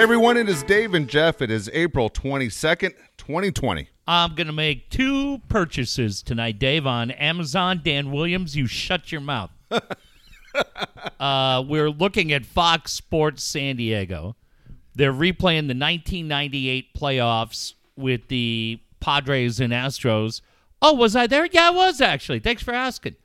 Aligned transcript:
everyone, 0.00 0.38
it 0.38 0.48
is 0.48 0.62
Dave 0.62 0.94
and 0.94 1.06
Jeff. 1.06 1.42
It 1.42 1.50
is 1.50 1.68
April 1.74 2.08
22nd, 2.08 2.94
2020. 3.18 3.90
I'm 4.08 4.34
going 4.34 4.46
to 4.46 4.52
make 4.52 4.88
two 4.88 5.42
purchases 5.50 6.22
tonight, 6.22 6.58
Dave, 6.58 6.86
on 6.86 7.10
Amazon. 7.10 7.82
Dan 7.84 8.10
Williams, 8.10 8.56
you 8.56 8.66
shut 8.66 9.12
your 9.12 9.20
mouth. 9.20 9.50
uh, 11.20 11.62
we're 11.68 11.90
looking 11.90 12.32
at 12.32 12.46
Fox 12.46 12.92
Sports 12.92 13.44
San 13.44 13.76
Diego. 13.76 14.36
They're 14.94 15.12
replaying 15.12 15.68
the 15.68 15.76
1998 15.76 16.94
playoffs 16.94 17.74
with 17.94 18.28
the 18.28 18.80
Padres 19.00 19.60
and 19.60 19.70
Astros. 19.70 20.40
Oh, 20.80 20.94
was 20.94 21.14
I 21.14 21.26
there? 21.26 21.44
Yeah, 21.44 21.68
I 21.68 21.70
was 21.72 22.00
actually. 22.00 22.38
Thanks 22.38 22.62
for 22.62 22.72
asking. 22.72 23.16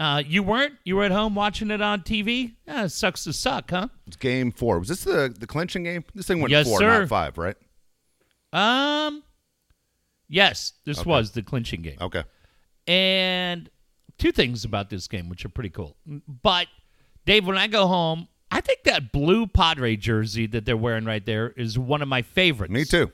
Uh, 0.00 0.22
you 0.26 0.42
weren't? 0.42 0.74
You 0.84 0.96
were 0.96 1.04
at 1.04 1.12
home 1.12 1.34
watching 1.34 1.70
it 1.70 1.80
on 1.80 2.00
TV? 2.02 2.54
Yeah, 2.66 2.84
it 2.84 2.88
sucks 2.90 3.24
to 3.24 3.32
suck, 3.32 3.70
huh? 3.70 3.88
It's 4.06 4.16
game 4.16 4.50
four. 4.50 4.78
Was 4.80 4.88
this 4.88 5.04
the, 5.04 5.32
the 5.38 5.46
clinching 5.46 5.84
game? 5.84 6.04
This 6.14 6.26
thing 6.26 6.40
went 6.40 6.50
Yes, 6.50 6.66
four, 6.66 6.80
sir. 6.80 7.00
not 7.00 7.08
five, 7.08 7.38
right? 7.38 7.56
Um, 8.52 9.22
yes, 10.28 10.72
this 10.84 10.98
Okay. 11.00 11.08
was 11.10 11.32
the 11.32 11.42
clinching 11.42 11.82
game. 11.82 11.98
Okay. 12.00 12.24
And 12.86 13.70
two 14.18 14.32
things 14.32 14.64
about 14.64 14.90
this 14.90 15.06
game, 15.08 15.28
which 15.28 15.44
are 15.44 15.48
pretty 15.50 15.70
cool. 15.70 15.96
But 16.26 16.66
Dave, 17.24 17.46
when 17.46 17.56
I 17.58 17.68
go 17.68 17.86
home, 17.86 18.28
I 18.50 18.60
think 18.60 18.82
that 18.84 19.12
blue 19.12 19.46
Padre 19.46 19.96
jersey 19.96 20.46
that 20.48 20.64
they're 20.64 20.76
wearing 20.76 21.04
right 21.04 21.24
there 21.24 21.50
is 21.50 21.78
one 21.78 22.02
of 22.02 22.08
my 22.08 22.22
favorites. 22.22 22.72
Me 22.72 22.84
too. 22.84 23.12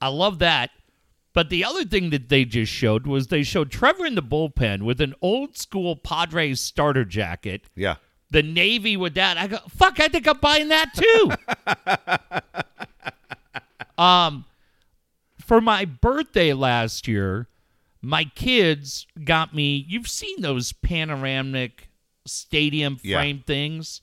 I 0.00 0.08
love 0.08 0.40
that. 0.40 0.70
But 1.36 1.50
the 1.50 1.66
other 1.66 1.84
thing 1.84 2.08
that 2.10 2.30
they 2.30 2.46
just 2.46 2.72
showed 2.72 3.06
was 3.06 3.26
they 3.26 3.42
showed 3.42 3.70
Trevor 3.70 4.06
in 4.06 4.14
the 4.14 4.22
bullpen 4.22 4.84
with 4.84 5.02
an 5.02 5.14
old 5.20 5.58
school 5.58 5.94
Padres 5.94 6.62
starter 6.62 7.04
jacket, 7.04 7.68
Yeah. 7.74 7.96
the 8.30 8.42
navy 8.42 8.96
with 8.96 9.12
that. 9.16 9.36
I 9.36 9.46
go, 9.46 9.58
fuck, 9.68 10.00
I 10.00 10.08
think 10.08 10.26
I'm 10.26 10.38
buying 10.38 10.68
that 10.68 10.94
too. 10.94 11.32
um, 14.02 14.46
for 15.38 15.60
my 15.60 15.84
birthday 15.84 16.54
last 16.54 17.06
year, 17.06 17.48
my 18.00 18.24
kids 18.24 19.06
got 19.22 19.54
me. 19.54 19.84
You've 19.86 20.08
seen 20.08 20.40
those 20.40 20.72
panoramic 20.72 21.90
stadium 22.24 22.98
Yeah. 23.02 23.18
frame 23.18 23.44
things. 23.46 24.00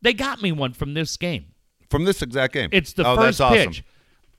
They 0.00 0.14
got 0.14 0.40
me 0.40 0.52
one 0.52 0.72
from 0.72 0.94
this 0.94 1.18
game. 1.18 1.48
From 1.90 2.06
this 2.06 2.22
exact 2.22 2.54
game. 2.54 2.70
It's 2.72 2.94
the 2.94 3.06
oh, 3.06 3.16
first 3.16 3.36
that's 3.36 3.52
awesome. 3.52 3.72
pitch. 3.72 3.84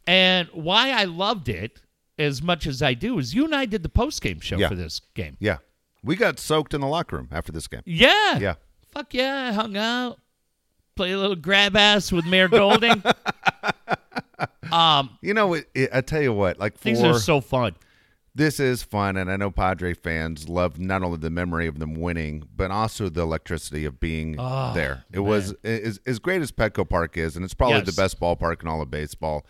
And 0.07 0.49
why 0.51 0.89
I 0.89 1.03
loved 1.03 1.47
it 1.47 1.82
as 2.19 2.41
much 2.41 2.67
as 2.67 2.81
I 2.81 2.93
do 2.93 3.17
is 3.19 3.33
you 3.33 3.45
and 3.45 3.55
I 3.55 3.65
did 3.65 3.83
the 3.83 3.89
post 3.89 4.21
game 4.21 4.39
show 4.39 4.57
Yeah. 4.57 4.69
for 4.69 4.75
this 4.75 5.01
game. 5.13 5.37
Yeah. 5.39 5.57
We 6.03 6.15
got 6.15 6.39
soaked 6.39 6.73
in 6.73 6.81
the 6.81 6.87
locker 6.87 7.15
room 7.17 7.29
after 7.31 7.51
this 7.51 7.67
game. 7.67 7.81
Yeah. 7.85 8.37
Yeah. 8.37 8.53
Fuck 8.91 9.13
yeah. 9.13 9.49
I 9.49 9.51
hung 9.53 9.75
out. 9.77 10.19
Play 10.95 11.11
a 11.13 11.17
little 11.17 11.35
grab 11.35 11.75
ass 11.75 12.11
with 12.11 12.25
Mayor 12.25 12.47
Golding. 12.47 13.01
um, 14.71 15.17
You 15.21 15.33
know, 15.33 15.53
it, 15.55 15.69
it, 15.73 15.89
I 15.93 16.01
tell 16.01 16.21
you 16.21 16.33
what, 16.33 16.59
like 16.59 16.77
for 16.77 16.83
these 16.85 17.01
are 17.01 17.17
so 17.19 17.41
fun. 17.41 17.75
this 18.35 18.59
is 18.59 18.83
fun, 18.83 19.17
and 19.17 19.31
I 19.31 19.37
know 19.37 19.49
Padre 19.51 19.93
fans 19.93 20.49
love 20.49 20.79
not 20.79 21.03
only 21.03 21.17
the 21.17 21.29
memory 21.29 21.67
of 21.67 21.79
them 21.79 21.95
winning, 21.95 22.43
but 22.55 22.71
also 22.71 23.09
the 23.09 23.21
electricity 23.21 23.85
of 23.85 23.99
being 23.99 24.35
Oh, 24.39 24.71
there. 24.73 25.05
It 25.11 25.19
was 25.19 25.53
as, 25.63 25.99
as 26.05 26.19
great 26.19 26.41
as 26.41 26.51
Petco 26.51 26.87
Park 26.87 27.17
is, 27.17 27.35
and 27.35 27.43
it's 27.45 27.53
probably 27.53 27.77
Yes. 27.77 27.85
the 27.95 28.01
best 28.01 28.19
ballpark 28.19 28.61
in 28.61 28.67
all 28.67 28.81
of 28.81 28.91
baseball. 28.91 29.45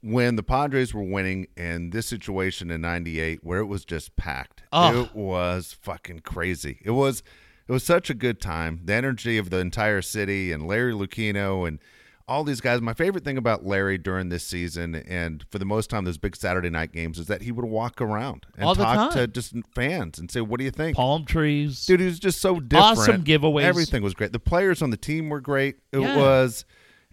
When 0.00 0.36
the 0.36 0.42
Padres 0.44 0.94
were 0.94 1.02
winning, 1.02 1.48
and 1.56 1.92
this 1.92 2.06
situation 2.06 2.70
in 2.70 2.80
'98, 2.82 3.40
where 3.42 3.58
it 3.58 3.66
was 3.66 3.84
just 3.84 4.14
packed, 4.16 4.62
Oh. 4.72 5.02
it 5.02 5.14
was 5.14 5.76
fucking 5.82 6.20
crazy. 6.20 6.78
It 6.84 6.92
was, 6.92 7.22
it 7.66 7.72
was 7.72 7.82
such 7.82 8.08
a 8.08 8.14
good 8.14 8.40
time. 8.40 8.80
The 8.84 8.94
energy 8.94 9.38
of 9.38 9.50
the 9.50 9.58
entire 9.58 10.00
city, 10.02 10.52
and 10.52 10.68
Larry 10.68 10.92
Lucchino, 10.92 11.66
and 11.66 11.80
all 12.28 12.44
these 12.44 12.60
guys. 12.60 12.80
My 12.80 12.92
favorite 12.92 13.24
thing 13.24 13.38
about 13.38 13.66
Larry 13.66 13.98
during 13.98 14.28
this 14.28 14.44
season, 14.44 14.94
and 14.94 15.44
for 15.50 15.58
the 15.58 15.64
most 15.64 15.90
time, 15.90 16.04
those 16.04 16.18
big 16.18 16.36
Saturday 16.36 16.70
night 16.70 16.92
games, 16.92 17.18
is 17.18 17.26
that 17.26 17.42
he 17.42 17.50
would 17.50 17.64
walk 17.64 18.00
around 18.00 18.46
and 18.54 18.66
All 18.66 18.76
talk 18.76 19.14
to 19.14 19.26
just 19.26 19.54
fans 19.74 20.18
and 20.20 20.30
say, 20.30 20.40
"What 20.42 20.58
do 20.58 20.64
you 20.64 20.70
think?" 20.70 20.96
Palm 20.96 21.24
trees. 21.24 21.86
Dude, 21.86 21.98
he 22.00 22.06
was 22.06 22.20
just 22.20 22.40
so 22.40 22.60
different. 22.60 22.98
Awesome 22.98 23.24
giveaways. 23.24 23.62
Everything 23.64 24.02
was 24.04 24.14
great. 24.14 24.30
The 24.32 24.38
players 24.38 24.80
on 24.80 24.90
the 24.90 24.96
team 24.96 25.28
were 25.28 25.40
great. 25.40 25.76
It 25.90 26.00
Yeah. 26.00 26.16
was. 26.18 26.64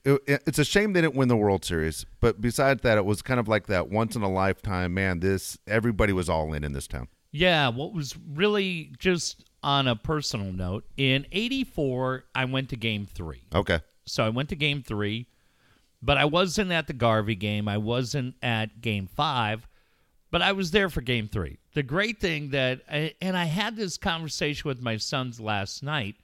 It, 0.06 0.44
it's 0.46 0.60
a 0.60 0.64
shame 0.66 0.94
they 0.94 1.02
didn't 1.02 1.16
win 1.16 1.28
the 1.28 1.36
World 1.36 1.66
Series, 1.66 2.06
but 2.20 2.40
besides 2.40 2.84
that, 2.84 2.98
it 2.98 3.06
was 3.06 3.22
kind 3.22 3.40
of 3.40 3.48
like 3.48 3.66
that 3.68 3.90
once 3.90 4.16
in 4.16 4.22
a 4.22 4.32
lifetime. 4.32 4.94
Man, 4.94 5.20
this 5.20 5.58
everybody 5.68 6.14
was 6.14 6.30
all 6.30 6.54
in 6.54 6.64
in 6.64 6.74
this 6.74 6.88
town. 6.88 7.08
Yeah, 7.32 7.70
what 7.70 7.92
was 7.92 8.16
really 8.34 8.92
just 9.00 9.44
on 9.66 9.88
a 9.88 9.96
personal 9.96 10.54
note, 10.54 10.86
in 10.96 11.26
84, 11.32 12.26
I 12.36 12.46
went 12.46 12.70
to 12.70 12.76
game 12.76 13.08
three. 13.12 13.42
Okay, 13.54 13.80
So 14.06 14.24
I 14.24 14.30
went 14.30 14.50
to 14.50 14.56
game 14.56 14.84
three, 14.84 15.26
but 16.04 16.18
I 16.18 16.26
wasn't 16.26 16.72
at 16.72 16.86
the 16.86 16.94
Garvey 16.94 17.34
game. 17.34 17.68
I 17.68 17.80
wasn't 17.80 18.36
at 18.44 18.80
game 18.80 19.08
five, 19.08 19.68
but 20.30 20.44
I 20.44 20.52
was 20.52 20.70
there 20.70 20.88
for 20.88 21.02
game 21.02 21.28
three. 21.28 21.58
The 21.74 21.82
great 21.82 22.20
thing 22.22 22.52
that, 22.52 22.82
and 23.20 23.36
I 23.36 23.46
had 23.46 23.76
this 23.76 23.98
conversation 23.98 24.68
with 24.68 24.84
my 24.84 24.98
sons 24.98 25.40
last 25.40 25.82
night, 25.82 26.16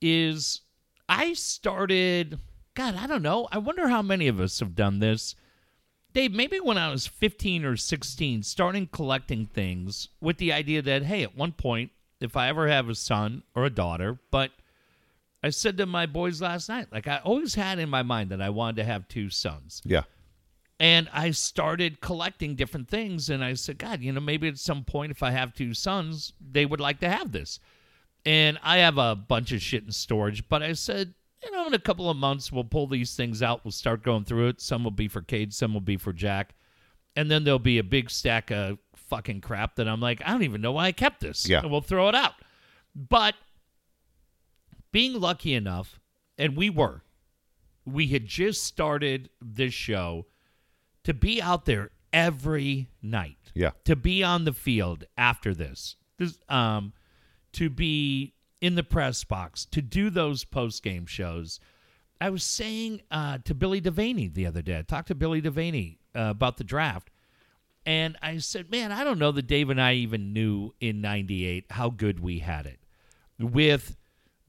is 0.00 0.62
I 1.06 1.34
started, 1.34 2.38
God, 2.78 2.94
I 2.94 3.08
don't 3.08 3.22
know. 3.22 3.48
I 3.50 3.58
wonder 3.58 3.88
how 3.88 4.02
many 4.02 4.28
of 4.28 4.38
us 4.38 4.60
have 4.60 4.76
done 4.76 5.00
this. 5.00 5.34
Dave, 6.12 6.32
maybe 6.32 6.60
when 6.60 6.78
I 6.78 6.92
was 6.92 7.08
15 7.08 7.64
or 7.64 7.76
16, 7.76 8.44
starting 8.44 8.86
collecting 8.86 9.46
things 9.46 10.10
with 10.20 10.36
the 10.36 10.52
idea 10.52 10.80
that, 10.82 11.02
hey, 11.02 11.24
at 11.24 11.36
one 11.36 11.50
point, 11.50 11.90
if 12.20 12.36
I 12.36 12.46
ever 12.46 12.68
have 12.68 12.88
a 12.88 12.94
son 12.94 13.42
or 13.56 13.64
a 13.64 13.70
daughter, 13.70 14.20
but 14.30 14.52
I 15.42 15.50
said 15.50 15.76
to 15.78 15.86
my 15.86 16.06
boys 16.06 16.40
last 16.40 16.68
night, 16.68 16.86
like 16.92 17.08
I 17.08 17.18
always 17.24 17.56
had 17.56 17.80
in 17.80 17.88
my 17.88 18.04
mind 18.04 18.30
that 18.30 18.40
I 18.40 18.50
wanted 18.50 18.76
to 18.76 18.84
have 18.84 19.08
two 19.08 19.28
sons. 19.28 19.82
yeah, 19.84 20.04
And 20.78 21.08
I 21.12 21.32
started 21.32 22.00
collecting 22.00 22.54
different 22.54 22.86
things. 22.86 23.28
And 23.28 23.42
I 23.42 23.54
said, 23.54 23.78
God, 23.78 24.02
you 24.02 24.12
know, 24.12 24.20
maybe 24.20 24.46
at 24.46 24.56
some 24.56 24.84
point, 24.84 25.10
if 25.10 25.24
I 25.24 25.32
have 25.32 25.52
two 25.52 25.74
sons, 25.74 26.32
they 26.40 26.64
would 26.64 26.80
like 26.80 27.00
to 27.00 27.08
have 27.08 27.32
this. 27.32 27.58
And 28.24 28.56
I 28.62 28.78
have 28.78 28.98
a 28.98 29.16
bunch 29.16 29.50
of 29.50 29.60
shit 29.60 29.82
in 29.82 29.90
storage. 29.90 30.48
But 30.48 30.62
I 30.62 30.74
said, 30.74 31.14
you 31.42 31.50
know, 31.50 31.66
in 31.66 31.74
a 31.74 31.78
couple 31.78 32.10
of 32.10 32.16
months, 32.16 32.50
we'll 32.50 32.64
pull 32.64 32.86
these 32.86 33.14
things 33.14 33.42
out. 33.42 33.64
We'll 33.64 33.72
start 33.72 34.02
going 34.02 34.24
through 34.24 34.48
it. 34.48 34.60
Some 34.60 34.84
will 34.84 34.90
be 34.90 35.08
for 35.08 35.22
Cade, 35.22 35.52
some 35.52 35.72
will 35.72 35.80
be 35.80 35.96
for 35.96 36.12
Jack. 36.12 36.54
And 37.16 37.30
then 37.30 37.44
there'll 37.44 37.58
be 37.58 37.78
a 37.78 37.84
big 37.84 38.10
stack 38.10 38.50
of 38.50 38.78
fucking 38.94 39.40
crap 39.40 39.76
that 39.76 39.88
I'm 39.88 40.00
like, 40.00 40.22
I 40.24 40.30
don't 40.30 40.42
even 40.42 40.60
know 40.60 40.72
why 40.72 40.86
I 40.86 40.92
kept 40.92 41.20
this. 41.20 41.48
Yeah. 41.48 41.60
And 41.60 41.70
we'll 41.70 41.80
throw 41.80 42.08
it 42.08 42.14
out. 42.14 42.34
But 42.94 43.34
being 44.92 45.20
lucky 45.20 45.54
enough, 45.54 46.00
and 46.36 46.56
we 46.56 46.70
were, 46.70 47.02
we 47.84 48.08
had 48.08 48.26
just 48.26 48.64
started 48.64 49.30
this 49.40 49.74
show 49.74 50.26
to 51.04 51.14
be 51.14 51.40
out 51.40 51.64
there 51.64 51.90
every 52.12 52.88
night, 53.02 53.52
yeah, 53.54 53.70
to 53.84 53.96
be 53.96 54.22
on 54.22 54.44
the 54.44 54.52
field 54.52 55.04
after 55.16 55.54
this, 55.54 55.96
this 56.18 56.38
um, 56.48 56.92
to 57.52 57.70
be 57.70 58.34
in 58.60 58.74
the 58.74 58.82
press 58.82 59.24
box, 59.24 59.64
to 59.66 59.82
do 59.82 60.10
those 60.10 60.44
post 60.44 60.82
game 60.82 61.06
shows. 61.06 61.60
I 62.20 62.30
was 62.30 62.42
saying 62.42 63.02
uh, 63.10 63.38
to 63.44 63.54
Billy 63.54 63.80
Devaney 63.80 64.32
the 64.32 64.46
other 64.46 64.62
day. 64.62 64.78
I 64.78 64.82
talked 64.82 65.08
to 65.08 65.14
Billy 65.14 65.40
Devaney 65.40 65.98
uh, 66.16 66.30
about 66.30 66.56
the 66.56 66.64
draft, 66.64 67.10
and 67.86 68.16
I 68.20 68.38
said, 68.38 68.70
"Man, 68.70 68.90
I 68.90 69.04
don't 69.04 69.18
know 69.18 69.32
that 69.32 69.46
Dave 69.46 69.70
and 69.70 69.80
I 69.80 69.94
even 69.94 70.32
knew 70.32 70.74
in 70.80 71.00
'98 71.00 71.66
how 71.70 71.90
good 71.90 72.20
we 72.20 72.40
had 72.40 72.66
it 72.66 72.80
with 73.38 73.96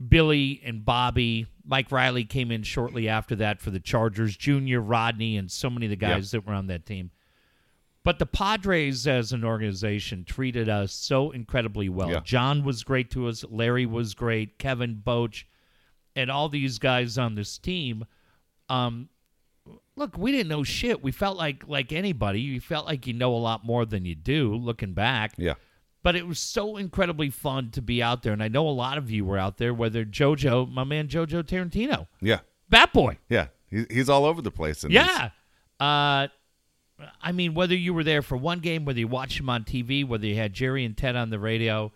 Billy 0.05 0.61
and 0.63 0.83
Bobby. 0.83 1.47
Mike 1.65 1.91
Riley 1.91 2.23
came 2.25 2.51
in 2.51 2.63
shortly 2.63 3.07
after 3.07 3.35
that 3.35 3.61
for 3.61 3.69
the 3.69 3.79
Chargers. 3.79 4.35
Junior 4.35 4.81
Rodney 4.81 5.37
and 5.37 5.51
so 5.51 5.69
many 5.69 5.85
of 5.85 5.89
the 5.91 5.95
guys 5.95 6.31
that 6.31 6.45
were 6.45 6.53
on 6.53 6.67
that 6.67 6.85
team. 6.85 7.11
But 8.09 8.17
the 8.17 8.25
Padres 8.25 9.05
as 9.05 9.33
an 9.33 9.45
organization 9.45 10.23
treated 10.23 10.67
us 10.67 10.91
so 10.91 11.29
incredibly 11.29 11.89
well. 11.89 12.09
Yeah. 12.09 12.21
John 12.23 12.63
was 12.63 12.83
great 12.83 13.11
to 13.11 13.27
us. 13.27 13.45
Larry 13.47 13.85
was 13.85 14.15
great. 14.15 14.57
Kevin 14.57 15.03
Bochy, 15.05 15.43
and 16.15 16.31
all 16.31 16.49
these 16.49 16.79
guys 16.79 17.19
on 17.19 17.35
this 17.35 17.59
team. 17.59 18.07
Um, 18.67 19.09
look, 19.95 20.17
we 20.17 20.31
didn't 20.31 20.47
know 20.47 20.63
shit. 20.63 21.03
We 21.03 21.11
felt 21.11 21.37
like 21.37 21.67
like 21.67 21.91
anybody. 21.91 22.41
You 22.41 22.59
felt 22.59 22.87
like 22.87 23.05
you 23.05 23.13
know 23.13 23.31
a 23.35 23.37
lot 23.37 23.63
more 23.63 23.85
than 23.85 24.05
you 24.05 24.15
do. 24.15 24.55
Looking 24.55 24.93
back, 24.93 25.33
yeah, 25.37 25.53
but 26.01 26.15
it 26.15 26.25
was 26.25 26.39
so 26.39 26.77
incredibly 26.77 27.29
fun 27.29 27.69
to 27.73 27.81
be 27.83 28.01
out 28.01 28.23
there. 28.23 28.33
And 28.33 28.41
I 28.41 28.47
know 28.47 28.67
a 28.67 28.71
lot 28.71 28.97
of 28.97 29.11
you 29.11 29.23
were 29.23 29.37
out 29.37 29.59
there, 29.59 29.71
whether 29.71 30.03
JoJo, 30.03 30.71
my 30.71 30.83
man 30.83 31.09
JoJo 31.09 31.43
Tarantino, 31.43 32.07
yeah, 32.21 32.39
Bat 32.69 32.91
Boy. 32.91 33.17
yeah. 33.29 33.49
He's 33.69 34.09
all 34.09 34.25
over 34.25 34.41
the 34.41 34.49
place. 34.49 34.83
Yeah. 34.89 35.29
Uh, 35.79 36.29
I 37.21 37.31
mean, 37.31 37.53
whether 37.53 37.75
you 37.75 37.93
were 37.93 38.03
there 38.03 38.21
for 38.21 38.37
one 38.37 38.59
game, 38.59 38.85
whether 38.85 38.99
you 38.99 39.07
watched 39.07 39.39
him 39.39 39.49
on 39.49 39.63
TV, 39.63 40.05
whether 40.05 40.25
you 40.25 40.35
had 40.35 40.53
Jerry 40.53 40.85
and 40.85 40.95
Ted 40.97 41.15
on 41.15 41.29
the 41.29 41.39
radio, 41.39 41.91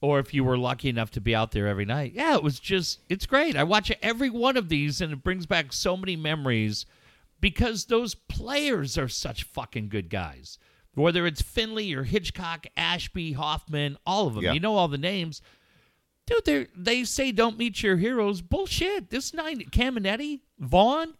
or 0.00 0.18
if 0.18 0.34
you 0.34 0.42
were 0.44 0.58
lucky 0.58 0.88
enough 0.88 1.10
to 1.12 1.20
be 1.20 1.34
out 1.34 1.52
there 1.52 1.68
every 1.68 1.84
night. 1.84 2.12
Yeah, 2.14 2.34
it 2.34 2.42
was 2.42 2.58
just, 2.58 3.00
it's 3.08 3.26
great. 3.26 3.56
I 3.56 3.62
watch 3.64 3.92
every 4.02 4.30
one 4.30 4.56
of 4.56 4.68
these, 4.68 5.00
and 5.00 5.12
it 5.12 5.22
brings 5.22 5.46
back 5.46 5.72
so 5.72 5.96
many 5.96 6.16
memories 6.16 6.86
because 7.40 7.84
those 7.84 8.14
players 8.14 8.98
are 8.98 9.08
such 9.08 9.44
fucking 9.44 9.88
good 9.88 10.10
guys. 10.10 10.58
Whether 10.94 11.26
it's 11.26 11.40
Finley 11.40 11.94
or 11.94 12.02
Hitchcock, 12.02 12.66
Ashby, 12.76 13.32
Hoffman, 13.32 13.96
all 14.04 14.26
of 14.26 14.34
them. 14.34 14.44
Yeah. 14.44 14.52
You 14.52 14.60
know 14.60 14.76
all 14.76 14.88
the 14.88 14.98
names. 14.98 15.40
Dude, 16.26 16.44
they 16.44 16.66
they 16.76 17.04
say 17.04 17.32
don't 17.32 17.58
meet 17.58 17.82
your 17.82 17.96
heroes. 17.96 18.42
Bullshit. 18.42 19.10
This 19.10 19.32
nine 19.32 19.60
Caminiti, 19.70 20.40
Vaughn, 20.58 21.14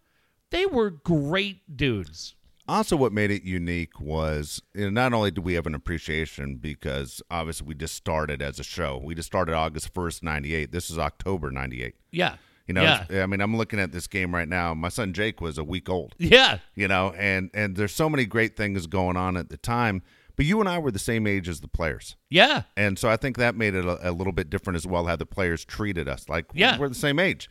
They 0.50 0.66
were 0.66 0.90
great 0.90 1.76
dudes. 1.76 2.34
Also, 2.72 2.96
what 2.96 3.12
made 3.12 3.30
it 3.30 3.42
unique 3.42 4.00
was 4.00 4.62
you 4.74 4.84
know, 4.84 4.90
not 4.90 5.12
only 5.12 5.30
do 5.30 5.42
we 5.42 5.52
have 5.54 5.66
an 5.66 5.74
appreciation 5.74 6.56
because 6.56 7.20
obviously 7.30 7.66
we 7.66 7.74
just 7.74 7.94
started 7.94 8.40
as 8.40 8.58
a 8.58 8.62
show. 8.64 8.98
We 9.04 9.14
just 9.14 9.26
started 9.26 9.54
August 9.54 9.92
1st, 9.92 10.22
98. 10.22 10.72
This 10.72 10.88
is 10.90 10.98
October 10.98 11.50
98. 11.50 11.94
Yeah. 12.12 12.36
You 12.66 12.72
know, 12.74 12.82
yeah. 12.82 13.22
I 13.22 13.26
mean, 13.26 13.42
I'm 13.42 13.56
looking 13.58 13.78
at 13.78 13.92
this 13.92 14.06
game 14.06 14.34
right 14.34 14.48
now. 14.48 14.72
My 14.72 14.88
son 14.88 15.12
Jake 15.12 15.40
was 15.42 15.58
a 15.58 15.64
week 15.64 15.90
old. 15.90 16.14
Yeah. 16.18 16.58
you 16.74 16.88
know 16.88 17.12
and 17.18 17.50
and 17.52 17.76
there's 17.76 17.92
so 17.94 18.08
many 18.08 18.24
great 18.24 18.56
things 18.56 18.86
going 18.86 19.18
on 19.18 19.36
at 19.36 19.50
the 19.50 19.58
time 19.58 20.00
but 20.34 20.46
you 20.46 20.58
and 20.60 20.68
i 20.68 20.78
were 20.78 20.90
the 20.90 20.98
same 20.98 21.26
age 21.26 21.46
as 21.46 21.60
the 21.60 21.68
players 21.68 22.16
Yeah. 22.30 22.62
and 22.74 22.98
so 22.98 23.10
i 23.10 23.16
think 23.18 23.36
that 23.36 23.54
made 23.54 23.74
it 23.74 23.84
a, 23.84 24.08
a 24.08 24.12
little 24.12 24.32
bit 24.32 24.48
different 24.48 24.76
as 24.78 24.86
well 24.86 25.04
how 25.04 25.16
the 25.16 25.26
players 25.26 25.62
treated 25.62 26.08
us 26.08 26.26
like 26.28 26.46
Yeah. 26.54 26.78
we're 26.78 26.88
the 26.88 26.94
same 26.94 27.18
age 27.18 27.50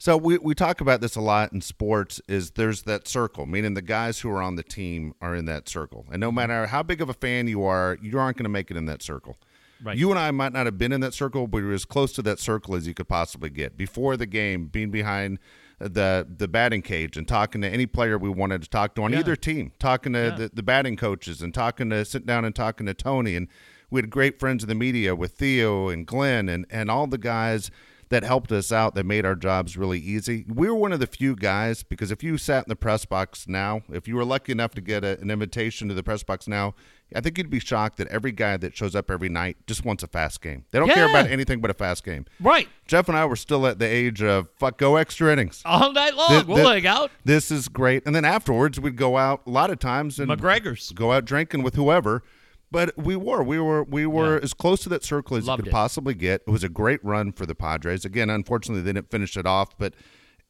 so 0.00 0.16
we, 0.16 0.38
we 0.38 0.54
talk 0.54 0.80
about 0.80 1.00
this 1.00 1.16
a 1.16 1.20
lot 1.20 1.52
in 1.52 1.60
sports 1.60 2.20
is 2.28 2.52
there's 2.52 2.82
that 2.82 3.08
circle 3.08 3.46
meaning 3.46 3.74
the 3.74 3.82
guys 3.82 4.20
who 4.20 4.30
are 4.30 4.40
on 4.42 4.54
the 4.56 4.62
team 4.62 5.12
are 5.20 5.34
in 5.34 5.44
that 5.46 5.68
circle 5.68 6.06
and 6.12 6.20
no 6.20 6.30
matter 6.32 6.66
how 6.66 6.82
big 6.82 7.00
of 7.00 7.08
a 7.08 7.14
fan 7.14 7.46
you 7.48 7.62
are 7.64 7.98
you 8.00 8.18
aren't 8.18 8.36
going 8.36 8.44
to 8.44 8.48
make 8.50 8.70
it 8.70 8.76
in 8.76 8.86
that 8.86 9.02
circle 9.02 9.36
Right. 9.80 9.96
you 9.96 10.10
and 10.10 10.18
I 10.18 10.32
might 10.32 10.52
not 10.52 10.66
have 10.66 10.76
been 10.76 10.90
in 10.90 11.00
that 11.02 11.14
circle, 11.14 11.46
but 11.46 11.58
we 11.58 11.62
were 11.62 11.72
as 11.72 11.84
close 11.84 12.12
to 12.14 12.22
that 12.22 12.40
circle 12.40 12.74
as 12.74 12.88
you 12.88 12.94
could 12.94 13.06
possibly 13.06 13.48
get. 13.48 13.76
Before 13.76 14.16
the 14.16 14.26
game, 14.26 14.66
being 14.66 14.90
behind 14.90 15.38
uh, 15.80 15.86
the 15.86 16.26
the 16.28 16.48
batting 16.48 16.82
cage 16.82 17.16
and 17.16 17.28
talking 17.28 17.60
to 17.60 17.68
any 17.68 17.86
player 17.86 18.18
we 18.18 18.28
wanted 18.28 18.60
to 18.64 18.68
talk 18.68 18.96
to 18.96 19.02
on 19.04 19.12
Yeah. 19.12 19.20
either 19.20 19.36
team, 19.36 19.70
talking 19.78 20.14
to 20.14 20.18
Yeah. 20.18 20.36
the, 20.36 20.50
the 20.52 20.62
batting 20.64 20.96
coaches 20.96 21.42
and 21.42 21.54
talking 21.54 21.90
to 21.90 22.04
sit 22.04 22.26
down 22.26 22.44
and 22.44 22.56
talking 22.56 22.86
to 22.86 22.92
Tony. 22.94 23.36
And 23.36 23.46
we 23.88 24.00
had 24.00 24.10
great 24.10 24.40
friends 24.40 24.64
in 24.64 24.68
the 24.68 24.74
media 24.74 25.14
with 25.14 25.34
Theo 25.34 25.88
and 25.90 26.04
Glenn 26.04 26.48
and, 26.48 26.66
and 26.70 26.90
all 26.90 27.06
the 27.06 27.16
guys 27.16 27.70
that 28.10 28.22
helped 28.22 28.50
us 28.52 28.72
out 28.72 28.94
that 28.94 29.04
made 29.04 29.24
our 29.26 29.34
jobs 29.34 29.76
really 29.76 29.98
easy. 29.98 30.44
We 30.48 30.68
were 30.68 30.74
one 30.74 30.92
of 30.92 31.00
the 31.00 31.06
few 31.06 31.36
guys 31.36 31.82
because 31.82 32.10
if 32.10 32.22
you 32.22 32.38
sat 32.38 32.64
in 32.64 32.68
the 32.68 32.76
press 32.76 33.04
box 33.04 33.46
now, 33.46 33.82
if 33.90 34.08
you 34.08 34.16
were 34.16 34.24
lucky 34.24 34.52
enough 34.52 34.72
to 34.74 34.80
get 34.80 35.04
a, 35.04 35.20
an 35.20 35.30
invitation 35.30 35.88
to 35.88 35.94
the 35.94 36.02
press 36.02 36.22
box 36.22 36.48
now, 36.48 36.74
I 37.14 37.20
think 37.20 37.38
you'd 37.38 37.48
be 37.50 37.60
shocked 37.60 37.96
that 37.98 38.08
every 38.08 38.32
guy 38.32 38.56
that 38.58 38.76
shows 38.76 38.94
up 38.94 39.10
every 39.10 39.28
night 39.30 39.56
just 39.66 39.84
wants 39.84 40.02
a 40.02 40.06
fast 40.06 40.42
game. 40.42 40.64
They 40.70 40.78
don't 40.78 40.90
care 40.90 41.08
about 41.08 41.26
anything 41.30 41.60
but 41.60 41.70
a 41.70 41.74
fast 41.74 42.04
game. 42.04 42.26
Right. 42.38 42.68
Jeff 42.86 43.08
and 43.08 43.16
I 43.16 43.24
were 43.24 43.36
still 43.36 43.66
at 43.66 43.78
the 43.78 43.86
age 43.86 44.22
of 44.22 44.48
fuck 44.58 44.76
go 44.78 44.96
extra 44.96 45.32
innings. 45.32 45.62
All 45.64 45.92
night 45.92 46.14
long. 46.16 46.28
Th- 46.28 46.44
we'll 46.46 46.68
hang 46.68 46.86
out. 46.86 47.10
This 47.24 47.50
is 47.50 47.68
great. 47.68 48.04
And 48.06 48.14
then 48.14 48.24
afterwards 48.24 48.78
we'd 48.78 48.96
go 48.96 49.16
out 49.16 49.42
a 49.46 49.50
lot 49.50 49.70
of 49.70 49.78
times 49.78 50.18
and 50.18 50.30
McGregor's. 50.30 50.92
go 50.92 51.12
out 51.12 51.24
drinking 51.24 51.62
with 51.62 51.76
whoever. 51.76 52.22
But 52.70 52.96
we 52.98 53.16
were, 53.16 53.42
we 53.42 53.58
were, 53.58 53.82
we 53.84 54.04
were 54.06 54.36
Yeah. 54.36 54.42
as 54.44 54.52
close 54.52 54.82
to 54.82 54.88
that 54.90 55.02
circle 55.04 55.36
as 55.36 55.46
Loved 55.46 55.60
you 55.60 55.62
could 55.64 55.68
it. 55.70 55.72
possibly 55.72 56.14
get. 56.14 56.42
It 56.46 56.50
was 56.50 56.62
a 56.64 56.68
great 56.68 57.02
run 57.04 57.32
for 57.32 57.46
the 57.46 57.54
Padres. 57.54 58.04
Again, 58.04 58.28
unfortunately, 58.28 58.82
they 58.82 58.92
didn't 58.92 59.10
finish 59.10 59.36
it 59.38 59.46
off, 59.46 59.76
but 59.78 59.94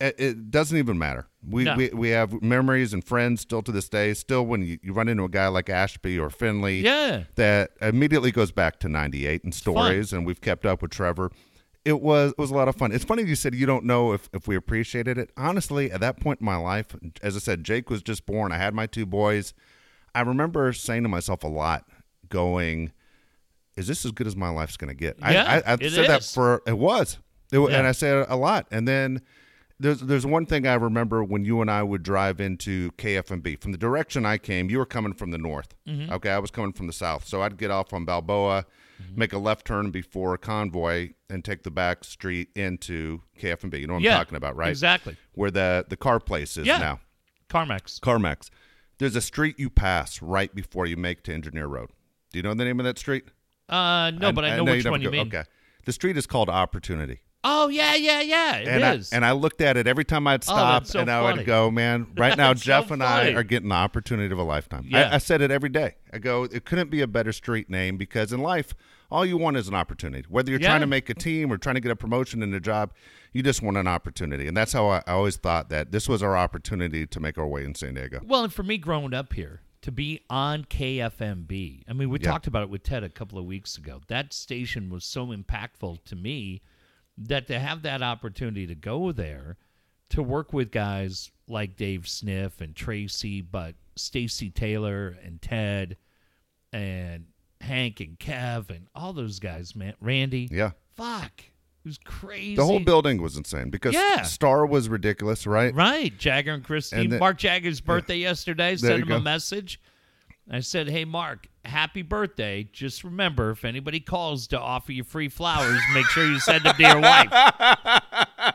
it, 0.01 0.17
it 0.19 0.51
doesn't 0.51 0.77
even 0.77 0.99
matter. 0.99 1.29
We, 1.49 1.65
No. 1.65 1.77
we 1.77 1.91
we 1.91 2.09
have 2.11 2.43
memories 2.43 2.93
and 2.93 3.05
friends 3.05 3.41
still 3.43 3.63
to 3.63 3.71
this 3.73 3.89
day. 3.89 4.15
Still, 4.15 4.45
when 4.47 4.63
you, 4.63 4.79
you 4.83 4.93
run 4.93 5.09
into 5.09 5.23
a 5.25 5.29
guy 5.29 5.47
like 5.49 5.69
Ashby 5.71 6.19
or 6.19 6.29
Finley, 6.31 6.81
Yeah. 6.81 7.25
that 7.37 7.71
immediately 7.81 8.33
goes 8.33 8.51
back 8.53 8.81
to 8.81 8.89
'98 8.89 9.45
and 9.45 9.55
stories, 9.55 10.13
and 10.13 10.27
we've 10.27 10.41
kept 10.41 10.67
up 10.67 10.83
with 10.83 10.91
Trevor. 10.91 11.31
It 11.85 12.01
was 12.01 12.33
it 12.33 12.39
was 12.39 12.51
a 12.51 12.55
lot 12.55 12.67
of 12.69 12.75
fun. 12.77 12.91
It's 12.93 13.05
funny 13.05 13.23
you 13.23 13.37
said 13.37 13.55
you 13.55 13.65
don't 13.67 13.85
know 13.85 14.13
if, 14.13 14.29
if 14.33 14.47
we 14.49 14.57
appreciated 14.57 15.17
it. 15.19 15.31
Honestly, 15.37 15.91
at 15.93 16.01
that 16.01 16.21
point 16.21 16.41
in 16.41 16.45
my 16.45 16.57
life, 16.57 16.95
as 17.23 17.35
I 17.37 17.39
said, 17.39 17.63
Jake 17.65 17.89
was 17.91 18.03
just 18.03 18.27
born. 18.27 18.51
I 18.53 18.57
had 18.59 18.75
my 18.75 18.87
two 18.87 19.07
boys. 19.07 19.55
I 20.15 20.21
remember 20.23 20.73
saying 20.73 21.05
to 21.05 21.09
myself 21.09 21.45
a 21.45 21.49
lot, 21.49 21.85
going, 22.29 22.93
"Is 23.77 23.87
this 23.87 24.05
as 24.05 24.13
good 24.13 24.27
as 24.27 24.37
my 24.37 24.49
life's 24.51 24.77
going 24.77 24.89
to 24.89 24.95
get?" 24.95 25.17
Yeah, 25.21 25.63
I, 25.67 25.73
I, 25.73 25.77
I 25.81 25.89
said 25.89 26.09
that 26.09 26.25
for 26.25 26.63
it 26.67 26.79
was, 26.79 27.19
it, 27.53 27.59
Yeah. 27.59 27.79
and 27.79 27.87
I 27.87 27.93
said 27.93 28.19
it 28.23 28.27
a 28.29 28.37
lot. 28.37 28.67
And 28.71 28.87
then 28.87 29.23
there's 29.81 30.01
there's 30.01 30.27
one 30.27 30.47
thing 30.47 30.67
I 30.67 30.75
remember 30.75 31.23
when 31.23 31.45
you 31.45 31.61
and 31.61 31.71
I 31.71 31.83
would 31.83 32.03
drive 32.03 32.41
into 32.41 32.91
KFMB 32.93 33.61
from 33.61 33.73
the 33.73 33.79
direction 33.79 34.27
I 34.27 34.39
came. 34.39 34.71
You 34.71 34.79
were 34.79 34.87
coming 34.87 35.13
from 35.13 35.31
the 35.31 35.39
north. 35.39 35.75
Mm-hmm. 35.89 36.13
Okay, 36.13 36.31
I 36.31 36.39
was 36.39 36.51
coming 36.51 36.73
from 36.73 36.87
the 36.87 36.93
south, 36.93 37.27
so 37.27 37.43
I'd 37.43 37.57
get 37.57 37.71
off 37.71 37.93
on 37.93 38.05
Balboa, 38.05 38.65
Mm-hmm. 39.01 39.17
make 39.21 39.33
a 39.33 39.39
left 39.39 39.65
turn 39.65 39.93
before 39.93 40.35
a 40.35 40.39
Convoy, 40.39 41.11
and 41.31 41.45
take 41.45 41.63
the 41.63 41.71
back 41.71 42.03
street 42.03 42.49
into 42.57 43.23
KFMB. 43.39 43.79
You 43.79 43.87
know 43.87 43.95
what 43.95 44.03
yeah. 44.03 44.15
I'm 44.17 44.25
talking 44.25 44.35
about, 44.37 44.57
right? 44.57 44.71
Exactly. 44.71 45.17
Where 45.35 45.53
the 45.53 45.87
the 45.89 45.97
car 45.97 46.19
place 46.19 46.57
is 46.57 46.67
Yeah. 46.67 46.79
now. 46.79 47.01
CarMax. 47.49 48.01
CarMax. 48.01 48.51
There's 48.99 49.15
a 49.15 49.21
street 49.21 49.57
you 49.57 49.71
pass 49.71 50.21
right 50.21 50.53
before 50.53 50.85
you 50.87 50.97
make 50.97 51.23
to 51.23 51.33
Engineer 51.33 51.69
Road. 51.69 51.91
Do 52.33 52.39
you 52.39 52.43
know 52.43 52.55
the 52.55 52.65
name 52.65 52.79
of 52.81 52.85
that 52.85 52.99
street? 52.99 53.25
Uh, 53.69 54.11
no, 54.13 54.33
but 54.33 54.45
I 54.45 54.57
know 54.57 54.65
which 54.65 54.85
never 54.85 54.91
one 54.93 55.01
you 55.03 55.09
go- 55.09 55.13
mean. 55.13 55.27
Okay. 55.29 55.45
The 55.85 55.93
street 55.93 56.17
is 56.17 56.27
called 56.27 56.49
Opportunity. 56.51 57.21
Oh 57.45 57.69
yeah, 57.69 57.95
yeah, 57.95 58.21
yeah. 58.21 58.57
It 58.57 58.67
is. 58.99 59.13
and 59.13 59.25
I, 59.25 59.29
and 59.29 59.39
I 59.39 59.41
looked 59.41 59.61
at 59.61 59.77
it 59.77 59.87
every 59.87 60.05
time 60.05 60.27
I'd 60.27 60.43
Oh, 60.43 60.53
stop 60.53 60.83
that's 60.83 60.91
so 60.93 61.01
and 61.01 61.11
I 61.11 61.23
funny. 61.23 61.39
would 61.39 61.47
go, 61.47 61.71
man, 61.71 62.09
right 62.17 62.37
now 62.37 62.49
That's 62.49 62.63
so 62.63 62.67
Jeff 62.67 62.91
and 62.91 63.03
I 63.03 63.31
are 63.33 63.45
getting 63.45 63.69
the 63.69 63.77
opportunity 63.77 64.31
of 64.33 64.39
a 64.39 64.43
lifetime. 64.43 64.87
Yeah. 64.89 65.09
I, 65.11 65.15
I 65.15 65.19
said 65.19 65.41
it 65.41 65.51
every 65.51 65.69
day. 65.69 65.95
I 66.13 66.19
go, 66.19 66.45
it 66.45 66.65
couldn't 66.65 66.91
be 66.91 67.01
a 67.01 67.07
better 67.07 67.33
street 67.33 67.71
name 67.71 67.97
because 67.97 68.33
in 68.33 68.41
life, 68.41 68.75
all 69.11 69.25
you 69.25 69.39
want 69.39 69.57
is 69.57 69.69
an 69.69 69.75
opportunity. 69.75 70.27
Whether 70.29 70.51
you're 70.51 70.61
Yeah. 70.61 70.69
trying 70.69 70.81
to 70.81 70.87
make 70.89 71.09
a 71.09 71.15
team 71.15 71.51
or 71.53 71.59
trying 71.59 71.77
to 71.77 71.81
get 71.81 71.93
a 71.93 71.97
promotion 71.97 72.43
in 72.43 72.53
a 72.53 72.61
job, 72.61 72.93
you 73.33 73.43
just 73.45 73.63
want 73.63 73.77
an 73.77 73.87
opportunity. 73.87 74.49
And 74.49 74.57
that's 74.57 74.73
how 74.73 74.89
I, 74.89 74.99
I 75.07 75.13
always 75.13 75.37
thought 75.37 75.69
that 75.71 75.93
this 75.93 76.09
was 76.09 76.23
our 76.25 76.37
opportunity 76.37 77.07
to 77.07 77.21
make 77.21 77.39
our 77.39 77.47
way 77.47 77.65
in 77.65 77.75
San 77.77 77.95
Diego. 77.95 78.21
Well, 78.27 78.43
and 78.45 78.53
for 78.53 78.65
me 78.65 78.79
growing 78.79 79.15
up 79.15 79.33
here, 79.33 79.61
to 79.83 79.93
be 79.93 80.21
on 80.29 80.65
KFMB, 80.65 81.85
I 81.89 81.93
mean, 81.93 82.11
we 82.11 82.19
Yeah. 82.21 82.31
talked 82.31 82.47
about 82.47 82.63
it 82.65 82.71
with 82.71 82.83
Ted 82.83 83.05
a 83.05 83.09
couple 83.09 83.39
of 83.39 83.45
weeks 83.45 83.77
ago. 83.77 84.01
That 84.09 84.33
station 84.33 84.91
was 84.91 85.05
so 85.05 85.27
impactful 85.29 86.05
to 86.05 86.17
me 86.17 86.63
that 87.17 87.47
to 87.49 87.59
have 87.59 87.83
that 87.83 88.03
opportunity 88.03 88.67
to 88.67 88.75
go 88.75 89.13
there, 89.13 89.57
to 90.11 90.23
work 90.23 90.53
with 90.53 90.71
guys 90.71 91.31
like 91.47 91.77
Dave 91.77 92.09
Sniff 92.09 92.61
and 92.61 92.75
Tracy, 92.75 93.41
but 93.41 93.75
Stacy 93.97 94.51
Taylor 94.51 95.17
and 95.23 95.41
Ted 95.43 95.97
and 96.73 97.27
Hank 97.61 98.01
and 98.01 98.19
Kev 98.19 98.71
and 98.71 98.87
all 98.95 99.13
those 99.13 99.39
guys, 99.39 99.75
man, 99.75 99.95
Randy. 100.01 100.49
Yeah. 100.51 100.73
Fuck. 100.95 101.45
It 101.89 101.91
was 101.91 101.99
crazy. 102.05 102.57
The 102.57 102.65
whole 102.67 102.81
building 102.81 103.23
was 103.23 103.37
insane 103.37 103.71
because 103.71 103.95
Yeah. 103.95 104.23
Star 104.23 104.67
was 104.67 104.89
ridiculous, 104.89 105.47
right? 105.47 105.75
Right, 105.75 106.17
Jagger 106.19 106.53
and 106.53 106.63
Christine. 106.63 107.11
And 107.13 107.19
Mark 107.19 107.39
Jagger's 107.39 107.81
birthday 107.81 108.17
yesterday. 108.19 108.75
There 108.77 108.91
Sent 108.99 109.05
him 109.05 109.13
a 109.13 109.21
message. 109.21 109.81
I 110.51 110.61
said, 110.61 110.89
"Hey, 110.89 111.05
Mark, 111.05 111.47
happy 111.65 112.01
birthday! 112.03 112.69
Just 112.73 113.05
remember, 113.05 113.51
if 113.51 113.65
anybody 113.67 114.01
calls 114.01 114.47
to 114.49 114.59
offer 114.59 114.93
you 114.93 115.05
free 115.05 115.29
flowers, 115.29 115.79
make 115.93 116.07
sure 116.07 116.25
you 116.27 116.41
send 116.41 116.65
them 116.65 116.75
to 116.75 116.83
your 116.83 117.01
wife." 117.01 117.29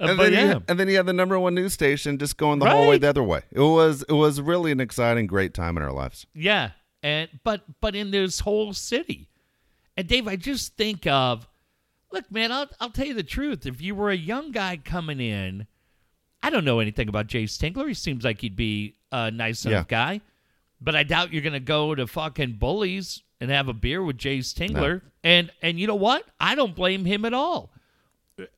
Uh, 0.00 0.08
and 0.08 0.18
then, 0.20 0.32
yeah, 0.32 0.52
you, 0.54 0.62
and 0.68 0.78
then 0.80 0.88
you 0.88 0.96
had 0.96 1.06
the 1.06 1.12
number 1.12 1.38
one 1.38 1.54
news 1.54 1.72
station 1.72 2.18
just 2.18 2.36
going 2.36 2.58
the 2.58 2.68
whole 2.68 2.88
way 2.88 2.98
the 2.98 3.08
other 3.08 3.22
way. 3.22 3.40
It 3.50 3.60
was 3.60 4.02
it 4.08 4.12
was 4.12 4.40
really 4.40 4.72
an 4.72 4.80
exciting, 4.80 5.26
great 5.26 5.54
time 5.54 5.76
in 5.78 5.82
our 5.82 5.92
lives. 5.92 6.26
yeah, 6.34 6.70
and 7.02 7.28
but 7.44 7.62
but 7.80 7.94
in 7.94 8.10
this 8.10 8.40
whole 8.40 8.74
city, 8.74 9.28
and 9.96 10.06
Dave, 10.08 10.26
I 10.28 10.36
just 10.36 10.76
think 10.76 11.06
of, 11.06 11.46
look, 12.12 12.30
man, 12.30 12.52
I'll 12.52 12.68
I'll 12.80 12.90
tell 12.90 13.06
you 13.06 13.14
the 13.14 13.22
truth. 13.22 13.66
If 13.66 13.80
you 13.80 13.94
were 13.94 14.10
a 14.10 14.16
young 14.16 14.50
guy 14.52 14.76
coming 14.82 15.20
in, 15.20 15.66
I 16.42 16.50
don't 16.50 16.64
know 16.64 16.80
anything 16.80 17.08
about 17.08 17.26
Jay 17.26 17.44
Stinkler. 17.44 17.88
He 17.88 17.94
seems 17.94 18.24
like 18.24 18.40
he'd 18.40 18.56
be 18.56 18.96
a 19.12 19.30
nice 19.30 19.64
enough 19.64 19.88
guy, 19.88 20.20
but 20.80 20.94
I 20.96 21.02
doubt 21.04 21.32
you're 21.32 21.42
gonna 21.42 21.60
go 21.60 21.94
to 21.94 22.06
fucking 22.06 22.54
Bullies 22.54 23.22
and 23.40 23.50
have 23.50 23.68
a 23.68 23.72
beer 23.72 24.02
with 24.02 24.18
Jay 24.18 24.38
Stingler. 24.38 25.02
And 25.22 25.50
and 25.62 25.78
you 25.78 25.86
know 25.86 25.94
what? 25.94 26.24
I 26.40 26.54
don't 26.54 26.74
blame 26.74 27.04
him 27.04 27.24
at 27.24 27.32
all. 27.34 27.70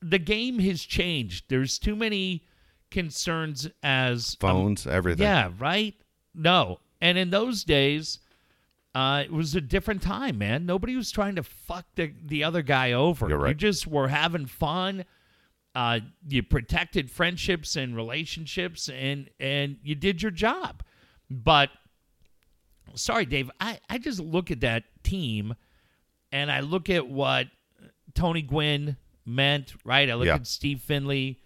The 0.00 0.18
game 0.18 0.58
has 0.60 0.82
changed. 0.82 1.44
There's 1.48 1.78
too 1.78 1.94
many 1.94 2.44
concerns 2.90 3.68
as 3.82 4.34
Phones, 4.36 4.86
everything. 4.86 5.24
yeah, 5.24 5.50
right? 5.58 5.94
No. 6.34 6.80
And 7.00 7.18
in 7.18 7.28
those 7.30 7.62
days, 7.62 8.20
uh, 8.96 9.22
it 9.24 9.30
was 9.32 9.54
a 9.54 9.60
different 9.60 10.00
time, 10.00 10.38
man. 10.38 10.64
Nobody 10.64 10.96
was 10.96 11.10
trying 11.10 11.36
to 11.36 11.42
fuck 11.42 11.84
the, 11.96 12.14
the 12.24 12.44
other 12.44 12.62
guy 12.62 12.92
over. 12.92 13.28
You're 13.28 13.36
right. 13.38 13.50
You 13.50 13.54
just 13.54 13.86
were 13.86 14.08
having 14.08 14.46
fun. 14.46 15.04
Uh, 15.74 16.00
you 16.26 16.42
protected 16.42 17.10
friendships 17.10 17.76
and 17.76 17.94
relationships 17.94 18.88
and 18.88 19.28
and 19.38 19.76
you 19.82 19.94
did 19.94 20.22
your 20.22 20.30
job. 20.30 20.82
But 21.28 21.68
sorry, 22.94 23.26
Dave, 23.26 23.50
I, 23.60 23.78
I 23.90 23.98
just 23.98 24.18
look 24.20 24.50
at 24.50 24.60
that 24.60 24.84
team 25.02 25.54
and 26.32 26.50
I 26.50 26.60
look 26.60 26.88
at 26.88 27.06
what 27.06 27.48
Tony 28.14 28.40
Gwynn 28.40 28.96
meant, 29.26 29.74
right? 29.84 30.08
I 30.08 30.14
look 30.14 30.26
Yeah. 30.26 30.36
at 30.36 30.46
Steve 30.46 30.80
Finley, 30.80 31.40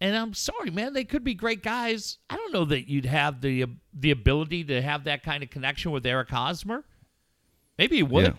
and 0.00 0.16
I'm 0.16 0.34
sorry, 0.34 0.70
man. 0.70 0.92
They 0.92 1.04
could 1.04 1.22
be 1.22 1.34
great 1.34 1.62
guys. 1.62 2.18
I 2.28 2.36
don't 2.36 2.52
know 2.52 2.64
that 2.64 2.88
you'd 2.88 3.06
have 3.06 3.40
the 3.40 3.66
the 3.94 4.10
ability 4.10 4.64
to 4.64 4.82
have 4.82 5.04
that 5.04 5.22
kind 5.22 5.44
of 5.44 5.50
connection 5.50 5.92
with 5.92 6.04
Eric 6.04 6.30
Hosmer. 6.30 6.84
Maybe 7.78 7.96
he 7.96 8.02
would. 8.02 8.24
Yeah. 8.24 8.32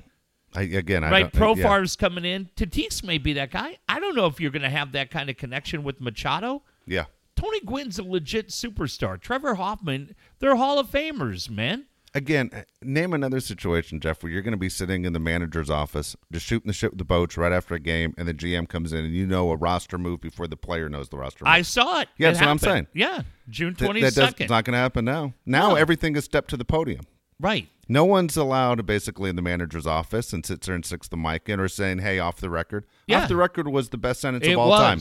I, 0.56 0.62
again, 0.64 1.04
I 1.04 1.12
Right, 1.12 1.32
don't, 1.32 1.58
yeah. 1.58 1.66
Profar's 1.66 1.96
coming 1.96 2.26
in. 2.26 2.50
Tatis 2.56 3.04
may 3.04 3.18
be 3.20 3.34
that 3.34 3.52
guy. 3.52 3.78
I 3.88 4.00
don't 4.00 4.16
know 4.16 4.26
if 4.26 4.40
you're 4.42 4.52
going 4.52 4.64
to 4.64 4.70
have 4.70 4.92
that 4.94 5.12
kind 5.12 5.30
of 5.30 5.38
connection 5.38 5.84
with 5.84 6.02
Machado. 6.02 6.64
Yeah. 6.88 7.06
Tony 7.36 7.60
Gwynn's 7.62 8.00
a 8.00 8.04
legit 8.04 8.50
superstar. 8.50 9.20
Trevor 9.22 9.56
Hoffman, 9.56 10.16
they're 10.40 10.56
Hall 10.56 10.80
of 10.80 10.88
Famers, 10.88 11.50
man. 11.50 11.86
Again, 12.16 12.50
uh, 12.52 12.62
name 12.82 13.14
another 13.14 13.40
situation, 13.40 14.00
Jeff, 14.00 14.24
where 14.24 14.32
you're 14.32 14.42
going 14.42 14.54
to 14.54 14.58
be 14.58 14.68
sitting 14.68 15.06
in 15.06 15.14
the 15.14 15.20
manager's 15.20 15.70
office, 15.70 16.16
just 16.32 16.48
shooting 16.48 16.66
the 16.68 16.74
shit 16.74 16.90
with 16.90 16.98
the 16.98 17.06
boats 17.06 17.38
right 17.38 17.52
after 17.52 17.76
a 17.76 17.80
game, 17.80 18.16
and 18.18 18.28
the 18.28 18.34
GM 18.34 18.68
comes 18.68 18.92
in 18.92 19.06
and 19.06 19.14
you 19.14 19.28
know 19.28 19.52
a 19.52 19.56
roster 19.56 20.00
move 20.00 20.20
before 20.20 20.48
the 20.48 20.58
player 20.58 20.90
knows 20.90 21.10
the 21.10 21.18
roster 21.18 21.46
move. 21.46 21.52
I 21.54 21.62
saw 21.62 22.02
it. 22.02 22.10
Yeah, 22.18 22.30
It 22.30 22.32
that's 22.34 22.42
what 22.42 22.50
I'm 22.50 22.58
saying. 22.58 22.88
Yeah, 22.96 23.22
June 23.48 23.76
Th- 23.76 23.88
twenty 23.88 24.02
that 24.02 24.16
does, 24.16 24.30
second. 24.30 24.46
it's 24.46 24.50
not 24.50 24.66
going 24.66 24.74
to 24.74 24.80
happen 24.80 25.06
now. 25.06 25.34
Now 25.46 25.70
No. 25.70 25.76
everything 25.76 26.16
is 26.16 26.26
stepped 26.26 26.50
to 26.50 26.58
the 26.58 26.66
podium. 26.66 27.02
right. 27.40 27.70
No 27.92 28.06
one's 28.06 28.38
allowed 28.38 28.86
basically 28.86 29.30
in 29.32 29.36
the 29.36 29.42
manager's 29.42 29.88
office 29.88 30.32
and 30.32 30.46
sits 30.46 30.68
there 30.68 30.76
and 30.76 30.86
sticks 30.86 31.08
the 31.08 31.18
mic 31.18 31.50
in 31.50 31.60
or 31.60 31.68
saying, 31.68 32.00
hey, 32.00 32.20
off 32.20 32.38
the 32.40 32.50
record. 32.50 32.86
Yeah. 33.08 33.24
Off 33.24 33.30
the 33.30 33.36
record 33.36 33.68
was 33.68 33.90
the 33.90 33.98
best 33.98 34.22
sentence 34.22 34.46
It 34.46 34.54
of 34.54 34.60
all 34.60 34.70
was. 34.70 34.80
time. 34.80 35.00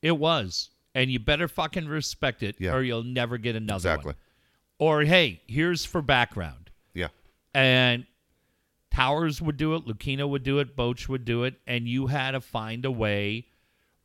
It 0.00 0.18
was, 0.18 0.70
and 0.94 1.10
you 1.10 1.18
better 1.18 1.48
fucking 1.48 1.88
respect 1.88 2.42
it, 2.44 2.54
Yeah. 2.60 2.72
or 2.74 2.82
you'll 2.82 3.02
never 3.02 3.36
get 3.36 3.56
another 3.56 3.72
one. 3.72 3.76
Exactly. 3.94 4.08
one. 4.10 4.16
Or 4.78 5.02
hey, 5.02 5.42
here's 5.48 5.84
for 5.84 6.00
background. 6.02 6.70
Yeah. 6.94 7.08
and 7.52 8.06
Towers 8.90 9.42
would 9.42 9.56
do 9.56 9.74
it, 9.74 9.86
Lucchino 9.86 10.28
would 10.28 10.44
do 10.44 10.60
it, 10.60 10.76
Bochy 10.76 11.08
would 11.08 11.24
do 11.24 11.42
it, 11.42 11.54
and 11.66 11.88
you 11.88 12.06
had 12.06 12.30
to 12.32 12.40
find 12.40 12.84
a 12.84 12.90
way. 12.92 13.46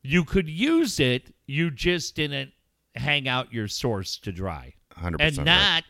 You 0.02 0.24
could 0.24 0.50
use 0.50 1.00
it, 1.00 1.32
you 1.46 1.70
just 1.70 2.16
didn't 2.16 2.54
hang 2.96 3.28
out 3.28 3.54
your 3.54 3.68
source 3.68 4.18
to 4.20 4.32
dry. 4.32 4.74
100% 4.98 5.18
And 5.20 5.38
right. 5.38 5.84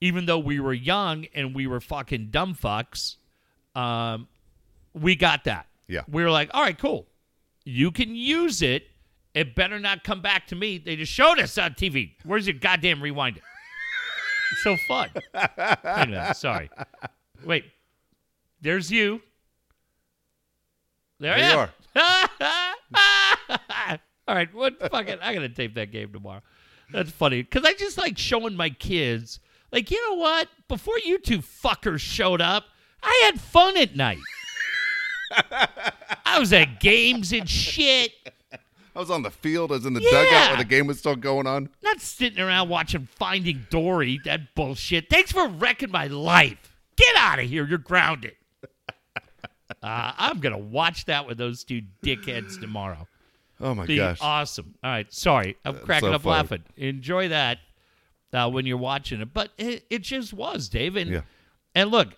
Even 0.00 0.26
though 0.26 0.38
we 0.38 0.60
were 0.60 0.72
young 0.72 1.26
and 1.34 1.54
we 1.54 1.66
were 1.66 1.80
fucking 1.80 2.28
dumb 2.30 2.54
fucks, 2.54 3.16
um, 3.74 4.28
we 4.94 5.14
got 5.16 5.44
that. 5.44 5.66
Yeah. 5.88 6.02
We 6.08 6.22
were 6.22 6.30
like, 6.30 6.50
all 6.52 6.62
right, 6.62 6.78
cool. 6.78 7.06
You 7.64 7.90
can 7.90 8.14
use 8.14 8.62
it. 8.62 8.88
It 9.34 9.54
better 9.54 9.78
not 9.78 10.02
come 10.02 10.22
back 10.22 10.46
to 10.48 10.56
me. 10.56 10.78
They 10.78 10.96
just 10.96 11.12
showed 11.12 11.38
us 11.38 11.56
on 11.58 11.72
TV. 11.72 12.12
Where's 12.24 12.46
your 12.46 12.54
goddamn 12.54 13.02
rewind? 13.02 13.40
It's 14.52 14.62
so 14.64 14.76
fun. 14.88 15.10
Sorry. 16.34 16.70
Wait. 17.44 17.64
There's 18.60 18.90
you. 18.90 19.20
There, 21.20 21.36
There 21.36 21.50
you 21.50 21.68
am. 21.94 22.68
All 24.26 24.34
right. 24.34 24.52
What 24.54 24.90
fucking? 24.90 25.18
I 25.20 25.34
gotta 25.34 25.48
tape 25.48 25.74
that 25.74 25.92
game 25.92 26.12
tomorrow. 26.12 26.42
That's 26.92 27.10
funny 27.10 27.42
because 27.42 27.64
I 27.64 27.74
just 27.74 27.98
like 27.98 28.18
showing 28.18 28.56
my 28.56 28.70
kids. 28.70 29.38
Like, 29.72 29.90
you 29.90 30.10
know 30.10 30.16
what? 30.16 30.48
Before 30.68 30.98
you 31.04 31.18
two 31.18 31.38
fuckers 31.38 32.00
showed 32.00 32.40
up, 32.40 32.64
I 33.02 33.22
had 33.24 33.40
fun 33.40 33.76
at 33.76 33.94
night. 33.96 34.18
I 36.24 36.38
was 36.38 36.52
at 36.52 36.80
games 36.80 37.32
and 37.32 37.48
shit. 37.48 38.12
I 38.52 38.98
was 38.98 39.10
on 39.10 39.22
the 39.22 39.30
field. 39.30 39.70
I 39.70 39.76
was 39.76 39.86
in 39.86 39.92
the 39.94 40.00
Yeah. 40.02 40.10
dugout 40.10 40.48
where 40.50 40.56
the 40.58 40.64
game 40.64 40.86
was 40.88 40.98
still 40.98 41.14
going 41.16 41.46
on. 41.46 41.68
Not 41.82 42.00
sitting 42.00 42.40
around 42.40 42.68
watching 42.68 43.06
Finding 43.06 43.66
Dory. 43.70 44.20
That 44.24 44.54
bullshit. 44.54 45.08
Thanks 45.08 45.30
for 45.30 45.46
wrecking 45.48 45.90
my 45.92 46.08
life. 46.08 46.76
Get 46.96 47.14
out 47.16 47.38
of 47.38 47.48
here. 47.48 47.66
You're 47.66 47.78
grounded. 47.78 48.34
Uh, 49.82 50.12
I'm 50.18 50.40
gonna 50.40 50.58
watch 50.58 51.06
that 51.06 51.26
with 51.26 51.38
those 51.38 51.64
two 51.64 51.80
dickheads 52.04 52.60
tomorrow. 52.60 53.06
Oh, 53.60 53.74
my 53.74 53.86
Be 53.86 53.96
gosh. 53.96 54.18
awesome. 54.20 54.74
All 54.84 54.90
right, 54.90 55.10
sorry, 55.12 55.56
I'm 55.64 55.76
cracking 55.78 56.08
so 56.10 56.14
up 56.14 56.22
funny. 56.22 56.32
laughing. 56.36 56.62
Enjoy 56.76 57.28
that 57.28 57.58
uh, 58.32 58.48
when 58.50 58.66
you're 58.66 58.76
watching 58.76 59.20
it, 59.20 59.32
but 59.32 59.50
it, 59.58 59.84
it 59.90 60.02
just 60.02 60.32
was, 60.32 60.68
Dave. 60.68 60.96
And, 60.96 61.10
Yeah. 61.10 61.20
and 61.74 61.90
look, 61.90 62.14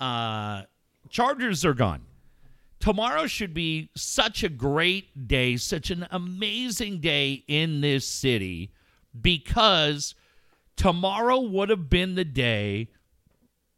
uh, 0.00 0.62
Chargers 1.08 1.64
are 1.64 1.74
gone. 1.74 2.02
Tomorrow 2.80 3.26
should 3.26 3.54
be 3.54 3.90
such 3.94 4.42
a 4.42 4.48
great 4.48 5.28
day, 5.28 5.56
such 5.56 5.90
an 5.90 6.06
amazing 6.10 7.00
day 7.00 7.44
in 7.46 7.80
this 7.80 8.06
city 8.06 8.72
because 9.20 10.14
tomorrow 10.76 11.38
would 11.40 11.68
have 11.68 11.88
been 11.88 12.14
the 12.16 12.24
day 12.24 12.88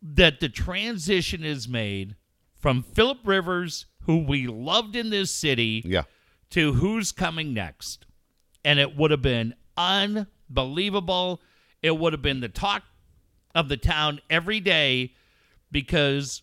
that 0.00 0.40
the 0.40 0.48
transition 0.48 1.44
is 1.44 1.68
made 1.68 2.14
from 2.56 2.82
Philip 2.82 3.18
Rivers, 3.24 3.86
who 4.02 4.24
we 4.24 4.46
loved 4.46 4.96
in 4.96 5.10
this 5.10 5.30
city, 5.30 5.82
Yeah. 5.84 6.04
to 6.50 6.74
who's 6.74 7.12
coming 7.12 7.52
next. 7.52 8.06
And 8.64 8.78
it 8.78 8.96
would 8.96 9.10
have 9.10 9.22
been 9.22 9.54
unbelievable. 9.76 10.30
It 11.82 11.98
would 11.98 12.12
have 12.12 12.22
been 12.22 12.40
the 12.40 12.48
talk 12.48 12.82
of 13.54 13.68
the 13.68 13.76
town 13.76 14.20
every 14.30 14.60
day 14.60 15.14
because 15.70 16.42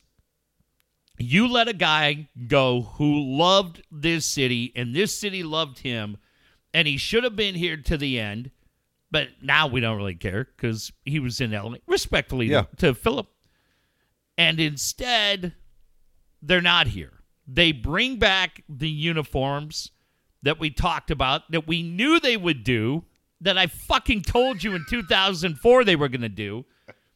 you 1.17 1.47
let 1.47 1.67
a 1.67 1.73
guy 1.73 2.29
go 2.47 2.81
who 2.81 3.37
loved 3.37 3.81
this 3.91 4.25
city 4.25 4.71
and 4.75 4.95
this 4.95 5.15
city 5.19 5.43
loved 5.43 5.79
him 5.79 6.17
and 6.73 6.87
he 6.87 6.97
should 6.97 7.23
have 7.23 7.35
been 7.35 7.55
here 7.55 7.77
to 7.77 7.97
the 7.97 8.19
end 8.19 8.51
but 9.11 9.27
now 9.41 9.67
we 9.67 9.81
don't 9.81 9.97
really 9.97 10.15
care 10.15 10.45
because 10.55 10.91
he 11.03 11.19
was 11.19 11.41
in 11.41 11.51
LA 11.51 11.75
respectfully 11.85 12.47
to- 12.47 12.75
to 12.77 12.93
Philip. 12.95 13.27
And 14.37 14.59
instead 14.59 15.53
they're 16.41 16.61
not 16.61 16.87
here. 16.87 17.23
They 17.45 17.71
bring 17.73 18.17
back 18.17 18.63
the 18.69 18.89
uniforms 18.89 19.91
that 20.41 20.59
we 20.59 20.69
talked 20.69 21.11
about 21.11 21.51
that 21.51 21.67
we 21.67 21.83
knew 21.83 22.19
they 22.19 22.37
would 22.37 22.63
do 22.63 23.03
that 23.41 23.57
I 23.57 23.67
fucking 23.67 24.21
told 24.21 24.63
you 24.63 24.75
in 24.75 24.85
2004 24.89 25.83
they 25.83 25.95
were 25.95 26.07
going 26.09 26.21
to 26.21 26.29
do 26.29 26.65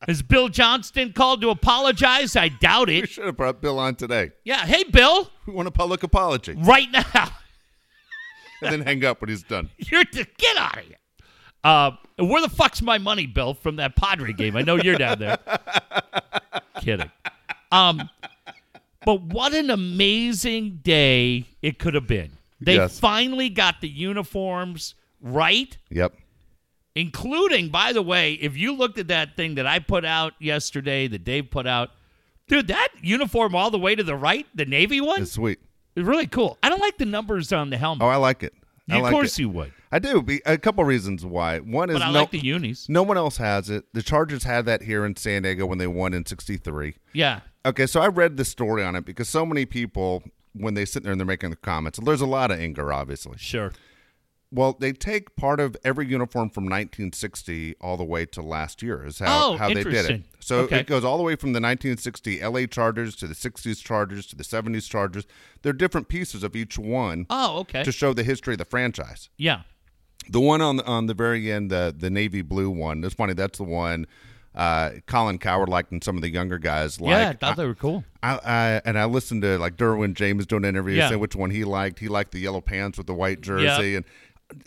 is 0.08 0.22
Bill 0.22 0.50
Johnston 0.50 1.13
called 1.13 1.41
to 1.41 1.50
apologize 1.50 2.36
I 2.36 2.50
doubt 2.50 2.88
We 2.89 2.98
it 3.00 3.10
should 3.10 3.25
have 3.25 3.38
brought 3.38 3.62
Bill 3.62 3.79
on 3.79 3.96
today. 3.96 4.32
yeah 4.44 4.65
hey 4.65 4.84
Bill 4.84 5.29
We 5.46 5.53
want 5.53 5.67
a 5.67 5.72
public 5.72 6.03
apology. 6.03 6.53
right 6.58 6.91
now 6.91 7.03
And 8.62 8.72
then 8.74 8.82
hang 8.82 9.03
up 9.05 9.20
when 9.22 9.29
he's 9.29 9.44
done. 9.44 9.70
You're 9.77 10.05
to 10.05 10.25
get 10.38 10.58
out 10.58 10.77
of 10.79 10.86
here. 10.86 10.96
Uh, 11.63 11.91
where 12.17 12.41
the 12.41 12.50
fuck's 12.50 12.82
my 12.82 12.98
money, 12.98 13.27
Bill, 13.27 13.53
from 13.53 13.75
that 13.75 13.96
Padre 13.98 14.32
game? 14.34 14.55
I 14.55 14.62
know 14.62 14.75
you're 14.77 14.98
down 14.98 15.20
there. 15.20 15.38
Kidding. 16.82 17.12
Um, 17.72 18.10
but 19.05 19.22
what 19.22 19.53
an 19.53 19.70
amazing 19.70 20.79
day 20.84 21.46
it 21.62 21.77
could 21.79 21.94
have 21.96 22.08
been. 22.08 22.32
They 22.62 22.75
Yes. 22.75 22.98
finally 23.00 23.50
got 23.50 23.82
the 23.82 23.89
uniforms 23.89 24.96
right, 25.22 25.77
Yep. 25.89 26.13
including, 26.95 27.69
by 27.69 27.93
the 27.93 28.01
way, 28.01 28.34
if 28.34 28.55
you 28.57 28.74
looked 28.74 28.98
at 28.98 29.07
that 29.10 29.36
thing 29.36 29.55
that 29.55 29.65
I 29.67 29.79
put 29.79 30.05
out 30.05 30.34
yesterday, 30.39 31.07
that 31.07 31.24
Dave 31.24 31.50
put 31.51 31.67
out, 31.67 31.89
dude, 32.48 32.67
that 32.67 32.89
uniform 33.01 33.55
all 33.55 33.69
the 33.72 33.79
way 33.79 33.95
to 33.95 34.03
the 34.03 34.15
right, 34.15 34.45
the 34.55 34.65
Navy 34.65 35.01
one, 35.01 35.24
It's 35.24 35.31
sweet. 35.34 35.60
It's 35.95 36.05
really 36.07 36.27
cool. 36.27 36.57
I 36.62 36.69
don't 36.69 36.81
like 36.81 36.98
the 36.98 37.05
numbers 37.05 37.53
on 37.53 37.69
the 37.69 37.77
helmet. 37.77 38.03
Oh, 38.03 38.07
I 38.10 38.17
like 38.17 38.43
it. 38.43 38.53
I 38.89 38.98
of 38.98 39.03
like 39.03 39.12
course 39.13 39.39
it. 39.39 39.43
you 39.43 39.50
would. 39.50 39.74
I 39.91 40.00
do. 40.00 40.22
Be, 40.22 40.41
a 40.45 40.57
couple 40.57 40.84
reasons 40.84 41.25
why. 41.25 41.60
One 41.60 41.89
is 41.89 41.95
But 41.95 42.03
I 42.03 42.12
no, 42.12 42.19
like 42.19 42.31
the 42.31 42.39
unis. 42.39 42.88
no 42.89 43.01
one 43.01 43.17
else 43.17 43.38
has 43.38 43.69
it. 43.69 43.86
The 43.93 44.03
Chargers 44.03 44.43
had 44.43 44.65
that 44.65 44.84
here 44.84 45.05
in 45.05 45.15
San 45.15 45.43
Diego 45.43 45.65
when 45.65 45.77
they 45.77 45.88
won 45.88 46.13
in 46.13 46.25
63. 46.25 46.95
Yeah. 47.13 47.39
Okay, 47.65 47.88
so 47.88 48.01
I 48.01 48.07
read 48.07 48.38
the 48.38 48.45
story 48.45 48.84
on 48.84 48.95
it 48.95 49.05
because 49.05 49.27
so 49.29 49.45
many 49.45 49.65
people, 49.65 50.22
when 50.53 50.74
they 50.75 50.86
sit 50.86 51.01
there 51.03 51.12
and 51.13 51.19
they're 51.19 51.25
making 51.25 51.50
the 51.50 51.55
comments, 51.55 51.98
there's 52.00 52.22
a 52.22 52.25
lot 52.27 52.51
of 52.51 52.60
anger, 52.60 52.91
obviously. 52.93 53.38
Sure. 53.38 53.72
Well, 54.56 54.76
they 54.80 54.94
take 54.94 55.36
part 55.36 55.60
of 55.60 55.76
every 55.84 56.08
uniform 56.08 56.50
from 56.50 56.64
1960 56.64 57.76
all 57.82 57.98
the 57.98 58.04
way 58.04 58.26
to 58.28 58.42
last 58.42 58.82
year 58.82 59.06
is 59.06 59.20
how, 59.20 59.50
Oh, 59.54 59.58
how 59.58 59.68
they 59.68 59.84
did 59.84 60.10
it. 60.10 60.22
So 60.40 60.60
Okay. 60.60 60.80
it 60.80 60.88
goes 60.88 61.04
all 61.04 61.18
the 61.18 61.24
way 61.24 61.36
from 61.36 61.54
the 61.54 61.60
1960 61.60 62.40
LA 62.42 62.66
Chargers 62.66 63.16
to 63.18 63.28
the 63.28 63.34
60s 63.36 63.84
Chargers 63.84 64.26
to 64.28 64.36
the 64.36 64.44
70s 64.44 64.90
Chargers. 64.90 65.26
They're 65.62 65.74
different 65.74 66.08
pieces 66.08 66.44
of 66.44 66.56
each 66.56 66.78
one 66.80 67.26
Oh, 67.30 67.60
okay. 67.60 67.84
to 67.84 67.92
show 67.92 68.14
the 68.14 68.24
history 68.24 68.54
of 68.54 68.60
the 68.60 68.66
franchise. 68.66 69.30
yeah. 69.38 69.62
The 70.28 70.40
one 70.40 70.60
on 70.60 70.78
the, 70.78 70.86
on 70.86 71.06
the 71.06 71.14
very 71.14 71.52
end, 71.52 71.70
the 71.70 71.94
the 71.96 72.10
navy 72.10 72.42
blue 72.42 72.72
one. 72.72 73.04
It's 73.04 73.14
funny. 73.14 73.34
That's 73.34 73.60
the 73.60 73.64
one 73.64 74.08
uh, 74.56 74.92
Colin 75.06 75.38
Cowherd 75.38 75.70
liked, 75.70 75.92
and 75.92 76.04
some 76.04 76.16
of 76.16 76.24
the 76.24 76.30
younger 76.30 76.58
guys 76.58 77.00
like. 77.00 77.12
yeah, 77.12 77.30
I 77.30 77.34
thought 77.34 77.58
they 77.58 77.66
were 77.68 77.76
cool. 77.76 78.04
I, 78.24 78.40
I 78.44 78.82
and 78.86 78.98
I 78.98 79.06
listened 79.06 79.44
to 79.44 79.60
like 79.60 79.76
Derwin 79.76 80.16
James 80.16 80.48
doing 80.48 80.64
interviews 80.66 80.98
Yeah. 80.98 81.10
saying 81.10 81.20
which 81.22 81.36
one 81.36 81.52
he 81.52 81.64
liked. 81.64 82.00
He 82.00 82.08
liked 82.08 82.32
the 82.32 82.40
yellow 82.40 82.62
pants 82.62 82.98
with 82.98 83.06
the 83.06 83.14
white 83.14 83.42
jersey. 83.42 83.68
And, 83.68 83.98
and 83.98 84.06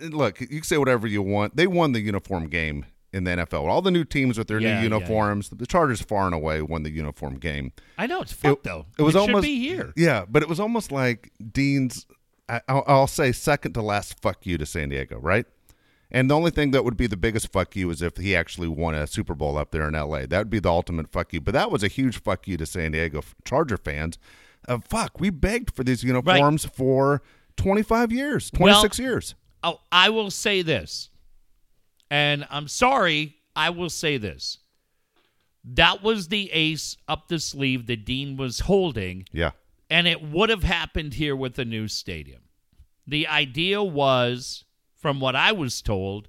look, 0.01 0.41
you 0.41 0.47
can 0.49 0.63
say 0.63 0.79
whatever 0.79 1.07
you 1.07 1.23
want. 1.23 1.57
They 1.57 1.67
won 1.67 1.93
the 1.93 2.01
uniform 2.01 2.49
game 2.49 2.87
in 3.13 3.25
the 3.25 3.31
NFL. 3.33 3.67
All 3.69 3.81
the 3.83 3.91
new 3.91 4.05
teams 4.05 4.37
with 4.39 4.49
their 4.49 4.59
Yeah, 4.61 4.69
yeah, 4.69 4.75
new 4.75 4.89
yeah. 4.89 4.95
uniforms. 4.97 5.49
The 5.51 5.67
Chargers 5.67 6.01
far 6.03 6.27
and 6.27 6.35
away 6.35 6.61
won 6.63 6.83
the 6.83 6.91
uniform 6.91 7.37
game. 7.39 7.73
I 7.97 8.07
know 8.07 8.21
it's 8.21 8.33
fucked 8.33 8.67
It- 8.67 8.69
though. 8.69 8.87
it 8.99 9.03
was 9.03 9.13
should 9.15 9.21
almost- 9.21 9.45
be 9.45 9.59
here. 9.59 9.93
Yeah, 9.97 10.25
but 10.29 10.43
it 10.43 10.49
was 10.49 10.61
almost 10.61 10.93
like 10.93 11.33
Dean's. 11.53 12.07
I, 12.49 12.61
I'll, 12.69 12.85
I'll 12.87 13.07
say 13.07 13.33
second 13.33 13.75
to 13.75 13.83
last 13.83 14.21
fuck 14.21 14.47
you 14.47 14.57
to 14.59 14.67
San 14.67 14.89
Diego, 14.89 15.19
right? 15.19 15.47
And 16.11 16.31
the 16.31 16.35
only 16.35 16.51
thing 16.51 16.71
that 16.71 16.85
would 16.85 16.97
be 16.97 17.07
the 17.07 17.19
biggest 17.19 17.53
fuck 17.53 17.77
you 17.77 17.91
is 17.91 18.01
if 18.01 18.17
he 18.17 18.35
actually 18.35 18.69
won 18.69 18.95
a 18.95 19.07
Super 19.07 19.35
Bowl 19.35 19.59
up 19.59 19.71
there 19.73 19.87
in 19.87 19.95
L.A. 19.95 20.27
That 20.27 20.39
would 20.39 20.49
be 20.51 20.59
the 20.59 20.71
ultimate 20.71 21.13
fuck 21.13 21.35
you. 21.35 21.41
But 21.43 21.53
that 21.53 21.71
was 21.71 21.83
a 21.83 21.89
huge 21.89 22.23
fuck 22.23 22.49
you 22.49 22.57
to 22.57 22.65
San 22.65 22.93
Diego 22.93 23.23
Charger 23.45 23.77
fans. 23.77 24.19
Uh, 24.67 24.79
fuck, 24.79 25.21
we 25.21 25.29
begged 25.29 25.75
for 25.77 25.85
these 25.85 26.03
uniforms 26.03 26.65
for 26.65 27.23
25 27.59 28.11
years, 28.13 28.51
26 28.51 28.99
years. 28.99 29.35
Oh, 29.63 29.81
I 29.91 30.11
will 30.11 30.31
say 30.31 30.63
this, 30.63 31.11
and 32.11 32.47
I'm 32.51 32.69
sorry, 32.69 33.37
I 33.57 33.71
will 33.71 33.91
say 33.91 34.17
this. 34.17 34.59
That 35.65 36.03
was 36.03 36.29
the 36.29 36.51
ace 36.53 36.97
up 37.09 37.29
the 37.29 37.39
sleeve 37.41 37.87
that 37.87 38.05
Dean 38.05 38.37
was 38.37 38.61
holding, 38.61 39.27
Yeah. 39.33 39.51
and 39.91 40.07
it 40.07 40.23
would 40.23 40.49
have 40.49 40.63
happened 40.63 41.15
here 41.15 41.35
with 41.37 41.55
the 41.55 41.65
new 41.65 41.89
stadium. 41.89 42.43
The 43.07 43.27
idea 43.27 43.83
was, 43.83 44.65
from 44.95 45.19
what 45.21 45.35
I 45.35 45.53
was 45.53 45.83
told, 45.83 46.29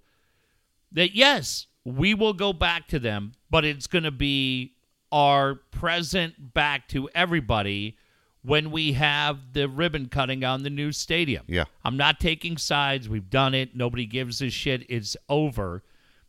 that 0.92 1.14
yes, 1.16 1.68
we 1.86 2.14
will 2.14 2.34
go 2.34 2.52
back 2.52 2.88
to 2.88 3.00
them, 3.00 3.34
but 3.50 3.64
it's 3.64 3.88
going 3.88 4.04
to 4.04 4.12
be 4.12 4.74
our 5.12 5.56
present 5.56 6.54
back 6.54 6.88
to 6.90 7.10
everybody 7.16 7.98
when 8.42 8.72
we 8.72 8.94
have 8.94 9.54
the 9.54 9.68
ribbon 9.68 10.08
cutting 10.08 10.44
on 10.44 10.64
the 10.64 10.70
new 10.70 10.92
stadium. 10.92 11.44
Yeah. 11.48 11.66
I'm 11.84 11.98
not 11.98 12.20
taking 12.20 12.58
sides. 12.58 13.10
We've 13.10 13.30
done 13.30 13.54
it. 13.54 13.76
Nobody 13.76 14.06
gives 14.06 14.42
a 14.42 14.50
shit. 14.50 14.86
It's 14.90 15.18
over. 15.28 15.84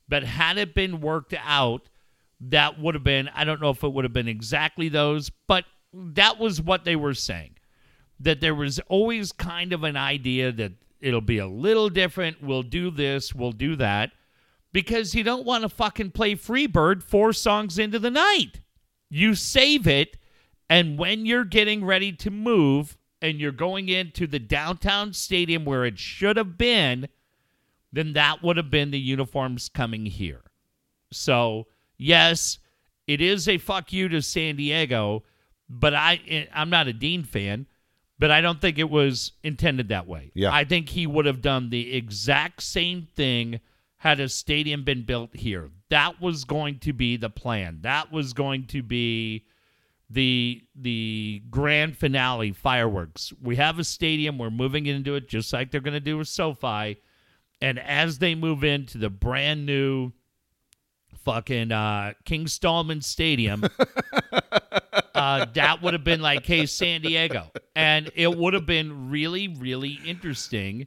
But 0.08 0.24
had 0.24 0.58
it 0.58 0.74
been 0.74 1.00
worked 1.00 1.34
out, 1.38 1.88
that 2.40 2.80
would 2.80 2.94
have 2.94 3.04
been, 3.04 3.28
I 3.34 3.44
don't 3.44 3.60
know 3.60 3.70
if 3.70 3.84
it 3.84 3.92
would 3.92 4.04
have 4.04 4.12
been 4.12 4.28
exactly 4.28 4.88
those, 4.88 5.30
but 5.46 5.64
that 5.92 6.38
was 6.38 6.60
what 6.60 6.84
they 6.84 6.96
were 6.96 7.14
saying. 7.14 7.56
That 8.18 8.40
there 8.40 8.54
was 8.54 8.80
always 8.88 9.30
kind 9.32 9.72
of 9.72 9.84
an 9.84 9.96
idea 9.96 10.50
that 10.52 10.72
it'll 11.00 11.20
be 11.20 11.38
a 11.38 11.46
little 11.46 11.88
different. 11.88 12.42
We'll 12.42 12.62
do 12.62 12.90
this, 12.90 13.34
we'll 13.34 13.52
do 13.52 13.76
that. 13.76 14.10
Because 14.72 15.14
you 15.14 15.24
don't 15.24 15.44
want 15.44 15.62
to 15.62 15.68
fucking 15.68 16.12
play 16.12 16.34
Freebird 16.34 17.02
four 17.02 17.32
songs 17.32 17.78
into 17.78 17.98
the 17.98 18.10
night. 18.10 18.60
You 19.08 19.34
save 19.34 19.86
it, 19.86 20.16
and 20.70 20.96
when 20.96 21.26
you're 21.26 21.44
getting 21.44 21.84
ready 21.84 22.12
to 22.12 22.30
move 22.30 22.96
and 23.20 23.40
you're 23.40 23.50
going 23.50 23.88
into 23.88 24.28
the 24.28 24.38
downtown 24.38 25.12
stadium 25.12 25.64
where 25.64 25.84
it 25.84 25.98
should 25.98 26.36
have 26.36 26.56
been, 26.56 27.08
then 27.92 28.12
that 28.12 28.42
would 28.42 28.56
have 28.56 28.70
been 28.70 28.92
the 28.92 29.00
uniforms 29.00 29.68
coming 29.68 30.06
here. 30.06 30.42
So, 31.12 31.66
yes, 31.98 32.58
it 33.08 33.20
is 33.20 33.48
a 33.48 33.58
fuck 33.58 33.92
you 33.92 34.08
to 34.10 34.22
San 34.22 34.54
Diego, 34.56 35.24
but 35.68 35.92
I 35.92 36.20
eh, 36.28 36.44
I'm 36.54 36.70
not 36.70 36.86
a 36.86 36.92
Dean 36.92 37.24
fan, 37.24 37.66
but 38.20 38.30
I 38.30 38.40
don't 38.40 38.60
think 38.60 38.78
it 38.78 38.88
was 38.88 39.32
intended 39.42 39.88
that 39.88 40.06
way. 40.06 40.30
Yeah. 40.34 40.52
I 40.52 40.62
think 40.64 40.90
he 40.90 41.04
would 41.04 41.26
have 41.26 41.42
done 41.42 41.70
the 41.70 41.94
exact 41.96 42.62
same 42.62 43.08
thing 43.16 43.58
had 43.96 44.20
a 44.20 44.28
stadium 44.28 44.84
been 44.84 45.02
built 45.02 45.34
here. 45.34 45.70
That 45.88 46.20
was 46.20 46.44
going 46.44 46.78
to 46.78 46.92
be 46.92 47.16
the 47.16 47.28
plan. 47.28 47.80
That 47.82 48.12
was 48.12 48.32
going 48.32 48.66
to 48.68 48.82
be 48.84 49.44
the 50.10 50.62
the 50.74 51.42
grand 51.50 51.96
finale 51.96 52.52
fireworks. 52.52 53.32
We 53.40 53.56
have 53.56 53.78
a 53.78 53.84
stadium, 53.84 54.38
we're 54.38 54.50
moving 54.50 54.86
into 54.86 55.14
it 55.14 55.28
just 55.28 55.52
like 55.52 55.70
they're 55.70 55.80
going 55.80 55.94
to 55.94 56.00
do 56.00 56.18
with 56.18 56.28
SoFi. 56.28 56.96
And 57.62 57.78
as 57.78 58.18
they 58.18 58.34
move 58.34 58.64
into 58.64 58.98
the 58.98 59.10
brand 59.10 59.66
new 59.66 60.12
fucking 61.24 61.70
uh, 61.70 62.14
King 62.24 62.48
Stallman 62.48 63.02
Stadium, 63.02 63.64
uh, 65.14 65.46
that 65.54 65.82
would 65.82 65.92
have 65.92 66.04
been 66.04 66.22
like, 66.22 66.46
hey, 66.46 66.66
San 66.66 67.02
Diego. 67.02 67.50
And 67.76 68.10
it 68.14 68.36
would 68.36 68.54
have 68.54 68.66
been 68.66 69.10
really, 69.10 69.48
really 69.48 70.00
interesting 70.04 70.86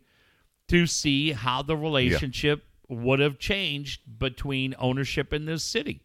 to 0.68 0.88
see 0.88 1.32
how 1.32 1.62
the 1.62 1.77
relationship 1.77 2.65
would 2.89 3.20
have 3.20 3.38
changed 3.38 4.01
between 4.20 4.74
ownership 4.80 5.32
in 5.32 5.46
this 5.46 5.63
city. 5.63 6.02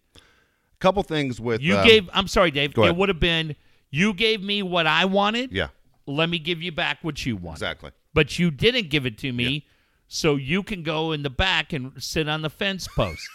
Couple 0.80 1.02
things 1.02 1.40
with 1.40 1.60
You 1.60 1.76
um, 1.76 1.86
gave, 1.86 2.08
I'm 2.12 2.28
sorry, 2.28 2.50
Dave, 2.50 2.72
it 2.76 2.96
would 2.96 3.08
have 3.08 3.20
been, 3.20 3.56
you 3.90 4.14
gave 4.14 4.42
me 4.42 4.62
what 4.62 4.86
I 4.86 5.04
wanted. 5.04 5.52
Yeah, 5.52 5.68
Let 6.06 6.28
me 6.28 6.38
give 6.38 6.62
you 6.62 6.72
back 6.72 6.98
what 7.02 7.24
you 7.26 7.36
want. 7.36 7.56
exactly. 7.56 7.90
But 8.14 8.38
you 8.38 8.50
didn't 8.50 8.90
give 8.90 9.06
it 9.06 9.18
to 9.18 9.32
me, 9.32 9.66
so 10.08 10.36
you 10.36 10.62
can 10.62 10.82
go 10.82 11.12
in 11.12 11.22
the 11.22 11.30
back 11.30 11.72
and 11.72 11.92
sit 12.02 12.28
on 12.28 12.42
the 12.42 12.50
fence 12.50 12.88
post. 12.96 13.28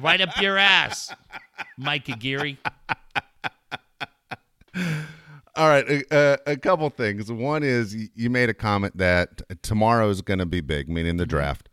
right 0.00 0.20
up 0.20 0.40
your 0.40 0.56
ass, 0.56 1.14
Mike 1.76 2.08
Aguirre. 2.08 2.56
All 5.56 5.68
right, 5.68 6.12
uh, 6.12 6.36
a 6.46 6.56
couple 6.56 6.88
things. 6.90 7.32
One 7.32 7.62
is 7.62 7.94
you 8.14 8.28
made 8.28 8.50
a 8.50 8.54
comment 8.54 8.98
that 8.98 9.62
tomorrow 9.62 10.10
is 10.10 10.20
going 10.20 10.38
to 10.38 10.46
be 10.46 10.60
big, 10.60 10.88
meaning 10.88 11.16
the 11.16 11.24
draft. 11.26 11.68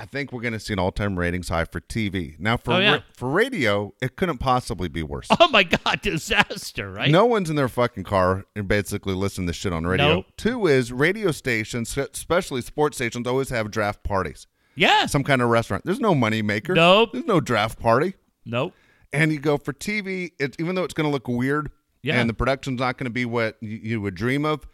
I 0.00 0.06
think 0.06 0.32
we're 0.32 0.40
going 0.42 0.52
to 0.52 0.60
see 0.60 0.72
an 0.72 0.78
all-time 0.78 1.18
ratings 1.18 1.48
high 1.48 1.64
for 1.64 1.80
TV. 1.80 2.38
Now, 2.38 2.56
for 2.56 2.74
Oh, 2.74 2.78
yeah. 2.78 2.92
ra- 2.92 3.02
for 3.16 3.28
radio, 3.30 3.92
it 4.00 4.14
couldn't 4.14 4.38
possibly 4.38 4.88
be 4.88 5.02
worse. 5.02 5.26
Oh 5.40 5.48
my 5.48 5.64
God, 5.64 6.00
disaster, 6.02 6.90
right? 6.92 7.10
No 7.10 7.26
one's 7.26 7.50
in 7.50 7.56
their 7.56 7.68
fucking 7.68 8.04
car 8.04 8.44
and 8.54 8.68
basically 8.68 9.14
listening 9.14 9.48
to 9.48 9.52
shit 9.52 9.72
on 9.72 9.86
radio. 9.86 10.06
Nope. 10.16 10.26
Two 10.36 10.66
is 10.68 10.92
radio 10.92 11.32
stations, 11.32 11.96
especially 11.98 12.62
sports 12.62 12.96
stations, 12.96 13.26
always 13.26 13.48
have 13.50 13.70
draft 13.72 14.04
parties. 14.04 14.46
Yeah. 14.76 15.06
Some 15.06 15.24
kind 15.24 15.42
of 15.42 15.48
restaurant. 15.48 15.84
There's 15.84 15.98
no 15.98 16.14
money 16.14 16.42
maker. 16.42 16.74
Nope. 16.74 17.10
There's 17.12 17.26
no 17.26 17.40
draft 17.40 17.80
party. 17.80 18.14
Nope. 18.46 18.74
And 19.12 19.32
you 19.32 19.40
go 19.40 19.56
for 19.56 19.72
TV, 19.72 20.30
it, 20.38 20.54
even 20.60 20.76
though 20.76 20.84
it's 20.84 20.94
going 20.94 21.08
to 21.08 21.12
look 21.12 21.26
weird 21.26 21.72
Yeah. 22.02 22.20
and 22.20 22.30
the 22.30 22.34
production's 22.34 22.78
not 22.78 22.98
going 22.98 23.06
to 23.06 23.10
be 23.10 23.24
what 23.24 23.56
you, 23.60 23.80
you 23.82 24.00
would 24.00 24.14
dream 24.14 24.44
of, 24.44 24.64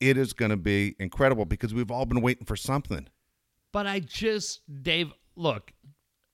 it 0.00 0.18
is 0.18 0.34
going 0.34 0.50
to 0.50 0.56
be 0.58 0.94
incredible 0.98 1.46
because 1.46 1.72
we've 1.72 1.90
all 1.90 2.04
been 2.04 2.20
waiting 2.20 2.44
for 2.44 2.56
something. 2.56 3.08
But 3.76 3.86
I 3.86 4.00
just, 4.00 4.62
Dave, 4.82 5.12
look, 5.34 5.70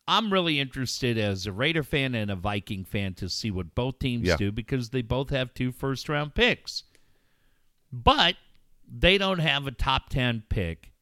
I'm 0.07 0.33
really 0.33 0.61
interested 0.61 1.19
as 1.19 1.45
a 1.45 1.51
Raider 1.51 1.83
fan 1.83 2.15
and 2.15 2.31
a 2.31 2.37
Viking 2.37 2.85
fan 2.85 3.15
to 3.15 3.29
see 3.29 3.51
what 3.51 3.75
both 3.75 3.99
teams 3.99 4.29
Yeah. 4.29 4.37
do 4.37 4.53
because 4.53 4.91
they 4.91 5.03
both 5.03 5.31
have 5.31 5.53
two 5.53 5.73
first 5.73 6.09
round 6.09 6.37
picks. 6.37 6.85
But 7.93 8.37
they 8.87 9.19
don't 9.19 9.41
have 9.41 9.67
a 9.67 9.73
top 9.73 10.09
10 10.09 10.45
pick, 10.51 10.93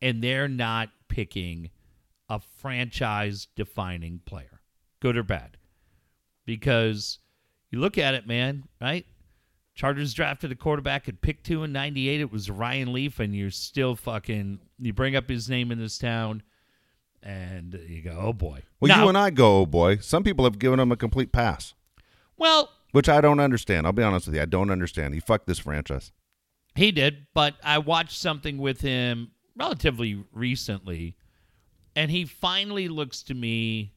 and 0.00 0.24
they're 0.24 0.48
not 0.48 0.92
picking 1.08 1.68
a 2.30 2.40
franchise 2.40 3.48
defining 3.54 4.20
player, 4.20 4.62
good 5.00 5.18
or 5.18 5.24
bad. 5.24 5.58
Because 6.46 7.18
you 7.70 7.80
look 7.80 7.98
at 7.98 8.14
it, 8.14 8.26
man, 8.26 8.64
right? 8.80 9.04
Chargers 9.76 10.12
drafted 10.14 10.50
a 10.50 10.54
quarterback 10.56 11.08
at 11.08 11.20
pick 11.20 11.42
two 11.44 11.62
in 11.62 11.70
'98. 11.72 12.20
It 12.20 12.32
was 12.32 12.50
Ryan 12.50 12.92
Leaf, 12.92 13.20
and 13.20 13.36
you're 13.36 13.50
still 13.50 13.94
fucking. 13.94 14.58
You 14.80 14.92
bring 14.92 15.14
up 15.14 15.28
his 15.28 15.48
name 15.48 15.70
in 15.70 15.78
this 15.78 15.98
town, 15.98 16.42
and 17.22 17.78
you 17.86 18.02
go, 18.02 18.18
"Oh 18.18 18.32
boy." 18.32 18.62
Well, 18.80 18.88
Now- 18.88 19.02
you 19.04 19.08
and 19.10 19.18
I 19.18 19.30
go, 19.30 19.60
oh 19.60 19.66
boy. 19.66 19.98
Some 19.98 20.24
people 20.24 20.44
have 20.44 20.58
given 20.58 20.80
him 20.80 20.90
a 20.92 20.96
complete 20.96 21.30
pass, 21.32 21.74
well, 22.36 22.70
which 22.92 23.08
I 23.08 23.20
don't 23.20 23.38
understand. 23.40 23.86
I'll 23.86 23.92
be 23.92 24.02
honest 24.02 24.26
with 24.26 24.36
you. 24.36 24.42
I 24.42 24.46
don't 24.46 24.70
understand. 24.70 25.14
He 25.14 25.20
fucked 25.20 25.46
this 25.46 25.58
franchise. 25.58 26.10
he 26.74 26.90
did, 26.92 27.26
but 27.34 27.54
I 27.64 27.78
watched 27.78 28.18
something 28.18 28.58
with 28.58 28.80
him 28.82 29.30
relatively 29.56 30.24
recently, 30.32 31.16
and 31.94 32.10
he 32.10 32.24
finally 32.26 32.88
looks 32.88 33.22
to 33.24 33.34
me 33.34 33.92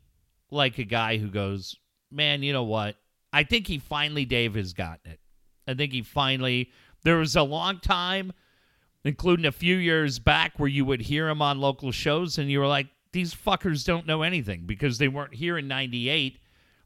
like 0.51 0.77
a 0.77 0.83
guy 0.85 1.17
who 1.17 1.29
goes, 1.29 1.75
"Man, 2.11 2.41
you 2.43 2.51
know 2.53 2.63
what? 2.63 2.95
I 3.31 3.43
think 3.43 3.67
he 3.67 3.77
finally, 3.79 4.25
Dave, 4.25 4.55
has 4.55 4.73
gotten 4.73 5.11
it. 5.11 5.19
I 5.69 5.73
think 5.75 5.93
he 5.93 6.01
finally. 6.01 6.71
There 7.03 7.17
was 7.17 7.35
a 7.35 7.43
long 7.43 7.79
time." 7.79 8.33
including 9.05 9.45
a 9.45 9.51
few 9.51 9.77
years 9.77 10.19
back 10.19 10.59
where 10.59 10.67
you 10.67 10.83
would 10.83 10.99
hear 10.99 11.29
him 11.29 11.41
on 11.41 11.57
local 11.57 11.89
shows 11.89 12.37
and 12.37 12.51
you 12.51 12.59
were 12.59 12.67
like, 12.67 12.85
these 13.13 13.33
fuckers 13.33 13.85
don't 13.85 14.05
know 14.05 14.23
anything 14.23 14.63
because 14.65 14.97
they 14.97 15.07
weren't 15.07 15.33
here 15.33 15.57
in 15.57 15.69
98. 15.69 16.37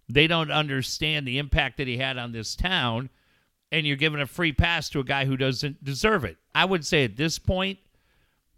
They 0.08 0.28
don't 0.28 0.52
understand 0.52 1.28
the 1.28 1.40
impact 1.40 1.78
that 1.78 1.88
he 1.88 1.98
had 1.98 2.20
on 2.20 2.32
this 2.32 2.56
town. 2.56 3.10
And 3.72 3.88
you're 3.88 3.98
giving 3.98 4.22
a 4.22 4.28
free 4.28 4.54
pass 4.54 4.90
to 4.90 5.00
a 5.00 5.04
guy 5.04 5.26
who 5.26 5.36
doesn't 5.36 5.84
deserve 5.84 6.24
it. 6.24 6.38
I 6.54 6.66
would 6.66 6.86
say 6.86 7.04
at 7.04 7.18
this 7.18 7.40
point, 7.40 7.80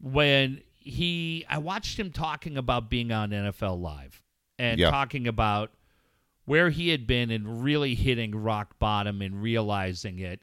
when 0.02 0.62
he, 0.76 1.46
I 1.50 1.58
watched 1.60 1.98
him 1.98 2.12
talking 2.12 2.58
about 2.58 2.90
being 2.90 3.14
on 3.14 3.30
NFL 3.30 3.80
Live 3.82 4.22
and 4.60 4.82
Yeah. 4.82 4.92
talking 4.92 5.30
about 5.30 5.72
where 6.46 6.70
he 6.70 6.90
had 6.90 7.06
been 7.08 7.32
and 7.32 7.64
really 7.64 7.96
hitting 7.96 8.36
rock 8.36 8.78
bottom 8.80 9.22
and 9.22 9.42
realizing 9.42 10.20
it 10.20 10.42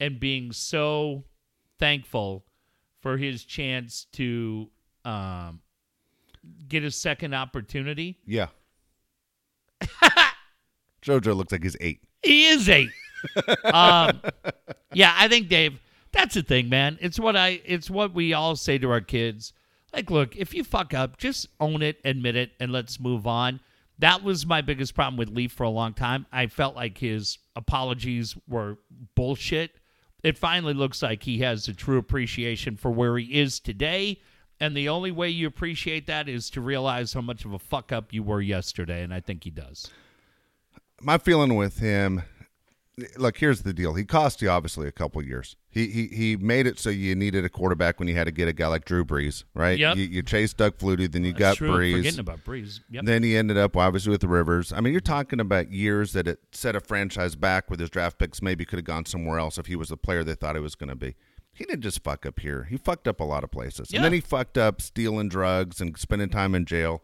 and 0.00 0.20
being 0.20 0.52
so 0.52 1.24
thankful 1.78 2.44
for 3.00 3.16
his 3.16 3.44
chance 3.44 4.06
to 4.12 4.68
um, 5.04 5.60
get 6.68 6.84
a 6.84 6.90
second 6.90 7.34
opportunity. 7.34 8.18
Yeah. 8.26 8.48
JoJo 11.02 11.36
looks 11.36 11.52
like 11.52 11.62
he's 11.62 11.76
eight. 11.80 12.00
He 12.22 12.46
is 12.46 12.68
eight. 12.68 12.90
um, 13.64 14.20
yeah, 14.92 15.14
I 15.16 15.28
think 15.28 15.48
Dave. 15.48 15.78
That's 16.10 16.34
the 16.34 16.42
thing, 16.42 16.68
man. 16.68 16.98
It's 17.00 17.20
what 17.20 17.36
I. 17.36 17.60
It's 17.64 17.88
what 17.90 18.14
we 18.14 18.32
all 18.32 18.56
say 18.56 18.78
to 18.78 18.90
our 18.90 19.00
kids. 19.00 19.52
Like, 19.92 20.10
look, 20.10 20.36
if 20.36 20.52
you 20.54 20.64
fuck 20.64 20.92
up, 20.94 21.16
just 21.16 21.48
own 21.60 21.82
it, 21.82 21.98
admit 22.04 22.36
it, 22.36 22.52
and 22.60 22.72
let's 22.72 22.98
move 22.98 23.26
on. 23.26 23.60
That 23.98 24.22
was 24.22 24.46
my 24.46 24.60
biggest 24.60 24.94
problem 24.94 25.16
with 25.16 25.30
Leaf 25.30 25.52
for 25.52 25.64
a 25.64 25.70
long 25.70 25.92
time. 25.92 26.26
I 26.32 26.46
felt 26.46 26.76
like 26.76 26.98
his 26.98 27.38
apologies 27.56 28.36
were 28.46 28.78
bullshit. 29.14 29.72
It 30.22 30.38
finally 30.38 30.74
looks 30.74 31.02
like 31.02 31.22
he 31.22 31.38
has 31.38 31.68
a 31.68 31.74
true 31.74 31.98
appreciation 31.98 32.76
for 32.76 32.90
where 32.90 33.18
he 33.18 33.40
is 33.40 33.60
today. 33.60 34.20
And 34.60 34.76
the 34.76 34.88
only 34.88 35.10
way 35.10 35.28
you 35.30 35.46
appreciate 35.46 36.06
that 36.06 36.28
is 36.28 36.50
to 36.50 36.60
realize 36.60 37.12
how 37.12 37.20
much 37.20 37.44
of 37.44 37.52
a 37.52 37.58
fuck 37.58 37.92
up 37.92 38.12
you 38.12 38.22
were 38.22 38.40
yesterday. 38.40 39.02
And 39.02 39.14
I 39.14 39.20
think 39.20 39.44
he 39.44 39.50
does. 39.50 39.90
my 41.00 41.18
feeling 41.18 41.54
with 41.54 41.78
him 41.78 42.22
look 43.16 43.38
here's 43.38 43.62
the 43.62 43.72
deal 43.72 43.94
he 43.94 44.04
cost 44.04 44.42
you 44.42 44.48
obviously 44.50 44.88
a 44.88 44.92
couple 44.92 45.22
years 45.22 45.56
he, 45.70 45.86
he 45.88 46.06
he 46.08 46.36
made 46.36 46.66
it 46.66 46.78
so 46.78 46.90
you 46.90 47.14
needed 47.14 47.44
a 47.44 47.48
quarterback 47.48 47.98
when 47.98 48.08
you 48.08 48.14
had 48.14 48.24
to 48.24 48.30
get 48.32 48.48
a 48.48 48.52
guy 48.52 48.66
like 48.66 48.84
drew 48.84 49.04
brees 49.04 49.44
right 49.54 49.78
Yep. 49.78 49.96
you, 49.96 50.04
you 50.04 50.22
chased 50.22 50.56
doug 50.56 50.76
flutie 50.78 51.10
then 51.10 51.22
you 51.24 51.32
That's 51.32 51.38
got 51.40 51.56
true. 51.58 51.70
brees 51.70 51.96
Forgetting 51.96 52.20
about 52.20 52.44
Brees. 52.44 52.80
Yep. 52.90 53.04
then 53.04 53.22
he 53.22 53.36
ended 53.36 53.56
up 53.56 53.76
obviously 53.76 54.10
with 54.10 54.20
the 54.20 54.28
rivers 54.28 54.72
i 54.72 54.80
mean 54.80 54.92
you're 54.92 55.00
talking 55.00 55.40
about 55.40 55.70
years 55.70 56.12
that 56.14 56.26
it 56.26 56.40
set 56.52 56.74
a 56.74 56.80
franchise 56.80 57.36
back 57.36 57.70
with 57.70 57.80
his 57.80 57.90
draft 57.90 58.18
picks 58.18 58.42
maybe 58.42 58.64
could 58.64 58.78
have 58.78 58.86
gone 58.86 59.04
somewhere 59.06 59.38
else 59.38 59.58
if 59.58 59.66
he 59.66 59.76
was 59.76 59.88
the 59.90 59.96
player 59.96 60.24
they 60.24 60.34
thought 60.34 60.56
he 60.56 60.60
was 60.62 60.74
going 60.74 60.90
to 60.90 60.96
be 60.96 61.14
he 61.52 61.64
didn't 61.64 61.82
just 61.82 62.02
fuck 62.02 62.24
up 62.26 62.40
here 62.40 62.64
he 62.70 62.76
fucked 62.76 63.06
up 63.06 63.20
a 63.20 63.24
lot 63.24 63.44
of 63.44 63.50
places 63.50 63.90
Yeah. 63.90 63.98
and 63.98 64.04
then 64.04 64.12
he 64.12 64.20
fucked 64.20 64.58
up 64.58 64.80
stealing 64.80 65.28
drugs 65.28 65.80
and 65.80 65.96
spending 65.98 66.28
time 66.30 66.54
in 66.54 66.64
jail 66.64 67.02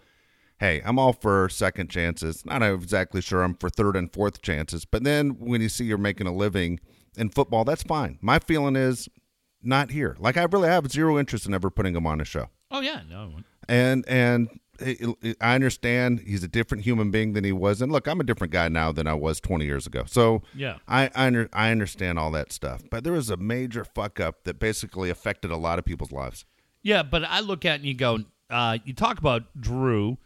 hey, 0.65 0.81
I'm 0.85 0.99
all 0.99 1.13
for 1.13 1.49
second 1.51 1.91
chances. 1.91 2.45
Not 2.47 2.63
exactly 2.63 3.21
sure 3.21 3.43
I'm 3.43 3.55
for 3.55 3.69
third 3.69 3.97
and 3.97 4.11
fourth 4.11 4.41
chances, 4.41 4.85
but 4.87 5.05
then 5.05 5.31
when 5.39 5.61
you 5.61 5.69
see 5.69 5.85
you're 5.85 5.99
making 5.99 6.27
a 6.27 6.33
living 6.35 6.81
in 7.17 7.29
football, 7.29 7.65
that's 7.65 7.83
fine. 7.83 8.19
My 8.23 8.39
feeling 8.39 8.75
is 8.75 9.09
not 9.63 9.91
here. 9.91 10.17
Like 10.19 10.37
I 10.37 10.45
really 10.45 10.69
have 10.69 10.91
zero 10.91 11.19
interest 11.19 11.47
in 11.47 11.53
ever 11.53 11.69
putting 11.71 11.95
him 11.95 12.07
on 12.07 12.21
a 12.21 12.25
show. 12.25 12.49
Oh 12.71 12.81
yeah, 12.81 13.03
no. 13.09 13.41
And 13.69 14.05
and 14.09 14.49
I 15.41 15.55
understand 15.55 16.21
he's 16.27 16.43
a 16.43 16.49
different 16.49 16.85
human 16.85 17.11
being 17.11 17.35
than 17.35 17.45
he 17.45 17.53
was. 17.53 17.81
And 17.83 17.93
look, 17.93 18.09
I'm 18.09 18.21
a 18.21 18.25
different 18.25 18.53
guy 18.53 18.69
now 18.69 18.91
than 18.91 19.07
I 19.07 19.15
was 19.15 19.41
20 19.41 19.65
years 19.65 19.87
ago. 19.87 20.05
So 20.07 20.43
Yeah. 20.55 20.79
I 20.89 21.11
I, 21.15 21.27
under, 21.27 21.49
I 21.53 21.71
understand 21.71 22.19
all 22.19 22.31
that 22.33 22.53
stuff. 22.53 22.83
But 22.91 23.05
there 23.05 23.13
was 23.13 23.31
a 23.31 23.37
major 23.37 23.85
fuck 23.85 24.19
up 24.19 24.45
that 24.45 24.59
basically 24.59 25.11
affected 25.11 25.51
a 25.51 25.57
lot 25.57 25.79
of 25.79 25.85
people's 25.85 26.11
lives. 26.13 26.45
Yeah, 26.83 27.03
but 27.03 27.23
I 27.25 27.41
look 27.41 27.65
at 27.65 27.75
it 27.75 27.77
and 27.77 27.85
you 27.85 27.95
go, 27.95 28.21
uh, 28.51 28.79
you 28.85 28.93
talk 28.93 29.19
about 29.19 29.45
Drew, 29.59 30.19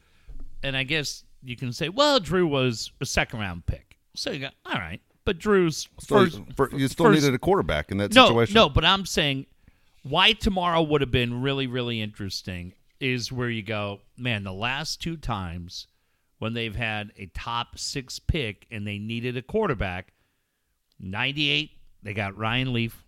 and 0.63 0.77
I 0.77 0.83
guess 0.83 1.25
you 1.43 1.57
can 1.57 1.73
say, 1.73 1.89
well, 1.89 2.21
Drew 2.21 2.47
was 2.47 2.91
a 3.01 3.07
second 3.07 3.41
round 3.41 3.67
pick. 3.67 3.97
So 4.15 4.31
you 4.31 4.41
go, 4.41 4.49
all 4.67 4.75
right, 4.75 5.01
but 5.25 5.39
Drew's 5.39 5.89
first. 6.07 6.41
for, 6.57 6.71
you 6.77 6.89
still 6.89 7.07
first- 7.07 7.23
needed 7.23 7.35
a 7.35 7.39
quarterback 7.39 7.91
in 7.91 7.99
that 7.99 8.15
no, 8.15 8.29
situation. 8.29 8.55
no, 8.55 8.69
but 8.69 8.85
I'm 8.85 9.07
saying 9.07 9.47
why 10.03 10.33
tomorrow 10.33 10.83
would 10.83 11.01
have 11.01 11.11
been 11.11 11.43
really, 11.43 11.67
really 11.67 12.01
interesting 12.01 12.73
is 13.01 13.31
where 13.31 13.51
you 13.51 13.63
go, 13.63 14.01
man, 14.17 14.43
the 14.43 14.53
last 14.53 15.01
two 15.01 15.17
times 15.17 15.87
when 16.39 16.55
they've 16.55 16.75
had 16.75 17.13
a 17.17 17.27
top 17.27 17.79
six 17.79 18.19
pick 18.19 18.67
and 18.71 18.87
they 18.87 18.99
needed 18.99 19.37
a 19.37 19.43
quarterback, 19.43 20.13
98, 21.01 21.71
they 22.03 22.15
got 22.15 22.37
Ryan 22.37 22.73
Leaf. 22.73 23.05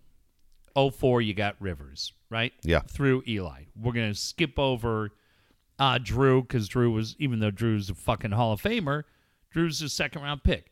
04, 0.75 1.21
you 1.21 1.33
got 1.33 1.55
Rivers, 1.59 2.13
right? 2.29 2.53
Yeah. 2.63 2.79
Through 2.81 3.23
Eli. 3.27 3.63
We're 3.75 3.91
going 3.91 4.13
to 4.13 4.17
skip 4.17 4.57
over 4.57 5.09
uh, 5.79 5.97
Drew 6.01 6.41
because 6.41 6.67
Drew 6.67 6.91
was, 6.91 7.15
even 7.19 7.39
though 7.39 7.51
Drew's 7.51 7.89
a 7.89 7.95
fucking 7.95 8.31
Hall 8.31 8.53
of 8.53 8.61
Famer, 8.61 9.03
Drew's 9.51 9.81
a 9.81 9.89
second 9.89 10.21
round 10.21 10.43
pick. 10.43 10.71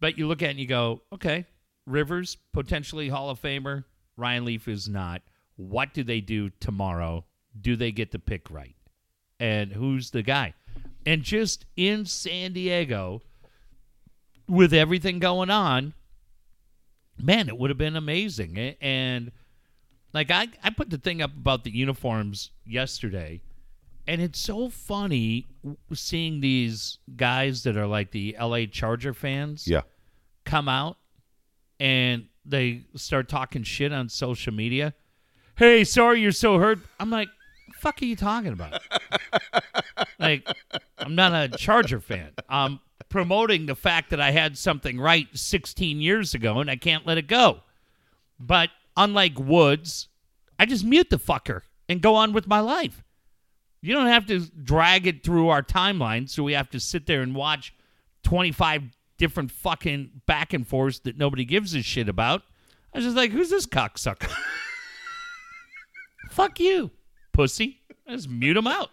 But 0.00 0.18
you 0.18 0.26
look 0.26 0.42
at 0.42 0.48
it 0.48 0.50
and 0.52 0.60
you 0.60 0.66
go, 0.66 1.02
okay, 1.12 1.46
Rivers, 1.86 2.36
potentially 2.52 3.08
Hall 3.08 3.30
of 3.30 3.40
Famer. 3.40 3.84
Ryan 4.16 4.44
Leaf 4.44 4.68
is 4.68 4.88
not. 4.88 5.22
What 5.56 5.92
do 5.94 6.02
they 6.04 6.20
do 6.20 6.50
tomorrow? 6.60 7.24
Do 7.60 7.76
they 7.76 7.92
get 7.92 8.12
the 8.12 8.18
pick 8.18 8.50
right? 8.50 8.76
And 9.38 9.72
who's 9.72 10.10
the 10.10 10.22
guy? 10.22 10.54
And 11.04 11.22
just 11.22 11.64
in 11.76 12.06
San 12.06 12.52
Diego, 12.52 13.22
with 14.46 14.72
everything 14.72 15.18
going 15.18 15.50
on, 15.50 15.94
man, 17.18 17.48
it 17.48 17.58
would 17.58 17.70
have 17.70 17.78
been 17.78 17.96
amazing. 17.96 18.58
And 18.80 19.32
like 20.12 20.30
I, 20.30 20.48
I 20.62 20.70
put 20.70 20.90
the 20.90 20.98
thing 20.98 21.22
up 21.22 21.32
about 21.36 21.64
the 21.64 21.70
uniforms 21.70 22.50
yesterday, 22.66 23.40
and 24.10 24.20
it's 24.20 24.38
so 24.40 24.68
funny 24.68 25.46
seeing 25.94 26.40
these 26.40 26.98
guys 27.16 27.62
that 27.62 27.76
are 27.76 27.86
like 27.86 28.10
the 28.10 28.36
LA 28.40 28.66
Charger 28.66 29.14
fans 29.14 29.66
Yeah. 29.68 29.82
come 30.44 30.68
out 30.68 30.96
and 31.78 32.26
they 32.44 32.82
start 32.96 33.28
talking 33.28 33.62
shit 33.62 33.92
on 33.92 34.08
social 34.08 34.52
media. 34.52 34.94
Hey, 35.56 35.84
sorry 35.84 36.20
you're 36.20 36.32
so 36.32 36.58
hurt. 36.58 36.78
I'm 36.98 37.10
like, 37.10 37.28
fuck 37.78 38.02
are 38.02 38.04
you 38.04 38.16
talking 38.16 38.52
about? 38.52 38.82
like, 40.18 40.46
I'm 40.98 41.14
not 41.14 41.32
a 41.32 41.56
Charger 41.56 42.00
fan. 42.00 42.30
I'm 42.48 42.80
promoting 43.08 43.66
the 43.66 43.74
fact 43.76 44.10
that 44.10 44.20
I 44.20 44.30
had 44.30 44.58
something 44.58 44.98
right 45.00 45.26
16 45.34 46.00
years 46.00 46.34
ago 46.34 46.58
and 46.60 46.70
I 46.70 46.76
can't 46.76 47.06
let 47.06 47.18
it 47.18 47.26
go. 47.28 47.60
But 48.38 48.70
unlike 48.96 49.38
Woods, 49.38 50.08
I 50.58 50.66
just 50.66 50.84
mute 50.84 51.10
the 51.10 51.18
fucker 51.18 51.62
and 51.88 52.00
go 52.00 52.14
on 52.16 52.32
with 52.32 52.46
my 52.46 52.60
life. 52.60 53.02
You 53.82 53.94
don't 53.94 54.08
have 54.08 54.26
to 54.26 54.40
drag 54.40 55.06
it 55.06 55.24
through 55.24 55.48
our 55.48 55.62
timeline, 55.62 56.28
so 56.28 56.42
we 56.42 56.52
have 56.52 56.68
to 56.70 56.80
sit 56.80 57.06
there 57.06 57.22
and 57.22 57.34
watch 57.34 57.74
25 58.24 58.82
different 59.16 59.50
fucking 59.50 60.22
back 60.26 60.52
and 60.52 60.66
forths 60.66 60.98
that 61.00 61.16
nobody 61.16 61.44
gives 61.44 61.74
a 61.74 61.82
shit 61.82 62.08
about. 62.08 62.42
I 62.94 62.98
was 62.98 63.04
just 63.04 63.16
like, 63.16 63.30
who's 63.30 63.50
this 63.50 63.66
cocksucker? 63.66 64.30
Fuck 66.30 66.60
you, 66.60 66.90
pussy. 67.32 67.80
Just 68.08 68.28
mute 68.28 68.56
him 68.56 68.66
out. 68.66 68.90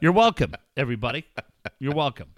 You're 0.00 0.12
welcome, 0.12 0.54
everybody. 0.76 1.26
You're 1.78 1.94
welcome. 1.94 2.28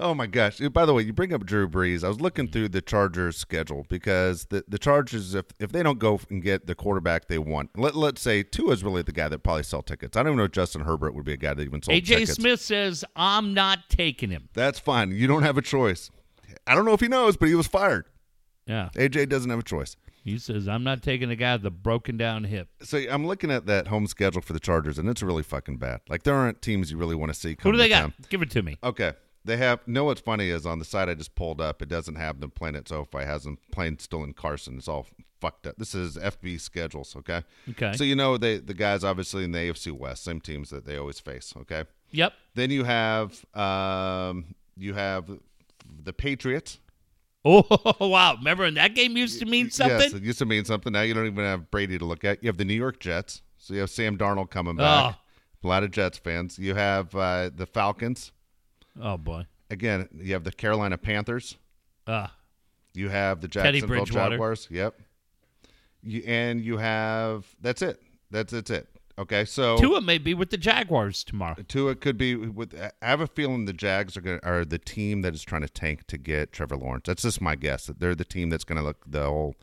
Oh 0.00 0.14
my 0.14 0.26
gosh! 0.26 0.58
By 0.58 0.86
the 0.86 0.94
way, 0.94 1.02
you 1.02 1.12
bring 1.12 1.34
up 1.34 1.44
Drew 1.44 1.68
Brees. 1.68 2.04
I 2.04 2.08
was 2.08 2.20
looking 2.20 2.46
through 2.46 2.68
the 2.68 2.80
Chargers' 2.80 3.36
schedule 3.36 3.84
because 3.88 4.44
the 4.46 4.64
the 4.68 4.78
Chargers, 4.78 5.34
if 5.34 5.46
if 5.58 5.72
they 5.72 5.82
don't 5.82 5.98
go 5.98 6.20
and 6.30 6.40
get 6.40 6.66
the 6.68 6.76
quarterback 6.76 7.26
they 7.26 7.38
want, 7.38 7.70
let 7.76 7.96
let's 7.96 8.22
say 8.22 8.44
Tua 8.44 8.72
is 8.72 8.84
really 8.84 9.02
the 9.02 9.12
guy 9.12 9.28
that 9.28 9.40
probably 9.40 9.64
sell 9.64 9.82
tickets. 9.82 10.16
I 10.16 10.22
don't 10.22 10.28
even 10.30 10.38
know 10.38 10.44
if 10.44 10.52
Justin 10.52 10.82
Herbert 10.82 11.14
would 11.14 11.24
be 11.24 11.32
a 11.32 11.36
guy 11.36 11.52
that 11.52 11.62
even 11.62 11.82
sold 11.82 11.96
tickets. 11.96 12.10
AJ 12.10 12.18
tickets. 12.18 12.34
Smith 12.34 12.60
says, 12.60 13.04
I'm 13.16 13.54
not 13.54 13.88
taking 13.88 14.30
him. 14.30 14.48
That's 14.54 14.78
fine. 14.78 15.10
You 15.10 15.26
don't 15.26 15.42
have 15.42 15.58
a 15.58 15.62
choice. 15.62 16.10
I 16.66 16.76
don't 16.76 16.84
know 16.84 16.92
if 16.92 17.00
he 17.00 17.08
knows, 17.08 17.36
but 17.36 17.48
he 17.48 17.54
was 17.56 17.66
fired. 17.66 18.04
Yeah. 18.66 18.90
AJ 18.94 19.30
doesn't 19.30 19.50
have 19.50 19.58
a 19.58 19.64
choice. 19.64 19.96
He 20.22 20.38
says, 20.38 20.68
I'm 20.68 20.84
not 20.84 21.02
taking 21.02 21.30
a 21.30 21.36
guy 21.36 21.56
with 21.56 21.64
a 21.64 21.70
broken 21.70 22.16
down 22.18 22.44
hip. 22.44 22.68
So 22.82 22.98
I'm 22.98 23.26
looking 23.26 23.50
at 23.50 23.66
that 23.66 23.88
home 23.88 24.06
schedule 24.06 24.42
for 24.42 24.52
the 24.52 24.60
Chargers, 24.60 24.98
and 24.98 25.08
it's 25.08 25.22
really 25.22 25.42
fucking 25.42 25.78
bad. 25.78 26.02
Like 26.08 26.22
there 26.24 26.34
aren't 26.34 26.60
teams 26.60 26.90
you 26.90 26.98
really 26.98 27.14
want 27.16 27.32
to 27.32 27.38
see. 27.38 27.56
Who 27.62 27.72
do 27.72 27.78
they 27.78 27.88
got? 27.88 28.12
Give 28.28 28.42
it 28.42 28.50
to 28.50 28.62
me. 28.62 28.76
Okay. 28.84 29.14
They 29.48 29.56
have. 29.56 29.80
You 29.86 29.94
know 29.94 30.04
what's 30.04 30.20
funny 30.20 30.50
is 30.50 30.66
on 30.66 30.78
the 30.78 30.84
side 30.84 31.08
I 31.08 31.14
just 31.14 31.34
pulled 31.34 31.60
up, 31.60 31.80
it 31.82 31.88
doesn't 31.88 32.16
have 32.16 32.40
them 32.40 32.50
playing 32.50 32.76
at 32.76 32.86
SoFi. 32.86 33.18
It 33.18 33.26
has 33.26 33.44
them 33.44 33.58
playing 33.72 33.98
still 33.98 34.22
in 34.22 34.34
Carson. 34.34 34.76
It's 34.76 34.88
all 34.88 35.06
fucked 35.40 35.66
up. 35.66 35.76
This 35.78 35.94
is 35.94 36.16
FB 36.16 36.60
schedules. 36.60 37.16
Okay. 37.16 37.42
Okay. 37.70 37.92
So 37.94 38.04
you 38.04 38.14
know 38.14 38.36
they 38.36 38.58
the 38.58 38.74
guys 38.74 39.04
obviously 39.04 39.44
in 39.44 39.52
the 39.52 39.58
AFC 39.58 39.90
West, 39.90 40.24
same 40.24 40.40
teams 40.40 40.70
that 40.70 40.84
they 40.84 40.96
always 40.98 41.18
face. 41.18 41.54
Okay. 41.62 41.84
Yep. 42.10 42.32
Then 42.54 42.70
you 42.70 42.84
have 42.84 43.44
um 43.54 44.54
you 44.76 44.94
have 44.94 45.30
the 46.04 46.12
Patriots. 46.12 46.78
Oh, 47.44 47.64
wow. 48.06 48.34
Remember 48.36 48.64
when 48.64 48.74
that 48.74 48.94
game 48.94 49.16
used 49.16 49.38
to 49.38 49.46
mean 49.46 49.70
something? 49.70 49.98
Yes, 49.98 50.12
it 50.12 50.22
used 50.22 50.40
to 50.40 50.46
mean 50.46 50.64
something. 50.66 50.92
Now 50.92 51.02
you 51.02 51.14
don't 51.14 51.26
even 51.26 51.44
have 51.44 51.70
Brady 51.70 51.98
to 51.98 52.04
look 52.04 52.24
at. 52.24 52.42
You 52.42 52.48
have 52.48 52.58
the 52.58 52.64
New 52.64 52.74
York 52.74 53.00
Jets. 53.00 53.42
So 53.56 53.74
you 53.74 53.80
have 53.80 53.90
Sam 53.90 54.18
Darnold 54.18 54.50
coming 54.50 54.76
back. 54.76 55.16
A 55.64 55.66
lot 55.66 55.82
of 55.82 55.90
Jets 55.90 56.18
fans. 56.18 56.58
You 56.58 56.74
have 56.74 57.14
uh, 57.14 57.50
the 57.54 57.66
Falcons. 57.66 58.32
Oh, 59.00 59.16
boy. 59.16 59.46
Again, 59.70 60.08
you 60.16 60.32
have 60.32 60.44
the 60.44 60.52
Carolina 60.52 60.96
Panthers. 60.98 61.56
Uh, 62.06 62.28
You 62.94 63.08
have 63.10 63.40
the 63.40 63.48
Jacksonville 63.48 64.04
Jaguars. 64.06 64.66
Yep. 64.70 64.98
You, 66.02 66.22
and 66.26 66.60
you 66.64 66.78
have 66.78 67.44
that's 67.60 67.82
it. 67.82 68.00
That's 68.30 68.52
it's 68.52 68.70
it. 68.70 68.88
Okay, 69.18 69.44
so 69.44 69.76
Tua 69.78 70.00
may 70.00 70.16
be 70.18 70.32
with 70.32 70.50
the 70.50 70.56
Jaguars 70.56 71.24
tomorrow. 71.24 71.56
Tua 71.66 71.96
could 71.96 72.16
be 72.16 72.36
with. 72.36 72.72
I 73.02 73.06
have 73.06 73.20
a 73.20 73.26
feeling 73.26 73.64
the 73.64 73.72
Jags 73.72 74.16
are 74.16 74.20
going 74.20 74.38
are 74.44 74.64
the 74.64 74.78
team 74.78 75.22
that 75.22 75.34
is 75.34 75.42
trying 75.42 75.62
to 75.62 75.68
tank 75.68 76.06
to 76.06 76.16
get 76.16 76.52
Trevor 76.52 76.76
Lawrence. 76.76 77.02
That's 77.06 77.22
just 77.22 77.40
my 77.40 77.56
guess. 77.56 77.86
That 77.86 77.98
they're 77.98 78.14
the 78.14 78.24
team 78.24 78.48
that's 78.48 78.64
going 78.64 78.78
to 78.78 78.82
look 78.84 79.04
the 79.10 79.24
whole. 79.24 79.56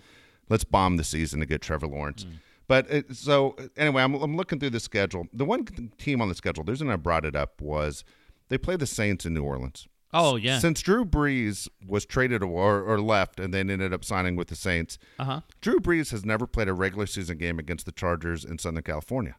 Let's 0.49 0.65
bomb 0.65 0.97
the 0.97 1.03
season 1.05 1.39
to 1.39 1.45
get 1.45 1.61
Trevor 1.61 1.87
Lawrence. 1.87 2.25
But 2.67 2.91
it, 2.91 3.15
so 3.15 3.55
anyway, 3.77 4.03
I'm, 4.03 4.13
I'm 4.15 4.35
looking 4.35 4.59
through 4.59 4.71
the 4.71 4.79
schedule. 4.79 5.27
The 5.31 5.45
one 5.45 5.65
team 5.97 6.21
on 6.21 6.27
the 6.29 6.35
schedule, 6.35 6.63
the 6.63 6.71
reason 6.73 6.89
I 6.89 6.97
brought 6.97 7.23
it 7.25 7.35
up 7.35 7.61
was 7.61 8.03
they 8.49 8.57
play 8.57 8.75
the 8.75 8.87
Saints 8.87 9.25
in 9.25 9.33
New 9.33 9.43
Orleans. 9.43 9.87
Oh, 10.13 10.37
yeah. 10.37 10.59
Since 10.59 10.81
Drew 10.81 11.03
Brees 11.03 11.67
was 11.85 12.05
traded 12.05 12.41
or, 12.41 12.81
or 12.81 13.01
left 13.01 13.39
and 13.39 13.53
then 13.53 13.69
ended 13.69 13.91
up 13.93 14.05
signing 14.05 14.35
with 14.37 14.47
the 14.47 14.55
Saints, 14.55 14.97
Uh 15.19 15.23
huh. 15.25 15.41
Drew 15.61 15.79
Brees 15.79 16.11
has 16.11 16.23
never 16.23 16.47
played 16.47 16.69
a 16.69 16.73
regular 16.73 17.05
season 17.05 17.37
game 17.37 17.59
against 17.59 17.85
the 17.85 17.91
Chargers 17.91 18.45
in 18.45 18.57
Southern 18.57 18.83
California. 18.83 19.35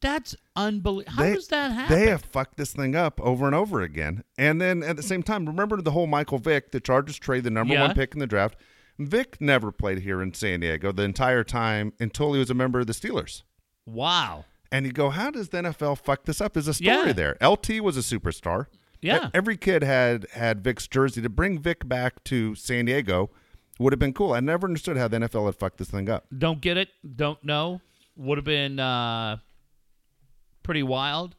That's 0.00 0.34
unbelievable. 0.56 1.12
How 1.16 1.22
They- 1.24 1.34
does 1.34 1.48
that 1.48 1.72
happen? 1.72 1.96
They 1.96 2.08
have 2.10 2.22
fucked 2.24 2.56
this 2.56 2.72
thing 2.72 2.94
up 2.96 3.20
over 3.20 3.46
and 3.46 3.54
over 3.54 3.80
again. 3.80 4.24
And 4.36 4.60
then 4.60 4.82
at 4.82 4.96
the 4.96 5.02
same 5.02 5.22
time, 5.22 5.46
remember 5.46 5.80
the 5.82 5.90
whole 5.92 6.06
Michael 6.06 6.38
Vick, 6.38 6.70
the 6.72 6.80
Chargers 6.80 7.18
trade 7.18 7.44
the 7.44 7.50
number 7.50 7.74
Yeah. 7.74 7.82
one 7.86 7.94
pick 7.94 8.12
in 8.14 8.18
the 8.20 8.26
draft. 8.26 8.56
Vick 8.98 9.40
never 9.40 9.70
played 9.70 10.00
here 10.00 10.20
in 10.22 10.34
San 10.34 10.60
Diego 10.60 10.90
the 10.90 11.02
entire 11.04 11.44
time 11.44 11.92
until 12.00 12.32
he 12.32 12.38
was 12.40 12.50
a 12.50 12.54
member 12.54 12.80
of 12.80 12.86
the 12.88 12.92
Steelers. 12.92 13.42
wow. 13.86 14.44
And 14.70 14.84
you 14.86 14.92
go, 14.92 15.10
how 15.10 15.30
does 15.30 15.48
the 15.48 15.58
NFL 15.58 15.98
fuck 15.98 16.24
this 16.24 16.40
up? 16.40 16.52
There's 16.52 16.68
a 16.68 16.74
story 16.74 16.88
Yeah. 17.08 17.12
there. 17.12 17.36
LT 17.42 17.80
was 17.80 17.96
a 17.96 18.00
superstar. 18.00 18.66
Yeah. 19.00 19.30
Every 19.32 19.56
kid 19.56 19.82
had 19.82 20.26
had 20.32 20.62
Vick's 20.62 20.86
jersey. 20.88 21.22
To 21.22 21.28
bring 21.28 21.58
Vic 21.58 21.88
back 21.88 22.22
to 22.24 22.54
San 22.54 22.84
Diego 22.86 23.30
would 23.78 23.92
have 23.92 24.00
been 24.00 24.12
cool. 24.12 24.32
I 24.32 24.40
never 24.40 24.66
understood 24.66 24.96
how 24.96 25.08
the 25.08 25.18
NFL 25.18 25.46
had 25.46 25.54
fucked 25.54 25.78
this 25.78 25.88
thing 25.90 26.10
up. 26.10 26.26
Don't 26.36 26.60
get 26.60 26.76
it. 26.76 26.88
Don't 27.16 27.42
know. 27.44 27.80
Would 28.16 28.36
have 28.38 28.44
been 28.44 28.78
uh, 28.80 29.36
pretty 30.62 30.82
wild. 30.82 31.34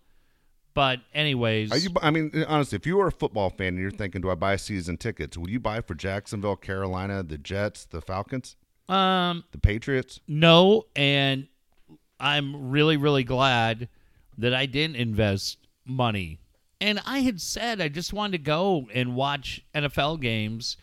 But 0.73 0.99
anyways, 1.13 1.71
Are 1.71 1.77
you? 1.77 1.89
I 2.01 2.09
mean, 2.11 2.31
honestly, 2.47 2.77
if 2.77 2.85
you 2.87 2.95
were 2.97 3.07
a 3.07 3.11
football 3.11 3.49
fan 3.49 3.69
and 3.69 3.79
you're 3.79 3.91
thinking, 3.91 4.21
"Do 4.21 4.29
I 4.29 4.35
buy 4.35 4.55
season 4.55 4.95
tickets?" 4.97 5.37
Would 5.37 5.49
you 5.49 5.59
buy 5.59 5.81
for 5.81 5.93
Jacksonville, 5.95 6.55
Carolina, 6.55 7.21
the 7.23 7.37
Jets, 7.37 7.85
the 7.85 7.99
Falcons, 8.01 8.55
um, 8.87 9.43
the 9.51 9.57
Patriots? 9.57 10.21
no, 10.27 10.85
and 10.95 11.47
I'm 12.19 12.69
really, 12.69 12.97
really 12.97 13.23
glad 13.23 13.87
that 14.37 14.53
I 14.53 14.65
didn't 14.65 14.95
invest 14.95 15.57
money. 15.85 16.39
And 16.81 17.01
I 17.05 17.19
had 17.19 17.41
said 17.41 17.81
I 17.81 17.89
just 17.89 18.13
wanted 18.13 18.37
to 18.37 18.43
go 18.43 18.87
and 18.93 19.15
watch 19.15 19.63
NFL 19.75 20.21
games, 20.21 20.77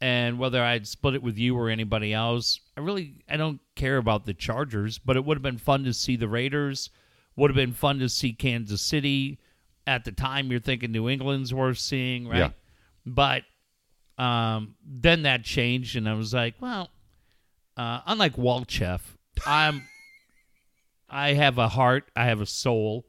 and 0.00 0.38
whether 0.38 0.62
I'd 0.62 0.86
split 0.86 1.14
it 1.14 1.22
with 1.22 1.36
you 1.36 1.56
or 1.56 1.68
anybody 1.68 2.12
else, 2.12 2.60
I 2.76 2.80
really 2.80 3.22
I 3.28 3.36
don't 3.36 3.60
care 3.74 3.98
about 3.98 4.24
the 4.24 4.34
Chargers, 4.34 4.98
but 4.98 5.16
it 5.16 5.24
would 5.24 5.36
have 5.36 5.42
been 5.42 5.58
fun 5.58 5.84
to 5.84 5.92
see 5.92 6.16
the 6.16 6.28
Raiders. 6.28 6.90
Would 7.36 7.50
have 7.50 7.56
been 7.56 7.72
fun 7.74 7.98
to 7.98 8.08
see 8.08 8.32
Kansas 8.32 8.80
City. 8.80 9.38
at 9.86 10.04
the 10.04 10.12
time 10.12 10.50
you're 10.50 10.58
thinking 10.58 10.90
New 10.90 11.08
England's 11.08 11.52
worth 11.54 11.78
seeing, 11.78 12.26
right? 12.26 12.38
Yeah. 12.38 12.50
But 13.04 13.42
um, 14.18 14.74
then 14.84 15.22
that 15.22 15.44
changed, 15.44 15.96
and 15.96 16.08
I 16.08 16.14
was 16.14 16.32
like, 16.34 16.54
well, 16.60 16.88
uh, 17.76 18.00
unlike 18.06 18.36
Walchef, 18.36 19.00
I'm 19.46 19.84
I 21.08 21.34
have 21.34 21.58
a 21.58 21.68
heart, 21.68 22.10
I 22.16 22.26
have 22.26 22.40
a 22.40 22.46
soul, 22.46 23.04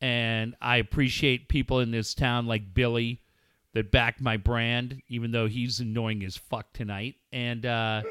and 0.00 0.54
I 0.60 0.76
appreciate 0.78 1.48
people 1.48 1.80
in 1.80 1.90
this 1.90 2.14
town 2.14 2.46
like 2.46 2.72
Billy 2.74 3.20
that 3.74 3.90
back 3.90 4.20
my 4.20 4.36
brand, 4.36 5.02
even 5.08 5.30
though 5.30 5.46
he's 5.46 5.80
annoying 5.80 6.24
as 6.24 6.36
fuck 6.36 6.72
tonight. 6.72 7.16
And 7.32 7.66
uh, 7.66 8.02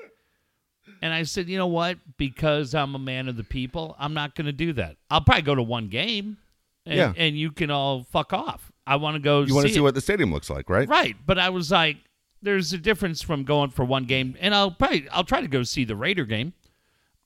and 1.02 1.14
I 1.14 1.24
said, 1.24 1.50
you 1.50 1.58
know 1.58 1.68
what? 1.68 1.98
Because 2.18 2.76
I'm 2.76 2.96
a 2.96 3.00
man 3.00 3.28
of 3.28 3.38
the 3.38 3.44
people, 3.44 3.96
I'm 4.00 4.14
not 4.14 4.36
going 4.36 4.46
to 4.46 4.52
do 4.54 4.74
that. 4.74 4.98
I'll 5.10 5.22
probably 5.22 5.42
go 5.44 5.56
to 5.56 5.64
one 5.64 5.88
game, 5.88 6.38
and, 6.86 6.96
Yeah. 6.96 7.14
and 7.18 7.38
you 7.38 7.52
can 7.52 7.72
all 7.72 8.04
fuck 8.04 8.34
off. 8.34 8.72
I 8.86 8.96
want 8.98 9.16
to 9.16 9.20
go. 9.20 9.42
You 9.42 9.56
want 9.56 9.68
to 9.68 9.74
see 9.74 9.80
it. 9.80 9.82
what 9.82 9.96
the 9.96 10.02
stadium 10.02 10.32
looks 10.32 10.50
like, 10.50 10.70
right? 10.70 10.88
Right, 10.88 11.16
but 11.26 11.38
I 11.38 11.50
was 11.50 11.72
like, 11.72 11.98
there's 12.42 12.72
a 12.72 12.78
difference 12.78 13.22
from 13.22 13.44
going 13.44 13.72
for 13.72 13.84
one 13.84 14.06
game, 14.06 14.38
and 14.40 14.54
I'll 14.56 14.72
probably 14.72 15.10
I'll 15.10 15.26
try 15.26 15.42
to 15.42 15.48
go 15.48 15.64
see 15.64 15.84
the 15.84 15.96
Raider 15.96 16.24
game. 16.24 16.54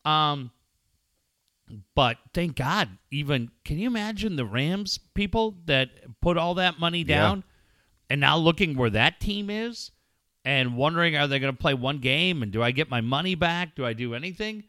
Um, 0.06 0.50
but 1.96 2.18
thank 2.34 2.56
God, 2.56 2.90
even 3.12 3.50
can 3.66 3.78
you 3.78 3.88
imagine 3.88 4.36
the 4.36 4.46
Rams 4.46 4.98
people 5.14 5.58
that 5.66 5.90
put 6.22 6.38
all 6.38 6.54
that 6.56 6.80
money 6.80 7.00
Yeah. 7.00 7.18
down, 7.18 7.44
and 8.10 8.20
now 8.22 8.38
looking 8.38 8.76
where 8.76 8.90
that 8.90 9.20
team 9.20 9.50
is, 9.50 9.92
and 10.44 10.76
wondering 10.76 11.16
are 11.16 11.28
they 11.28 11.40
going 11.40 11.54
to 11.54 11.60
play 11.62 11.74
one 11.74 12.00
game, 12.00 12.44
and 12.44 12.52
do 12.52 12.62
I 12.64 12.72
get 12.72 12.90
my 12.90 13.02
money 13.02 13.36
back? 13.36 13.76
Do 13.76 13.86
I 13.86 13.94
do 13.94 14.14
anything? 14.16 14.64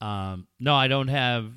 Um, 0.00 0.46
no, 0.58 0.74
I 0.74 0.88
don't 0.88 1.08
have. 1.08 1.52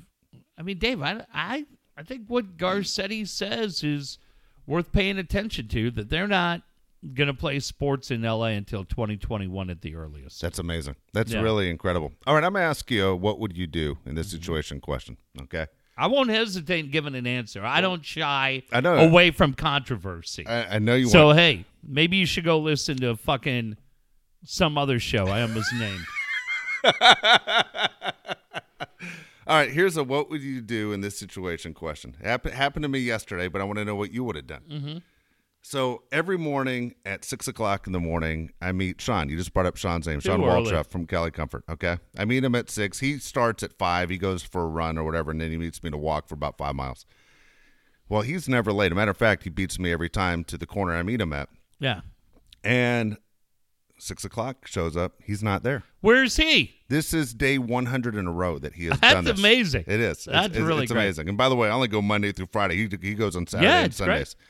I 0.58 0.62
mean, 0.62 0.78
Dave, 0.78 1.00
I 1.02 1.24
I 1.32 1.64
I 1.96 2.02
think 2.02 2.24
what 2.28 2.56
Garcetti 2.56 3.26
says 3.26 3.82
is 3.82 4.18
worth 4.66 4.92
paying 4.92 5.18
attention 5.18 5.68
to. 5.68 5.90
That 5.90 6.10
they're 6.10 6.28
not 6.28 6.62
going 7.12 7.26
to 7.26 7.34
play 7.34 7.60
sports 7.60 8.10
in 8.10 8.22
LA 8.22 8.46
until 8.46 8.84
2021 8.84 9.68
at 9.70 9.82
the 9.82 9.94
earliest. 9.94 10.40
That's 10.40 10.58
amazing. 10.58 10.96
That's 11.12 11.32
Yeah. 11.32 11.42
really 11.42 11.68
incredible. 11.68 12.12
All 12.26 12.34
right, 12.34 12.42
I'm 12.44 12.54
gonna 12.54 12.64
ask 12.64 12.90
you, 12.90 13.14
what 13.14 13.38
would 13.40 13.56
you 13.56 13.66
do 13.66 13.90
in 14.06 14.10
Mm-hmm. 14.12 14.14
this 14.16 14.30
situation? 14.30 14.80
Question. 14.80 15.16
Okay. 15.42 15.66
I 15.96 16.06
won't 16.08 16.30
hesitate 16.30 16.86
in 16.86 16.90
giving 16.90 17.14
an 17.14 17.26
answer. 17.26 17.64
I 17.64 17.80
don't 17.80 18.04
shy 18.04 18.62
I 18.72 18.80
know. 18.80 18.96
away 18.96 19.30
from 19.30 19.54
controversy. 19.54 20.44
I, 20.46 20.76
I 20.76 20.78
know 20.80 20.94
you 20.96 21.06
so 21.06 21.26
want. 21.26 21.38
hey, 21.38 21.64
maybe 21.86 22.16
you 22.16 22.26
should 22.26 22.44
go 22.44 22.58
listen 22.58 22.96
to 22.98 23.14
fucking 23.16 23.76
some 24.44 24.76
other 24.78 24.98
show. 24.98 25.26
I 25.28 25.42
almost 25.42 25.72
named. 25.78 26.04
All 29.46 29.56
right, 29.58 29.70
here's 29.70 29.96
a 29.98 30.02
what 30.04 30.30
would 30.30 30.42
you 30.42 30.62
do 30.62 30.92
in 30.92 31.02
this 31.02 31.18
situation 31.18 31.74
question. 31.74 32.16
Happen, 32.22 32.52
happened 32.52 32.82
to 32.84 32.88
me 32.88 32.98
yesterday, 33.00 33.46
but 33.48 33.60
I 33.60 33.64
want 33.64 33.78
to 33.78 33.84
know 33.84 33.94
what 33.94 34.10
you 34.10 34.24
would 34.24 34.36
have 34.36 34.46
done. 34.46 34.62
Mm-hmm. 34.70 34.98
So 35.66 36.02
every 36.12 36.36
morning 36.36 36.94
at 37.06 37.24
six 37.24 37.48
o'clock 37.48 37.86
in 37.86 37.94
the 37.94 37.98
morning, 37.98 38.52
I 38.60 38.70
meet 38.72 39.00
Sean. 39.00 39.30
You 39.30 39.38
just 39.38 39.54
brought 39.54 39.64
up 39.64 39.76
Sean's 39.78 40.06
name, 40.06 40.20
Too 40.20 40.28
Sean 40.28 40.44
early. 40.44 40.82
From 40.84 41.06
Cali 41.06 41.30
Comfort. 41.30 41.64
Okay, 41.70 41.96
I 42.18 42.26
meet 42.26 42.44
him 42.44 42.54
at 42.54 42.68
six. 42.68 42.98
He 42.98 43.16
starts 43.18 43.62
at 43.62 43.72
five. 43.78 44.10
He 44.10 44.18
goes 44.18 44.42
for 44.42 44.60
a 44.64 44.66
run 44.66 44.98
or 44.98 45.04
whatever, 45.04 45.30
and 45.30 45.40
then 45.40 45.50
he 45.50 45.56
meets 45.56 45.82
me 45.82 45.88
to 45.90 45.96
walk 45.96 46.28
for 46.28 46.34
about 46.34 46.58
five 46.58 46.74
miles. 46.74 47.06
Well, 48.10 48.20
he's 48.20 48.46
never 48.46 48.74
late. 48.74 48.92
A 48.92 48.94
matter 48.94 49.10
of 49.12 49.16
fact, 49.16 49.44
he 49.44 49.48
beats 49.50 49.78
me 49.78 49.90
every 49.90 50.10
time 50.10 50.44
to 50.44 50.58
the 50.58 50.66
corner 50.66 50.94
I 50.94 51.02
meet 51.02 51.18
him 51.18 51.32
at. 51.32 51.48
Yeah. 51.80 52.02
And 52.62 53.16
six 53.98 54.22
o'clock 54.22 54.66
shows 54.66 54.98
up. 54.98 55.14
He's 55.24 55.42
not 55.42 55.62
there. 55.62 55.82
Where's 56.02 56.36
he? 56.36 56.74
This 56.90 57.14
is 57.14 57.32
day 57.32 57.56
100 57.56 58.16
in 58.16 58.26
a 58.26 58.32
row 58.32 58.58
that 58.58 58.74
he 58.74 58.84
has 58.84 59.00
That's 59.00 59.14
done 59.14 59.24
this. 59.24 59.38
amazing. 59.38 59.84
It 59.86 60.00
is. 60.00 60.24
That's 60.26 60.48
it's, 60.48 60.58
really 60.58 60.82
it's 60.82 60.92
great. 60.92 61.04
amazing. 61.04 61.30
And 61.30 61.38
by 61.38 61.48
the 61.48 61.56
way, 61.56 61.70
I 61.70 61.72
only 61.72 61.88
go 61.88 62.02
Monday 62.02 62.32
through 62.32 62.48
Friday. 62.52 62.76
He, 62.76 62.98
he 63.00 63.14
goes 63.14 63.34
on 63.34 63.46
Saturday 63.46 63.66
Yeah, 63.70 63.84
and 63.84 63.94
Sundays. 63.94 64.34
great. 64.34 64.44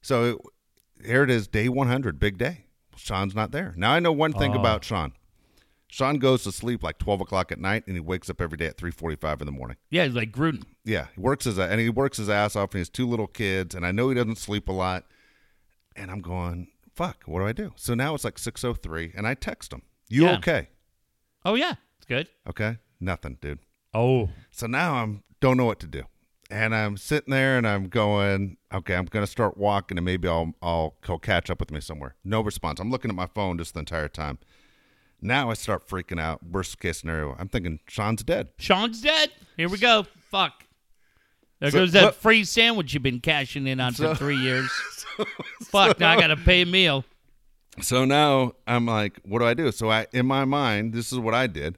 So 0.00 0.40
here 1.04 1.22
it 1.22 1.30
is, 1.30 1.46
day 1.48 1.68
100, 1.68 2.18
big 2.18 2.38
day. 2.38 2.66
Sean's 2.96 3.34
not 3.34 3.52
there. 3.52 3.74
Now 3.76 3.92
I 3.92 4.00
know 4.00 4.12
one 4.12 4.32
thing 4.32 4.54
Oh. 4.56 4.60
about 4.60 4.84
Sean. 4.84 5.12
Sean 5.90 6.18
goes 6.18 6.42
to 6.42 6.52
sleep 6.52 6.82
like 6.82 6.98
12 6.98 7.22
o'clock 7.22 7.50
at 7.50 7.58
night, 7.58 7.84
and 7.86 7.96
he 7.96 8.00
wakes 8.00 8.28
up 8.28 8.40
every 8.42 8.58
day 8.58 8.66
at 8.66 8.76
3:45 8.76 9.40
in 9.40 9.46
the 9.46 9.52
morning. 9.52 9.76
Yeah, 9.90 10.04
he's 10.04 10.14
like 10.14 10.32
Gruden. 10.32 10.64
Yeah, 10.84 11.06
he 11.14 11.20
works 11.20 11.44
his 11.46 11.58
and 11.58 11.80
he 11.80 11.88
works 11.88 12.18
his 12.18 12.28
ass 12.28 12.56
off, 12.56 12.70
and 12.70 12.74
he 12.74 12.80
has 12.80 12.90
two 12.90 13.06
little 13.06 13.26
kids, 13.26 13.74
and 13.74 13.86
I 13.86 13.92
know 13.92 14.08
he 14.08 14.14
doesn't 14.14 14.36
sleep 14.36 14.68
a 14.68 14.72
lot. 14.72 15.06
And 15.96 16.10
I'm 16.10 16.20
going, 16.20 16.68
fuck, 16.94 17.24
what 17.24 17.40
do 17.40 17.46
I 17.46 17.52
do? 17.52 17.72
So 17.76 17.94
now 17.94 18.14
it's 18.14 18.24
like 18.24 18.38
6:03, 18.38 19.12
and 19.16 19.26
I 19.26 19.34
text 19.34 19.72
him, 19.72 19.82
"You 20.08 20.24
Yeah. 20.26 20.36
okay?" 20.38 20.68
Oh 21.44 21.54
yeah, 21.54 21.74
it's 21.96 22.06
good. 22.06 22.28
Okay, 22.46 22.78
nothing, 23.00 23.38
dude. 23.40 23.60
Oh, 23.94 24.28
So 24.50 24.66
now 24.66 24.96
I'm 24.96 25.22
don't 25.40 25.56
know 25.56 25.64
what 25.64 25.80
to 25.80 25.86
do. 25.86 26.02
And 26.50 26.74
I'm 26.74 26.96
sitting 26.96 27.30
there 27.30 27.58
and 27.58 27.66
I'm 27.68 27.88
going, 27.88 28.56
okay, 28.72 28.94
I'm 28.94 29.04
gonna 29.04 29.26
start 29.26 29.58
walking 29.58 29.98
and 29.98 30.04
maybe 30.04 30.26
I'll 30.28 30.54
I'll 30.62 30.94
he'll 31.06 31.18
catch 31.18 31.50
up 31.50 31.60
with 31.60 31.70
me 31.70 31.80
somewhere. 31.80 32.14
No 32.24 32.40
response. 32.40 32.80
I'm 32.80 32.90
looking 32.90 33.10
at 33.10 33.14
my 33.14 33.26
phone 33.26 33.58
just 33.58 33.74
the 33.74 33.80
entire 33.80 34.08
time. 34.08 34.38
Now 35.20 35.50
I 35.50 35.54
start 35.54 35.86
freaking 35.86 36.18
out. 36.20 36.42
Worst 36.42 36.78
case 36.80 36.98
scenario. 37.00 37.36
I'm 37.38 37.48
thinking 37.48 37.80
Sean's 37.88 38.22
dead. 38.22 38.48
Sean's 38.58 39.02
dead. 39.02 39.30
Here 39.56 39.68
we 39.68 39.76
go. 39.78 40.06
Fuck. 40.30 40.64
There 41.60 41.70
So 41.70 41.78
goes 41.80 41.92
that 41.92 42.04
what- 42.04 42.14
free 42.14 42.44
sandwich 42.44 42.94
you've 42.94 43.02
been 43.02 43.20
cashing 43.20 43.66
in 43.66 43.78
on 43.80 43.92
So- 43.92 44.10
for 44.10 44.14
three 44.18 44.36
years. 44.38 44.70
Fuck. 45.64 45.98
Now 46.00 46.12
I 46.12 46.20
got 46.20 46.28
to 46.28 46.36
pay 46.36 46.62
a 46.62 46.66
meal. 46.66 47.04
So 47.82 48.04
now 48.04 48.52
I'm 48.66 48.86
like, 48.86 49.18
what 49.24 49.40
do 49.40 49.44
I 49.44 49.54
do? 49.54 49.70
So 49.72 49.90
I 49.90 50.06
in 50.12 50.24
my 50.26 50.44
mind, 50.46 50.94
this 50.94 51.12
is 51.12 51.18
what 51.18 51.34
I 51.34 51.46
did. 51.46 51.76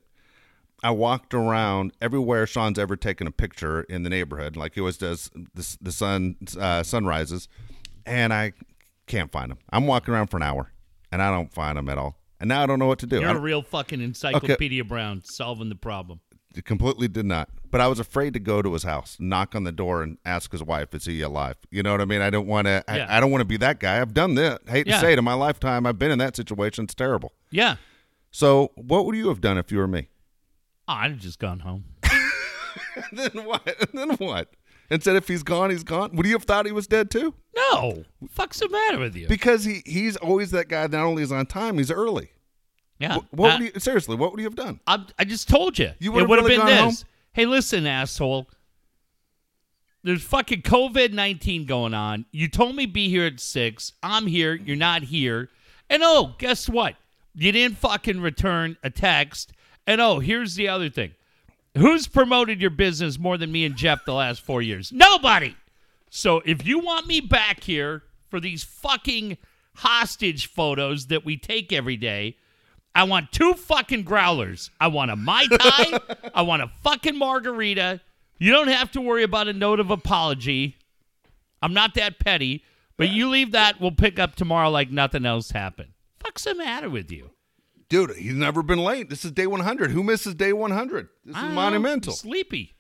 I 0.83 0.91
walked 0.93 1.35
around 1.35 1.93
everywhere 2.01 2.47
Sean's 2.47 2.79
ever 2.79 2.97
taken 2.97 3.27
a 3.27 3.31
picture 3.31 3.83
in 3.83 4.03
the 4.03 4.11
neighborhood, 4.11 4.57
like 4.57 4.75
he 4.75 4.81
always 4.81 4.97
does. 4.97 5.31
The, 5.55 5.77
the 5.81 5.93
sun 5.93 6.37
uh, 6.59 6.83
sunrises, 6.83 7.49
and 8.07 8.33
I 8.33 8.53
can't 9.07 9.31
find 9.31 9.53
him. 9.53 9.59
I'm 9.71 9.87
walking 9.87 10.15
around 10.15 10.29
for 10.29 10.39
an 10.39 10.43
hour, 10.43 10.73
and 11.13 11.21
I 11.21 11.31
don't 11.31 11.53
find 11.53 11.77
him 11.77 11.89
at 11.89 11.99
all. 11.99 12.17
And 12.41 12.49
now 12.49 12.63
I 12.63 12.67
don't 12.67 12.79
know 12.79 12.87
what 12.87 12.99
to 13.01 13.07
do. 13.07 13.21
You're 13.21 13.37
a 13.37 13.39
real 13.39 13.61
fucking 13.63 14.01
encyclopedia 14.01 14.83
Brown 14.85 15.23
solving 15.25 15.69
the 15.69 15.75
problem. 15.75 16.21
completely 16.65 17.07
did 17.09 17.27
not. 17.27 17.51
But 17.71 17.83
I 17.83 17.87
was 17.87 18.01
afraid 18.01 18.33
to 18.33 18.41
go 18.41 18.63
to 18.63 18.73
his 18.73 18.83
house, 18.83 19.17
knock 19.21 19.55
on 19.55 19.65
the 19.65 19.73
door, 19.73 20.03
and 20.03 20.17
ask 20.25 20.51
his 20.51 20.63
wife, 20.63 20.95
"Is 20.95 21.05
he 21.05 21.21
alive?" 21.21 21.57
You 21.71 21.83
know 21.83 21.93
what 21.93 22.01
I 22.01 22.07
mean? 22.07 22.23
I 22.23 22.31
don't 22.31 22.47
want 22.47 22.67
to. 22.67 22.83
Yeah. 22.89 23.07
I, 23.11 23.19
I 23.19 23.21
don't 23.21 23.31
want 23.31 23.43
to 23.43 23.47
be 23.47 23.59
that 23.59 23.79
guy. 23.79 24.01
I've 24.01 24.15
done 24.15 24.35
that. 24.37 24.63
I 24.67 24.71
hate 24.71 24.87
Yeah. 24.87 24.95
to 24.95 25.01
say 25.01 25.13
it 25.13 25.19
in 25.19 25.25
my 25.25 25.35
lifetime. 25.35 25.85
I've 25.87 25.99
been 25.99 26.11
in 26.11 26.19
that 26.19 26.35
situation. 26.35 26.85
It's 26.85 26.95
terrible. 26.95 27.33
Yeah. 27.51 27.77
So, 28.31 28.73
what 28.77 29.05
would 29.07 29.15
you 29.17 29.29
have 29.29 29.41
done 29.43 29.59
if 29.59 29.71
you 29.71 29.79
were 29.79 29.87
me? 29.87 30.09
Oh, 30.91 30.95
I'd 30.95 31.13
have 31.13 31.21
just 31.21 31.39
gone 31.39 31.61
home. 31.61 31.85
then 33.13 33.45
what? 33.45 33.91
then 33.95 34.11
what? 34.17 34.49
And 34.91 35.01
said 35.01 35.15
if 35.15 35.29
he's 35.29 35.45
gone, 35.45 35.71
he's 35.71 35.85
gone. 35.85 36.17
Would 36.17 36.27
you 36.27 36.33
have 36.33 36.43
thought 36.43 36.67
he 36.67 36.73
was 36.73 36.89
dead 36.89 37.13
too? 37.13 37.33
No. 37.55 38.03
Fuck's 38.29 38.59
the 38.59 38.69
matter 38.69 38.99
with 38.99 39.15
you? 39.15 39.29
Because 39.29 39.63
he 39.63 39.83
he's 39.87 40.17
always 40.17 40.51
that 40.51 40.67
guy. 40.67 40.89
Not 40.89 41.05
only 41.05 41.23
is 41.23 41.31
on 41.31 41.47
time, 41.47 41.79
he's 41.79 41.93
early. 41.93 42.31
yeah. 42.99 43.19
What, 43.19 43.25
what 43.31 43.51
I, 43.53 43.59
would 43.59 43.75
you 43.75 43.81
seriously? 43.81 44.17
What 44.17 44.33
would 44.33 44.41
you 44.41 44.47
have 44.47 44.57
done? 44.57 44.81
I, 44.89 45.05
I 45.17 45.25
just 45.25 45.49
told 45.49 45.79
you. 45.79 45.93
You 46.01 46.11
would 46.11 46.29
really 46.29 46.57
been 46.57 46.67
gone 46.67 46.89
this. 46.89 47.05
Hey, 47.35 47.47
listen, 47.47 47.87
asshole. 47.87 48.51
There's 50.03 50.25
fucking 50.25 50.63
COVID 50.63 51.13
19 51.13 51.67
going 51.67 51.95
on. 51.95 52.25
You 52.33 52.49
told 52.49 52.75
me 52.75 52.87
be 52.87 53.09
here 53.09 53.27
at 53.27 53.39
six. 53.39 53.93
I'm 54.03 54.27
here. 54.27 54.55
You're 54.55 54.75
not 54.75 55.05
here. 55.05 55.51
And 55.89 56.03
oh, 56.05 56.35
guess 56.39 56.69
what? 56.69 56.97
You 57.37 57.53
didn't 57.53 57.79
fucking 57.79 58.21
return 58.21 58.77
a 58.83 58.91
text. 58.91 59.53
And 59.91 60.01
oh, 60.01 60.21
here's 60.21 60.55
the 60.55 60.69
other 60.69 60.89
thing. 60.89 61.15
Who's 61.77 62.07
promoted 62.07 62.61
your 62.61 62.71
business 62.71 63.19
more 63.19 63.37
than 63.37 63.51
me 63.51 63.65
and 63.65 63.75
Jeff 63.75 64.05
the 64.05 64.15
last 64.15 64.41
four 64.41 64.63
years? 64.63 64.93
Nobody. 64.93 65.57
So 66.11 66.41
if 66.47 66.65
you 66.65 66.79
want 66.79 67.09
me 67.09 67.21
back 67.21 67.65
here 67.65 68.05
for 68.29 68.39
these 68.39 68.63
fucking 68.63 69.37
hostage 69.75 70.47
photos 70.47 71.09
that 71.09 71.25
we 71.25 71.37
take 71.37 71.73
every 71.73 71.97
day, 71.97 72.37
I 72.95 73.03
want 73.03 73.33
two 73.33 73.55
fucking 73.55 74.05
growlers. 74.05 74.71
I 74.81 74.87
want 74.87 75.11
a 75.11 75.17
Mai 75.17 75.47
Tai. 75.47 75.99
I 76.37 76.43
want 76.43 76.63
a 76.63 76.71
fucking 76.85 77.19
margarita. 77.19 78.01
You 78.39 78.53
don't 78.53 78.69
have 78.69 78.93
to 78.93 79.01
worry 79.01 79.25
about 79.25 79.49
a 79.49 79.53
note 79.53 79.81
of 79.81 79.91
apology. 79.91 80.77
I'm 81.63 81.75
not 81.75 81.95
that 81.95 82.21
petty, 82.21 82.63
but 82.97 83.09
you 83.09 83.29
leave 83.29 83.51
that. 83.51 83.81
We'll 83.81 83.91
pick 83.91 84.21
up 84.21 84.37
tomorrow 84.37 84.71
like 84.71 84.93
nothing 84.93 85.27
else 85.27 85.51
happened. 85.51 85.91
Fuck's 86.21 86.45
the 86.45 86.55
matter 86.55 86.89
with 86.89 87.11
you? 87.11 87.31
Dude, 87.91 88.13
he's 88.17 88.35
never 88.35 88.63
been 88.63 88.79
late. 88.79 89.11
This 89.11 89.25
is 89.25 89.33
day 89.33 89.47
100. 89.49 89.91
Who 89.91 90.03
misses 90.03 90.35
day 90.35 90.53
100? 90.55 91.09
This 91.25 91.37
is 91.37 91.43
don't 91.43 91.55
monumental. 91.55 92.13
Sleepy. 92.15 92.77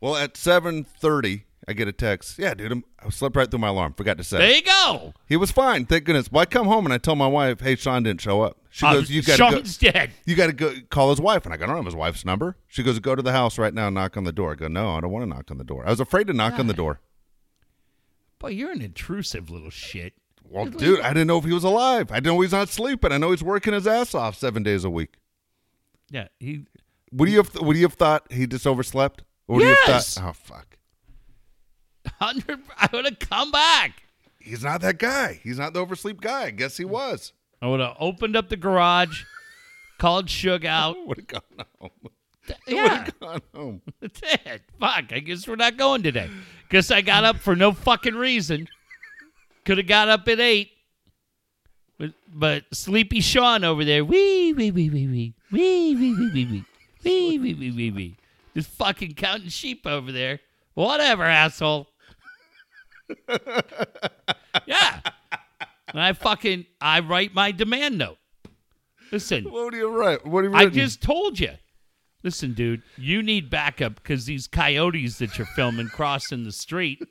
Well, 0.00 0.14
at 0.14 0.34
7:30, 0.34 1.44
I 1.66 1.72
get 1.72 1.88
a 1.88 1.92
text. 1.92 2.38
Yeah, 2.38 2.52
dude, 2.54 2.70
I'm, 2.70 2.84
I 3.02 3.08
slept 3.08 3.34
right 3.34 3.50
through 3.50 3.60
my 3.60 3.68
alarm. 3.68 3.94
Forgot 3.94 4.18
to 4.18 4.24
set. 4.24 4.38
There 4.38 4.50
you 4.54 4.62
go. 4.62 5.14
He 5.26 5.36
was 5.36 5.50
fine. 5.50 5.86
Thank 5.86 6.04
goodness. 6.04 6.30
Well, 6.30 6.42
I 6.42 6.44
come 6.46 6.66
home 6.66 6.84
and 6.84 6.92
I 6.92 6.98
tell 6.98 7.16
my 7.16 7.26
wife, 7.28 7.60
"Hey, 7.60 7.76
Sean 7.76 8.02
didn't 8.02 8.20
show 8.20 8.42
up." 8.42 8.58
She 8.68 8.84
Uh, 8.84 8.94
goes, 8.94 9.10
"You 9.10 9.22
got 9.22 9.36
to 9.36 9.42
go." 9.42 9.50
Sean's 9.52 9.78
dead. 9.78 10.10
You 10.26 10.34
got 10.36 10.48
to 10.48 10.52
go 10.52 10.74
call 10.90 11.10
his 11.10 11.20
wife, 11.20 11.44
and 11.46 11.54
I 11.54 11.56
go, 11.56 11.64
"I 11.64 11.68
don't 11.68 11.76
have 11.76 11.86
his 11.86 11.94
wife's 11.94 12.24
number." 12.26 12.56
She 12.66 12.82
goes, 12.82 12.98
"Go 12.98 13.14
to 13.14 13.22
the 13.22 13.32
house 13.32 13.58
right 13.58 13.72
now, 13.72 13.86
and 13.86 13.94
knock 13.94 14.16
on 14.18 14.24
the 14.24 14.32
door." 14.32 14.52
I 14.52 14.54
go, 14.56 14.68
"No, 14.68 14.90
I 14.96 15.00
don't 15.00 15.12
want 15.12 15.22
to 15.22 15.28
knock 15.30 15.50
on 15.50 15.56
the 15.58 15.64
door." 15.64 15.86
I 15.86 15.90
was 15.90 16.00
afraid 16.00 16.26
to 16.26 16.32
knock 16.34 16.58
on 16.58 16.66
the 16.66 16.74
door. 16.74 17.00
Boy, 18.38 18.48
you're 18.50 18.72
an 18.72 18.82
intrusive 18.82 19.48
little 19.50 19.70
shit. 19.70 20.14
Well, 20.52 20.66
dude, 20.66 21.00
I 21.00 21.08
didn't 21.14 21.28
know 21.28 21.38
if 21.38 21.44
he 21.44 21.52
was 21.52 21.64
alive. 21.64 22.12
I 22.12 22.20
know 22.20 22.38
he's 22.40 22.52
not 22.52 22.68
sleeping. 22.68 23.10
I 23.10 23.16
know 23.18 23.30
he's 23.30 23.42
working 23.42 23.72
his 23.72 23.86
ass 23.86 24.14
off 24.14 24.36
seven 24.36 24.62
days 24.62 24.84
a 24.84 24.90
week. 24.90 25.14
Yeah, 26.10 26.28
he. 26.38 26.66
Would 27.12 27.28
you 27.30 27.38
have 27.38 27.54
Would 27.60 27.76
you 27.76 27.84
have 27.84 27.94
thought 27.94 28.30
he 28.30 28.46
just 28.46 28.66
overslept? 28.66 29.22
Or 29.48 29.56
would 29.56 29.64
you 29.64 29.74
have 29.86 30.04
thought, 30.04 30.22
oh 30.28 30.32
fuck. 30.34 30.76
hundred. 32.20 32.60
I 32.76 32.88
would 32.92 33.04
have 33.06 33.18
come 33.18 33.50
back. 33.50 34.02
He's 34.38 34.62
not 34.62 34.80
that 34.82 34.98
guy. 34.98 35.40
He's 35.42 35.58
not 35.58 35.72
the 35.72 35.80
oversleep 35.80 36.20
guy. 36.20 36.44
I 36.44 36.50
guess 36.50 36.76
he 36.76 36.84
was. 36.84 37.32
I 37.60 37.68
would 37.68 37.80
have 37.80 37.96
opened 38.00 38.34
up 38.36 38.48
the 38.48 38.56
garage, 38.56 39.22
called 39.98 40.26
Suge 40.26 40.64
out. 40.66 40.96
Would 41.06 41.18
have 41.18 41.26
gone 41.28 41.66
home. 41.80 41.90
Yeah, 42.66 43.06
Gone 43.20 43.40
home. 43.54 43.82
that's 44.00 44.20
it. 44.20 44.62
Fuck. 44.80 45.12
I 45.12 45.20
guess 45.20 45.46
we're 45.46 45.54
not 45.54 45.76
going 45.76 46.02
today. 46.02 46.28
Guess 46.70 46.90
I 46.90 47.00
got 47.00 47.22
up 47.22 47.36
for 47.36 47.54
no 47.54 47.70
fucking 47.72 48.16
reason. 48.16 48.66
Could 49.64 49.78
have 49.78 49.86
got 49.86 50.08
up 50.08 50.26
at 50.28 50.40
eight. 50.40 50.70
But, 51.98 52.12
but 52.32 52.64
Sleepy 52.72 53.20
Sean 53.20 53.62
over 53.64 53.84
there, 53.84 54.04
wee 54.04 54.52
wee 54.52 54.70
wee 54.70 54.90
wee 54.90 55.06
wee 55.06 55.34
wee 55.52 55.94
wee 55.94 55.94
wee 55.94 56.14
wee 56.14 56.30
wee 56.32 56.64
wee 57.04 57.38
wee 57.38 57.54
wee 57.54 57.70
wee 57.70 57.90
wee, 57.90 58.16
just 58.54 58.68
fucking 58.70 59.14
counting 59.14 59.48
sheep 59.48 59.86
over 59.86 60.10
there. 60.10 60.40
Whatever, 60.74 61.24
asshole. 61.24 61.88
yeah. 64.66 65.00
And 65.88 66.00
I 66.00 66.12
fucking 66.14 66.66
I 66.80 67.00
write 67.00 67.34
my 67.34 67.52
demand 67.52 67.98
note. 67.98 68.18
Listen, 69.12 69.44
What 69.44 69.72
do 69.72 69.76
you 69.76 69.90
write? 69.90 70.26
What 70.26 70.42
do 70.42 70.48
you 70.48 70.54
I 70.54 70.66
just 70.66 71.02
told 71.02 71.38
you. 71.38 71.50
Listen, 72.22 72.54
dude, 72.54 72.82
you 72.96 73.22
need 73.22 73.50
backup 73.50 73.96
because 73.96 74.26
these 74.26 74.46
coyotes 74.46 75.18
that 75.18 75.36
you're 75.36 75.46
filming 75.46 75.88
crossing 75.88 76.44
the 76.44 76.52
street, 76.52 77.02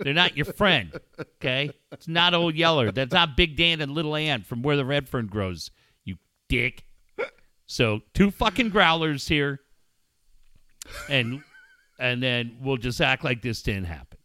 they're 0.00 0.14
not 0.14 0.36
your 0.36 0.46
friend. 0.46 0.92
Okay? 1.18 1.70
It's 1.90 2.06
not 2.06 2.34
old 2.34 2.54
Yeller. 2.54 2.92
That's 2.92 3.12
not 3.12 3.36
Big 3.36 3.56
Dan 3.56 3.80
and 3.80 3.92
Little 3.92 4.14
Ann 4.14 4.42
from 4.42 4.62
where 4.62 4.76
the 4.76 4.84
red 4.84 5.08
fern 5.08 5.26
grows, 5.26 5.70
you 6.04 6.16
dick. 6.48 6.84
So 7.66 8.02
two 8.12 8.30
fucking 8.30 8.70
growlers 8.70 9.26
here. 9.26 9.60
And 11.08 11.42
and 11.98 12.22
then 12.22 12.58
we'll 12.60 12.76
just 12.76 13.00
act 13.00 13.24
like 13.24 13.42
this 13.42 13.62
didn't 13.62 13.84
happen. 13.84 14.18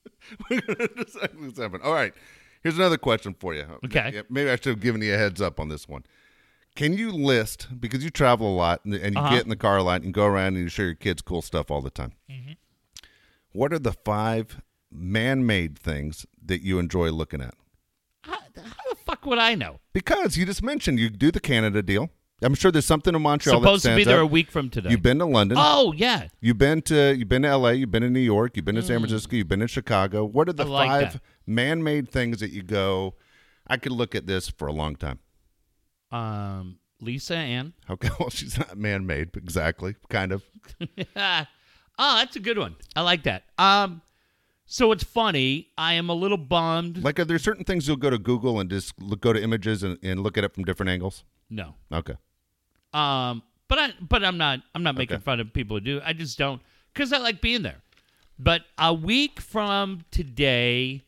exactly 0.50 1.40
what's 1.46 1.58
happened. 1.58 1.82
All 1.82 1.94
right. 1.94 2.12
Here's 2.62 2.76
another 2.76 2.98
question 2.98 3.34
for 3.38 3.54
you. 3.54 3.64
Okay. 3.84 4.22
Maybe 4.30 4.50
I 4.50 4.56
should 4.56 4.66
have 4.66 4.80
given 4.80 5.02
you 5.02 5.14
a 5.14 5.18
heads 5.18 5.40
up 5.40 5.58
on 5.58 5.68
this 5.68 5.88
one. 5.88 6.04
Can 6.74 6.94
you 6.94 7.12
list 7.12 7.68
because 7.80 8.02
you 8.02 8.10
travel 8.10 8.48
a 8.54 8.56
lot 8.56 8.84
and, 8.84 8.94
and 8.94 9.14
you 9.14 9.20
Uh-huh. 9.20 9.34
get 9.34 9.44
in 9.44 9.50
the 9.50 9.56
car 9.56 9.76
a 9.76 9.82
lot 9.82 10.02
and 10.02 10.14
go 10.14 10.24
around 10.24 10.48
and 10.54 10.58
you 10.58 10.68
show 10.68 10.82
your 10.82 10.94
kids 10.94 11.20
cool 11.22 11.42
stuff 11.42 11.70
all 11.70 11.82
the 11.82 11.90
time? 11.90 12.12
Mm-hmm. 12.30 12.52
What 13.52 13.72
are 13.72 13.78
the 13.78 13.92
five 13.92 14.62
man-made 14.90 15.78
things 15.78 16.24
that 16.44 16.62
you 16.62 16.78
enjoy 16.78 17.10
looking 17.10 17.40
at? 17.42 17.54
How, 18.22 18.32
how 18.56 18.90
the 18.90 18.96
fuck 19.04 19.26
would 19.26 19.38
I 19.38 19.54
know? 19.54 19.80
Because 19.92 20.36
you 20.36 20.46
just 20.46 20.62
mentioned 20.62 20.98
you 20.98 21.10
do 21.10 21.30
the 21.30 21.40
Canada 21.40 21.82
deal. 21.82 22.08
I'm 22.44 22.54
sure 22.54 22.72
there's 22.72 22.86
something 22.86 23.14
in 23.14 23.22
Montreal 23.22 23.60
that's 23.60 23.82
Supposed 23.82 23.84
to 23.84 23.94
be 23.94 24.02
there 24.04 24.20
a 24.20 24.26
week 24.26 24.50
from 24.50 24.68
today. 24.68 24.90
You've 24.90 25.02
been 25.02 25.18
to 25.20 25.26
London. 25.26 25.58
oh 25.60 25.92
yeah. 25.92 26.26
You've 26.40 26.58
been 26.58 26.82
to 26.82 27.14
you've 27.16 27.28
been 27.28 27.42
to 27.42 27.48
L.A. 27.48 27.74
You've 27.74 27.92
been 27.92 28.02
to 28.02 28.10
New 28.10 28.18
York. 28.18 28.56
You've 28.56 28.64
been 28.64 28.74
to 28.74 28.82
San 28.82 28.98
Francisco. 28.98 29.36
You've 29.36 29.46
been 29.46 29.60
to 29.60 29.68
Chicago. 29.68 30.24
What 30.24 30.48
are 30.48 30.52
the 30.52 30.64
Mm. 30.64 30.70
Like 30.70 30.88
five 30.88 31.12
that. 31.12 31.22
man-made 31.46 32.08
things 32.08 32.40
that 32.40 32.50
you 32.50 32.62
go? 32.62 33.14
I 33.68 33.76
could 33.76 33.92
look 33.92 34.14
at 34.16 34.26
this 34.26 34.48
for 34.48 34.66
a 34.66 34.72
long 34.72 34.96
time. 34.96 35.20
Um, 36.12 36.78
Lisa 37.00 37.36
Ann. 37.36 37.72
Okay, 37.90 38.08
well, 38.20 38.30
she's 38.30 38.58
not 38.58 38.76
man-made 38.76 39.36
exactly, 39.36 39.94
kind 40.08 40.30
of. 40.32 40.44
oh, 40.80 40.86
that's 41.98 42.36
a 42.36 42.40
good 42.40 42.58
one. 42.58 42.76
I 42.94 43.00
like 43.02 43.24
that. 43.24 43.44
Um, 43.58 44.02
so 44.66 44.92
it's 44.92 45.04
funny. 45.04 45.68
I 45.76 45.94
am 45.94 46.08
a 46.08 46.14
little 46.14 46.36
bummed. 46.36 47.02
Like, 47.02 47.18
are 47.18 47.24
there 47.24 47.38
certain 47.38 47.64
things 47.64 47.88
you'll 47.88 47.96
go 47.96 48.10
to 48.10 48.18
Google 48.18 48.60
and 48.60 48.70
just 48.70 49.00
look, 49.00 49.20
go 49.20 49.32
to 49.32 49.42
images 49.42 49.82
and, 49.82 49.98
and 50.02 50.20
look 50.20 50.38
at 50.38 50.44
it 50.44 50.54
from 50.54 50.64
different 50.64 50.90
angles? 50.90 51.24
No. 51.50 51.74
Okay, 51.92 52.14
Um, 52.94 53.42
but 53.68 53.78
I, 53.78 53.92
but 54.00 54.24
I'm 54.24 54.38
not. 54.38 54.60
I'm 54.74 54.82
not 54.82 54.96
making 54.96 55.16
Okay. 55.16 55.22
fun 55.24 55.40
of 55.40 55.52
people 55.52 55.76
who 55.76 55.80
do. 55.80 56.00
I 56.04 56.12
just 56.12 56.38
don't 56.38 56.62
because 56.94 57.12
I 57.12 57.18
like 57.18 57.40
being 57.40 57.62
there. 57.62 57.82
But 58.38 58.62
a 58.78 58.94
week 58.94 59.40
from 59.40 60.04
today, 60.10 61.02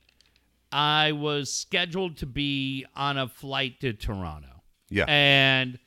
I 0.73 1.13
was 1.13 1.53
scheduled 1.53 2.17
to 2.19 2.27
be 2.27 2.85
on 2.95 3.17
a 3.17 3.27
flight 3.29 3.81
to 3.81 3.93
Toronto. 3.95 4.54
Yeah, 4.95 5.07
And 5.09 5.79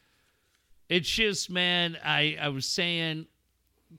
it's 0.89 1.09
just, 1.09 1.49
man, 1.49 1.97
I, 2.03 2.37
I 2.41 2.49
was 2.49 2.65
saying 2.65 3.27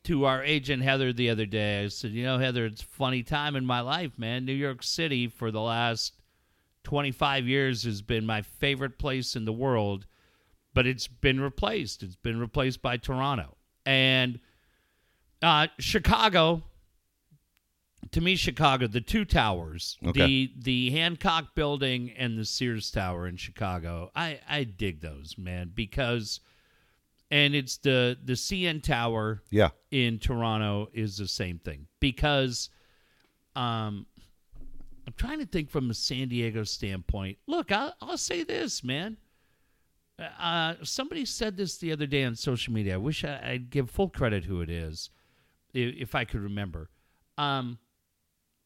to 0.05 0.27
our 0.27 0.45
agent 0.45 0.83
Heather 0.83 1.15
the 1.15 1.31
other 1.31 1.47
day, 1.47 1.85
I 1.85 1.89
said, 1.89 2.11
you 2.11 2.25
know, 2.25 2.39
Heather, 2.39 2.67
it's 2.67 2.83
funny 2.83 3.23
time 3.23 3.57
in 3.57 3.65
my 3.65 3.81
life, 3.81 4.19
man. 4.19 4.45
New 4.45 4.53
York 4.53 4.83
City 4.83 5.27
for 5.27 5.51
the 5.51 5.63
last 5.63 6.13
25 6.85 7.49
years 7.49 7.85
has 7.85 8.03
been 8.03 8.27
my 8.27 8.43
favorite 8.43 8.99
place 8.99 9.35
in 9.35 9.47
the 9.47 9.53
world, 9.53 10.07
but 10.75 10.87
it's 10.87 11.09
been 11.09 11.41
replaced. 11.41 12.03
It's 12.03 12.17
been 12.17 12.39
replaced 12.39 12.83
by 12.83 12.99
Toronto. 12.99 13.57
And 13.87 14.41
uh, 15.43 15.69
Chicago, 15.79 16.65
to 18.13 18.21
me, 18.21 18.37
Chicago, 18.37 18.87
the 18.87 19.01
two 19.01 19.25
towers, 19.25 19.99
Okay. 20.05 20.27
the 20.27 20.53
the 20.59 20.91
Hancock 20.91 21.55
Building 21.55 22.11
and 22.17 22.39
the 22.39 22.45
Sears 22.45 22.91
Tower 22.91 23.27
in 23.27 23.37
Chicago, 23.37 24.11
I 24.15 24.41
I 24.49 24.65
dig 24.65 25.01
those, 25.01 25.37
man, 25.37 25.73
because, 25.75 26.41
and 27.31 27.55
it's 27.55 27.77
the 27.79 28.17
the 28.23 28.33
CN 28.35 28.83
Tower 28.83 29.43
yeah. 29.51 29.71
in 29.91 30.19
Toronto 30.19 30.89
is 30.93 31.17
the 31.17 31.29
same 31.29 31.59
thing 31.59 31.87
because, 32.01 32.71
um, 33.57 34.07
I'm 35.07 35.15
trying 35.17 35.39
to 35.41 35.47
think 35.47 35.71
from 35.71 35.91
a 35.91 35.95
San 35.95 36.29
Diego 36.29 36.65
standpoint. 36.65 37.39
Look, 37.47 37.73
I'll, 37.73 37.95
I'll 38.01 38.19
say 38.19 38.45
this, 38.45 38.85
man. 38.85 39.17
Uh, 40.19 40.75
somebody 40.83 41.25
said 41.25 41.57
this 41.57 41.79
the 41.79 41.93
other 41.93 42.07
day 42.07 42.25
on 42.25 42.35
social 42.35 42.73
media. 42.73 42.95
I 42.95 42.99
wish 42.99 43.25
I, 43.25 43.41
I'd 43.43 43.71
give 43.71 43.89
full 43.89 44.09
credit 44.11 44.45
who 44.45 44.61
it 44.61 44.69
is, 44.71 45.11
if, 45.73 45.95
if 45.97 46.15
I 46.15 46.25
could 46.25 46.41
remember. 46.41 46.91
Um, 47.39 47.79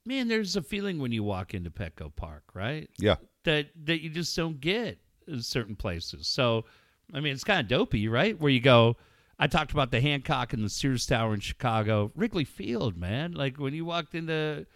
man, 0.05 0.29
there's 0.29 0.57
a 0.57 0.62
feeling 0.62 0.99
when 0.99 1.12
you 1.12 1.23
walk 1.23 1.55
into 1.55 1.71
Petco 1.71 2.15
Park, 2.15 2.45
right? 2.55 2.88
Yeah. 2.99 3.17
that 3.45 3.69
that 3.85 4.03
you 4.03 4.11
just 4.11 4.35
don't 4.37 4.61
get 4.61 4.99
in 5.27 5.43
certain 5.43 5.77
places. 5.77 6.27
So, 6.27 6.65
I 7.12 7.21
mean, 7.21 7.33
it's 7.33 7.45
kind 7.45 7.61
of 7.61 7.69
dopey, 7.69 8.09
right? 8.09 8.38
Where 8.38 8.51
you 8.51 8.61
go. 8.61 8.97
I 9.38 9.47
talked 9.49 9.73
about 9.73 9.91
the 9.91 10.01
Hancock 10.01 10.53
and 10.53 10.62
the 10.65 10.69
Sears 10.69 11.07
Tower 11.07 11.35
in 11.35 11.41
Chicago, 11.41 12.12
Wrigley 12.15 12.45
Field, 12.45 12.97
man. 12.97 13.33
Like 13.33 13.59
when 13.59 13.75
you 13.75 13.85
walked 13.85 14.15
into, 14.15 14.67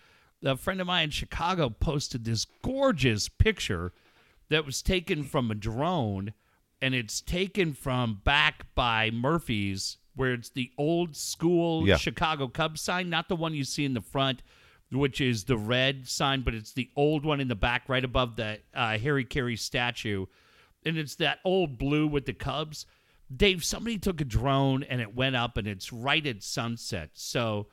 a 0.44 0.56
friend 0.56 0.80
of 0.80 0.86
mine 0.86 1.04
in 1.04 1.10
Chicago 1.10 1.68
posted 1.70 2.24
this 2.24 2.46
gorgeous 2.62 3.28
picture 3.28 3.92
that 4.48 4.66
was 4.66 4.82
taken 4.82 5.22
from 5.24 5.50
a 5.50 5.54
drone, 5.54 6.32
and 6.82 6.94
it's 6.94 7.20
taken 7.20 7.74
from 7.74 8.20
back 8.24 8.66
by 8.74 9.10
Murphy's, 9.12 9.98
where 10.14 10.32
it's 10.32 10.48
the 10.50 10.70
old 10.78 11.14
school 11.16 11.86
Yeah. 11.86 11.96
Chicago 11.96 12.48
Cubs 12.48 12.80
sign, 12.80 13.08
not 13.08 13.28
the 13.28 13.36
one 13.36 13.54
you 13.54 13.64
see 13.64 13.84
in 13.84 13.94
the 13.94 14.00
front, 14.00 14.42
which 14.98 15.20
is 15.20 15.44
the 15.44 15.56
red 15.58 16.08
sign, 16.08 16.42
but 16.42 16.54
it's 16.54 16.72
the 16.72 16.90
old 16.96 17.24
one 17.24 17.40
in 17.40 17.48
the 17.48 17.54
back, 17.54 17.88
right 17.88 18.04
above 18.04 18.36
the 18.36 18.58
uh, 18.74 18.98
Harry 18.98 19.24
Caray 19.24 19.56
statue, 19.56 20.26
and 20.84 20.96
it's 20.98 21.16
that 21.16 21.38
old 21.44 21.78
blue 21.78 22.06
with 22.06 22.26
the 22.26 22.32
Cubs. 22.32 22.86
Dave, 23.34 23.64
somebody 23.64 23.98
took 23.98 24.20
a 24.20 24.24
drone 24.24 24.82
and 24.84 25.00
it 25.00 25.14
went 25.14 25.34
up, 25.36 25.56
and 25.56 25.66
it's 25.66 25.92
right 25.92 26.24
at 26.26 26.42
sunset. 26.42 27.10
So 27.14 27.66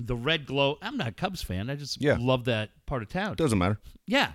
the 0.00 0.14
red 0.16 0.46
glow. 0.46 0.78
I'm 0.82 0.96
not 0.96 1.08
a 1.08 1.12
Cubs 1.12 1.42
fan. 1.42 1.70
I 1.70 1.74
just 1.74 2.00
Yeah. 2.00 2.16
love 2.20 2.44
that 2.44 2.70
part 2.86 3.02
of 3.02 3.08
town. 3.08 3.34
Doesn't 3.36 3.58
matter. 3.58 3.80
Yeah. 4.06 4.34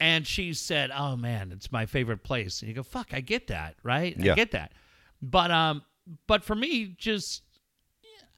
And 0.00 0.26
she 0.26 0.52
said, 0.54 0.90
"Oh 0.94 1.16
man, 1.16 1.52
it's 1.52 1.72
my 1.72 1.86
favorite 1.86 2.22
place." 2.22 2.60
And 2.60 2.68
you 2.68 2.74
go, 2.74 2.82
"Fuck, 2.82 3.12
I 3.12 3.20
get 3.20 3.46
that, 3.48 3.76
right? 3.82 4.16
Yeah. 4.18 4.32
I 4.32 4.34
get 4.36 4.52
that." 4.52 4.72
But 5.20 5.50
um 5.50 5.82
but 6.26 6.44
for 6.44 6.54
me 6.54 6.94
just 6.98 7.42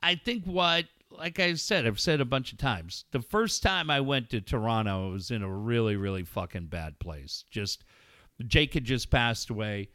I 0.03 0.14
think 0.14 0.44
what 0.44 0.87
like 1.11 1.38
I 1.40 1.55
said, 1.55 1.87
I've 1.87 2.01
said 2.01 2.21
a 2.21 2.25
bunch 2.25 2.53
of 2.53 2.59
times. 2.59 3.05
The 3.12 3.23
first 3.23 3.62
time 3.62 3.90
I 3.90 4.01
went 4.01 4.31
to 4.31 4.40
Toronto, 4.40 5.09
I 5.09 5.12
was 5.12 5.31
in 5.31 5.42
a 5.42 5.51
really 5.53 5.97
really 5.97 6.25
fucking 6.25 6.66
bad 6.66 6.99
place. 6.99 7.44
Just 7.51 7.85
Jake 8.47 8.75
had 8.75 8.85
just 8.85 9.11
passed 9.11 9.51
away. 9.51 9.88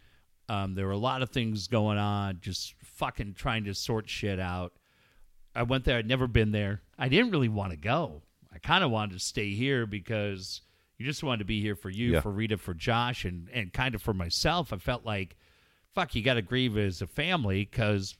Um, 0.49 0.75
there 0.75 0.85
were 0.85 0.91
a 0.91 0.97
lot 0.97 1.21
of 1.21 1.29
things 1.29 1.67
going 1.67 1.97
on, 1.97 2.39
just 2.41 2.75
fucking 2.83 3.33
trying 3.35 3.63
to 3.65 3.73
sort 3.73 4.09
shit 4.09 4.39
out. 4.39 4.73
I 5.55 5.63
went 5.63 5.85
there. 5.85 5.97
I'd 5.97 6.07
never 6.07 6.27
been 6.27 6.51
there. 6.51 6.81
I 6.97 7.07
didn't 7.07 7.31
really 7.31 7.47
want 7.49 7.71
to 7.71 7.77
go. 7.77 8.23
I 8.53 8.57
kind 8.59 8.83
of 8.83 8.91
wanted 8.91 9.13
to 9.13 9.19
stay 9.23 9.51
here 9.53 9.85
because 9.85 10.61
you 10.97 11.05
just 11.05 11.23
wanted 11.23 11.39
to 11.39 11.45
be 11.45 11.61
here 11.61 11.75
for 11.75 11.89
you, 11.89 12.13
Yeah. 12.13 12.21
for 12.21 12.31
Rita, 12.31 12.57
for 12.57 12.73
Josh, 12.73 13.23
and 13.25 13.49
and 13.53 13.71
kind 13.71 13.95
of 13.95 14.01
for 14.01 14.13
myself. 14.13 14.73
I 14.73 14.77
felt 14.77 15.05
like, 15.05 15.35
fuck, 15.93 16.13
you 16.15 16.21
got 16.21 16.33
to 16.35 16.41
grieve 16.41 16.77
as 16.77 17.01
a 17.01 17.07
family 17.07 17.65
because 17.65 18.15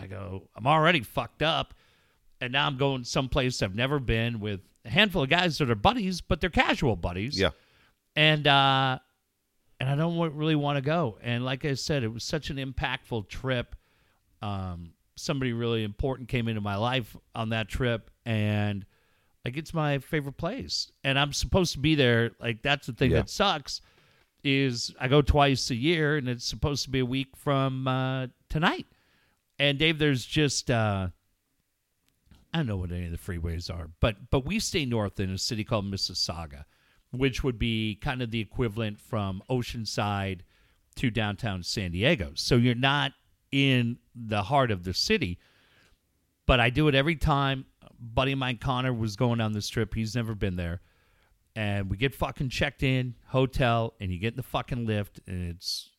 I 0.00 0.06
go, 0.06 0.48
I'm 0.54 0.66
already 0.66 1.00
fucked 1.00 1.42
up, 1.42 1.74
and 2.40 2.52
now 2.52 2.66
I'm 2.66 2.76
going 2.76 3.04
someplace 3.04 3.62
I've 3.62 3.74
never 3.74 3.98
been 3.98 4.40
with 4.40 4.60
a 4.84 4.90
handful 4.90 5.22
of 5.24 5.28
guys 5.28 5.58
that 5.58 5.70
are 5.70 5.74
buddies, 5.74 6.20
but 6.20 6.40
they're 6.40 6.50
casual 6.50 6.96
buddies 6.96 7.38
Yeah. 7.38 7.50
and 8.16 8.46
uh 8.46 8.98
and 9.80 9.88
I 9.88 9.94
don't 9.94 10.18
really 10.34 10.56
want 10.56 10.76
to 10.76 10.82
go. 10.82 11.18
And 11.22 11.44
like 11.44 11.64
I 11.64 11.74
said, 11.74 12.02
it 12.02 12.08
was 12.08 12.24
such 12.24 12.50
an 12.50 12.56
impactful 12.56 13.28
trip. 13.28 13.76
Um, 14.42 14.90
somebody 15.14 15.52
really 15.52 15.84
important 15.84 16.28
came 16.28 16.48
into 16.48 16.60
my 16.60 16.74
life 16.74 17.16
on 17.34 17.50
that 17.50 17.68
trip, 17.68 18.10
and 18.26 18.84
like 19.44 19.56
it's 19.56 19.72
my 19.72 19.98
favorite 19.98 20.36
place. 20.36 20.90
And 21.04 21.16
I'm 21.16 21.32
supposed 21.32 21.74
to 21.74 21.78
be 21.78 21.94
there. 21.94 22.32
Like 22.40 22.62
that's 22.62 22.88
the 22.88 22.92
thing 22.92 23.12
Yeah. 23.12 23.18
that 23.18 23.30
sucks 23.30 23.80
is 24.42 24.92
I 24.98 25.06
go 25.06 25.22
twice 25.22 25.70
a 25.70 25.76
year, 25.76 26.16
and 26.16 26.28
it's 26.28 26.44
supposed 26.44 26.82
to 26.84 26.90
be 26.90 26.98
a 27.00 27.06
week 27.06 27.36
from 27.36 27.86
uh, 27.86 28.26
tonight. 28.48 28.86
And 29.60 29.78
Dave, 29.78 29.98
there's 30.00 30.24
just 30.24 30.70
uh, 30.72 31.08
I 32.52 32.58
don't 32.58 32.66
know 32.66 32.76
what 32.76 32.92
any 32.92 33.06
of 33.06 33.12
the 33.12 33.18
freeways 33.18 33.72
are, 33.72 33.90
but 34.00 34.30
but 34.30 34.44
we 34.46 34.58
stay 34.58 34.84
north 34.84 35.20
in 35.20 35.30
a 35.30 35.38
city 35.38 35.64
called 35.64 35.84
Mississauga, 35.84 36.64
which 37.10 37.44
would 37.44 37.58
be 37.58 37.96
kind 37.96 38.22
of 38.22 38.30
the 38.30 38.40
equivalent 38.40 39.00
from 39.00 39.42
Oceanside 39.50 40.40
to 40.96 41.10
downtown 41.10 41.62
San 41.62 41.90
Diego. 41.92 42.32
So 42.34 42.56
you're 42.56 42.74
not 42.74 43.12
in 43.52 43.98
the 44.14 44.42
heart 44.44 44.70
of 44.70 44.84
the 44.84 44.94
city, 44.94 45.38
but 46.46 46.60
I 46.60 46.70
do 46.70 46.88
it 46.88 46.94
every 46.94 47.16
time. 47.16 47.66
buddy 48.00 48.32
of 48.32 48.38
mine, 48.38 48.58
Connor, 48.58 48.92
was 48.92 49.16
going 49.16 49.40
on 49.40 49.52
this 49.52 49.68
trip. 49.68 49.94
He's 49.94 50.14
never 50.14 50.34
been 50.34 50.56
there. 50.56 50.80
And 51.56 51.90
we 51.90 51.96
get 51.96 52.14
fucking 52.14 52.50
checked 52.50 52.82
in, 52.84 53.14
hotel, 53.26 53.94
and 54.00 54.12
you 54.12 54.18
get 54.18 54.34
in 54.34 54.36
the 54.36 54.42
fucking 54.44 54.86
lift, 54.86 55.20
and 55.26 55.50
it's 55.50 55.90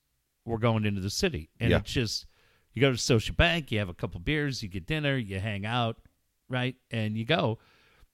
we're 0.45 0.58
going 0.58 0.86
into 0.86 1.02
the 1.02 1.10
city. 1.10 1.50
And 1.60 1.72
Yeah. 1.72 1.78
it's 1.78 1.91
just 1.91 2.26
you 2.74 2.82
go 2.82 2.91
to 2.91 2.97
Social 2.97 3.36
Bank, 3.36 3.72
you 3.72 3.80
have 3.80 3.89
a 3.89 3.93
couple 3.93 4.20
beers, 4.22 4.64
you 4.64 4.70
get 4.70 4.86
dinner, 4.88 5.18
you 5.18 5.39
hang 5.39 5.66
out, 5.66 5.97
right? 6.50 6.76
And 6.91 7.18
you 7.18 7.26
go. 7.26 7.60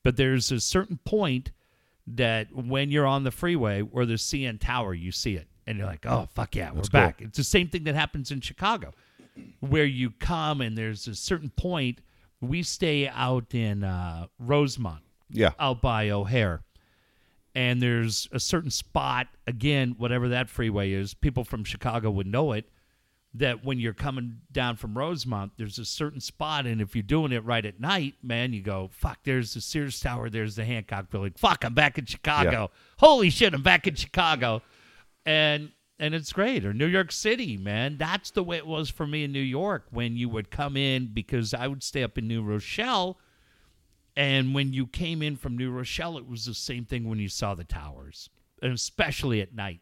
But 0.03 0.17
there's 0.17 0.51
a 0.51 0.59
certain 0.59 0.99
point 1.05 1.51
that 2.07 2.53
when 2.55 2.91
you're 2.91 3.07
on 3.07 3.23
the 3.23 3.31
freeway 3.31 3.81
where 3.81 4.05
the 4.05 4.13
CN 4.15 4.59
Tower, 4.59 4.93
you 4.93 5.11
see 5.11 5.35
it. 5.35 5.47
And 5.65 5.77
you're 5.79 5.87
like, 5.87 6.05
oh, 6.05 6.27
fuck 6.35 6.55
yeah, 6.55 6.69
we're 6.69 6.75
That's 6.75 6.89
cool. 6.89 7.01
back. 7.01 7.21
It's 7.21 7.37
the 7.37 7.43
same 7.43 7.69
thing 7.69 7.85
that 7.85 7.95
happens 7.95 8.29
in 8.29 8.39
Chicago, 8.41 8.91
where 9.61 9.85
you 9.85 10.11
come 10.11 10.61
and 10.61 10.77
there's 10.77 11.07
a 11.07 11.15
certain 11.15 11.49
point. 11.49 12.01
We 12.39 12.61
stay 12.61 13.07
out 13.07 13.55
in 13.55 13.83
uh, 13.83 14.27
Rosemont, 14.37 15.01
Yeah. 15.31 15.53
out 15.57 15.81
by 15.81 16.11
O'Hare. 16.11 16.61
And 17.55 17.81
there's 17.81 18.27
a 18.31 18.39
certain 18.39 18.69
spot, 18.69 19.27
again, 19.47 19.95
whatever 19.97 20.29
that 20.29 20.49
freeway 20.49 20.91
is, 20.91 21.13
people 21.15 21.43
from 21.45 21.63
Chicago 21.63 22.11
would 22.11 22.27
know 22.27 22.51
it, 22.51 22.69
that 23.37 23.65
when 23.65 23.79
you're 23.79 23.93
coming 23.93 24.37
down 24.51 24.77
from 24.77 24.97
Rosemont, 24.97 25.53
there's 25.57 25.77
a 25.77 25.85
certain 25.85 26.21
spot. 26.21 26.65
And 26.65 26.81
if 26.81 26.95
you're 26.95 27.03
doing 27.03 27.31
it 27.31 27.43
right 27.43 27.65
at 27.65 27.79
night, 27.79 28.15
man, 28.23 28.53
you 28.53 28.61
go, 28.61 28.89
fuck, 28.93 29.19
there's 29.23 29.53
the 29.53 29.61
Sears 29.61 29.99
Tower, 29.99 30.29
there's 30.29 30.55
the 30.55 30.63
Hancock 30.63 31.09
Building. 31.09 31.33
Fuck, 31.37 31.65
I'm 31.65 31.73
back 31.73 31.97
in 31.97 32.05
Chicago. 32.05 32.71
Holy 32.99 33.29
shit, 33.29 33.53
I'm 33.53 33.61
back 33.61 33.87
in 33.87 33.95
Chicago. 33.95 34.61
And 35.25 35.71
and 35.97 36.13
it's 36.13 36.33
great. 36.33 36.65
Or 36.65 36.73
New 36.73 36.87
York 36.87 37.11
City, 37.11 37.55
man. 37.57 37.97
That's 37.97 38.31
the 38.31 38.43
way 38.43 38.57
it 38.57 38.67
was 38.67 38.89
for 38.89 39.07
me 39.07 39.23
in 39.23 39.31
New 39.31 39.39
York 39.39 39.85
when 39.91 40.17
you 40.17 40.27
would 40.29 40.51
come 40.51 40.75
in 40.75 41.11
because 41.13 41.53
I 41.53 41.67
would 41.67 41.83
stay 41.83 42.03
up 42.03 42.17
in 42.17 42.27
New 42.27 42.43
Rochelle. 42.43 43.17
And 44.17 44.53
when 44.53 44.73
you 44.73 44.87
came 44.87 45.21
in 45.21 45.35
from 45.35 45.57
New 45.57 45.71
Rochelle, 45.71 46.17
it 46.17 46.27
was 46.27 46.45
the 46.45 46.53
same 46.53 46.85
thing 46.85 47.07
when 47.07 47.19
you 47.19 47.29
saw 47.29 47.53
the 47.53 47.63
towers, 47.65 48.29
and 48.61 48.73
especially 48.73 49.41
at 49.41 49.53
night 49.53 49.81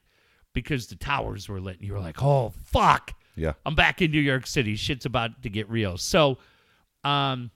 because 0.54 0.88
the 0.88 0.96
towers 0.96 1.50
were 1.50 1.60
lit. 1.60 1.78
And 1.78 1.88
you 1.88 1.94
were 1.94 2.00
like, 2.00 2.22
oh, 2.22 2.54
fuck. 2.66 3.14
Yeah. 3.36 3.54
I'm 3.66 3.76
back 3.76 4.02
in 4.02 4.12
New 4.12 4.20
York 4.22 4.46
City. 4.48 4.76
Shit's 4.76 5.06
about 5.06 5.42
to 5.44 5.50
get 5.50 5.70
real. 5.70 5.98
So, 5.98 6.38
um, 7.04 7.52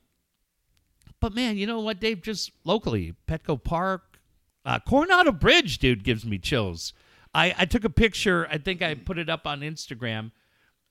but 1.19 1.33
man, 1.33 1.57
you 1.57 1.67
know 1.67 1.79
what, 1.81 1.99
Dave? 1.99 2.21
Just 2.21 2.51
locally, 2.63 3.15
Petco 3.27 3.61
Park, 3.63 4.19
uh, 4.65 4.79
Coronado 4.79 5.31
Bridge, 5.31 5.77
dude, 5.79 6.03
gives 6.03 6.25
me 6.25 6.37
chills. 6.37 6.93
I, 7.33 7.53
I 7.57 7.65
took 7.65 7.83
a 7.83 7.89
picture. 7.89 8.47
I 8.49 8.57
think 8.57 8.81
I 8.81 8.95
put 8.95 9.17
it 9.17 9.29
up 9.29 9.45
on 9.45 9.61
Instagram. 9.61 10.31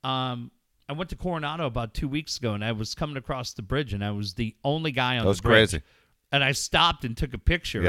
Um, 0.05 0.51
I 0.89 0.93
went 0.93 1.11
to 1.11 1.17
Coronado 1.17 1.67
about 1.67 1.95
two 1.95 2.07
weeks 2.09 2.37
ago, 2.39 2.55
and 2.55 2.65
I 2.65 2.73
was 2.73 2.95
coming 2.95 3.17
across 3.17 3.53
the 3.53 3.63
bridge, 3.63 3.93
and 3.93 4.05
I 4.05 4.13
was 4.13 4.35
the 4.35 4.55
only 4.63 4.93
guy 4.93 5.17
on 5.19 5.25
That 5.25 5.29
was 5.29 5.39
the 5.39 5.49
bridge. 5.49 5.71
crazy. 5.71 5.85
And 6.33 6.45
I 6.45 6.53
stopped 6.53 7.05
and 7.05 7.17
took 7.17 7.35
a 7.35 7.39
picture. 7.39 7.83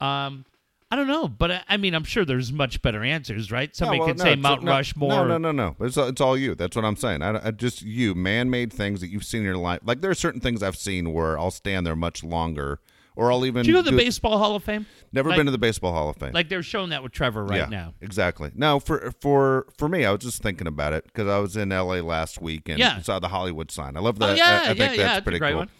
Yeah. 0.00 0.26
Um, 0.26 0.44
I 0.92 0.94
don't 0.94 1.06
know, 1.06 1.26
but 1.26 1.50
I, 1.50 1.62
I 1.70 1.76
mean, 1.78 1.94
I'm 1.94 2.04
sure 2.04 2.26
there's 2.26 2.52
much 2.52 2.82
better 2.82 3.02
answers, 3.02 3.50
right? 3.50 3.74
Somebody 3.74 4.00
No, 4.00 4.04
well, 4.04 4.14
could 4.14 4.18
no, 4.18 4.24
say 4.24 4.36
Mount 4.36 4.62
no, 4.62 4.72
Rushmore. 4.72 5.08
No, 5.08 5.38
no, 5.38 5.38
no, 5.38 5.50
no. 5.50 5.76
It's, 5.80 5.96
it's 5.96 6.20
all 6.20 6.36
you. 6.36 6.54
That's 6.54 6.76
what 6.76 6.84
I'm 6.84 6.96
saying. 6.96 7.22
I, 7.22 7.46
I 7.46 7.50
just 7.50 7.80
you 7.80 8.14
man-made 8.14 8.74
things 8.74 9.00
that 9.00 9.08
you've 9.08 9.24
seen 9.24 9.38
in 9.38 9.46
your 9.46 9.56
life. 9.56 9.80
Like 9.82 10.02
there 10.02 10.10
are 10.10 10.14
certain 10.14 10.42
things 10.42 10.62
I've 10.62 10.76
seen 10.76 11.14
where 11.14 11.38
I'll 11.38 11.50
stand 11.50 11.86
there 11.86 11.96
much 11.96 12.22
longer, 12.22 12.78
or 13.16 13.32
I'll 13.32 13.46
even. 13.46 13.62
Do 13.62 13.68
you 13.68 13.74
know 13.74 13.80
the 13.80 13.92
do 13.92 13.96
Baseball 13.96 14.36
Hall 14.36 14.54
of 14.54 14.64
Fame? 14.64 14.84
Never 15.14 15.30
like- 15.30 15.38
been 15.38 15.46
to 15.46 15.52
the 15.52 15.56
Baseball 15.56 15.94
Hall 15.94 16.10
of 16.10 16.16
Fame. 16.16 16.32
Like 16.34 16.50
they're 16.50 16.62
showing 16.62 16.90
that 16.90 17.02
with 17.02 17.12
Trevor 17.12 17.42
right 17.42 17.60
yeah, 17.60 17.66
now. 17.70 17.94
Exactly. 18.02 18.50
No, 18.54 18.78
for 18.78 19.14
for 19.22 19.68
for 19.78 19.88
me, 19.88 20.04
I 20.04 20.12
was 20.12 20.20
just 20.20 20.42
thinking 20.42 20.66
about 20.66 20.92
it 20.92 21.04
because 21.06 21.26
I 21.26 21.38
was 21.38 21.56
in 21.56 21.72
L.A. 21.72 22.02
last 22.02 22.42
week 22.42 22.68
and 22.68 22.78
Yeah. 22.78 23.00
saw 23.00 23.18
the 23.18 23.28
Hollywood 23.28 23.70
sign. 23.70 23.96
I 23.96 24.00
love 24.00 24.18
oh, 24.20 24.26
that. 24.26 24.32
Oh, 24.32 24.34
yeah, 24.34 24.44
I, 24.44 24.60
I 24.62 24.66
think 24.66 24.78
yeah, 24.78 24.86
that's 24.88 24.98
yeah, 24.98 25.20
pretty 25.20 25.38
great 25.38 25.52
cool. 25.52 25.60
one. 25.60 25.70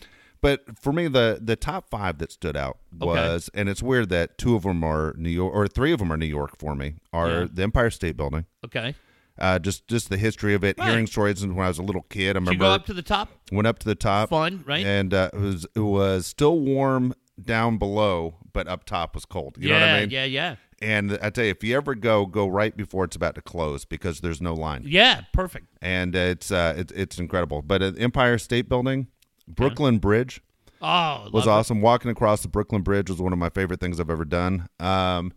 But 0.42 0.78
for 0.78 0.92
me, 0.92 1.08
the 1.08 1.38
the 1.40 1.56
top 1.56 1.88
five 1.88 2.18
that 2.18 2.30
stood 2.32 2.56
out 2.56 2.76
was, 2.98 3.48
and 3.54 3.68
it's 3.68 3.82
weird 3.82 4.10
that 4.10 4.36
two 4.36 4.54
of 4.56 4.64
them 4.64 4.84
are 4.84 5.14
New 5.16 5.30
York, 5.30 5.54
or 5.54 5.66
three 5.68 5.92
of 5.92 6.00
them 6.00 6.12
are 6.12 6.16
New 6.18 6.26
York 6.26 6.58
for 6.58 6.74
me. 6.76 6.96
Are 7.12 7.42
Yeah. 7.42 7.46
the 7.50 7.62
Empire 7.62 7.90
State 7.90 8.16
Building, 8.16 8.44
Okay. 8.64 8.94
uh, 9.38 9.58
just 9.60 9.86
just 9.88 10.10
the 10.10 10.16
history 10.18 10.52
of 10.54 10.64
it, 10.64 10.76
Right. 10.78 10.88
hearing 10.90 11.06
stories 11.06 11.38
since 11.38 11.52
when 11.54 11.64
I 11.64 11.68
was 11.68 11.78
a 11.78 11.82
little 11.82 12.02
kid. 12.10 12.36
I 12.36 12.40
Did 12.40 12.46
you 12.46 12.50
remember 12.50 12.64
go 12.64 12.70
up 12.72 12.86
to 12.86 12.92
the 12.92 13.02
top? 13.02 13.30
went 13.52 13.66
up 13.68 13.78
to 13.78 13.86
the 13.86 13.94
top, 13.94 14.30
Fun, 14.30 14.64
right? 14.66 14.84
and 14.84 15.14
uh, 15.14 15.30
it 15.32 15.38
was 15.40 15.66
it 15.76 15.80
was 15.80 16.26
still 16.26 16.58
warm 16.58 17.14
down 17.42 17.78
below, 17.78 18.34
but 18.52 18.66
up 18.68 18.84
top 18.84 19.14
was 19.14 19.24
cold. 19.24 19.56
You 19.58 19.68
yeah, 19.70 19.78
know 19.78 19.86
what 19.86 19.94
I 19.94 20.00
mean? 20.00 20.10
yeah, 20.10 20.24
yeah. 20.24 20.56
And 20.82 21.16
I 21.22 21.30
tell 21.30 21.44
you, 21.44 21.52
if 21.52 21.62
you 21.62 21.76
ever 21.76 21.94
go, 21.94 22.26
go 22.26 22.48
right 22.48 22.76
before 22.76 23.04
it's 23.04 23.14
about 23.14 23.36
to 23.36 23.40
close 23.40 23.84
because 23.84 24.20
there's 24.20 24.40
no 24.40 24.52
line, 24.52 24.82
Yeah, 24.84 25.20
perfect. 25.32 25.66
and 25.80 26.16
uh, 26.16 26.18
it's 26.18 26.50
uh, 26.50 26.74
it's 26.76 26.92
it's 26.92 27.18
incredible. 27.20 27.62
But 27.62 27.82
uh, 27.82 27.92
Empire 27.98 28.36
State 28.36 28.68
Building, 28.68 29.06
Brooklyn 29.48 29.98
Bridge 29.98 30.40
Oh, 30.80 31.28
was 31.32 31.46
love 31.46 31.46
it. 31.46 31.50
awesome. 31.60 31.80
Walking 31.80 32.10
across 32.10 32.42
the 32.42 32.48
Brooklyn 32.48 32.82
Bridge 32.82 33.08
was 33.08 33.20
one 33.20 33.32
of 33.32 33.38
my 33.38 33.48
favorite 33.50 33.78
things 33.80 34.00
I've 34.00 34.10
ever 34.10 34.24
done. 34.24 34.68
Um, 34.80 35.32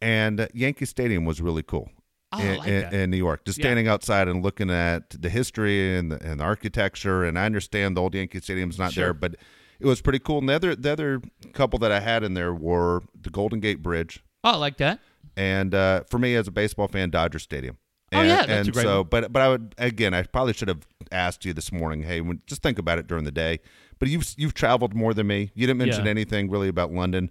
and 0.00 0.48
Yankee 0.54 0.84
Stadium 0.86 1.24
was 1.24 1.40
really 1.40 1.62
cool. 1.62 1.90
Oh, 2.30 2.38
in, 2.42 2.58
like 2.58 2.68
in, 2.68 2.94
in 2.94 3.10
New 3.10 3.16
York, 3.16 3.44
just 3.46 3.58
Yeah. 3.58 3.62
standing 3.64 3.88
outside 3.88 4.28
and 4.28 4.42
looking 4.42 4.70
at 4.70 5.10
the 5.10 5.30
history 5.30 5.96
and 5.96 6.12
the, 6.12 6.22
and 6.22 6.40
the 6.40 6.44
architecture, 6.44 7.24
and 7.24 7.38
I 7.38 7.46
understand 7.46 7.96
the 7.96 8.02
old 8.02 8.14
Yankee 8.14 8.40
Stadium's 8.40 8.78
not 8.78 8.92
Sure. 8.92 9.04
there, 9.04 9.14
but 9.14 9.36
it 9.80 9.86
was 9.86 10.02
pretty 10.02 10.18
cool. 10.18 10.38
And 10.38 10.48
the 10.48 10.52
other 10.54 10.76
the 10.76 10.92
other 10.92 11.22
couple 11.54 11.78
that 11.78 11.90
I 11.90 12.00
had 12.00 12.22
in 12.22 12.34
there 12.34 12.52
were 12.52 13.02
the 13.18 13.30
Golden 13.30 13.60
Gate 13.60 13.82
Bridge, 13.82 14.22
Oh, 14.44 14.50
I 14.50 14.56
like 14.56 14.76
that. 14.76 15.00
and 15.38 15.74
uh, 15.74 16.02
for 16.10 16.18
me 16.18 16.34
as 16.34 16.46
a 16.46 16.50
baseball 16.50 16.86
fan, 16.88 17.08
Dodger 17.10 17.38
Stadium. 17.38 17.78
Oh, 18.12 18.18
And, 18.18 18.28
yeah, 18.28 18.46
that's 18.46 18.68
a 18.68 18.70
and 18.70 18.74
so, 18.74 18.96
one. 19.00 19.08
but 19.10 19.32
but 19.32 19.42
I 19.42 19.48
would 19.48 19.74
again, 19.78 20.14
I 20.14 20.22
probably 20.22 20.52
should 20.54 20.68
have 20.68 20.86
asked 21.12 21.44
you 21.44 21.52
this 21.52 21.70
morning. 21.72 22.02
Hey, 22.02 22.20
when, 22.20 22.40
just 22.46 22.62
think 22.62 22.78
about 22.78 22.98
it 22.98 23.06
during 23.06 23.24
the 23.24 23.32
day. 23.32 23.60
But 23.98 24.08
you've 24.08 24.26
you've 24.36 24.54
traveled 24.54 24.94
more 24.94 25.12
than 25.14 25.26
me. 25.26 25.50
You 25.54 25.66
didn't 25.66 25.78
mention 25.78 26.04
Yeah. 26.04 26.10
anything 26.10 26.48
really 26.50 26.68
about 26.68 26.92
London, 26.92 27.30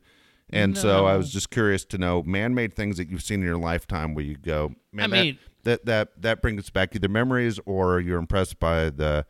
and 0.51 0.77
so 0.77 1.05
I 1.07 1.15
was 1.17 1.31
just 1.31 1.49
curious 1.49 1.83
to 1.85 1.97
know 1.97 2.21
man-made 2.23 2.75
things 2.75 2.97
that 2.97 3.09
you've 3.09 3.23
seen 3.23 3.39
in 3.39 3.45
your 3.45 3.57
lifetime 3.57 4.13
where 4.13 4.23
you 4.25 4.35
go, 4.37 4.73
man, 4.91 5.05
I 5.13 5.17
that, 5.17 5.23
mean- 5.23 5.39
that 5.63 5.85
that 5.85 6.21
that 6.21 6.41
brings 6.41 6.69
back 6.69 6.95
either 6.95 7.07
memories 7.09 7.59
or 7.65 7.99
you're 7.99 8.19
impressed 8.19 8.59
by 8.59 8.89
the 8.89 9.25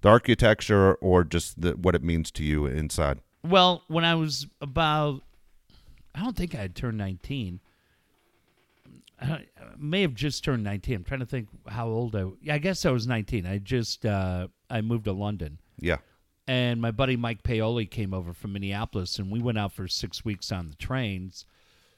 the 0.00 0.08
architecture 0.08 0.94
or 0.96 1.24
just 1.24 1.60
the, 1.60 1.72
what 1.72 1.94
it 1.94 2.02
means 2.02 2.30
to 2.32 2.44
you 2.44 2.66
inside. 2.66 3.18
Well, 3.42 3.82
when 3.88 4.04
I 4.04 4.14
was 4.14 4.46
about, 4.60 5.22
I 6.14 6.20
don't 6.22 6.36
think 6.36 6.54
I 6.54 6.58
had 6.58 6.74
turned 6.74 6.98
19. 6.98 7.60
I 9.20 9.26
I 9.26 9.46
may 9.78 10.02
have 10.02 10.14
just 10.14 10.44
turned 10.44 10.64
19. 10.64 10.96
I'm 10.96 11.04
trying 11.04 11.20
to 11.20 11.26
think 11.26 11.48
how 11.68 11.88
old 11.88 12.14
I. 12.16 12.26
Yeah, 12.40 12.54
I 12.54 12.58
guess 12.58 12.84
I 12.84 12.90
was 12.90 13.06
19. 13.06 13.46
I 13.46 13.58
just 13.58 14.04
uh, 14.06 14.48
I 14.70 14.80
moved 14.80 15.04
to 15.04 15.12
London, 15.12 15.58
Yeah, 15.80 15.98
and 16.46 16.80
my 16.80 16.90
buddy 16.90 17.16
Mike 17.16 17.42
Paoli 17.42 17.86
came 17.86 18.12
over 18.14 18.32
from 18.32 18.52
Minneapolis, 18.52 19.18
and 19.18 19.30
we 19.30 19.40
went 19.40 19.58
out 19.58 19.72
for 19.72 19.88
six 19.88 20.24
weeks 20.24 20.52
on 20.52 20.68
the 20.68 20.76
trains. 20.76 21.44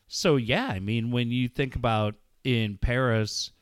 So 0.07 0.37
yeah, 0.37 0.67
I 0.69 0.81
mean, 0.81 1.11
when 1.11 1.31
you 1.31 1.49
think 1.49 1.77
about 1.77 2.15
in 2.45 2.79
Paris 2.79 3.53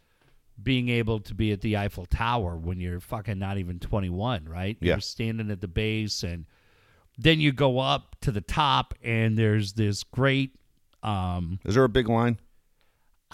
being 0.63 0.89
able 0.89 1.21
to 1.21 1.35
be 1.35 1.53
at 1.53 1.61
the 1.61 1.77
Eiffel 1.77 2.07
Tower 2.07 2.57
when 2.57 2.81
you're 2.81 3.01
fucking 3.01 3.39
not 3.39 3.59
even 3.59 3.79
21, 3.79 4.47
right? 4.47 4.77
Yeah. 4.81 4.95
You're 4.95 5.01
standing 5.01 5.51
at 5.51 5.61
the 5.61 5.69
base, 5.69 6.23
and 6.23 6.47
then 7.19 7.41
you 7.41 7.53
go 7.53 7.79
up 7.79 8.17
to 8.23 8.31
the 8.31 8.41
top, 8.41 8.95
and 9.03 9.37
there's 9.37 9.75
this 9.75 10.03
great. 10.03 10.57
Um, 11.03 11.61
is 11.65 11.75
there 11.75 11.85
a 11.85 11.89
big 11.89 12.09
line? 12.09 12.39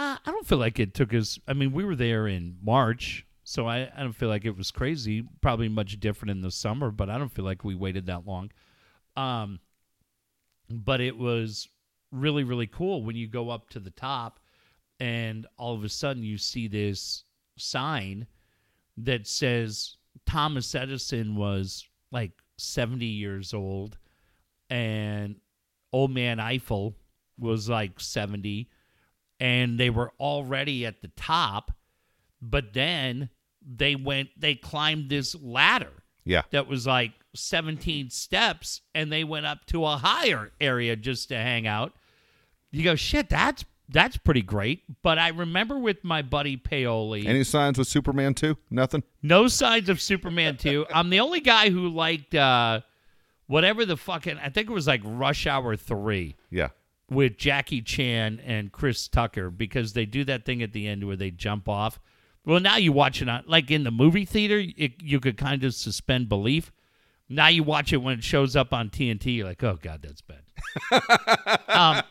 Uh, 0.03 0.17
I 0.27 0.31
don't 0.31 0.47
feel 0.47 0.59
like 0.59 0.81
it 0.81 0.95
took 0.95 1.15
us. 1.15 1.39
I 1.47 1.53
mean, 1.53 1.73
we 1.73 1.85
were 1.85 1.95
there 1.95 2.27
in 2.27 2.57
March, 2.63 3.25
so 3.45 3.69
I, 3.69 3.89
I 3.97 4.01
don't 4.01 4.13
feel 4.13 4.29
like 4.29 4.45
it 4.45 4.57
was 4.57 4.71
crazy. 4.71 5.25
Probably 5.41 5.69
much 5.69 6.01
different 6.01 6.33
in 6.33 6.41
the 6.41 6.51
summer, 6.51 6.91
but 6.91 7.09
I 7.09 7.19
don't 7.19 7.33
feel 7.33 7.45
like 7.45 7.65
we 7.65 7.75
waited 7.75 8.07
that 8.07 8.27
long. 8.27 8.51
Um, 9.17 9.61
but 10.69 11.01
it 11.01 11.17
was 11.17 11.69
really, 12.11 12.43
really 12.43 12.67
cool 12.67 13.05
when 13.05 13.17
you 13.17 13.29
go 13.29 13.51
up 13.51 13.71
to 13.71 13.81
the 13.81 13.91
top 13.91 14.41
and 14.99 15.47
all 15.57 15.75
of 15.75 15.85
a 15.85 15.89
sudden 15.89 16.23
you 16.23 16.37
see 16.37 16.67
this 16.69 17.25
sign 17.57 18.27
that 18.97 19.27
says 19.27 19.97
Thomas 20.27 20.75
Edison 20.75 21.37
was 21.37 21.87
like 22.11 22.33
70 22.59 23.05
years 23.05 23.55
old 23.55 23.99
and 24.69 25.37
old 25.93 26.11
man 26.11 26.41
Eiffel 26.41 26.95
was 27.39 27.69
like 27.69 27.99
70 27.99 28.69
and 29.43 29.79
they 29.79 29.91
were 29.91 30.13
already 30.21 30.87
at 30.87 31.03
the 31.03 31.09
top 31.17 31.73
but 32.41 32.73
then 32.73 33.29
they 33.61 33.97
went 33.97 34.29
they 34.37 34.55
climbed 34.55 35.11
this 35.11 35.35
ladder 35.35 35.93
Yeah, 36.25 36.43
that 36.53 36.69
was 36.69 36.87
like 36.87 37.11
17 37.35 38.11
steps 38.11 38.83
and 38.95 39.11
they 39.11 39.25
went 39.25 39.47
up 39.47 39.67
to 39.67 39.85
a 39.85 39.97
higher 39.97 40.53
area 40.61 40.95
just 40.95 41.29
to 41.31 41.37
hang 41.37 41.67
out 41.67 41.93
you 42.71 42.85
go 42.85 42.95
shit 42.95 43.29
that's 43.29 43.65
that's 43.89 44.17
pretty 44.17 44.43
great 44.43 44.83
but 45.03 45.19
i 45.19 45.29
remember 45.29 45.79
with 45.79 46.05
my 46.05 46.23
buddy 46.23 46.57
paoli 46.57 47.27
any 47.27 47.43
signs 47.43 47.79
with 47.79 47.89
Superman 47.89 48.35
too? 48.35 48.57
Nothing. 48.71 49.03
no 49.23 49.49
signs 49.49 49.89
of 49.89 50.01
superman 50.01 50.57
2 50.57 50.87
i'm 50.95 51.11
the 51.11 51.21
only 51.21 51.41
guy 51.41 51.71
who 51.71 51.89
liked 51.89 52.35
uh 52.35 52.81
whatever 53.47 53.85
the 53.85 53.97
fucking 53.97 54.39
I 54.39 54.49
think 54.49 54.71
it 54.71 54.73
was 54.73 54.87
like 54.87 55.03
Rush 55.05 55.47
Hour 55.47 55.77
three 55.77 56.37
Yeah. 56.51 56.69
With 57.13 57.37
Jackie 57.37 57.83
Chan 57.83 58.41
and 58.45 58.73
Chris 58.73 59.09
Tucker 59.09 59.51
because 59.51 59.93
they 59.93 60.07
do 60.07 60.25
that 60.25 60.45
thing 60.45 60.63
at 60.63 60.73
the 60.73 60.87
end 60.87 61.07
where 61.07 61.17
they 61.17 61.31
jump 61.31 61.69
off. 61.69 62.01
Well, 62.45 62.61
now 62.61 62.77
you 62.77 62.93
watch 62.93 63.23
it 63.23 63.29
on 63.29 63.45
like 63.47 63.71
in 63.71 63.85
the 63.85 63.91
movie 63.91 64.25
theater, 64.25 64.63
it, 64.77 65.03
you 65.03 65.21
could 65.21 65.37
kind 65.37 65.63
of 65.65 65.75
suspend 65.75 66.29
belief. 66.29 66.73
Now 67.29 67.49
you 67.49 67.63
watch 67.63 67.93
it 67.93 67.99
when 67.99 68.19
it 68.19 68.25
shows 68.25 68.57
up 68.57 68.73
on 68.73 68.91
TNT, 68.91 69.37
you're 69.37 69.47
like, 69.47 69.63
oh 69.63 69.79
god, 69.81 70.03
that's 70.03 70.23
bad. 70.23 70.43
um, 71.69 72.03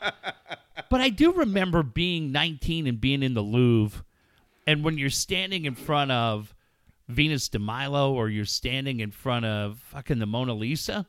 but 0.89 1.01
I 1.01 1.09
do 1.09 1.33
remember 1.33 1.83
being 1.83 2.31
19 2.31 2.87
and 2.87 2.99
being 2.99 3.23
in 3.23 3.33
the 3.33 3.41
Louvre, 3.41 4.03
and 4.65 4.83
when 4.83 4.97
you're 4.97 5.09
standing 5.09 5.65
in 5.65 5.75
front 5.75 6.11
of 6.11 6.55
Venus 7.07 7.49
de 7.49 7.59
Milo 7.59 8.13
or 8.13 8.29
you're 8.29 8.45
standing 8.45 8.99
in 8.99 9.11
front 9.11 9.45
of 9.45 9.79
fucking 9.79 10.19
the 10.19 10.25
Mona 10.25 10.53
Lisa, 10.53 11.05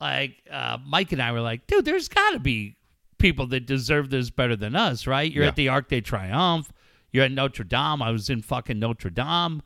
like 0.00 0.42
uh, 0.50 0.78
Mike 0.84 1.12
and 1.12 1.22
I 1.22 1.32
were 1.32 1.40
like, 1.40 1.66
dude, 1.66 1.84
there's 1.84 2.08
got 2.08 2.32
to 2.32 2.38
be 2.38 2.76
people 3.24 3.46
that 3.46 3.64
deserve 3.64 4.10
this 4.10 4.28
better 4.28 4.54
than 4.54 4.76
us, 4.76 5.06
right? 5.06 5.32
You're 5.32 5.44
Yeah. 5.44 5.48
at 5.48 5.56
the 5.56 5.68
Arc 5.70 5.88
de 5.88 6.02
Triomphe, 6.02 6.68
you're 7.10 7.24
at 7.24 7.32
Notre 7.32 7.64
Dame. 7.64 8.02
I 8.02 8.10
was 8.10 8.28
in 8.28 8.42
fucking 8.42 8.78
Notre 8.78 9.08
Dame. 9.08 9.62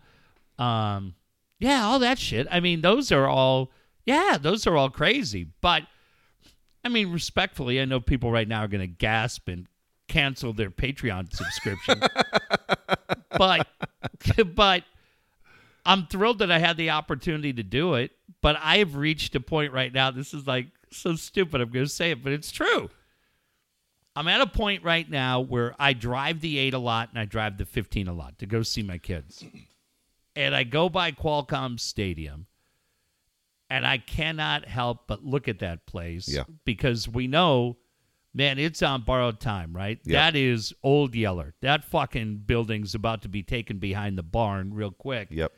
Um, 0.61 1.17
yeah, 1.59 1.83
all 1.85 1.99
that 1.99 2.21
shit. 2.21 2.47
I 2.53 2.61
mean, 2.61 2.83
those 2.83 3.11
are 3.11 3.27
all, 3.27 3.73
yeah, 4.07 4.39
those 4.41 4.65
are 4.69 4.77
all 4.77 4.91
crazy. 4.91 5.49
But 5.61 5.83
I 6.85 6.89
mean, 6.89 7.11
respectfully, 7.11 7.81
I 7.81 7.85
know 7.85 7.99
people 7.99 8.31
right 8.31 8.47
now 8.47 8.63
are 8.63 8.69
going 8.69 8.81
to 8.81 8.87
gasp 8.87 9.49
and 9.49 9.67
cancel 10.07 10.53
their 10.53 10.71
Patreon 10.71 11.35
subscription. 11.35 12.01
but, 13.37 13.67
but 14.55 14.85
I'm 15.85 16.07
thrilled 16.07 16.39
that 16.39 16.53
I 16.53 16.61
had 16.61 16.77
the 16.77 16.91
opportunity 16.91 17.53
to 17.55 17.65
do 17.65 17.95
it. 17.95 18.13
But 18.41 18.55
I 18.63 18.79
have 18.79 18.95
reached 18.95 19.35
a 19.35 19.41
point 19.41 19.73
right 19.73 19.93
now. 19.93 20.13
This 20.13 20.33
is 20.33 20.47
like 20.47 20.69
so 20.93 21.17
stupid. 21.17 21.61
I'm 21.61 21.71
going 21.71 21.87
to 21.87 21.91
say 21.91 22.13
it, 22.13 22.23
but 22.23 22.33
it's 22.33 22.53
true. 22.53 22.89
I'm 24.17 24.27
at 24.29 24.41
a 24.41 24.47
point 24.47 24.83
right 24.83 25.09
now 25.09 25.41
where 25.41 25.75
I 25.79 25.93
drive 25.93 26.41
the 26.41 26.59
8 26.59 26.75
a 26.75 26.79
lot 26.79 27.11
and 27.11 27.19
I 27.19 27.25
drive 27.25 27.57
the 27.59 27.65
15 27.65 28.09
a 28.09 28.13
lot 28.13 28.39
to 28.41 28.47
go 28.47 28.63
see 28.63 28.83
my 28.83 28.99
kids. 28.99 29.45
And 30.35 30.55
I 30.55 30.65
go 30.65 30.89
by 30.89 31.13
Qualcomm 31.13 31.79
Stadium 31.79 32.47
and 33.71 33.87
I 33.87 33.99
cannot 33.99 34.67
help 34.67 35.07
but 35.07 35.25
look 35.25 35.47
at 35.49 35.61
that 35.61 35.87
place 35.87 36.29
Yeah. 36.29 36.45
because 36.65 37.09
we 37.09 37.27
know, 37.29 37.77
man, 38.35 38.59
it's 38.59 38.83
on 38.83 39.03
borrowed 39.03 39.41
time, 39.41 39.73
right? 39.73 40.01
Yeah. 40.05 40.21
That 40.31 40.37
is 40.37 40.73
old 40.83 41.15
Yeller. 41.15 41.55
That 41.61 41.85
fucking 41.85 42.39
building's 42.47 42.95
about 42.95 43.23
to 43.23 43.29
be 43.29 43.43
taken 43.43 43.79
behind 43.79 44.19
the 44.19 44.23
barn 44.25 44.75
real 44.75 44.91
quick. 44.93 45.29
Yep. 45.31 45.53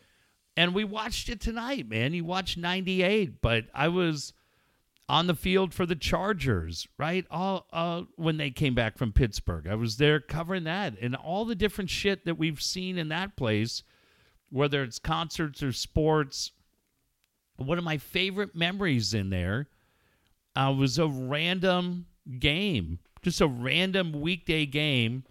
And 0.56 0.74
we 0.74 0.84
watched 0.84 1.28
it 1.30 1.40
tonight, 1.40 1.88
man. 1.88 2.12
You 2.12 2.24
watched 2.24 2.58
98, 2.58 3.40
but 3.40 3.66
I 3.72 3.88
was 3.88 4.34
on 5.10 5.26
the 5.26 5.34
field 5.34 5.74
for 5.74 5.86
the 5.86 5.96
Chargers, 5.96 6.86
right? 6.96 7.26
All 7.32 7.66
uh, 7.72 8.02
when 8.14 8.36
they 8.36 8.50
came 8.50 8.76
back 8.76 8.96
from 8.96 9.12
Pittsburgh. 9.12 9.66
I 9.66 9.74
was 9.74 9.96
there 9.96 10.20
covering 10.20 10.62
that 10.64 10.94
and 11.00 11.16
all 11.16 11.44
the 11.44 11.56
different 11.56 11.90
shit 11.90 12.24
that 12.26 12.38
we've 12.38 12.62
seen 12.62 12.96
in 12.96 13.08
that 13.08 13.36
place, 13.36 13.82
whether 14.50 14.82
it's 14.84 15.00
concerts 15.00 15.62
or 15.64 15.72
sports. 15.72 16.52
One 17.56 17.76
of 17.76 17.82
my 17.84 17.98
favorite 17.98 18.54
memories 18.54 19.12
in 19.12 19.30
there 19.30 19.68
uh, 20.54 20.72
was 20.78 20.96
a 20.98 21.08
random 21.08 22.06
game, 22.38 23.00
just 23.22 23.40
a 23.40 23.48
random 23.48 24.12
weekday 24.20 24.64
game, 24.64 25.24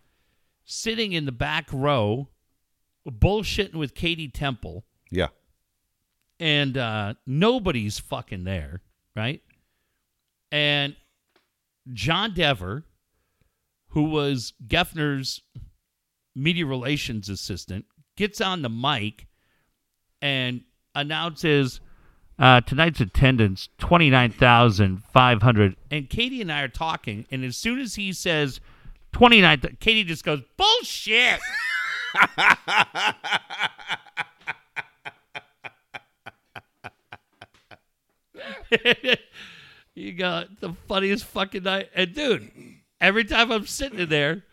sitting 0.66 1.14
in 1.14 1.26
the 1.26 1.32
back 1.32 1.70
row, 1.72 2.28
bullshitting 3.08 3.76
with 3.76 3.96
Katie 3.96 4.28
Temple 4.28 4.84
Yeah. 5.10 5.30
and 6.40 6.78
uh, 6.78 7.14
nobody's 7.26 7.98
fucking 7.98 8.44
there, 8.44 8.82
right? 9.16 9.42
And 10.52 10.96
John 11.94 12.34
Dever, 12.34 12.84
who 13.90 14.04
was 14.04 14.54
Geffner's 14.68 15.42
media 16.36 16.66
relations 16.66 17.30
assistant, 17.30 17.86
gets 18.16 18.42
on 18.42 18.62
the 18.62 18.70
mic 18.70 19.28
and 20.22 20.62
announces 20.96 21.80
uh, 22.38 22.62
tonight's 22.62 23.00
attendance 23.00 23.70
29,500. 23.80 25.76
And 25.92 26.10
Katie 26.10 26.42
and 26.42 26.52
I 26.52 26.62
are 26.62 26.68
talking, 26.68 27.26
and 27.32 27.44
as 27.44 27.58
soon 27.58 27.80
as 27.80 27.96
he 27.96 28.14
says 28.14 28.60
29, 29.14 29.78
Katie 29.80 30.04
just 30.04 30.24
goes, 30.24 30.42
bullshit. 30.58 31.40
you 40.00 40.14
got 40.14 40.60
the 40.60 40.74
funniest 40.88 41.26
fucking 41.26 41.64
night. 41.64 41.90
And 41.94 42.14
dude, 42.14 42.52
every 43.02 43.26
time 43.26 43.52
I'm 43.52 43.66
sitting 43.66 44.00
in 44.00 44.10
there, 44.10 44.44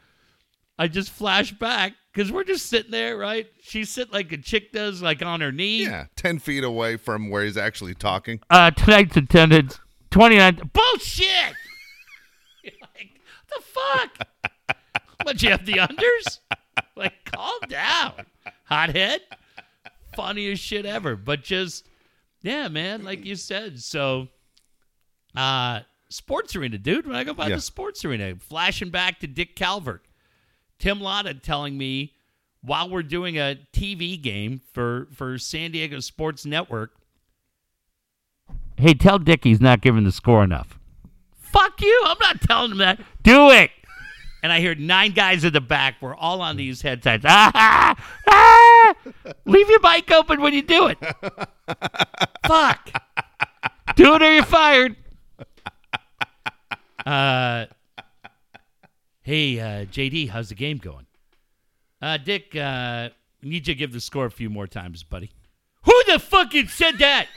I 0.78 0.88
just 0.88 1.10
flash 1.10 1.52
back 1.52 1.94
because 2.12 2.30
we're 2.30 2.44
just 2.44 2.66
sitting 2.66 2.90
there, 2.90 3.16
right? 3.16 3.46
She's 3.62 3.90
sitting 3.90 4.12
like 4.12 4.32
a 4.32 4.38
chick 4.38 4.72
does, 4.72 5.00
like 5.00 5.22
on 5.22 5.40
her 5.40 5.52
knee. 5.52 5.84
Yeah. 5.84 6.06
10 6.16 6.40
feet 6.40 6.64
away 6.64 6.96
from 6.96 7.30
where 7.30 7.44
he's 7.44 7.56
actually 7.56 7.94
talking. 7.94 8.40
Uh, 8.50 8.70
tonight's 8.72 9.16
attendance 9.16 9.78
29. 10.10 10.70
Bullshit! 10.72 11.26
You're 12.62 12.72
like, 12.80 13.20
the 13.48 13.62
fuck? 13.62 14.76
what, 15.22 15.42
you 15.42 15.50
have 15.50 15.64
the 15.64 15.74
unders? 15.74 16.40
Like, 16.96 17.24
calm 17.24 17.60
down. 17.68 18.12
Hothead? 18.64 19.20
Funniest 20.14 20.62
shit 20.62 20.86
ever. 20.86 21.16
But 21.16 21.42
just, 21.42 21.86
yeah, 22.42 22.68
man, 22.68 23.04
like 23.04 23.24
you 23.24 23.36
said. 23.36 23.80
So, 23.80 24.28
uh, 25.36 25.80
sports 26.08 26.56
arena, 26.56 26.78
dude. 26.78 27.06
When 27.06 27.16
I 27.16 27.24
go 27.24 27.34
by 27.34 27.48
Yeah. 27.48 27.56
the 27.56 27.60
sports 27.60 28.04
arena, 28.04 28.34
flashing 28.38 28.90
back 28.90 29.20
to 29.20 29.26
Dick 29.26 29.54
Calvert. 29.56 30.04
Tim 30.78 31.00
Lotta 31.00 31.34
telling 31.34 31.78
me 31.78 32.12
while 32.60 32.88
we're 32.90 33.02
doing 33.02 33.38
a 33.38 33.58
TV 33.72 34.20
game 34.20 34.60
for, 34.72 35.08
for 35.12 35.38
San 35.38 35.70
Diego 35.70 36.00
Sports 36.00 36.44
Network, 36.44 36.92
hey, 38.76 38.94
tell 38.94 39.18
Dick 39.18 39.44
he's 39.44 39.60
not 39.60 39.80
giving 39.80 40.04
the 40.04 40.12
score 40.12 40.44
enough. 40.44 40.78
Fuck 41.38 41.80
you. 41.80 42.02
I'm 42.04 42.18
not 42.20 42.40
telling 42.42 42.72
him 42.72 42.78
that. 42.78 43.00
Do 43.22 43.50
it. 43.50 43.70
And 44.42 44.52
I 44.52 44.60
heard 44.60 44.78
nine 44.78 45.12
guys 45.12 45.42
in 45.44 45.52
the 45.52 45.60
back 45.60 46.00
were 46.02 46.14
all 46.14 46.40
on 46.42 46.56
these 46.56 46.82
headsets. 46.82 47.24
Ah, 47.26 47.50
ah, 47.54 47.94
ah. 48.28 48.94
Leave 49.46 49.68
your 49.70 49.80
mic 49.80 50.10
open 50.12 50.40
when 50.42 50.52
you 50.52 50.62
do 50.62 50.86
it. 50.88 50.98
Fuck. 52.46 52.90
Do 53.96 54.14
it 54.14 54.22
or 54.22 54.32
you're 54.34 54.44
fired. 54.44 54.96
Uh, 57.06 57.66
hey, 59.22 59.60
uh, 59.60 59.84
JD, 59.86 60.28
how's 60.30 60.48
the 60.48 60.54
game 60.56 60.78
going? 60.78 61.06
Uh, 62.02 62.16
Dick, 62.18 62.54
uh, 62.56 63.10
need 63.42 63.66
you 63.68 63.74
to 63.74 63.78
give 63.78 63.92
the 63.92 64.00
score 64.00 64.26
a 64.26 64.30
few 64.30 64.50
more 64.50 64.66
times, 64.66 65.04
buddy. 65.04 65.30
Who 65.84 66.02
the 66.08 66.18
fucking 66.18 66.66
said 66.68 66.98
that? 66.98 67.28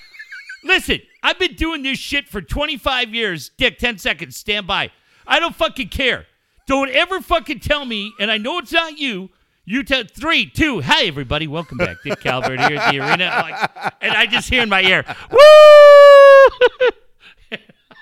Listen, 0.63 0.99
I've 1.21 1.37
been 1.39 1.53
doing 1.53 1.83
this 1.83 1.99
shit 1.99 2.27
for 2.27 2.41
25 2.41 3.13
years. 3.13 3.49
Dick, 3.57 3.77
10 3.77 3.99
seconds. 3.99 4.35
Stand 4.35 4.65
by. 4.67 4.91
I 5.27 5.39
don't 5.39 5.55
fucking 5.55 5.89
care. 5.89 6.25
Don't 6.67 6.89
ever 6.89 7.21
fucking 7.21 7.59
tell 7.59 7.85
me, 7.85 8.11
and 8.19 8.29
I 8.31 8.37
know 8.37 8.57
it's 8.57 8.71
not 8.73 8.97
you. 8.97 9.29
You 9.65 9.83
tell 9.83 10.03
three, 10.03 10.47
two. 10.47 10.81
Hi, 10.81 11.03
everybody. 11.03 11.47
Welcome 11.47 11.77
back. 11.77 11.97
Dick 12.03 12.19
Calvert 12.21 12.59
here 12.59 12.79
at 12.79 12.91
the 12.91 12.99
arena. 12.99 13.25
Like- 13.43 13.93
and 14.01 14.13
I 14.13 14.25
just 14.25 14.49
hear 14.49 14.63
in 14.63 14.69
my 14.69 14.81
ear, 14.81 15.05
woo! 15.31 16.89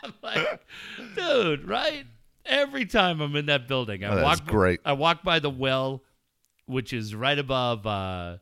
I'm 0.07 0.13
like, 0.23 0.59
dude, 1.15 1.67
right? 1.67 2.05
Every 2.45 2.85
time 2.85 3.19
I'm 3.21 3.35
in 3.35 3.47
that 3.47 3.67
building, 3.67 4.03
I 4.03 4.19
Oh, 4.19 4.23
walk. 4.23 4.45
great. 4.45 4.79
I 4.85 4.93
walk 4.93 5.23
by 5.23 5.39
the 5.39 5.49
well, 5.49 6.03
which 6.65 6.93
is 6.93 7.13
right 7.13 7.37
above 7.37 7.85
uh, 7.85 8.37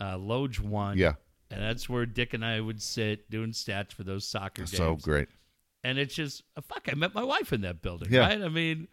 uh, 0.00 0.18
Loge 0.18 0.58
One. 0.60 0.98
Yeah. 0.98 1.14
And 1.50 1.60
that's 1.62 1.88
where 1.88 2.06
Dick 2.06 2.34
and 2.34 2.44
I 2.44 2.60
would 2.60 2.80
sit 2.82 3.30
doing 3.30 3.50
stats 3.50 3.92
for 3.92 4.04
those 4.04 4.26
soccer 4.26 4.62
games. 4.62 4.76
So 4.76 4.96
great. 4.96 5.28
And 5.82 5.98
it's 5.98 6.14
just, 6.14 6.42
uh, 6.56 6.60
fuck, 6.60 6.88
I 6.90 6.94
met 6.94 7.14
my 7.14 7.24
wife 7.24 7.52
in 7.52 7.62
that 7.62 7.82
building, 7.82 8.08
Yeah. 8.12 8.20
right? 8.20 8.40
I 8.42 8.48
mean, 8.48 8.86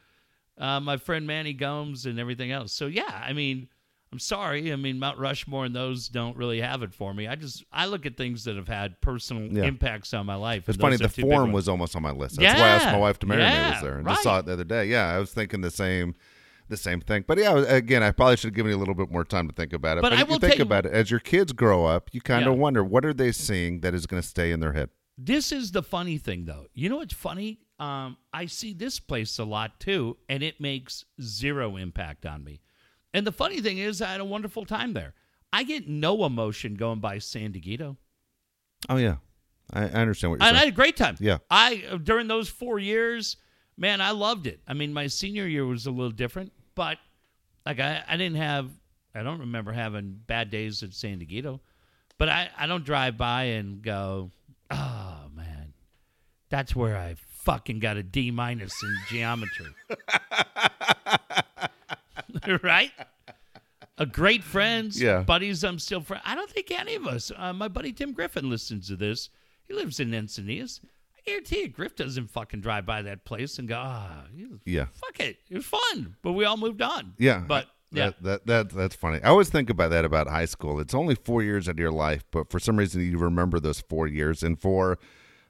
uh, 0.57 0.79
my 0.79 0.97
friend 0.97 1.27
Manny 1.27 1.53
Gomes 1.53 2.05
and 2.05 2.19
everything 2.19 2.51
else. 2.51 2.71
So, 2.73 2.87
yeah, 2.87 3.23
I 3.25 3.33
mean, 3.33 3.67
I'm 4.11 4.19
sorry. 4.19 4.71
I 4.71 4.75
mean, 4.77 4.99
Mount 4.99 5.17
Rushmore 5.19 5.65
and 5.65 5.75
those 5.75 6.07
don't 6.07 6.37
really 6.37 6.61
have 6.61 6.81
it 6.81 6.93
for 6.93 7.13
me. 7.13 7.27
I 7.27 7.35
just, 7.35 7.63
I 7.73 7.87
look 7.87 8.05
at 8.05 8.15
things 8.15 8.45
that 8.45 8.55
have 8.55 8.67
had 8.67 8.99
personal 9.01 9.51
Yeah. 9.51 9.65
impacts 9.65 10.13
on 10.13 10.25
my 10.25 10.35
life. 10.35 10.69
It's 10.69 10.77
funny. 10.77 10.95
The 10.97 11.05
are 11.05 11.07
two 11.09 11.23
big 11.23 11.31
forum 11.31 11.51
ones. 11.51 11.53
was 11.55 11.69
almost 11.69 11.95
on 11.95 12.03
my 12.03 12.11
list. 12.11 12.37
That's 12.39 12.59
why 12.59 12.65
I 12.65 12.69
asked 12.69 12.85
my 12.85 12.97
wife 12.97 13.19
to 13.19 13.25
marry 13.27 13.41
me 13.41 13.47
yeah, 13.47 13.73
was 13.73 13.81
there, 13.81 13.97
and 13.97 14.05
right. 14.05 14.13
just 14.13 14.23
saw 14.23 14.39
it 14.39 14.45
the 14.45 14.53
other 14.53 14.63
day. 14.63 14.85
Yeah, 14.85 15.07
I 15.13 15.19
was 15.19 15.33
thinking 15.33 15.59
the 15.61 15.71
same, 15.71 16.15
the 16.69 16.77
same 16.77 17.01
thing. 17.01 17.25
But 17.27 17.37
yeah, 17.37 17.57
again, 17.57 18.01
I 18.01 18.11
probably 18.11 18.37
should 18.37 18.49
have 18.49 18.55
given 18.55 18.71
you 18.71 18.77
a 18.77 18.79
little 18.79 18.95
bit 18.95 19.11
more 19.11 19.25
time 19.25 19.47
to 19.49 19.53
think 19.53 19.73
about 19.73 19.97
it. 19.97 20.01
But 20.01 20.11
But, 20.11 20.19
I 20.19 20.21
if 20.21 20.27
will 20.29 20.35
you 20.35 20.39
think 20.47 20.59
about 20.61 20.85
it, 20.85 20.93
as 20.93 21.11
your 21.11 21.19
kids 21.19 21.51
grow 21.51 21.85
up, 21.85 22.09
you 22.13 22.21
kind 22.21 22.45
of 22.47 22.53
Yeah. 22.53 22.59
wonder 22.59 22.83
what 22.85 23.05
are 23.05 23.13
they 23.13 23.31
seeing 23.33 23.81
that 23.81 23.93
is 23.93 24.05
going 24.05 24.21
to 24.21 24.27
stay 24.27 24.51
in 24.53 24.61
their 24.61 24.73
head. 24.73 24.89
This 25.17 25.51
is 25.51 25.71
the 25.71 25.81
funny 25.83 26.17
thing, 26.17 26.45
though. 26.45 26.67
You 26.73 26.89
know 26.89 26.97
what's 26.97 27.13
funny? 27.13 27.59
Um, 27.79 28.17
I 28.33 28.45
see 28.45 28.73
this 28.73 28.99
place 28.99 29.37
a 29.39 29.43
lot 29.43 29.79
too, 29.79 30.17
and 30.29 30.43
it 30.43 30.61
makes 30.61 31.05
zero 31.21 31.75
impact 31.75 32.25
on 32.25 32.43
me. 32.43 32.61
And 33.17 33.25
the 33.25 33.31
funny 33.31 33.61
thing 33.61 33.79
is, 33.79 33.99
I 33.99 34.11
had 34.11 34.21
a 34.21 34.25
wonderful 34.25 34.63
time 34.63 34.93
there. 34.93 35.15
I 35.51 35.63
get 35.63 35.87
no 35.87 36.23
emotion 36.23 36.75
going 36.75 36.99
by 36.99 37.17
San 37.17 37.51
Diego. 37.51 37.97
Oh 38.89 38.97
yeah, 38.97 39.15
I, 39.73 39.85
I 39.85 39.89
understand 39.89 40.29
what 40.29 40.39
you're 40.39 40.47
And 40.47 40.55
I 40.55 40.59
had 40.59 40.69
a 40.69 40.71
great 40.71 40.95
time. 40.95 41.15
Yeah. 41.19 41.39
I 41.49 41.97
during 42.03 42.27
those 42.27 42.47
four 42.47 42.77
years, 42.77 43.37
man, 43.75 44.01
I 44.01 44.11
loved 44.11 44.45
it. 44.45 44.59
I 44.67 44.75
mean, 44.75 44.93
my 44.93 45.07
senior 45.07 45.47
year 45.47 45.65
was 45.65 45.87
a 45.87 45.91
little 45.91 46.11
different, 46.11 46.53
but 46.75 46.99
like 47.65 47.79
I, 47.79 48.03
I 48.07 48.17
didn't 48.17 48.37
have 48.37 48.69
I 49.15 49.23
don't 49.23 49.39
remember 49.39 49.71
having 49.71 50.21
bad 50.27 50.51
days 50.51 50.83
at 50.83 50.93
San 50.93 51.17
Diego. 51.17 51.59
But 52.19 52.29
I, 52.29 52.49
I 52.55 52.67
don't 52.67 52.85
drive 52.85 53.17
by 53.17 53.45
and 53.45 53.81
go, 53.81 54.29
Oh 54.69 55.21
man, 55.33 55.73
that's 56.49 56.75
where 56.75 56.95
I 56.95 57.15
fucking 57.17 57.79
got 57.79 57.97
a 57.97 58.03
D 58.03 58.29
minus 58.29 58.75
in 58.83 58.95
geometry. 59.09 59.73
right? 62.63 62.91
A 63.97 64.05
great 64.05 64.43
friends, 64.43 65.01
Yeah. 65.01 65.21
buddies. 65.21 65.63
I'm 65.63 65.79
still 65.79 66.01
friends. 66.01 66.23
I 66.25 66.35
don't 66.35 66.49
think 66.49 66.69
any 66.71 66.95
of 66.95 67.07
us. 67.07 67.31
Uh, 67.35 67.53
my 67.53 67.67
buddy 67.67 67.91
Tim 67.91 68.13
Griffin 68.13 68.49
listens 68.49 68.87
to 68.89 68.95
this. 68.95 69.29
He 69.67 69.73
lives 69.73 69.99
in 69.99 70.11
Encinitas. 70.11 70.79
I 71.17 71.21
guarantee 71.25 71.61
you, 71.61 71.67
Griff 71.67 71.95
doesn't 71.95 72.29
fucking 72.29 72.61
drive 72.61 72.85
by 72.85 73.01
that 73.01 73.25
place 73.25 73.57
and 73.59 73.67
go, 73.67 73.75
ah, 73.77 74.23
you- 74.33 74.59
Yeah. 74.65 74.85
fuck 74.93 75.19
it. 75.19 75.37
It 75.49 75.55
was 75.57 75.65
fun, 75.65 76.15
but 76.21 76.33
we 76.33 76.45
all 76.45 76.57
moved 76.57 76.81
on. 76.81 77.13
Yeah, 77.17 77.43
but 77.47 77.67
yeah, 77.91 78.11
that, 78.21 78.45
that 78.45 78.45
that 78.45 78.69
that's 78.69 78.95
funny. 78.95 79.19
I 79.23 79.29
always 79.29 79.49
think 79.49 79.69
about 79.69 79.89
that 79.89 80.05
about 80.05 80.27
high 80.27 80.45
school. 80.45 80.79
It's 80.79 80.93
only 80.93 81.15
four 81.15 81.41
years 81.41 81.67
of 81.67 81.79
your 81.79 81.91
life, 81.91 82.23
but 82.31 82.49
for 82.51 82.59
some 82.59 82.77
reason 82.77 83.01
you 83.01 83.17
remember 83.17 83.59
those 83.59 83.81
four 83.81 84.07
years. 84.07 84.43
And 84.43 84.59
for 84.59 84.99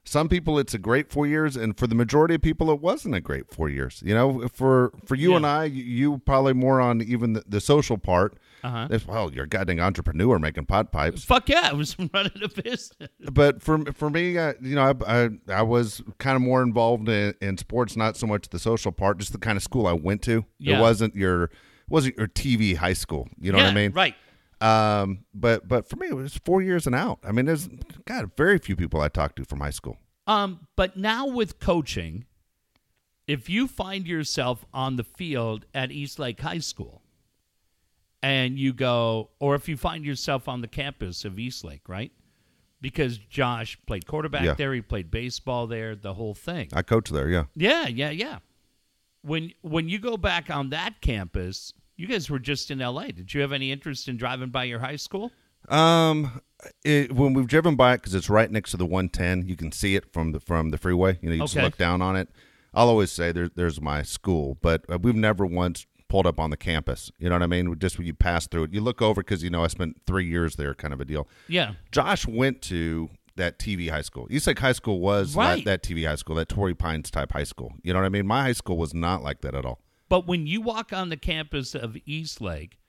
some 0.07 0.29
people, 0.29 0.57
it's 0.57 0.73
a 0.73 0.77
great 0.79 1.11
four 1.11 1.27
years, 1.27 1.55
and 1.57 1.77
for 1.77 1.85
the 1.85 1.95
majority 1.95 2.35
of 2.35 2.41
people, 2.41 2.71
it 2.71 2.79
wasn't 2.79 3.13
a 3.15 3.19
great 3.21 3.51
four 3.53 3.69
years. 3.69 4.01
You 4.05 4.13
know, 4.15 4.47
for 4.53 4.93
for 5.05 5.15
you 5.15 5.31
Yeah. 5.31 5.35
and 5.37 5.45
I, 5.45 5.63
you, 5.65 5.83
you 5.83 6.17
probably 6.19 6.53
more 6.53 6.79
on 6.79 7.01
even 7.01 7.33
the, 7.33 7.43
the 7.47 7.59
social 7.59 7.97
part. 7.97 8.37
Uh-huh. 8.63 8.87
Well, 9.07 9.31
you're 9.33 9.43
a 9.43 9.47
goddamn 9.47 9.79
entrepreneur 9.79 10.39
making 10.39 10.65
pot 10.65 10.91
pipes. 10.91 11.23
fuck 11.23 11.47
yeah, 11.49 11.69
I 11.69 11.73
was 11.73 11.95
running 12.13 12.31
a 12.43 12.47
business. 12.49 13.09
but 13.31 13.61
for 13.61 13.85
for 13.93 14.09
me, 14.09 14.37
uh, 14.37 14.53
you 14.61 14.75
know, 14.75 14.93
I, 15.05 15.23
I 15.25 15.29
I 15.49 15.61
was 15.61 16.01
kind 16.17 16.35
of 16.35 16.41
more 16.41 16.63
involved 16.63 17.07
in, 17.09 17.35
in 17.41 17.57
sports, 17.57 17.95
not 17.95 18.17
so 18.17 18.25
much 18.27 18.49
the 18.49 18.59
social 18.59 18.91
part, 18.91 19.19
just 19.19 19.31
the 19.33 19.37
kind 19.37 19.57
of 19.57 19.63
school 19.63 19.85
I 19.87 19.93
went 19.93 20.21
to. 20.23 20.45
Yeah. 20.59 20.77
It 20.77 20.81
wasn't 20.81 21.15
your 21.15 21.51
wasn't 21.89 22.17
your 22.17 22.27
TV 22.27 22.75
high 22.75 22.93
school. 22.93 23.27
You 23.39 23.51
know 23.51 23.59
yeah, 23.59 23.65
what 23.65 23.71
I 23.71 23.75
mean? 23.75 23.91
Right. 23.91 24.15
Um, 24.59 25.25
but 25.33 25.67
but 25.67 25.87
for 25.87 25.95
me, 25.97 26.07
it 26.07 26.15
was 26.15 26.35
four 26.43 26.61
years 26.61 26.87
and 26.87 26.95
out. 26.95 27.19
I 27.23 27.31
mean, 27.31 27.45
there's 27.45 27.67
God, 28.05 28.31
very 28.35 28.57
few 28.57 28.75
people 28.75 29.01
I 29.01 29.07
talked 29.09 29.35
to 29.37 29.45
from 29.45 29.59
high 29.59 29.69
school. 29.71 29.97
Um, 30.25 30.67
but 30.75 30.97
now 30.97 31.27
with 31.27 31.59
coaching, 31.59 32.25
if 33.27 33.49
you 33.49 33.67
find 33.67 34.07
yourself 34.07 34.65
on 34.73 34.95
the 34.95 35.03
field 35.03 35.65
at 35.73 35.91
East 35.91 36.17
Lake 36.19 36.39
High 36.41 36.57
School 36.59 37.01
and 38.23 38.57
you 38.57 38.73
go, 38.73 39.29
or 39.39 39.55
if 39.55 39.69
you 39.69 39.77
find 39.77 40.03
yourself 40.03 40.47
on 40.47 40.61
the 40.61 40.67
campus 40.67 41.23
of 41.23 41.37
East 41.37 41.63
Lake, 41.63 41.87
right? 41.87 42.11
Because 42.81 43.17
Josh 43.17 43.77
played 43.85 44.05
quarterback 44.07 44.43
Yeah. 44.43 44.53
there, 44.55 44.73
he 44.73 44.81
played 44.81 45.09
baseball 45.11 45.67
there, 45.67 45.95
the 45.95 46.13
whole 46.15 46.33
thing. 46.33 46.69
I 46.73 46.81
coached 46.81 47.13
there. 47.13 47.29
Yeah. 47.29 47.45
Yeah, 47.55 47.87
yeah, 47.87 48.09
yeah. 48.09 48.39
When 49.21 49.51
when 49.61 49.89
you 49.89 49.99
go 49.99 50.15
back 50.17 50.49
on 50.49 50.69
that 50.69 51.01
campus, 51.01 51.73
you 51.97 52.07
guys 52.07 52.29
were 52.29 52.39
just 52.39 52.71
in 52.71 52.79
LA. 52.79 53.07
Did 53.07 53.33
you 53.33 53.41
have 53.41 53.51
any 53.51 53.71
interest 53.71 54.07
in 54.07 54.15
driving 54.17 54.49
by 54.49 54.63
your 54.65 54.79
high 54.79 54.95
school? 54.95 55.31
Um, 55.67 56.41
it, 56.85 57.11
when 57.11 57.33
we've 57.33 57.47
driven 57.47 57.75
by 57.75 57.93
it 57.93 57.97
because 57.97 58.13
it's 58.15 58.29
right 58.29 58.49
next 58.49 58.71
to 58.71 58.77
the 58.77 58.85
110, 58.85 59.47
you 59.47 59.55
can 59.55 59.71
see 59.71 59.95
it 59.95 60.11
from 60.13 60.31
the 60.31 60.39
from 60.39 60.69
the 60.69 60.77
freeway. 60.77 61.19
You 61.21 61.29
know, 61.29 61.35
you 61.35 61.41
just 61.41 61.55
look 61.55 61.77
down 61.77 62.01
on 62.01 62.15
it. 62.15 62.29
I'll 62.73 62.89
always 62.89 63.11
say 63.11 63.31
there, 63.31 63.49
there's 63.53 63.81
my 63.81 64.03
school, 64.03 64.57
but 64.61 64.85
uh, 64.89 64.97
we've 65.01 65.15
never 65.15 65.45
once 65.45 65.85
pulled 66.09 66.27
up 66.27 66.39
on 66.39 66.51
the 66.51 66.57
campus. 66.57 67.11
You 67.17 67.27
know 67.29 67.35
what 67.35 67.43
I 67.43 67.47
mean? 67.47 67.77
Just 67.79 67.97
when 67.97 68.07
you 68.07 68.13
pass 68.13 68.47
through 68.47 68.63
it, 68.65 68.73
you 68.73 68.81
look 68.81 69.01
over 69.01 69.21
because 69.21 69.43
you 69.43 69.49
know 69.49 69.63
I 69.63 69.67
spent 69.67 70.01
three 70.05 70.25
years 70.25 70.55
there, 70.55 70.73
kind 70.73 70.93
of 70.93 71.01
a 71.01 71.05
deal. 71.05 71.27
Yeah. 71.47 71.73
Josh 71.91 72.27
went 72.27 72.61
to 72.63 73.09
that 73.35 73.59
TV 73.59 73.89
high 73.89 74.01
school. 74.01 74.27
East 74.29 74.47
Lake 74.47 74.59
High 74.59 74.71
School 74.71 74.99
was 74.99 75.35
Right. 75.35 75.55
like 75.55 75.65
that 75.65 75.83
TV 75.83 76.07
high 76.07 76.15
school, 76.15 76.35
that 76.35 76.49
Torrey 76.49 76.73
Pines 76.75 77.11
type 77.11 77.33
high 77.33 77.43
school. 77.43 77.73
You 77.83 77.93
know 77.93 77.99
what 77.99 78.05
I 78.05 78.09
mean? 78.09 78.25
My 78.25 78.43
high 78.43 78.53
school 78.53 78.77
was 78.77 78.93
not 78.93 79.21
like 79.23 79.41
that 79.41 79.53
at 79.53 79.65
all. 79.65 79.79
But 80.09 80.27
when 80.27 80.47
you 80.47 80.61
walk 80.61 80.93
on 80.93 81.09
the 81.09 81.17
campus 81.17 81.75
of 81.75 81.97
East 82.05 82.39
Lake, 82.41 82.79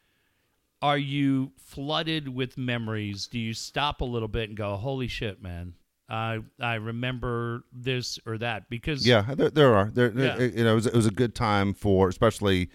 are 0.80 0.98
you 0.98 1.52
flooded 1.56 2.28
with 2.28 2.56
memories? 2.56 3.26
Do 3.26 3.38
you 3.38 3.52
stop 3.54 4.00
a 4.00 4.04
little 4.04 4.28
bit 4.28 4.48
and 4.48 4.56
go, 4.56 4.76
"Holy 4.76 5.08
shit, 5.08 5.42
man! 5.42 5.74
I 6.08 6.38
I 6.60 6.74
remember 6.74 7.64
this 7.72 8.18
or 8.24 8.38
that"? 8.38 8.70
Because 8.70 9.06
Yeah, 9.06 9.34
there, 9.34 9.50
there 9.50 9.74
are. 9.74 9.90
There, 9.92 10.12
Yeah. 10.16 10.38
you 10.38 10.62
know, 10.64 10.72
it 10.72 10.76
was, 10.76 10.86
it 10.86 10.94
was 10.94 11.06
a 11.06 11.10
good 11.10 11.34
time 11.34 11.74
for, 11.74 12.08
especially 12.08 12.70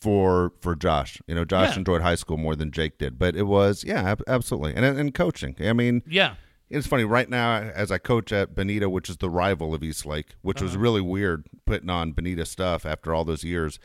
for 0.00 0.52
for 0.60 0.74
Josh. 0.74 1.22
You 1.28 1.36
know, 1.36 1.44
Josh 1.44 1.70
Yeah. 1.74 1.78
enjoyed 1.78 2.02
high 2.02 2.16
school 2.16 2.36
more 2.36 2.56
than 2.56 2.72
Jake 2.72 2.98
did, 2.98 3.18
but 3.18 3.36
it 3.36 3.44
was 3.44 3.84
yeah, 3.84 4.02
ab- 4.02 4.24
absolutely, 4.26 4.74
and 4.74 4.84
and 4.84 5.14
coaching. 5.14 5.54
I 5.60 5.72
mean, 5.72 6.02
yeah, 6.08 6.34
it's 6.74 6.86
funny 6.86 7.04
right 7.04 7.28
now 7.28 7.56
as 7.58 7.90
I 7.92 7.98
coach 7.98 8.32
at 8.32 8.54
Bonita, 8.54 8.88
which 8.90 9.08
is 9.08 9.16
the 9.18 9.30
rival 9.30 9.72
of 9.74 9.82
East 9.82 10.04
Lake, 10.04 10.34
which 10.42 10.58
Uh-huh. 10.58 10.66
was 10.66 10.76
really 10.76 11.00
weird 11.00 11.46
putting 11.64 11.88
on 11.90 12.12
Bonita 12.12 12.44
stuff 12.44 12.84
after 12.84 13.14
all 13.14 13.24
those 13.24 13.44
years. 13.44 13.78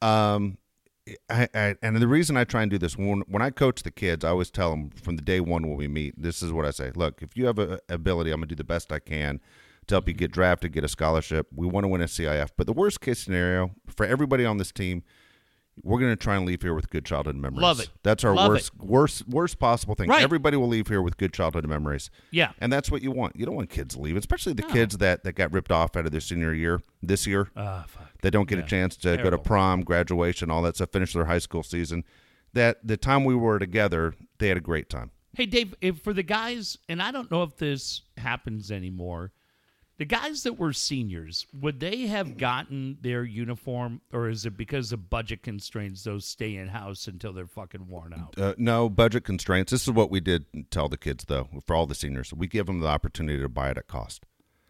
Um, 0.00 0.58
I, 1.28 1.48
I 1.54 1.74
and 1.82 1.96
the 1.96 2.06
reason 2.06 2.36
I 2.36 2.44
try 2.44 2.62
and 2.62 2.70
do 2.70 2.78
this 2.78 2.96
when 2.96 3.22
when 3.28 3.42
I 3.42 3.50
coach 3.50 3.82
the 3.82 3.90
kids, 3.90 4.24
I 4.24 4.28
always 4.30 4.50
tell 4.50 4.70
them 4.70 4.90
from 4.90 5.16
the 5.16 5.22
day 5.22 5.40
one 5.40 5.66
when 5.66 5.76
we 5.76 5.88
meet, 5.88 6.14
this 6.20 6.42
is 6.42 6.52
what 6.52 6.64
I 6.64 6.70
say: 6.70 6.92
Look, 6.94 7.22
if 7.22 7.36
you 7.36 7.46
have 7.46 7.58
a 7.58 7.80
ability, 7.88 8.30
I'm 8.30 8.38
gonna 8.40 8.46
do 8.46 8.54
the 8.54 8.62
best 8.64 8.92
I 8.92 8.98
can 9.00 9.40
to 9.88 9.94
help 9.96 10.06
you 10.06 10.14
get 10.14 10.30
drafted, 10.30 10.72
get 10.72 10.84
a 10.84 10.88
scholarship. 10.88 11.48
We 11.54 11.66
want 11.66 11.84
to 11.84 11.88
win 11.88 12.00
a 12.02 12.04
CIF, 12.06 12.50
but 12.56 12.66
the 12.66 12.72
worst 12.72 13.00
case 13.00 13.18
scenario 13.18 13.72
for 13.88 14.06
everybody 14.06 14.44
on 14.44 14.58
this 14.58 14.70
team. 14.70 15.02
We're 15.82 15.98
going 15.98 16.12
to 16.12 16.16
try 16.16 16.36
and 16.36 16.44
leave 16.44 16.60
here 16.62 16.74
with 16.74 16.90
good 16.90 17.04
childhood 17.04 17.36
memories. 17.36 17.62
Love 17.62 17.80
it. 17.80 17.88
That's 18.02 18.24
our 18.24 18.34
Love 18.34 18.50
worst, 18.50 18.72
worst, 18.78 19.28
worst 19.28 19.58
possible 19.58 19.94
thing. 19.94 20.08
Right. 20.10 20.22
Everybody 20.22 20.56
will 20.58 20.68
leave 20.68 20.88
here 20.88 21.00
with 21.00 21.16
good 21.16 21.32
childhood 21.32 21.66
memories. 21.66 22.10
yeah. 22.30 22.52
And 22.60 22.70
that's 22.72 22.90
what 22.90 23.00
you 23.02 23.10
want. 23.10 23.36
You 23.36 23.46
don't 23.46 23.54
want 23.54 23.70
kids 23.70 23.94
to 23.94 24.00
leave, 24.00 24.16
especially 24.16 24.52
the 24.52 24.62
kids 24.64 24.98
that, 24.98 25.24
that 25.24 25.32
got 25.32 25.50
ripped 25.52 25.72
off 25.72 25.96
out 25.96 26.04
of 26.04 26.12
their 26.12 26.20
senior 26.20 26.52
year 26.52 26.82
this 27.02 27.26
year. 27.26 27.48
Ah, 27.56 27.84
fuck. 27.88 28.10
They 28.20 28.28
don't 28.30 28.48
get 28.48 28.58
Yeah. 28.58 28.64
a 28.64 28.68
chance 28.68 28.96
to 28.98 29.16
go 29.16 29.30
to 29.30 29.38
prom, 29.38 29.80
graduation, 29.82 30.50
all 30.50 30.60
that 30.62 30.76
stuff, 30.76 30.90
finish 30.90 31.14
their 31.14 31.24
high 31.24 31.38
school 31.38 31.62
season. 31.62 32.04
That 32.52 32.86
the 32.86 32.98
time 32.98 33.24
we 33.24 33.34
were 33.34 33.58
together, 33.58 34.14
they 34.38 34.48
had 34.48 34.58
a 34.58 34.60
great 34.60 34.90
time. 34.90 35.10
Hey, 35.34 35.46
Dave, 35.46 35.74
if 35.80 36.00
for 36.02 36.12
the 36.12 36.22
guys, 36.22 36.76
and 36.90 37.00
I 37.02 37.10
don't 37.10 37.30
know 37.30 37.42
if 37.44 37.56
this 37.56 38.02
happens 38.18 38.70
anymore, 38.70 39.32
the 39.98 40.04
guys 40.04 40.42
that 40.42 40.58
were 40.58 40.72
seniors, 40.72 41.46
would 41.52 41.78
they 41.78 42.06
have 42.06 42.36
gotten 42.36 42.98
their 43.00 43.24
uniform, 43.24 44.00
or 44.12 44.28
is 44.28 44.46
it 44.46 44.56
because 44.56 44.92
of 44.92 45.10
budget 45.10 45.42
constraints, 45.42 46.02
those 46.04 46.24
stay 46.24 46.56
in 46.56 46.68
house 46.68 47.06
until 47.06 47.32
they're 47.32 47.46
fucking 47.46 47.86
worn 47.86 48.14
out? 48.14 48.38
Uh, 48.38 48.54
no 48.56 48.88
budget 48.88 49.24
constraints. 49.24 49.70
This 49.70 49.82
is 49.82 49.90
what 49.90 50.10
we 50.10 50.20
did 50.20 50.46
tell 50.70 50.88
the 50.88 50.96
kids, 50.96 51.24
though, 51.26 51.48
for 51.66 51.76
all 51.76 51.86
the 51.86 51.94
seniors. 51.94 52.32
We 52.32 52.46
give 52.46 52.66
them 52.66 52.80
the 52.80 52.88
opportunity 52.88 53.40
to 53.40 53.48
buy 53.48 53.70
it 53.70 53.78
at 53.78 53.86
cost. 53.86 54.24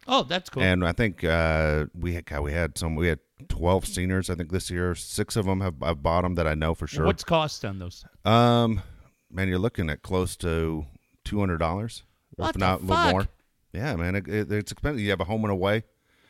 Oh, 0.05 0.23
that's 0.23 0.49
cool. 0.49 0.61
And 0.61 0.85
I 0.85 0.91
think 0.91 1.23
uh, 1.23 1.85
we 1.97 2.13
had, 2.13 2.25
God, 2.25 2.41
we 2.41 2.51
had 2.51 2.77
some. 2.77 2.95
We 2.95 3.07
had 3.07 3.19
twelve 3.47 3.85
seniors. 3.85 4.29
I 4.29 4.35
think 4.35 4.51
this 4.51 4.69
year, 4.69 4.95
six 4.95 5.37
of 5.37 5.45
them 5.45 5.61
have, 5.61 5.75
have 5.81 6.03
bought 6.03 6.23
them 6.23 6.35
that 6.35 6.45
I 6.45 6.55
know 6.55 6.75
for 6.75 6.87
sure. 6.87 7.05
What's 7.05 7.23
cost 7.23 7.63
on 7.63 7.79
those? 7.79 8.03
Um, 8.25 8.81
man, 9.31 9.47
you're 9.47 9.59
looking 9.59 9.89
at 9.89 10.01
close 10.01 10.35
to 10.37 10.85
two 11.23 11.39
hundred 11.39 11.59
dollars, 11.59 12.03
if 12.37 12.57
not 12.57 12.81
a 12.81 12.83
little 12.83 13.11
more. 13.11 13.27
Yeah, 13.73 13.95
man, 13.95 14.15
it, 14.15 14.27
it, 14.27 14.51
it's 14.51 14.71
expensive. 14.71 15.01
You 15.01 15.09
have 15.09 15.19
a 15.21 15.25
home 15.25 15.43
and 15.43 15.51
away, 15.51 15.75
and 15.75 15.83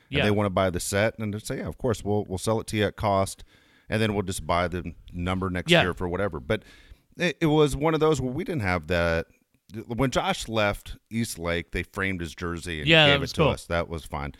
Yeah. 0.09 0.23
they 0.23 0.31
want 0.31 0.45
to 0.45 0.49
buy 0.51 0.69
the 0.69 0.79
set, 0.79 1.17
and 1.19 1.33
they 1.33 1.39
say, 1.39 1.57
yeah, 1.57 1.67
of 1.67 1.77
course, 1.77 2.03
we'll 2.03 2.25
we'll 2.27 2.37
sell 2.37 2.59
it 2.59 2.67
to 2.67 2.77
you 2.77 2.85
at 2.85 2.95
cost, 2.95 3.43
and 3.89 4.01
then 4.01 4.13
we'll 4.13 4.23
just 4.23 4.45
buy 4.47 4.67
the 4.67 4.93
number 5.11 5.49
next 5.49 5.71
Yeah. 5.71 5.81
year 5.83 5.93
for 5.93 6.07
whatever. 6.07 6.39
But 6.39 6.63
it, 7.17 7.37
it 7.41 7.45
was 7.47 7.75
one 7.75 7.93
of 7.93 7.99
those 7.99 8.21
where 8.21 8.31
we 8.31 8.43
didn't 8.43 8.61
have 8.61 8.87
that. 8.87 9.27
When 9.87 10.11
Josh 10.11 10.47
left 10.47 10.97
East 11.09 11.39
Lake, 11.39 11.71
they 11.71 11.83
framed 11.83 12.21
his 12.21 12.33
jersey 12.35 12.79
and 12.79 12.87
Yeah, 12.87 13.07
gave 13.07 13.23
it 13.23 13.27
to 13.27 13.35
cool. 13.41 13.47
us. 13.49 13.65
That 13.65 13.89
was 13.89 14.05
fine. 14.05 14.33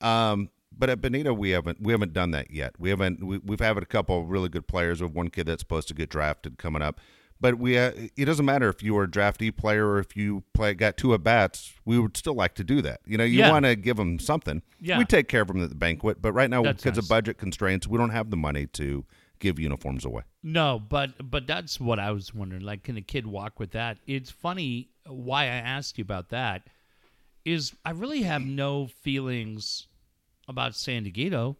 Um, 0.00 0.50
but 0.76 0.90
at 0.90 1.00
Bonita, 1.00 1.32
we 1.34 1.50
haven't 1.50 1.80
we 1.80 1.92
haven't 1.92 2.12
done 2.12 2.30
that 2.32 2.50
yet. 2.50 2.74
We 2.78 2.90
haven't. 2.90 3.22
We, 3.24 3.38
we've 3.38 3.60
had 3.60 3.76
a 3.78 3.84
couple 3.86 4.20
of 4.20 4.28
really 4.30 4.48
good 4.48 4.66
players. 4.66 5.00
We 5.00 5.06
have 5.06 5.14
one 5.14 5.28
kid 5.28 5.46
that's 5.46 5.60
supposed 5.62 5.88
to 5.88 5.94
get 5.94 6.08
drafted 6.10 6.58
coming 6.58 6.82
up. 6.82 7.00
But 7.40 7.58
we, 7.58 7.78
uh, 7.78 7.92
it 8.16 8.26
doesn't 8.26 8.44
matter 8.44 8.68
if 8.68 8.82
you 8.82 8.92
were 8.94 9.04
a 9.04 9.08
draftee 9.08 9.56
player 9.56 9.88
or 9.88 9.98
if 9.98 10.14
you 10.14 10.44
play 10.52 10.74
got 10.74 10.98
two 10.98 11.14
at 11.14 11.22
bats. 11.22 11.72
We 11.86 11.98
would 11.98 12.16
still 12.16 12.34
like 12.34 12.54
to 12.56 12.64
do 12.64 12.82
that. 12.82 13.00
You 13.06 13.16
know, 13.16 13.24
you 13.24 13.38
Yeah. 13.38 13.50
want 13.50 13.64
to 13.64 13.76
give 13.76 13.96
them 13.96 14.18
something. 14.18 14.62
Yeah. 14.78 14.98
we 14.98 15.04
take 15.06 15.28
care 15.28 15.40
of 15.40 15.48
them 15.48 15.62
at 15.62 15.70
the 15.70 15.74
banquet. 15.74 16.20
But 16.20 16.32
right 16.32 16.50
now, 16.50 16.62
That's 16.62 16.82
because 16.82 16.98
nice. 16.98 17.04
of 17.06 17.08
budget 17.08 17.38
constraints, 17.38 17.86
we 17.88 17.96
don't 17.96 18.10
have 18.10 18.28
the 18.30 18.36
money 18.36 18.66
to 18.66 19.06
give 19.38 19.58
uniforms 19.58 20.04
away. 20.04 20.22
No, 20.42 20.78
but 20.78 21.30
but 21.30 21.46
that's 21.46 21.80
what 21.80 21.98
I 21.98 22.10
was 22.10 22.34
wondering. 22.34 22.62
Like, 22.62 22.82
can 22.82 22.98
a 22.98 23.00
kid 23.02 23.26
walk 23.26 23.58
with 23.58 23.70
that? 23.70 23.96
It's 24.06 24.30
funny 24.30 24.90
why 25.06 25.44
I 25.44 25.46
asked 25.46 25.96
you 25.96 26.02
about 26.02 26.28
that. 26.28 26.68
Is 27.46 27.74
I 27.86 27.92
really 27.92 28.22
have 28.22 28.42
no 28.42 28.86
feelings 28.86 29.86
about 30.46 30.74
San 30.74 31.04
Diego, 31.04 31.56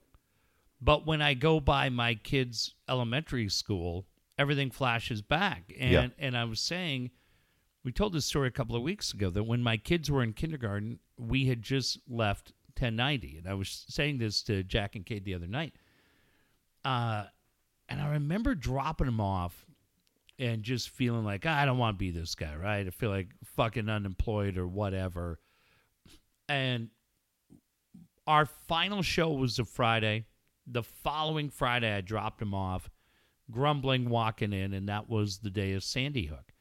but 0.83 1.07
when 1.07 1.23
I 1.23 1.33
go 1.33 1.59
by 1.59 1.89
my 1.89 2.17
kid's 2.17 2.75
elementary 2.87 3.49
school, 3.49 4.05
everything 4.41 4.71
flashes 4.71 5.21
back. 5.23 5.73
And 5.79 5.93
Yeah. 5.93 6.09
and 6.19 6.37
I 6.37 6.45
was 6.45 6.61
saying, 6.61 7.11
we 7.85 7.93
told 7.93 8.13
this 8.13 8.27
story 8.27 8.49
a 8.49 8.51
couple 8.53 8.75
of 8.77 8.83
weeks 8.83 9.13
ago 9.13 9.31
that 9.31 9.45
when 9.45 9.63
my 9.63 9.77
kids 9.77 10.11
were 10.11 10.23
in 10.23 10.33
kindergarten, 10.33 10.99
we 11.17 11.47
had 11.47 11.63
just 11.63 11.99
left 12.09 12.53
1090, 12.77 13.37
and 13.39 13.47
I 13.47 13.55
was 13.55 13.85
saying 13.89 14.19
this 14.19 14.43
to 14.45 14.63
Jack 14.65 14.97
and 14.97 15.05
Kate 15.05 15.25
the 15.25 15.35
other 15.35 15.47
night. 15.47 15.75
Uh, 16.85 17.25
and 17.89 18.01
I 18.01 18.09
remember 18.13 18.55
dropping 18.55 19.07
them 19.07 19.21
off 19.21 19.67
and 20.39 20.63
just 20.63 20.89
feeling 20.89 21.25
like, 21.25 21.45
"Ah, 21.47 21.59
I 21.59 21.65
don't 21.67 21.77
want 21.79 21.97
to 21.97 21.99
be 21.99 22.11
this 22.11 22.35
guy, 22.35 22.55
right? 22.57 22.87
I 22.87 22.91
feel 22.91 23.11
like 23.11 23.35
fucking 23.45 23.89
unemployed 23.89 24.57
or 24.57 24.67
whatever. 24.67 25.39
and 26.49 26.91
our 28.27 28.45
final 28.47 29.03
show 29.03 29.31
was 29.33 29.59
a 29.61 29.65
Friday. 29.65 30.25
The 30.67 30.83
following 30.83 31.49
Friday, 31.51 31.93
I 31.93 32.01
dropped 32.01 32.41
him 32.43 32.55
off, 32.55 32.91
grumbling, 33.51 34.09
walking 34.09 34.53
in, 34.53 34.73
and 34.73 34.89
that 34.89 35.09
was 35.09 35.39
the 35.39 35.51
day 35.51 35.73
of 35.73 35.83
Sandy 35.85 36.27
Hook. 36.27 36.53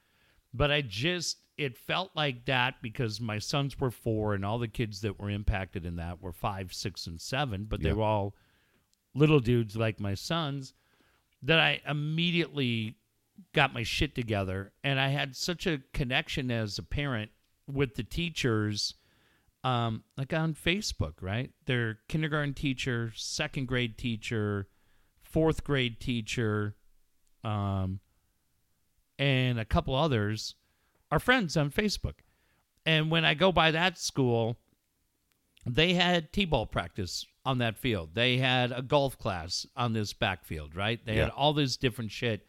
But 0.54 0.72
I 0.72 0.82
just, 0.82 1.38
it 1.58 1.78
felt 1.78 2.12
like 2.16 2.46
that 2.46 2.82
because 2.82 3.22
my 3.22 3.38
sons 3.40 3.80
were 3.80 3.92
four, 3.92 4.34
and 4.34 4.44
all 4.46 4.60
the 4.60 4.68
kids 4.68 5.02
that 5.02 5.20
were 5.20 5.30
impacted 5.30 5.86
in 5.86 5.96
that 5.98 6.22
were 6.22 6.32
five, 6.34 6.74
six, 6.74 7.06
and 7.08 7.20
seven, 7.22 7.66
but 7.66 7.82
they 7.82 7.90
Yeah. 7.90 7.96
were 7.96 8.04
all 8.04 8.36
little 9.14 9.40
dudes 9.40 9.76
like 9.76 10.00
my 10.00 10.14
sons 10.14 10.74
that 11.42 11.60
I 11.60 11.82
immediately 11.88 12.96
got 13.54 13.74
my 13.74 13.84
shit 13.84 14.14
together 14.14 14.72
and 14.84 15.00
I 15.00 15.08
had 15.10 15.36
such 15.36 15.66
a 15.66 15.82
connection 15.94 16.52
as 16.52 16.78
a 16.78 16.84
parent 16.84 17.32
with 17.68 17.96
the 17.96 18.04
teachers 18.04 18.96
um 19.64 20.04
like 20.18 20.34
on 20.34 20.54
Facebook, 20.54 21.14
right? 21.22 21.52
Their 21.66 22.00
kindergarten 22.08 22.54
teacher, 22.54 23.12
second 23.16 23.68
grade 23.68 23.98
teacher, 23.98 24.68
fourth 25.22 25.64
grade 25.64 26.00
teacher, 26.00 26.76
um 27.44 28.00
and 29.18 29.60
a 29.60 29.66
couple 29.66 29.96
others 29.96 30.56
are 31.12 31.20
friends 31.20 31.58
on 31.58 31.72
Facebook. 31.72 32.16
And 32.86 33.12
when 33.12 33.26
I 33.26 33.34
go 33.34 33.52
by 33.52 33.72
that 33.72 33.98
school, 33.98 34.58
they 35.66 35.94
had 35.94 36.32
t-ball 36.32 36.68
practice 36.68 37.26
on 37.46 37.58
that 37.58 37.78
field. 37.78 38.12
They 38.14 38.38
had 38.38 38.72
a 38.72 38.82
golf 38.82 39.18
class 39.18 39.66
on 39.76 39.92
this 39.94 40.14
backfield, 40.14 40.76
right? 40.76 41.06
They 41.06 41.18
had 41.18 41.30
all 41.30 41.54
this 41.54 41.78
different 41.78 42.12
shit. 42.12 42.46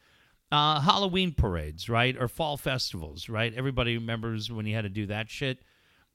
Uh, 0.53 0.81
Halloween 0.81 1.33
parades, 1.33 1.89
right? 1.89 2.17
Or 2.19 2.29
fall 2.29 2.57
festivals, 2.57 3.29
right? 3.29 3.53
Everybody 3.55 3.97
remembers 3.97 4.51
when 4.51 4.67
you 4.67 4.75
had 4.75 4.83
to 4.83 4.89
do 4.89 5.07
that 5.07 5.29
shit. 5.29 5.59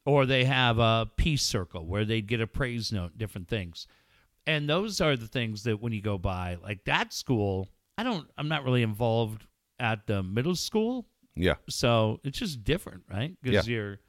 Or 0.05 0.26
they 0.26 0.43
have 0.45 0.78
a 0.78 1.09
peace 1.17 1.43
circle 1.43 1.86
where 1.86 2.05
they'd 2.05 2.28
get 2.28 2.41
a 2.41 2.47
praise 2.47 2.91
note, 2.91 3.17
different 3.17 3.47
things. 3.47 3.88
And 4.45 4.69
those 4.69 5.01
are 5.01 5.17
the 5.17 5.28
things 5.28 5.63
that 5.63 5.82
when 5.82 5.93
you 5.93 6.01
go 6.01 6.17
by, 6.17 6.57
like 6.61 6.86
that 6.86 7.11
school, 7.11 7.69
I 7.98 8.04
don't, 8.04 8.28
I'm 8.38 8.48
not 8.48 8.64
really 8.64 8.82
involved 8.84 9.46
at 9.80 10.08
the 10.08 10.24
middle 10.24 10.56
school 10.56 11.06
Yeah. 11.36 11.56
so 11.70 12.20
it's 12.24 12.38
just 12.39 12.64
different, 12.64 13.04
right? 13.10 13.36
Because 13.41 13.68
Yeah. 13.68 13.74
you're 13.74 14.00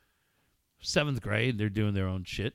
seventh 0.80 1.20
grade, 1.22 1.58
they're 1.58 1.68
doing 1.68 1.94
their 1.94 2.06
own 2.06 2.24
shit. 2.24 2.54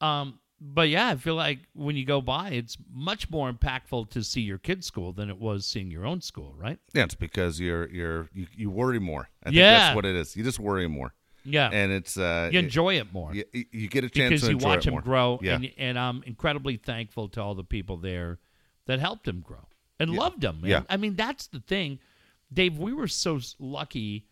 Um, 0.00 0.38
but 0.60 0.88
yeah, 0.88 1.08
I 1.08 1.16
feel 1.16 1.36
like 1.36 1.60
when 1.74 1.96
you 1.96 2.04
go 2.04 2.20
by, 2.20 2.50
it's 2.50 2.76
much 2.92 3.30
more 3.30 3.50
impactful 3.50 4.10
to 4.10 4.22
see 4.22 4.42
your 4.42 4.58
kid's 4.58 4.86
school 4.86 5.12
than 5.12 5.30
it 5.30 5.38
was 5.38 5.64
seeing 5.66 5.90
your 5.90 6.04
own 6.04 6.20
school, 6.20 6.54
right? 6.56 6.78
Yeah, 6.92 7.04
it's 7.04 7.14
because 7.14 7.58
you're 7.60 7.88
you're 7.90 8.28
you, 8.34 8.46
you 8.54 8.70
worry 8.70 8.98
more. 8.98 9.30
I 9.42 9.48
think 9.48 9.56
Yeah. 9.56 9.78
that's 9.78 9.94
what 9.96 10.04
it 10.04 10.14
is. 10.16 10.36
You 10.36 10.44
just 10.44 10.58
worry 10.58 10.86
more, 10.86 11.14
Yeah, 11.44 11.70
and 11.72 11.90
it's 11.92 12.18
uh, 12.18 12.50
you 12.52 12.58
enjoy 12.58 12.98
it 12.98 13.10
more 13.12 13.34
you, 13.34 13.44
you 13.52 13.88
get 13.88 14.04
a 14.04 14.10
chance 14.10 14.28
because 14.30 14.42
to 14.42 14.50
you 14.50 14.58
watch 14.58 14.84
them 14.84 14.92
more. 14.94 15.00
grow, 15.02 15.38
Yeah, 15.42 15.54
and 15.54 15.70
and 15.78 15.98
I'm 15.98 16.22
incredibly 16.24 16.76
thankful 16.76 17.28
to 17.30 17.42
all 17.42 17.54
the 17.54 17.64
people 17.64 17.96
there 17.96 18.38
that 18.86 18.98
helped 19.00 19.26
him 19.28 19.40
grow 19.40 19.66
and 20.00 20.10
loved 20.10 20.40
them. 20.40 20.60
Man. 20.62 20.70
Yeah. 20.70 20.82
I 20.88 20.96
mean 20.96 21.14
that's 21.14 21.46
the 21.46 21.60
thing, 21.60 21.98
Dave. 22.52 22.78
We 22.78 22.92
were 22.92 23.08
so 23.08 23.38
lucky 23.58 24.26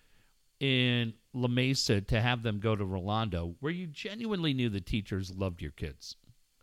in 0.61 1.15
La 1.33 1.49
Mesa 1.49 2.01
to 2.01 2.21
have 2.21 2.43
them 2.43 2.59
go 2.59 2.75
to 2.75 2.85
Rolando, 2.85 3.55
where 3.61 3.73
you 3.73 3.87
genuinely 3.87 4.53
knew 4.55 4.69
the 4.69 4.81
teachers 4.81 5.33
loved 5.35 5.63
your 5.63 5.71
kids. 5.71 6.17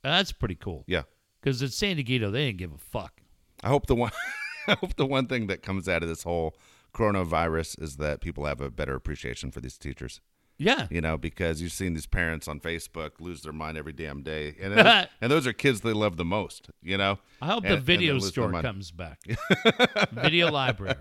Uh, 0.04 0.10
that's 0.18 0.32
pretty 0.32 0.56
cool. 0.56 0.84
yeah. 0.88 1.04
Because 1.42 1.62
at 1.62 1.72
San 1.72 1.96
Diego, 1.98 2.32
they 2.32 2.48
didn't 2.48 2.58
give 2.58 2.74
a 2.74 2.78
fuck. 2.78 3.22
I 3.64 3.70
hope 3.70 3.86
the 3.86 3.96
one 3.96 4.12
I 4.68 4.74
hope 4.74 4.96
the 4.96 5.06
one 5.06 5.28
thing 5.28 5.48
that 5.48 5.62
comes 5.62 5.88
out 5.88 6.02
of 6.04 6.10
this 6.10 6.24
whole 6.24 6.56
coronavirus 6.94 7.82
is 7.82 7.98
that 7.98 8.22
people 8.22 8.46
have 8.46 8.62
a 8.62 8.72
better 8.72 8.96
appreciation 8.96 9.52
for 9.52 9.62
these 9.62 9.78
teachers. 9.78 10.22
Yeah. 10.58 10.88
You 10.90 11.02
know, 11.02 11.18
because 11.18 11.62
you've 11.62 11.72
seen 11.74 11.94
these 11.94 12.06
parents 12.06 12.48
on 12.48 12.60
Facebook 12.60 13.20
lose 13.20 13.42
their 13.42 13.52
mind 13.54 13.78
every 13.78 13.94
damn 13.94 14.22
day, 14.24 14.56
and 14.62 14.74
those, 14.78 15.06
and 15.22 15.32
those 15.32 15.46
are 15.48 15.54
kids 15.54 15.82
they 15.82 15.94
love 15.94 16.18
the 16.18 16.26
most. 16.26 16.70
You 16.82 16.98
know, 16.98 17.20
I 17.42 17.48
hope 17.48 17.66
And- 17.66 17.74
the 17.74 17.80
video 17.82 18.20
store 18.20 18.52
comes 18.62 18.92
back. 18.92 19.20
video 20.12 20.52
library. 20.52 20.96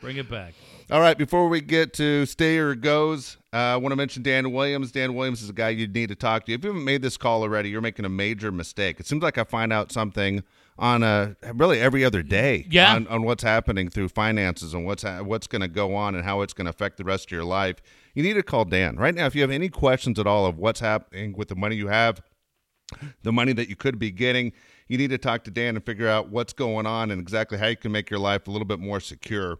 Bring 0.00 0.16
it 0.18 0.28
back. 0.30 0.52
All 0.90 1.00
right, 1.00 1.16
before 1.16 1.48
we 1.48 1.62
get 1.62 1.94
to 1.94 2.26
stay 2.26 2.58
or 2.58 2.74
goes, 2.74 3.38
uh, 3.54 3.56
I 3.56 3.76
want 3.76 3.92
to 3.92 3.96
mention 3.96 4.22
Dan 4.22 4.52
Williams. 4.52 4.92
Dan 4.92 5.14
Williams 5.14 5.40
is 5.40 5.48
a 5.48 5.52
guy 5.54 5.70
you 5.70 5.86
need 5.86 6.10
to 6.10 6.14
talk 6.14 6.44
to. 6.44 6.52
If 6.52 6.62
you 6.62 6.68
haven't 6.70 6.84
made 6.84 7.00
this 7.00 7.16
call 7.16 7.40
already, 7.42 7.70
you're 7.70 7.80
making 7.80 8.04
a 8.04 8.10
major 8.10 8.52
mistake. 8.52 9.00
It 9.00 9.06
seems 9.06 9.22
like 9.22 9.38
I 9.38 9.44
find 9.44 9.72
out 9.72 9.90
something 9.92 10.42
on 10.78 11.02
a 11.02 11.36
really 11.54 11.80
every 11.80 12.04
other 12.04 12.22
day 12.22 12.66
Yeah. 12.68 12.94
on, 12.94 13.06
on 13.08 13.22
what's 13.22 13.42
happening 13.44 13.88
through 13.90 14.08
finances 14.08 14.74
and 14.74 14.84
what's 14.84 15.02
ha- 15.04 15.22
what's 15.22 15.46
going 15.46 15.62
to 15.62 15.68
go 15.68 15.94
on 15.94 16.14
and 16.14 16.24
how 16.24 16.40
it's 16.40 16.52
going 16.52 16.64
to 16.64 16.70
affect 16.70 16.96
the 16.96 17.04
rest 17.04 17.26
of 17.26 17.30
your 17.30 17.44
life. 17.44 17.76
You 18.14 18.22
need 18.22 18.34
to 18.34 18.42
call 18.42 18.64
Dan 18.64 18.96
right 18.96 19.14
now 19.14 19.26
if 19.26 19.34
you 19.34 19.42
have 19.42 19.50
any 19.52 19.68
questions 19.68 20.18
at 20.18 20.26
all 20.26 20.46
of 20.46 20.58
what's 20.58 20.80
happening 20.80 21.34
with 21.36 21.48
the 21.48 21.54
money 21.56 21.76
you 21.76 21.88
have 21.88 22.20
the 23.22 23.32
money 23.32 23.52
that 23.52 23.68
you 23.68 23.76
could 23.76 23.98
be 23.98 24.10
getting. 24.10 24.52
You 24.88 24.98
need 24.98 25.10
to 25.10 25.18
talk 25.18 25.44
to 25.44 25.50
Dan 25.50 25.76
and 25.76 25.84
figure 25.84 26.08
out 26.08 26.28
what's 26.28 26.52
going 26.52 26.86
on 26.86 27.10
and 27.10 27.20
exactly 27.20 27.56
how 27.58 27.68
you 27.68 27.76
can 27.76 27.90
make 27.92 28.10
your 28.10 28.20
life 28.20 28.46
a 28.46 28.50
little 28.50 28.66
bit 28.66 28.78
more 28.78 29.00
secure. 29.00 29.58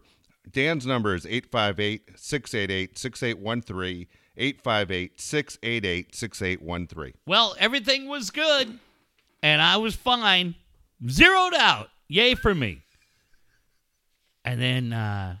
Dan's 0.51 0.85
number 0.85 1.15
is 1.15 1.25
858 1.25 2.11
688 2.19 2.97
6813. 2.97 4.07
858 4.37 5.19
688 5.19 6.13
6813. 6.15 7.13
Well, 7.25 7.55
everything 7.59 8.07
was 8.07 8.29
good, 8.29 8.79
and 9.41 9.61
I 9.61 9.77
was 9.77 9.95
fine, 9.95 10.53
zeroed 11.09 11.53
out. 11.53 11.89
Yay 12.07 12.35
for 12.35 12.53
me. 12.53 12.81
And 14.43 14.61
then 14.61 14.93
uh, 14.93 15.37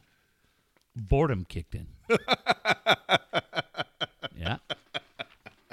boredom 0.95 1.45
kicked 1.47 1.75
in. 1.75 1.87
yeah, 4.35 4.57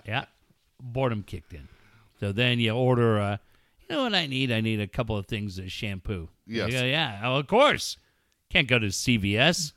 yeah, 0.05 0.25
boredom 0.81 1.23
kicked 1.23 1.53
in. 1.53 1.69
So 2.21 2.33
then 2.33 2.59
you 2.59 2.73
order. 2.73 3.19
Uh, 3.19 3.37
you 3.81 3.97
know 3.97 4.05
what 4.05 4.15
I 4.15 4.27
need? 4.27 4.53
I 4.53 4.61
need 4.61 4.81
a 4.81 4.87
couple 4.87 5.17
of 5.17 5.27
things 5.27 5.59
of 5.59 5.71
shampoo. 5.73 6.29
Yes. 6.47 6.73
Yeah, 6.73 6.85
yeah. 6.85 7.21
Oh, 7.25 7.37
of 7.37 7.47
course. 7.47 7.97
Can't 8.51 8.69
go 8.69 8.79
to 8.79 8.87
CVS. 8.87 9.73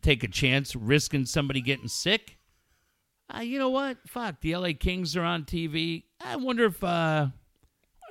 Take 0.00 0.24
a 0.24 0.28
chance 0.28 0.74
risking 0.74 1.24
somebody 1.26 1.60
getting 1.60 1.88
sick. 1.88 2.36
Uh, 3.34 3.40
you 3.40 3.58
know 3.58 3.70
what? 3.70 3.98
Fuck, 4.06 4.40
the 4.40 4.56
LA 4.56 4.70
Kings 4.78 5.16
are 5.16 5.22
on 5.22 5.44
TV. 5.44 6.04
I 6.20 6.36
wonder 6.36 6.64
if 6.66 6.82
uh 6.82 7.28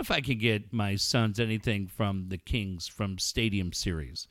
if 0.01 0.11
I 0.11 0.19
could 0.19 0.39
get 0.39 0.73
my 0.73 0.95
sons 0.95 1.39
anything 1.39 1.87
from 1.87 2.25
the 2.27 2.37
Kings 2.37 2.87
from 2.87 3.17
Stadium 3.17 3.71
Series. 3.71 4.27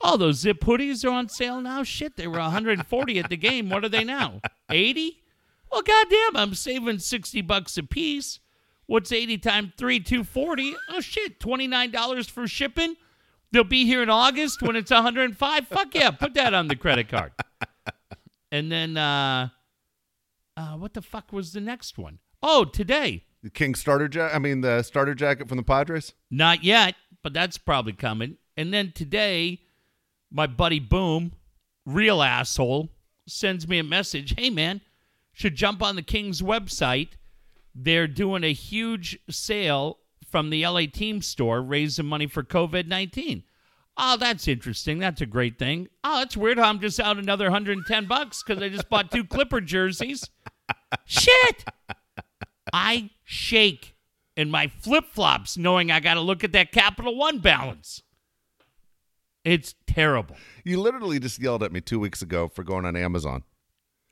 All 0.00 0.18
those 0.18 0.40
zip 0.40 0.60
hoodies 0.60 1.04
are 1.04 1.10
on 1.10 1.28
sale 1.28 1.60
now. 1.60 1.82
Shit, 1.82 2.16
they 2.16 2.26
were 2.26 2.38
140 2.38 3.18
at 3.18 3.30
the 3.30 3.36
game. 3.36 3.70
What 3.70 3.84
are 3.84 3.88
they 3.88 4.04
now? 4.04 4.40
80? 4.70 5.22
Well, 5.70 5.82
goddamn, 5.82 6.36
I'm 6.36 6.54
saving 6.54 6.98
60 6.98 7.40
bucks 7.42 7.78
a 7.78 7.82
piece. 7.82 8.40
What's 8.86 9.12
80 9.12 9.38
times 9.38 9.72
3? 9.78 10.00
240. 10.00 10.74
Oh 10.90 11.00
shit, 11.00 11.38
$29 11.38 12.30
for 12.30 12.48
shipping. 12.48 12.96
They'll 13.52 13.64
be 13.64 13.86
here 13.86 14.02
in 14.02 14.10
August 14.10 14.62
when 14.62 14.76
it's 14.76 14.90
105. 14.90 15.68
Fuck 15.68 15.94
yeah, 15.94 16.10
put 16.10 16.34
that 16.34 16.54
on 16.54 16.68
the 16.68 16.76
credit 16.76 17.08
card. 17.08 17.32
And 18.52 18.70
then 18.72 18.96
uh 18.96 19.50
uh, 20.56 20.76
what 20.76 20.92
the 20.92 21.00
fuck 21.00 21.32
was 21.32 21.52
the 21.52 21.60
next 21.60 21.96
one? 21.96 22.18
Oh, 22.42 22.64
today. 22.64 23.24
The 23.42 23.50
King 23.50 23.74
starter 23.74 24.08
jacket, 24.08 24.34
I 24.34 24.38
mean, 24.38 24.60
the 24.60 24.82
starter 24.82 25.14
jacket 25.14 25.48
from 25.48 25.56
the 25.56 25.62
Padres? 25.62 26.12
Not 26.30 26.62
yet, 26.62 26.94
but 27.22 27.32
that's 27.32 27.56
probably 27.58 27.92
coming. 27.92 28.36
And 28.56 28.72
then 28.72 28.92
today, 28.92 29.60
my 30.30 30.46
buddy 30.46 30.78
Boom, 30.78 31.32
real 31.86 32.22
asshole, 32.22 32.90
sends 33.26 33.66
me 33.66 33.78
a 33.78 33.84
message. 33.84 34.34
Hey, 34.36 34.50
man, 34.50 34.82
should 35.32 35.54
jump 35.54 35.82
on 35.82 35.96
the 35.96 36.02
Kings 36.02 36.42
website. 36.42 37.10
They're 37.74 38.08
doing 38.08 38.44
a 38.44 38.52
huge 38.52 39.18
sale 39.30 39.98
from 40.30 40.50
the 40.50 40.66
LA 40.66 40.82
Team 40.92 41.22
store, 41.22 41.62
raising 41.62 42.06
money 42.06 42.26
for 42.26 42.42
COVID 42.42 42.86
19. 42.86 43.44
Oh, 43.96 44.16
that's 44.16 44.48
interesting. 44.48 44.98
That's 44.98 45.20
a 45.20 45.26
great 45.26 45.58
thing. 45.58 45.88
Oh, 46.04 46.22
it's 46.22 46.36
weird 46.36 46.58
how 46.58 46.68
I'm 46.68 46.80
just 46.80 47.00
out 47.00 47.18
another 47.18 47.46
110 47.46 48.06
bucks 48.06 48.42
because 48.42 48.62
I 48.62 48.68
just 48.68 48.88
bought 48.88 49.10
two 49.10 49.24
Clipper 49.24 49.60
jerseys. 49.60 50.28
Shit! 51.04 51.64
I 52.72 53.10
shake 53.24 53.94
in 54.36 54.50
my 54.50 54.68
flip 54.68 55.04
flops 55.06 55.56
knowing 55.56 55.90
I 55.90 56.00
got 56.00 56.14
to 56.14 56.20
look 56.20 56.44
at 56.44 56.52
that 56.52 56.72
Capital 56.72 57.16
One 57.16 57.38
balance. 57.38 58.02
It's 59.44 59.74
terrible. 59.86 60.36
You 60.64 60.80
literally 60.80 61.18
just 61.18 61.40
yelled 61.40 61.62
at 61.62 61.72
me 61.72 61.80
two 61.80 61.98
weeks 61.98 62.20
ago 62.22 62.48
for 62.48 62.62
going 62.62 62.84
on 62.84 62.94
Amazon. 62.96 63.42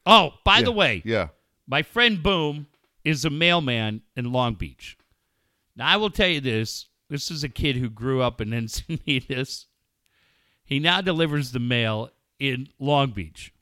Oh, 0.06 0.32
by 0.44 0.62
the 0.62 0.72
way, 0.72 1.02
Yeah. 1.04 1.28
my 1.66 1.82
friend 1.82 2.22
Boom 2.22 2.66
is 3.04 3.24
a 3.26 3.30
mailman 3.30 4.00
in 4.16 4.32
Long 4.32 4.54
Beach. 4.54 4.96
Now, 5.76 5.86
I 5.88 5.96
will 5.96 6.10
tell 6.10 6.28
you 6.28 6.40
this 6.40 6.86
this 7.10 7.30
is 7.30 7.44
a 7.44 7.48
kid 7.48 7.76
who 7.76 7.88
grew 7.90 8.20
up 8.22 8.40
in 8.40 8.48
Encinitas. 8.52 9.66
He 10.64 10.78
now 10.78 11.00
delivers 11.00 11.52
the 11.52 11.58
mail 11.60 12.10
in 12.38 12.68
Long 12.78 13.10
Beach. 13.12 13.52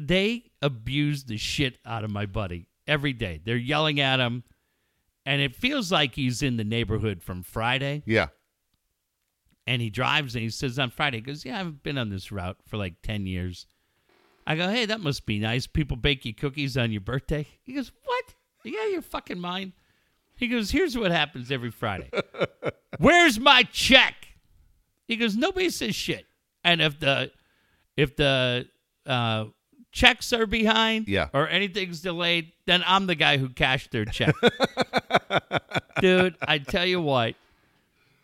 They 0.00 0.50
abuse 0.60 1.24
the 1.24 1.36
shit 1.36 1.78
out 1.84 2.04
of 2.04 2.10
my 2.10 2.26
buddy 2.26 2.68
every 2.86 3.12
day. 3.12 3.40
They're 3.44 3.56
yelling 3.56 4.00
at 4.00 4.20
him, 4.20 4.44
and 5.24 5.40
it 5.40 5.54
feels 5.54 5.90
like 5.90 6.14
he's 6.14 6.42
in 6.42 6.56
the 6.56 6.64
neighborhood 6.64 7.22
from 7.22 7.42
Friday. 7.42 8.02
Yeah. 8.06 8.28
And 9.66 9.82
he 9.82 9.90
drives 9.90 10.36
and 10.36 10.42
he 10.42 10.50
says 10.50 10.78
on 10.78 10.90
Friday, 10.90 11.16
he 11.16 11.22
goes, 11.22 11.44
Yeah, 11.44 11.58
I've 11.58 11.82
been 11.82 11.98
on 11.98 12.08
this 12.08 12.30
route 12.30 12.58
for 12.66 12.76
like 12.76 13.02
10 13.02 13.26
years. 13.26 13.66
I 14.46 14.54
go, 14.54 14.68
hey, 14.68 14.86
that 14.86 15.00
must 15.00 15.26
be 15.26 15.40
nice. 15.40 15.66
People 15.66 15.96
bake 15.96 16.24
you 16.24 16.32
cookies 16.32 16.76
on 16.76 16.92
your 16.92 17.00
birthday. 17.00 17.46
He 17.64 17.72
goes, 17.72 17.90
what? 18.04 18.34
Of 18.64 18.92
your 18.92 19.02
fucking 19.02 19.40
mind? 19.40 19.72
He 20.36 20.48
goes, 20.48 20.70
here's 20.70 20.96
what 20.96 21.10
happens 21.10 21.50
every 21.50 21.70
Friday. 21.70 22.10
Where's 22.98 23.40
my 23.40 23.64
check? 23.64 24.14
He 25.08 25.16
goes, 25.16 25.36
nobody 25.36 25.70
says 25.70 25.94
shit. 25.94 26.26
And 26.62 26.80
if 26.80 26.98
the 26.98 27.30
if 27.96 28.16
the 28.16 28.68
uh, 29.06 29.46
checks 29.96 30.30
are 30.34 30.44
behind 30.46 31.08
Yeah. 31.08 31.28
or 31.32 31.48
anything's 31.48 32.02
delayed, 32.02 32.52
then 32.66 32.84
I'm 32.86 33.06
the 33.06 33.14
guy 33.14 33.38
who 33.38 33.48
cashed 33.48 33.90
their 33.92 34.04
check. 34.04 34.34
Dude, 36.00 36.36
I 36.46 36.58
tell 36.58 36.84
you 36.84 37.00
what, 37.00 37.34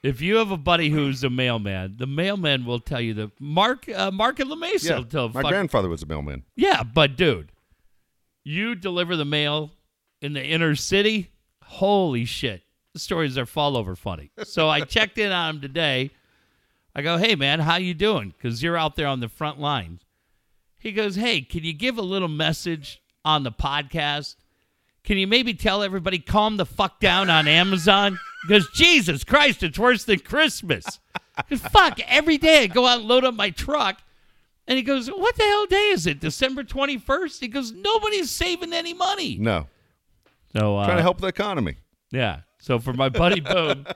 if 0.02 0.20
you 0.20 0.36
have 0.36 0.50
a 0.50 0.56
buddy 0.58 0.90
who's 0.90 1.24
a 1.24 1.30
mailman, 1.30 1.94
the 1.96 2.06
mailman 2.06 2.66
will 2.66 2.80
tell 2.80 3.00
you 3.00 3.14
the 3.14 3.30
Mark 3.40 3.88
uh, 3.88 4.10
Mark 4.10 4.38
and 4.40 4.50
La 4.50 4.56
Mesa 4.56 4.88
Yeah, 4.88 4.96
will 4.98 5.04
tell 5.04 5.28
my 5.30 5.42
fuck- 5.42 5.50
grandfather 5.50 5.88
was 5.88 6.02
a 6.02 6.06
mailman. 6.06 6.42
yeah, 6.56 6.82
but 6.82 7.16
dude, 7.16 7.50
you 8.44 8.74
deliver 8.74 9.16
the 9.16 9.24
mail 9.24 9.70
in 10.20 10.34
the 10.34 10.44
inner 10.44 10.74
city. 10.74 11.30
Holy 11.64 12.26
shit. 12.26 12.62
The 12.92 12.98
stories 13.00 13.38
are 13.38 13.46
fall 13.46 13.78
over 13.78 13.96
funny. 13.96 14.30
So 14.44 14.68
I 14.68 14.80
checked 14.96 15.16
in 15.16 15.32
on 15.32 15.54
him 15.56 15.60
today. 15.62 16.10
I 16.94 17.00
go, 17.00 17.16
hey 17.16 17.34
man, 17.36 17.60
how 17.60 17.76
you 17.76 17.94
doing? 17.94 18.34
Because 18.36 18.62
you're 18.62 18.76
out 18.76 18.96
there 18.96 19.06
on 19.06 19.20
the 19.20 19.28
front 19.30 19.58
line. 19.58 20.00
He 20.83 20.93
goes, 20.93 21.14
hey, 21.14 21.43
can 21.43 21.62
you 21.64 21.72
give 21.72 21.97
a 21.97 22.03
little 22.03 22.28
message 22.28 23.01
on 23.24 23.45
the 23.45 23.53
podcast? 23.53 24.35
Can 25.05 25.16
you 25.16 25.26
maybe 25.26 25.55
tell 25.55 25.83
everybody 25.83 26.18
calm 26.18 26.57
the 26.57 26.66
fuck 26.66 26.99
down 27.01 27.30
on 27.30 27.47
Amazon? 27.47 28.18
Because 28.47 28.68
Jesus 28.74 29.22
Christ, 29.22 29.62
it's 29.62 29.78
worse 29.78 30.05
than 30.05 30.18
Christmas. 30.18 30.99
fuck, 31.57 32.01
every 32.09 32.37
day 32.37 32.64
I 32.64 32.66
go 32.66 32.87
out 32.87 32.99
and 33.01 33.09
load 33.09 33.24
up 33.24 33.35
my 33.35 33.51
truck. 33.51 34.01
And 34.66 34.76
he 34.76 34.83
goes, 34.83 35.09
What 35.09 35.37
the 35.37 35.43
hell 35.45 35.66
day 35.66 35.89
is 35.91 36.07
it? 36.07 36.20
December 36.20 36.62
21st? 36.64 37.41
He 37.41 37.49
goes, 37.49 37.72
Nobody's 37.72 38.30
saving 38.30 38.72
any 38.72 38.95
money. 38.95 39.37
No, 39.39 39.66
So, 40.57 40.76
uh, 40.78 40.85
trying 40.85 40.99
to 40.99 41.03
help 41.03 41.20
the 41.20 41.26
economy. 41.28 41.76
yeah. 42.11 42.41
So, 42.61 42.78
for 42.78 42.93
my 42.93 43.09
buddy 43.09 43.41
Boom, 43.41 43.87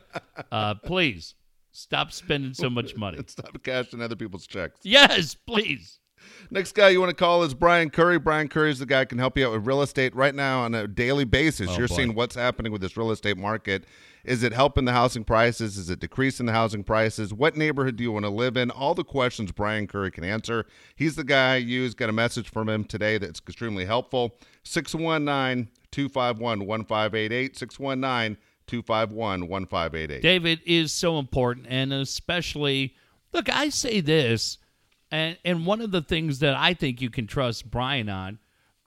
uh, 0.51 0.75
please 0.75 1.35
stop 1.71 2.11
spending 2.11 2.53
so 2.53 2.69
much 2.69 2.97
money. 2.97 3.19
Stop 3.29 3.63
cashing 3.63 4.03
other 4.03 4.17
people's 4.17 4.45
checks. 4.47 4.81
Yes, 4.83 5.35
please. 5.35 6.01
Next 6.51 6.73
guy 6.75 6.91
you 6.91 7.01
want 7.01 7.11
to 7.11 7.17
call 7.17 7.43
is 7.43 7.55
Brian 7.55 7.91
Curry. 7.91 8.19
Brian 8.19 8.49
Curry 8.49 8.71
is 8.71 8.79
the 8.79 8.87
guy 8.87 9.01
who 9.01 9.07
can 9.07 9.19
help 9.19 9.37
you 9.37 9.47
out 9.47 9.53
with 9.53 9.67
real 9.67 9.83
estate 9.83 10.15
right 10.15 10.35
now 10.35 10.61
on 10.61 10.75
a 10.75 10.87
daily 10.87 11.25
basis. 11.25 11.69
Oh, 11.71 11.77
You're 11.77 11.89
boy. 11.89 11.97
seeing 11.97 12.15
what's 12.15 12.35
happening 12.35 12.73
with 12.73 12.81
this 12.81 12.97
real 12.97 13.11
estate 13.11 13.37
market. 13.37 13.85
Is 14.25 14.43
it 14.43 14.53
helping 14.53 14.85
the 14.85 14.93
housing 14.93 15.25
prices? 15.25 15.77
Is 15.77 15.89
it 15.91 16.01
decreasing 16.01 16.47
the 16.47 16.53
housing 16.53 16.83
prices? 16.85 17.33
What 17.33 17.57
neighborhood 17.57 17.97
do 17.97 18.03
you 18.03 18.13
want 18.13 18.25
to 18.25 18.31
live 18.31 18.57
in? 18.57 18.71
All 18.71 18.95
the 18.95 19.05
questions 19.05 19.53
Brian 19.53 19.87
Curry 19.87 20.11
can 20.11 20.25
answer. 20.25 20.67
He's 20.97 21.15
the 21.15 21.25
guy 21.25 21.55
I 21.55 21.57
use. 21.57 21.95
Got 21.95 22.09
a 22.09 22.13
message 22.13 22.51
from 22.51 22.69
him 22.69 22.85
today 22.85 23.19
that's 23.19 23.41
extremely 23.41 23.85
helpful. 23.85 24.37
619 24.65 25.69
251 25.93 26.67
1588. 26.67 27.57
619 27.57 28.37
251 28.67 29.49
1588. 29.49 30.23
David 30.23 30.61
is 30.67 30.93
so 30.93 31.19
important, 31.19 31.67
and 31.69 31.93
especially, 31.93 32.95
look, 33.33 33.49
I 33.49 33.69
say 33.69 34.01
this, 34.01 34.59
and 35.11 35.39
and 35.45 35.67
one 35.67 35.81
of 35.81 35.91
the 35.91 36.03
things 36.03 36.41
that 36.41 36.55
I 36.55 36.75
think 36.75 37.01
you 37.01 37.11
can 37.11 37.27
trust 37.27 37.71
Brian 37.71 38.09
on 38.09 38.39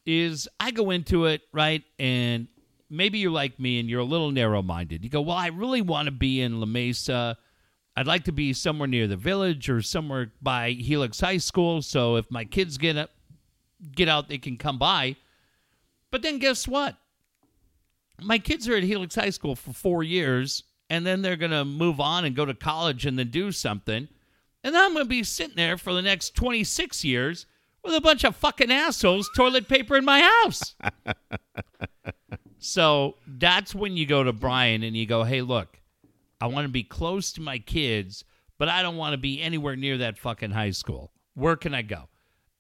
is 0.06 0.48
I 0.60 0.72
go 0.72 0.92
into 0.92 1.26
it 1.26 1.42
right, 1.52 1.84
and 1.98 2.48
maybe 2.90 3.20
you're 3.20 3.32
like 3.32 3.60
me 3.60 3.80
and 3.80 3.90
you're 3.90 4.00
a 4.00 4.06
little 4.06 4.32
narrow-minded. 4.32 5.04
You 5.04 5.10
go, 5.10 5.22
well, 5.22 5.38
I 5.38 5.48
really 5.48 5.82
want 5.82 6.08
to 6.08 6.12
be 6.12 6.42
in 6.42 6.60
La 6.60 6.66
Mesa. 6.66 7.38
I'd 7.96 8.08
like 8.08 8.24
to 8.24 8.32
be 8.32 8.54
somewhere 8.54 8.88
near 8.88 9.08
the 9.08 9.18
village 9.18 9.70
or 9.70 9.82
somewhere 9.82 10.32
by 10.42 10.72
Helix 10.72 11.20
High 11.20 11.38
School, 11.38 11.82
so 11.82 12.16
if 12.16 12.30
my 12.32 12.46
kids 12.46 12.78
get 12.78 12.98
up, 12.98 13.12
get 13.96 14.08
out, 14.08 14.30
they 14.30 14.38
can 14.38 14.58
come 14.58 14.80
by. 14.80 15.18
But 16.10 16.22
then 16.22 16.40
guess 16.40 16.68
what? 16.68 16.96
my 18.22 18.38
kids 18.38 18.68
are 18.68 18.76
at 18.76 18.84
Helix 18.84 19.16
High 19.16 19.30
School 19.30 19.56
for 19.56 19.74
four 19.74 20.04
years, 20.04 20.64
and 20.90 21.06
then 21.06 21.22
they're 21.22 21.38
to 21.38 21.66
move 21.66 22.00
on 22.00 22.26
and 22.26 22.36
go 22.36 22.46
to 22.46 22.54
college 22.54 23.06
and 23.06 23.18
then 23.18 23.30
do 23.30 23.52
something. 23.52 24.08
And 24.64 24.76
then 24.76 24.84
I'm 24.84 24.94
going 24.94 25.06
to 25.06 25.10
be 25.10 25.24
sitting 25.24 25.56
there 25.56 25.78
for 25.78 25.94
the 25.94 26.02
next 26.02 26.36
26 26.36 27.04
years 27.06 27.46
with 27.84 27.96
a 27.96 28.02
bunch 28.02 28.24
of 28.24 28.36
fucking 28.36 28.72
assholes 28.72 29.30
toilet 29.36 29.68
paper 29.68 29.96
in 29.96 30.06
my 30.06 30.22
house. 30.22 30.76
so 32.60 33.16
that's 33.26 33.74
when 33.74 33.96
you 33.96 34.06
go 34.06 34.24
to 34.24 34.34
Brian 34.34 34.84
and 34.84 34.98
you 34.98 35.06
go, 35.06 35.24
hey, 35.24 35.42
look, 35.42 35.80
I 36.42 36.48
want 36.48 36.66
to 36.66 36.72
be 36.72 36.84
close 36.84 37.32
to 37.34 37.42
my 37.42 37.60
kids, 37.60 38.26
but 38.58 38.70
I 38.70 38.82
don't 38.82 38.98
want 38.98 39.14
to 39.14 39.18
be 39.18 39.42
anywhere 39.42 39.76
near 39.76 39.98
that 40.00 40.18
fucking 40.18 40.52
high 40.52 40.72
school. 40.72 41.12
Where 41.36 41.56
can 41.56 41.74
I 41.74 41.82
go? 41.82 42.10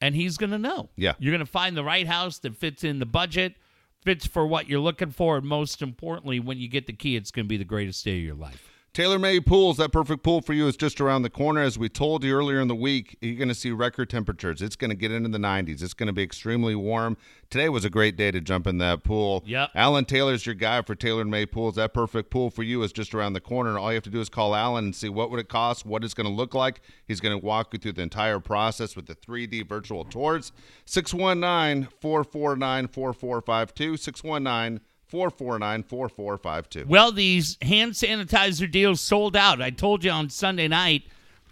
And 0.01 0.15
he's 0.15 0.37
going 0.37 0.51
to 0.51 0.57
know. 0.57 0.89
Yeah. 0.95 1.13
You're 1.19 1.31
going 1.33 1.45
to 1.45 1.51
find 1.51 1.75
the 1.75 1.83
right 1.83 2.07
house 2.07 2.39
that 2.39 2.55
fits 2.55 2.85
in 2.85 2.99
the 2.99 3.05
budget, 3.05 3.55
fits 4.03 4.25
for 4.25 4.47
what 4.47 4.69
you're 4.69 4.79
looking 4.79 5.11
for, 5.11 5.37
and 5.37 5.45
most 5.45 5.81
importantly, 5.81 6.39
when 6.39 6.57
you 6.57 6.69
get 6.69 6.87
the 6.87 6.93
key, 6.93 7.17
it's 7.17 7.31
going 7.31 7.45
to 7.45 7.49
be 7.49 7.57
the 7.57 7.65
greatest 7.65 8.05
day 8.05 8.17
of 8.19 8.23
your 8.23 8.35
life. 8.35 8.68
TaylorMade 8.93 9.45
Pools, 9.45 9.77
that 9.77 9.91
perfect 9.91 10.23
pool 10.23 10.41
for 10.41 10.53
you 10.53 10.67
is 10.67 10.75
just 10.75 10.99
around 10.99 11.21
the 11.21 11.29
corner. 11.29 11.61
As 11.61 11.77
we 11.77 11.89
told 11.89 12.23
you 12.23 12.35
earlier 12.35 12.59
in 12.59 12.67
the 12.67 12.75
week, 12.75 13.17
you're 13.21 13.35
going 13.35 13.47
to 13.47 13.53
see 13.53 13.69
record 13.69 14.09
temperatures. 14.09 14.63
It's 14.63 14.75
going 14.75 14.89
to 14.89 14.95
get 14.95 15.11
into 15.11 15.29
the 15.29 15.37
90s. 15.37 15.83
It's 15.83 15.93
going 15.93 16.07
to 16.07 16.13
be 16.13 16.23
extremely 16.23 16.73
warm. 16.73 17.15
Today 17.51 17.69
was 17.69 17.85
a 17.85 17.91
great 17.91 18.17
day 18.17 18.31
to 18.31 18.41
jump 18.41 18.65
in 18.65 18.79
that 18.79 19.03
pool. 19.03 19.43
Yep. 19.45 19.69
Alan 19.75 20.05
Taylor's 20.05 20.43
your 20.43 20.55
guy 20.55 20.81
for 20.81 20.95
TaylorMade 20.95 21.51
Pools. 21.51 21.75
That 21.75 21.93
perfect 21.93 22.31
pool 22.31 22.49
for 22.49 22.63
you 22.63 22.81
is 22.81 22.91
just 22.91 23.13
around 23.13 23.33
the 23.33 23.41
corner. 23.41 23.69
And 23.69 23.77
all 23.77 23.91
you 23.91 23.95
have 23.95 24.03
to 24.05 24.09
do 24.09 24.21
is 24.21 24.29
call 24.29 24.55
Alan 24.55 24.85
and 24.85 24.95
see 24.95 25.09
what 25.09 25.29
would 25.29 25.39
it 25.39 25.49
cost, 25.49 25.85
what 25.85 26.03
it's 26.03 26.15
going 26.15 26.27
to 26.27 26.33
look 26.33 26.55
like. 26.55 26.81
He's 27.07 27.19
going 27.19 27.39
to 27.39 27.45
walk 27.45 27.73
you 27.73 27.79
through 27.79 27.93
the 27.93 28.01
entire 28.01 28.39
process 28.39 28.95
with 28.95 29.05
the 29.05 29.15
3D 29.15 29.69
virtual 29.69 30.03
tours. 30.03 30.51
619 30.85 31.89
449 32.01 32.87
4452. 32.87 33.97
619 33.97 34.81
449 35.09 35.83
4452. 35.83 36.85
Well, 36.87 37.11
these 37.11 37.57
hand 37.63 37.93
sanitizer 37.93 38.69
deals 38.69 39.01
sold 39.01 39.35
out. 39.35 39.61
I 39.61 39.71
told 39.71 40.03
you 40.03 40.11
on 40.11 40.29
Sunday 40.29 40.67
night, 40.67 41.03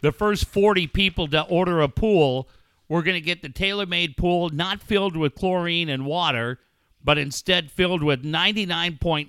the 0.01 0.11
first 0.11 0.45
40 0.45 0.85
people 0.87 1.27
to 1.29 1.41
order 1.43 1.81
a 1.81 1.89
pool 1.89 2.47
were 2.87 3.01
going 3.01 3.15
to 3.15 3.21
get 3.21 3.41
the 3.41 3.49
TaylorMade 3.49 4.15
pool 4.15 4.49
not 4.49 4.81
filled 4.81 5.17
with 5.17 5.33
chlorine 5.33 5.89
and 5.89 6.05
water, 6.05 6.59
but 7.03 7.17
instead 7.17 7.71
filled 7.71 8.03
with 8.03 8.23
99.9% 8.23 9.27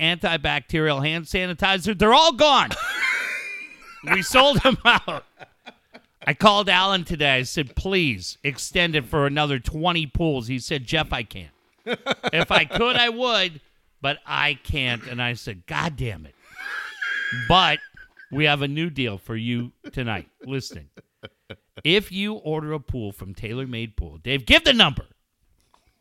antibacterial 0.00 1.06
hand 1.06 1.26
sanitizer. 1.26 1.96
They're 1.96 2.14
all 2.14 2.32
gone. 2.32 2.70
we 4.12 4.22
sold 4.22 4.62
them 4.62 4.78
out. 4.84 5.24
I 6.26 6.32
called 6.34 6.70
Alan 6.70 7.04
today. 7.04 7.36
I 7.36 7.42
said, 7.42 7.76
please 7.76 8.38
extend 8.42 8.96
it 8.96 9.04
for 9.04 9.26
another 9.26 9.58
20 9.58 10.06
pools. 10.06 10.48
He 10.48 10.58
said, 10.58 10.84
Jeff, 10.84 11.12
I 11.12 11.22
can't. 11.22 11.50
If 11.86 12.50
I 12.50 12.64
could, 12.64 12.96
I 12.96 13.08
would, 13.08 13.60
but 14.00 14.18
I 14.26 14.54
can't. 14.62 15.06
And 15.06 15.22
I 15.22 15.34
said, 15.34 15.66
God 15.66 15.96
damn 15.96 16.26
it. 16.26 16.34
But 17.48 17.78
we 18.30 18.44
have 18.44 18.62
a 18.62 18.68
new 18.68 18.90
deal 18.90 19.18
for 19.18 19.36
you 19.36 19.72
tonight. 19.92 20.28
Listen, 20.44 20.90
if 21.84 22.12
you 22.12 22.34
order 22.34 22.72
a 22.72 22.80
pool 22.80 23.12
from 23.12 23.34
TaylorMade 23.34 23.96
Pool, 23.96 24.18
Dave, 24.18 24.46
give 24.46 24.64
the 24.64 24.72
number. 24.72 25.06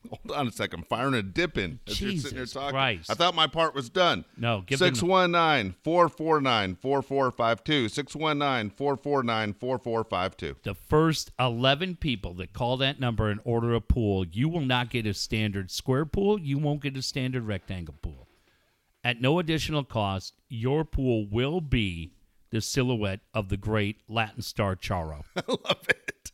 Hold 0.26 0.38
on 0.38 0.48
a 0.48 0.52
second. 0.52 0.80
I'm 0.80 0.86
firing 0.86 1.14
a 1.14 1.24
dip 1.24 1.58
in 1.58 1.80
as 1.88 2.00
you're 2.00 2.18
sitting 2.18 2.38
here 2.38 2.46
talking. 2.46 2.72
Christ. 2.72 3.12
I 3.12 3.14
thought 3.14 3.36
my 3.36 3.48
part 3.48 3.74
was 3.74 3.90
done. 3.90 4.26
No, 4.38 4.64
give 4.66 4.80
the 4.80 4.86
619 4.86 5.76
449 5.84 6.76
4452. 6.76 7.90
619 7.90 8.70
449 8.72 9.54
4452. 9.54 10.56
The 10.64 10.76
first 10.76 11.32
11 11.40 11.98
people 11.98 12.34
that 12.36 12.54
call 12.54 12.78
that 12.78 13.00
number 13.00 13.30
and 13.30 13.40
order 13.44 13.74
a 13.74 13.82
pool, 13.82 14.26
you 14.26 14.50
will 14.50 14.62
not 14.62 14.90
get 14.90 15.06
a 15.06 15.14
standard 15.14 15.72
square 15.72 16.06
pool. 16.06 16.40
You 16.40 16.58
won't 16.58 16.82
get 16.82 16.98
a 16.98 17.02
standard 17.02 17.44
rectangle 17.44 17.96
pool. 18.02 18.28
At 19.04 19.22
no 19.22 19.38
additional 19.38 19.84
cost, 19.84 20.34
your 20.50 20.84
pool 20.84 21.28
will 21.30 21.62
be 21.62 22.14
the 22.50 22.62
silhouette 22.62 23.20
of 23.34 23.50
the 23.50 23.58
great 23.58 23.98
Latin 24.08 24.42
star 24.42 24.76
Charo. 24.76 25.24
I 25.36 25.44
love 25.48 25.86
it. 25.90 26.32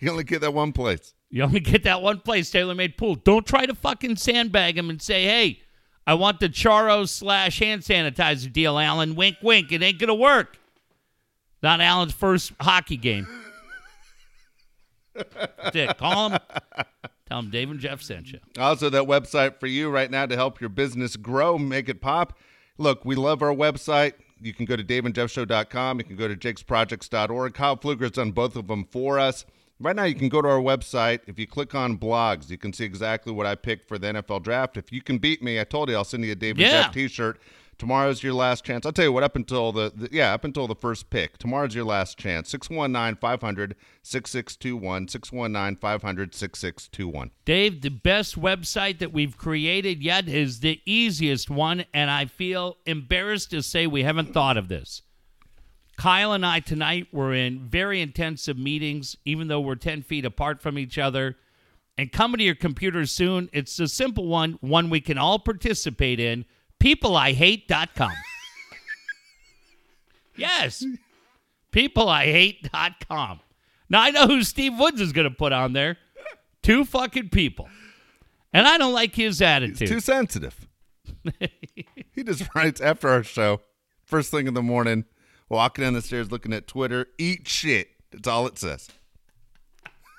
You 0.00 0.10
only 0.10 0.24
get 0.24 0.40
that 0.40 0.52
one 0.52 0.72
place. 0.72 1.14
You 1.30 1.42
only 1.42 1.60
get 1.60 1.82
that 1.84 2.02
one 2.02 2.20
place, 2.20 2.50
TaylorMade 2.50 2.96
Pool. 2.96 3.16
Don't 3.16 3.46
try 3.46 3.66
to 3.66 3.74
fucking 3.74 4.16
sandbag 4.16 4.78
him 4.78 4.90
and 4.90 5.02
say, 5.02 5.24
hey, 5.24 5.60
I 6.06 6.14
want 6.14 6.40
the 6.40 6.48
Charo 6.48 7.08
slash 7.08 7.58
hand 7.58 7.82
sanitizer 7.82 8.52
deal, 8.52 8.78
Alan. 8.78 9.16
Wink, 9.16 9.38
wink. 9.42 9.72
It 9.72 9.82
ain't 9.82 9.98
going 9.98 10.08
to 10.08 10.14
work. 10.14 10.58
Not 11.62 11.80
Alan's 11.80 12.12
first 12.12 12.52
hockey 12.60 12.96
game. 12.96 13.26
That's 15.14 15.74
it. 15.74 15.98
Call 15.98 16.30
him. 16.30 16.38
Tell 17.26 17.40
him 17.40 17.50
Dave 17.50 17.70
and 17.70 17.80
Jeff 17.80 18.02
sent 18.02 18.30
you. 18.30 18.38
Also, 18.56 18.88
that 18.88 19.02
website 19.04 19.58
for 19.58 19.66
you 19.66 19.90
right 19.90 20.10
now 20.10 20.26
to 20.26 20.36
help 20.36 20.60
your 20.60 20.70
business 20.70 21.16
grow, 21.16 21.58
make 21.58 21.88
it 21.88 22.00
pop. 22.00 22.38
Look, 22.78 23.04
we 23.04 23.16
love 23.16 23.42
our 23.42 23.54
website. 23.54 24.12
You 24.40 24.52
can 24.52 24.64
go 24.64 24.76
to 24.76 24.84
daveandjeffshow.com. 24.84 25.98
You 25.98 26.04
can 26.04 26.16
go 26.16 26.28
to 26.28 26.36
jakesprojects.org. 26.36 27.54
Kyle 27.54 27.76
Pfluger's 27.76 28.12
done 28.12 28.30
both 28.32 28.54
of 28.54 28.68
them 28.68 28.84
for 28.84 29.18
us. 29.18 29.44
Right 29.78 29.94
now, 29.94 30.04
you 30.04 30.14
can 30.14 30.28
go 30.30 30.40
to 30.40 30.48
our 30.48 30.60
website. 30.60 31.20
If 31.26 31.38
you 31.38 31.46
click 31.46 31.74
on 31.74 31.98
blogs, 31.98 32.48
you 32.48 32.56
can 32.56 32.72
see 32.72 32.84
exactly 32.84 33.32
what 33.32 33.44
I 33.44 33.54
picked 33.54 33.86
for 33.86 33.98
the 33.98 34.06
NFL 34.08 34.42
draft. 34.42 34.76
If 34.78 34.90
you 34.90 35.02
can 35.02 35.18
beat 35.18 35.42
me, 35.42 35.60
I 35.60 35.64
told 35.64 35.90
you 35.90 35.96
I'll 35.96 36.04
send 36.04 36.24
you 36.24 36.32
a 36.32 36.34
Dave 36.34 36.54
and 36.56 36.60
Yeah. 36.62 36.84
Jeff 36.84 36.92
t 36.94 37.08
shirt. 37.08 37.38
Tomorrow's 37.78 38.22
your 38.22 38.32
last 38.32 38.64
chance. 38.64 38.86
I'll 38.86 38.92
tell 38.92 39.04
you 39.04 39.12
what, 39.12 39.22
up 39.22 39.36
until 39.36 39.70
the, 39.70 39.92
the 39.94 40.08
yeah, 40.10 40.32
up 40.32 40.44
until 40.44 40.66
the 40.66 40.74
first 40.74 41.10
pick. 41.10 41.36
Tomorrow's 41.36 41.74
your 41.74 41.84
last 41.84 42.16
chance. 42.16 42.48
619 42.48 43.16
500 43.20 43.76
6621. 44.02 45.08
619 45.08 45.76
500 45.78 46.34
6621. 46.34 47.30
Dave, 47.44 47.82
the 47.82 47.90
best 47.90 48.40
website 48.40 48.98
that 49.00 49.12
we've 49.12 49.36
created 49.36 50.02
yet 50.02 50.26
is 50.26 50.60
the 50.60 50.80
easiest 50.86 51.50
one, 51.50 51.84
and 51.92 52.10
I 52.10 52.24
feel 52.24 52.78
embarrassed 52.86 53.50
to 53.50 53.62
say 53.62 53.86
we 53.86 54.04
haven't 54.04 54.32
thought 54.32 54.56
of 54.56 54.68
this. 54.68 55.02
Kyle 55.96 56.32
and 56.32 56.44
I 56.44 56.60
tonight 56.60 57.08
were 57.12 57.32
in 57.32 57.68
very 57.68 58.00
intensive 58.00 58.58
meetings, 58.58 59.16
even 59.24 59.48
though 59.48 59.60
we're 59.60 59.76
10 59.76 60.02
feet 60.02 60.24
apart 60.24 60.60
from 60.60 60.78
each 60.78 60.98
other. 60.98 61.36
And 61.98 62.12
coming 62.12 62.38
to 62.38 62.44
your 62.44 62.54
computer 62.54 63.06
soon, 63.06 63.48
it's 63.52 63.78
a 63.80 63.88
simple 63.88 64.26
one, 64.26 64.58
one 64.60 64.90
we 64.90 65.00
can 65.00 65.16
all 65.16 65.38
participate 65.38 66.20
in 66.20 66.44
peopleihate.com. 66.78 68.12
yes, 70.36 70.84
peopleihate.com. 71.72 73.40
Now, 73.88 74.02
I 74.02 74.10
know 74.10 74.26
who 74.26 74.42
Steve 74.42 74.78
Woods 74.78 75.00
is 75.00 75.12
going 75.12 75.28
to 75.28 75.34
put 75.34 75.52
on 75.52 75.72
there 75.72 75.96
two 76.66 76.84
fucking 76.84 77.30
people. 77.30 77.68
And 78.52 78.66
I 78.66 78.76
don't 78.76 78.92
like 78.92 79.14
his 79.14 79.40
attitude. 79.40 79.88
Too 79.88 80.00
sensitive. 80.00 80.66
he 82.12 82.24
just 82.24 82.48
writes 82.54 82.80
after 82.80 83.08
our 83.08 83.22
show, 83.22 83.60
first 84.04 84.30
thing 84.30 84.46
in 84.46 84.54
the 84.54 84.62
morning, 84.62 85.04
walking 85.48 85.84
down 85.84 85.94
the 85.94 86.02
stairs 86.02 86.30
looking 86.30 86.52
at 86.52 86.66
Twitter, 86.66 87.06
eat 87.18 87.48
shit. 87.48 87.88
That's 88.10 88.28
all 88.28 88.46
it 88.46 88.58
says. 88.58 88.88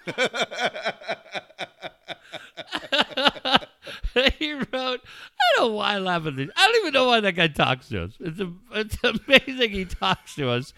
he 4.37 4.53
wrote, 4.53 4.69
I 4.73 5.55
don't 5.55 5.59
know 5.59 5.67
why 5.73 5.93
I 5.95 5.99
laugh 5.99 6.25
at 6.25 6.35
this. 6.35 6.49
I 6.55 6.67
don't 6.67 6.75
even 6.81 6.93
know 6.93 7.07
why 7.07 7.19
that 7.19 7.33
guy 7.33 7.47
talks 7.47 7.89
to 7.89 8.03
us. 8.03 8.13
It's, 8.19 8.39
a, 8.39 8.51
it's 8.73 8.97
amazing 9.03 9.71
he 9.71 9.85
talks 9.85 10.35
to 10.35 10.49
us. 10.49 10.73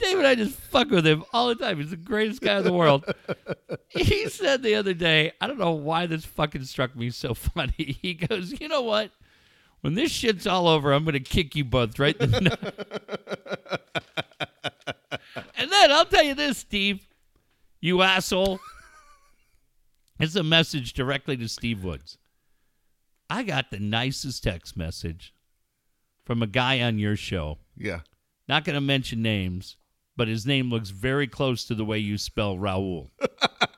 David, 0.00 0.24
I 0.24 0.34
just 0.34 0.54
fuck 0.56 0.90
with 0.90 1.06
him 1.06 1.24
all 1.32 1.48
the 1.48 1.54
time. 1.54 1.78
He's 1.78 1.90
the 1.90 1.96
greatest 1.96 2.40
guy 2.40 2.58
in 2.58 2.64
the 2.64 2.72
world. 2.72 3.04
he 3.88 4.28
said 4.28 4.62
the 4.62 4.74
other 4.76 4.94
day, 4.94 5.32
I 5.40 5.46
don't 5.46 5.58
know 5.58 5.72
why 5.72 6.06
this 6.06 6.24
fucking 6.24 6.64
struck 6.64 6.96
me 6.96 7.10
so 7.10 7.34
funny. 7.34 7.98
He 8.00 8.14
goes, 8.14 8.58
You 8.60 8.68
know 8.68 8.82
what? 8.82 9.10
When 9.80 9.94
this 9.94 10.10
shit's 10.10 10.46
all 10.46 10.68
over, 10.68 10.92
I'm 10.92 11.04
going 11.04 11.14
to 11.14 11.20
kick 11.20 11.56
you 11.56 11.64
both 11.64 11.98
right 11.98 12.16
in 12.16 12.30
the 12.30 12.38
and 15.56 15.72
then 15.72 15.92
I'll 15.92 16.04
tell 16.04 16.22
you 16.22 16.34
this, 16.34 16.58
Steve, 16.58 17.06
you 17.80 18.02
asshole. 18.02 18.60
It's 20.18 20.36
a 20.36 20.42
message 20.42 20.92
directly 20.92 21.36
to 21.38 21.48
Steve 21.48 21.82
Woods. 21.82 22.18
I 23.30 23.42
got 23.42 23.70
the 23.70 23.78
nicest 23.78 24.42
text 24.42 24.76
message 24.76 25.32
from 26.26 26.42
a 26.42 26.46
guy 26.46 26.82
on 26.82 26.98
your 26.98 27.16
show. 27.16 27.58
Yeah. 27.76 28.00
Not 28.48 28.64
going 28.64 28.74
to 28.74 28.80
mention 28.82 29.22
names, 29.22 29.76
but 30.16 30.28
his 30.28 30.44
name 30.44 30.68
looks 30.68 30.90
very 30.90 31.26
close 31.26 31.64
to 31.64 31.74
the 31.74 31.84
way 31.84 31.98
you 31.98 32.18
spell 32.18 32.56
Raul. 32.56 33.08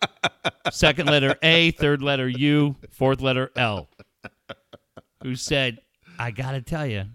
Second 0.73 1.07
letter 1.07 1.37
A, 1.43 1.71
third 1.73 2.03
letter 2.03 2.29
U, 2.29 2.75
fourth 2.91 3.21
letter 3.21 3.53
L. 3.55 3.89
Who 5.23 5.37
said, 5.37 5.79
I 6.23 6.31
got 6.31 6.53
to 6.53 6.63
tell 6.63 6.87
you, 6.87 7.07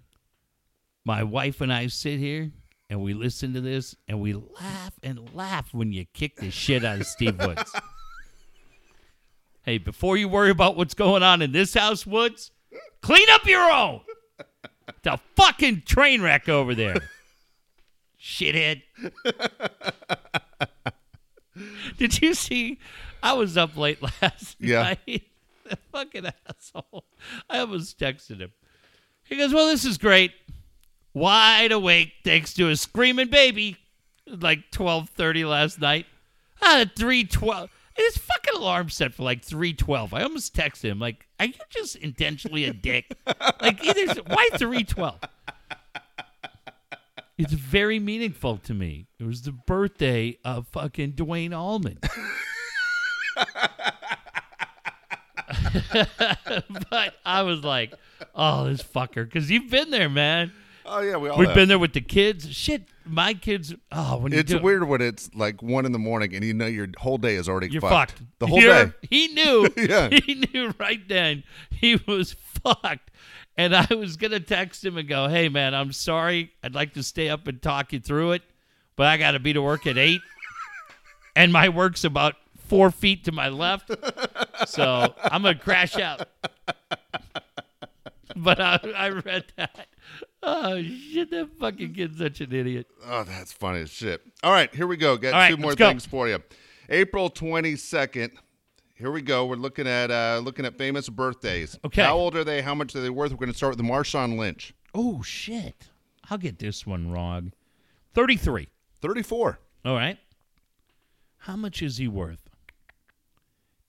my 1.06 1.24
wife 1.24 1.62
and 1.62 1.72
I 1.72 1.88
sit 1.88 2.20
here 2.20 2.52
and 2.90 3.02
we 3.02 3.14
listen 3.14 3.54
to 3.54 3.62
this 3.62 3.96
and 4.06 4.20
we 4.20 4.34
laugh 4.34 4.92
and 5.02 5.34
laugh 5.34 5.74
when 5.74 5.94
you 5.94 6.04
kick 6.14 6.36
the 6.36 6.52
shit 6.52 6.84
out 6.84 7.00
of 7.00 7.08
Steve 7.08 7.40
Woods. 7.40 7.72
hey, 9.64 9.78
before 9.78 10.18
you 10.18 10.28
worry 10.28 10.50
about 10.50 10.76
what's 10.76 10.94
going 10.94 11.24
on 11.24 11.42
in 11.42 11.54
this 11.54 11.74
house, 11.74 12.06
Woods, 12.06 12.52
clean 13.02 13.30
up 13.30 13.46
your 13.46 13.72
own. 13.72 14.02
It's 14.90 15.08
a 15.08 15.18
fucking 15.38 15.84
train 15.86 16.22
wreck 16.22 16.50
over 16.50 16.76
there. 16.76 16.98
Shithead. 18.22 18.82
Did 21.98 22.22
you 22.22 22.34
see? 22.34 22.78
I 23.24 23.32
was 23.34 23.56
up 23.56 23.78
late 23.78 24.02
last 24.02 24.58
Yeah. 24.60 24.96
night. 25.08 25.24
The 25.64 25.78
fucking 25.94 26.26
asshole. 26.50 27.06
I 27.50 27.60
almost 27.60 27.98
texted 27.98 28.42
him. 28.42 28.52
He 29.28 29.36
goes, 29.36 29.54
Well, 29.54 29.68
this 29.68 29.86
is 29.86 29.98
great. 29.98 30.32
Wide 31.14 31.72
awake 31.72 32.14
thanks 32.24 32.54
to 32.56 32.70
a 32.70 32.76
screaming 32.76 33.30
baby. 33.30 33.78
Like 34.28 34.72
twelve 34.72 35.10
thirty 35.10 35.46
last 35.46 35.80
night. 35.80 36.06
Ah, 36.62 36.86
three 36.96 37.24
twelve. 37.24 37.70
His 37.96 38.18
fucking 38.18 38.54
alarm 38.56 38.90
set 38.90 39.14
for 39.14 39.24
like 39.24 39.44
three 39.44 39.74
twelve. 39.74 40.14
I 40.14 40.22
almost 40.22 40.56
texted 40.56 40.92
him 40.92 41.00
like, 41.00 41.26
"Are 41.40 41.46
you 41.48 41.54
just 41.70 41.96
intentionally 41.96 42.66
a 42.66 42.74
dick? 42.74 43.06
like, 43.62 43.84
either 43.84 44.22
why 44.28 44.50
three 44.58 44.84
twelve? 44.84 45.20
It's 47.38 47.54
very 47.54 48.00
meaningful 48.00 48.58
to 48.58 48.74
me. 48.74 49.08
It 49.20 49.24
was 49.24 49.44
the 49.44 49.52
birthday 49.54 50.38
of 50.44 50.68
fucking 50.68 51.12
Duane 51.12 51.54
Allman. 51.54 52.00
but 56.90 57.14
I 57.26 57.44
was 57.44 57.64
like, 57.64 57.94
"Oh, 58.36 58.66
this 58.66 58.84
fucker," 58.84 59.26
because 59.26 59.50
you've 59.52 59.70
been 59.70 59.90
there, 59.92 60.10
man. 60.10 60.52
Oh 60.86 61.02
yeah, 61.02 61.18
we 61.18 61.28
all 61.30 61.38
We've 61.38 61.50
have. 61.50 61.56
been 61.56 61.68
there 61.68 61.80
with 61.80 61.92
the 61.94 62.00
kids. 62.02 62.50
Shit, 62.50 62.84
my 63.06 63.34
kids. 63.34 63.74
Oh, 63.92 64.20
when 64.20 64.32
you 64.32 64.40
It's 64.40 64.52
do, 64.54 64.60
weird 64.62 64.88
when 64.88 65.02
it's 65.02 65.30
like 65.36 65.62
one 65.62 65.86
in 65.86 65.92
the 65.92 66.00
morning 66.00 66.34
and 66.34 66.46
you 66.46 66.54
know 66.54 66.66
your 66.66 66.88
whole 66.98 67.18
day 67.18 67.36
is 67.36 67.50
already 67.50 67.70
You're 67.70 67.82
fucked. 67.82 68.12
fucked. 68.20 68.24
The 68.40 68.48
whole 68.48 68.62
You're- 68.62 68.86
day. 68.86 68.92
He 69.10 69.28
knew. 69.30 69.68
Yeah. 69.78 70.08
He 70.26 70.46
knew 70.54 70.74
right 70.80 71.06
then 71.10 71.44
he 71.72 72.00
was 72.08 72.34
fucked. 72.64 73.12
And 73.58 73.76
I 73.76 73.88
was 73.94 74.16
gonna 74.18 74.40
text 74.40 74.86
him 74.86 74.98
and 74.98 75.10
go, 75.10 75.28
"Hey 75.28 75.50
man, 75.50 75.74
I'm 75.74 75.92
sorry. 75.92 76.52
I'd 76.64 76.74
like 76.76 76.94
to 76.94 77.04
stay 77.04 77.28
up 77.28 77.48
and 77.48 77.62
talk 77.62 77.92
you 77.92 78.00
through 78.00 78.32
it, 78.34 78.44
but 78.96 79.08
I 79.08 79.18
got 79.18 79.32
to 79.32 79.40
be 79.40 79.52
to 79.54 79.62
work 79.62 79.86
at 79.88 79.98
eight, 79.98 80.22
and 81.36 81.52
my 81.52 81.68
work's 81.68 82.04
about 82.06 82.36
four 82.68 82.92
feet 82.92 83.24
to 83.26 83.32
my 83.32 83.50
left, 83.50 83.90
so 84.68 85.14
I'm 85.24 85.42
gonna 85.42 85.56
crash 85.56 85.98
out." 85.98 86.28
But 88.44 88.60
I, 88.62 88.80
I 88.96 89.10
read 89.10 89.46
that. 89.58 89.88
Oh 90.44 90.82
shit! 90.82 91.32
That 91.32 91.50
fucking 91.60 91.94
kid's 91.94 92.20
such 92.20 92.40
an 92.42 92.54
idiot. 92.54 92.86
Oh, 93.06 93.24
that's 93.24 93.52
funny 93.52 93.82
as 93.82 93.90
shit. 93.90 94.22
All 94.44 94.52
right, 94.52 94.74
here 94.76 94.86
we 94.86 94.96
go. 94.96 95.18
Got 95.18 95.34
All 95.34 95.40
right, 95.40 95.50
two 95.50 95.58
more 95.58 95.72
let's 95.72 95.80
go. 95.80 95.90
things 95.90 96.06
for 96.06 96.28
you. 96.28 96.38
April 96.90 97.30
twenty 97.30 97.76
second. 97.76 98.34
Here 98.94 99.12
we 99.12 99.22
go. 99.22 99.46
We're 99.46 99.56
looking 99.56 99.88
at 99.88 100.12
uh 100.12 100.40
looking 100.44 100.66
at 100.66 100.78
famous 100.78 101.10
birthdays. 101.10 101.78
Okay. 101.86 102.04
How 102.04 102.16
old 102.16 102.36
are 102.36 102.44
they? 102.44 102.62
How 102.62 102.76
much 102.76 102.96
are 102.96 103.02
they 103.02 103.10
worth? 103.10 103.32
We're 103.32 103.38
going 103.38 103.52
to 103.52 103.58
start 103.58 103.72
with 103.72 103.80
the 103.86 103.92
Marshawn 103.92 104.38
Lynch. 104.38 104.74
Oh 104.94 105.22
shit! 105.24 105.90
I'll 106.30 106.38
get 106.38 106.60
this 106.60 106.86
one 106.86 107.12
wrong. 107.12 107.54
Thirty-three. 108.14 108.68
Thirty 109.02 109.24
four. 109.24 109.60
All 109.84 109.96
right. 109.96 110.18
How 111.40 111.56
much 111.56 111.82
is 111.82 111.98
he 111.98 112.08
worth? 112.08 112.50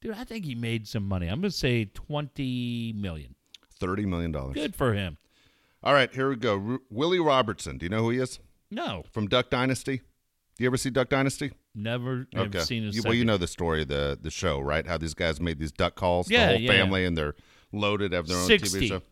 Dude, 0.00 0.14
I 0.14 0.24
think 0.24 0.44
he 0.44 0.54
made 0.54 0.86
some 0.86 1.06
money. 1.08 1.26
I'm 1.26 1.40
going 1.40 1.50
to 1.50 1.56
say 1.56 1.86
20 1.86 2.92
million. 2.96 3.34
Thirty 3.80 4.06
million 4.06 4.32
dollars. 4.32 4.54
Good 4.54 4.74
for 4.74 4.94
him. 4.94 5.18
All 5.82 5.92
right, 5.94 6.12
here 6.12 6.28
we 6.28 6.36
go. 6.36 6.56
Ru- 6.56 6.82
Willie 6.90 7.20
Robertson. 7.20 7.78
Do 7.78 7.86
you 7.86 7.90
know 7.90 8.02
who 8.02 8.10
he 8.10 8.18
is? 8.18 8.40
No, 8.70 9.04
From 9.12 9.28
Duck 9.28 9.48
Dynasty. 9.50 9.98
Do 10.56 10.64
you 10.64 10.66
ever 10.66 10.76
see 10.76 10.90
Duck 10.90 11.08
Dynasty? 11.08 11.52
never 11.74 12.26
have 12.34 12.64
seen 12.64 12.90
You- 12.92 13.02
well, 13.04 13.14
you 13.14 13.24
know 13.24 13.36
the 13.36 13.46
story, 13.46 13.82
of 13.82 13.88
the 13.88 14.18
the 14.20 14.30
show, 14.30 14.58
right? 14.60 14.86
How 14.86 14.98
these 14.98 15.14
guys 15.14 15.40
made 15.40 15.58
these 15.60 15.70
duck 15.72 15.94
calls, 15.94 16.28
Yeah, 16.30 16.46
the 16.46 16.52
whole 16.54 16.60
yeah. 16.62 16.72
family, 16.72 17.04
and 17.04 17.16
they're 17.16 17.34
loaded, 17.72 18.12
have 18.12 18.26
their 18.26 18.36
own 18.38 18.46
60. 18.46 18.80
TV 18.80 18.88
show. 18.88 19.02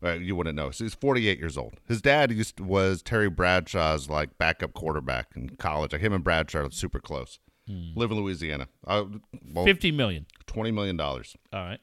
Right, 0.00 0.20
you 0.20 0.36
wouldn't 0.36 0.54
know. 0.54 0.70
So 0.70 0.84
he's 0.84 0.94
48 0.94 1.40
years 1.40 1.58
old. 1.58 1.74
His 1.88 2.00
dad 2.00 2.30
used 2.30 2.60
was 2.60 3.02
Terry 3.02 3.28
Bradshaw's 3.28 4.08
like 4.08 4.38
backup 4.38 4.72
quarterback 4.72 5.32
in 5.34 5.50
college. 5.56 5.90
Like 5.92 6.00
him 6.00 6.12
and 6.12 6.22
Bradshaw 6.22 6.60
are 6.66 6.70
super 6.70 7.00
close. 7.00 7.40
Hmm. 7.66 7.88
Live 7.96 8.12
in 8.12 8.16
Louisiana. 8.16 8.68
Uh, 8.86 9.04
well, 9.52 9.64
50 9.64 9.90
million. 9.90 10.26
20 10.46 10.70
million 10.70 10.96
dollars. 10.96 11.36
All 11.52 11.64
right. 11.64 11.80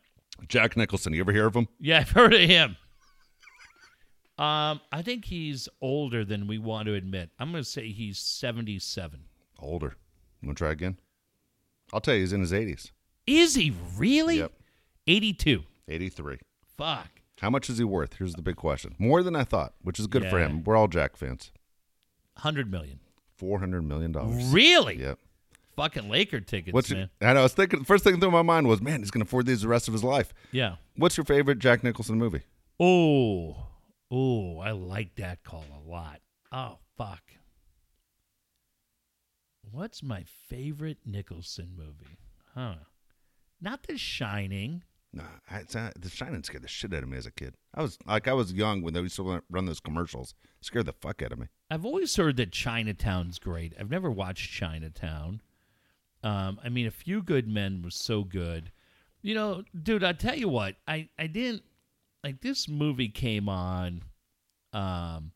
Jack 0.48 0.76
Nicholson. 0.78 1.14
You 1.14 1.22
ever 1.22 1.32
hear 1.32 1.48
of 1.48 1.56
him? 1.56 1.68
Yeah, 1.80 2.00
I've 2.02 2.12
heard 2.12 2.34
of 2.34 2.42
him. 2.42 2.78
Um, 4.38 4.82
I 4.92 5.02
think 5.02 5.26
he's 5.26 5.70
older 5.82 6.26
than 6.26 6.48
we 6.48 6.58
want 6.58 6.88
to 6.88 6.94
admit. 6.94 7.30
I'm 7.40 7.52
going 7.52 7.64
to 7.64 7.70
say 7.70 7.90
he's 7.90 8.20
77. 8.20 9.22
Older. 9.60 9.96
You 10.42 10.48
want 10.50 10.58
to 10.58 10.64
try 10.64 10.72
again? 10.72 10.98
I'll 11.94 12.02
tell 12.02 12.16
you, 12.16 12.20
he's 12.22 12.34
in 12.34 12.42
his 12.42 12.52
80s. 12.52 12.92
Is 13.26 13.56
he 13.56 13.74
really? 13.98 14.40
Yep. 14.40 14.52
82. 15.08 15.64
83. 15.88 16.38
Fuck. 16.78 17.08
How 17.40 17.50
much 17.50 17.70
is 17.70 17.78
he 17.78 17.84
worth? 17.84 18.16
Here's 18.18 18.34
the 18.34 18.42
big 18.42 18.56
question. 18.56 18.96
More 19.00 19.24
than 19.24 19.36
I 19.36 19.44
thought, 19.44 19.74
which 19.82 20.00
is 20.00 20.08
good 20.08 20.30
for 20.30 20.40
him. 20.40 20.64
We're 20.64 20.76
all 20.76 20.88
Jack 20.88 21.16
fans. 21.16 21.52
100 22.36 22.70
million. 22.70 23.00
$400 23.42 23.86
million. 23.86 24.14
Really? 24.52 25.00
Yep. 25.00 25.20
Fucking 25.76 26.10
Laker 26.10 26.40
tickets, 26.40 26.74
What's 26.74 26.90
man. 26.92 27.10
your, 27.20 27.30
I 27.30 27.34
know. 27.34 27.42
I 27.42 27.44
was 27.44 27.54
thinking. 27.54 27.80
The 27.80 27.86
first 27.86 28.04
thing 28.04 28.20
through 28.20 28.32
my 28.32 28.42
mind 28.42 28.68
was, 28.68 28.82
man, 28.82 29.00
he's 29.02 29.12
going 29.12 29.24
to 29.24 29.28
afford 29.28 29.46
these 29.46 29.62
the 29.62 29.68
rest 29.68 29.88
of 29.88 29.94
his 29.94 30.04
life. 30.04 30.34
Yeah. 30.52 30.76
What's 30.96 31.18
your 31.18 31.26
favorite 31.26 31.60
Jack 31.60 31.84
Nicholson 31.84 32.18
movie? 32.18 32.42
Oh, 32.80 33.68
oh, 34.10 34.60
I 34.60 34.72
like 34.72 35.16
that 35.16 35.44
call 35.44 35.66
a 35.74 35.90
lot. 35.90 36.22
Oh, 36.52 36.78
fuck. 36.98 37.22
What's 39.72 40.02
my 40.02 40.24
favorite 40.50 41.00
Nicholson 41.06 41.72
movie? 41.76 42.18
Huh. 42.54 42.76
Not 43.62 43.84
The 43.84 43.98
Shining. 43.98 44.84
Nah, 45.14 45.24
I, 45.50 45.64
not, 45.74 46.00
The 46.00 46.10
Shining 46.10 46.44
scared 46.44 46.64
the 46.64 46.68
shit 46.68 46.94
out 46.94 47.04
of 47.04 47.10
me 47.10 47.18
as 47.18 47.26
a 47.26 47.32
kid. 47.32 47.56
I 47.74 47.82
was 47.82 47.98
like, 48.06 48.28
I 48.28 48.34
was 48.34 48.54
young 48.54 48.82
when 48.82 48.94
they 48.94 49.02
used 49.02 49.16
to 49.18 49.42
run 49.50 49.66
those 49.66 49.80
commercials. 49.80 50.34
It 50.62 50.66
scared 50.66 50.86
the 50.86 50.94
fuck 50.94 51.22
out 51.22 51.32
of 51.32 51.40
me. 51.40 51.48
I've 51.70 51.86
always 51.86 52.16
heard 52.16 52.38
that 52.38 52.52
Chinatown's 52.52 53.40
great. 53.40 53.74
I've 53.80 53.90
never 53.90 54.12
watched 54.12 54.52
Chinatown. 54.52 55.42
Um, 56.26 56.60
I 56.64 56.70
mean, 56.70 56.88
A 56.88 56.92
Few 56.92 57.22
Good 57.22 57.48
Men 57.48 57.82
was 57.84 57.96
so 57.96 58.24
good. 58.24 58.72
You 59.22 59.36
know, 59.36 59.64
dude, 59.82 60.04
I 60.04 60.14
tell 60.14 60.36
you 60.36 60.50
what, 60.50 60.76
I 60.88 61.08
I 61.18 61.28
didn't 61.28 61.64
like 62.24 62.42
this 62.42 62.68
movie 62.68 63.10
came 63.10 63.48
on, 63.48 64.02
um, 64.74 65.32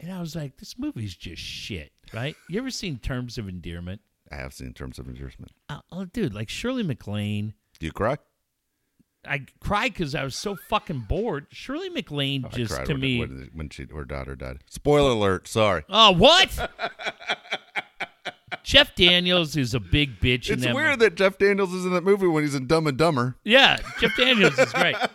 and 0.00 0.12
I 0.12 0.20
was 0.20 0.34
like, 0.36 0.56
this 0.58 0.78
movie's 0.78 1.14
just 1.16 1.42
shit, 1.42 1.92
right? 2.14 2.36
You 2.48 2.58
ever 2.60 2.70
seen 2.70 2.98
Terms 2.98 3.38
of 3.38 3.48
Endearment? 3.48 4.00
I 4.30 4.36
have 4.36 4.52
seen 4.52 4.72
Terms 4.72 4.98
of 4.98 5.08
Endearment. 5.08 5.50
Uh, 5.68 5.80
oh, 5.90 6.04
dude, 6.04 6.34
like 6.34 6.48
Shirley 6.48 6.82
MacLaine. 6.84 7.54
Do 7.80 7.86
you 7.86 7.92
cry? 7.92 8.18
I 9.26 9.46
cried 9.60 9.92
because 9.94 10.14
I 10.14 10.22
was 10.22 10.36
so 10.36 10.54
fucking 10.68 11.06
bored. 11.08 11.48
Shirley 11.50 11.88
MacLaine 11.88 12.44
Oh, 12.46 12.50
just 12.50 12.84
to 12.86 12.92
when, 12.92 13.00
me. 13.00 13.18
when, 13.20 13.50
when 13.52 13.68
she 13.70 13.86
her 13.92 14.04
daughter 14.04 14.36
died. 14.36 14.58
Spoiler 14.70 15.10
alert. 15.10 15.48
Sorry. 15.48 15.84
Oh, 15.88 16.12
what? 16.12 16.70
Jeff 18.68 18.94
Daniels 18.94 19.56
is 19.56 19.72
a 19.72 19.80
big 19.80 20.20
bitch. 20.20 20.48
in 20.48 20.56
It's 20.56 20.64
that 20.64 20.74
weird 20.74 20.98
that 20.98 21.14
Jeff 21.14 21.38
Daniels 21.38 21.72
is 21.72 21.86
in 21.86 21.94
that 21.94 22.04
movie 22.04 22.26
when 22.26 22.42
he's 22.44 22.54
in 22.54 22.66
Dumb 22.66 22.86
and 22.86 22.98
Dumber. 22.98 23.36
yeah, 23.42 23.78
Jeff 23.98 24.14
Daniels 24.16 24.58
is 24.58 24.72
great. 24.72 24.96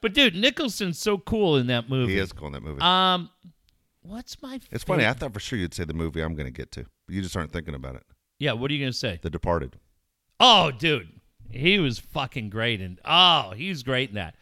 But 0.00 0.14
dude, 0.14 0.36
Nicholson's 0.36 0.96
so 0.98 1.18
cool 1.18 1.56
in 1.56 1.66
that 1.66 1.88
movie. 1.90 2.12
He 2.12 2.18
is 2.20 2.32
cool 2.32 2.46
in 2.46 2.52
that 2.52 2.62
movie. 2.62 2.80
Um, 2.80 3.30
what's 4.02 4.40
my? 4.40 4.60
it's 4.70 4.84
funny. 4.84 5.04
I 5.04 5.12
thought 5.12 5.34
for 5.34 5.40
sure 5.40 5.58
you'd 5.58 5.74
say 5.74 5.82
the 5.82 5.92
movie 5.92 6.20
I'm 6.20 6.36
going 6.36 6.46
to 6.46 6.52
get 6.52 6.70
to, 6.72 6.86
but 7.06 7.16
you 7.16 7.20
just 7.20 7.36
aren't 7.36 7.52
thinking 7.52 7.74
about 7.74 7.96
it. 7.96 8.04
Yeah, 8.38 8.52
what 8.52 8.70
are 8.70 8.74
you 8.74 8.80
gonna 8.84 8.92
say? 8.92 9.18
The 9.20 9.28
Departed. 9.28 9.76
Oh, 10.38 10.70
dude, 10.70 11.08
he 11.50 11.80
was 11.80 11.98
fucking 11.98 12.50
great, 12.50 12.80
and 12.80 13.00
oh, 13.04 13.54
he's 13.56 13.82
great 13.82 14.10
in 14.10 14.14
that. 14.14 14.36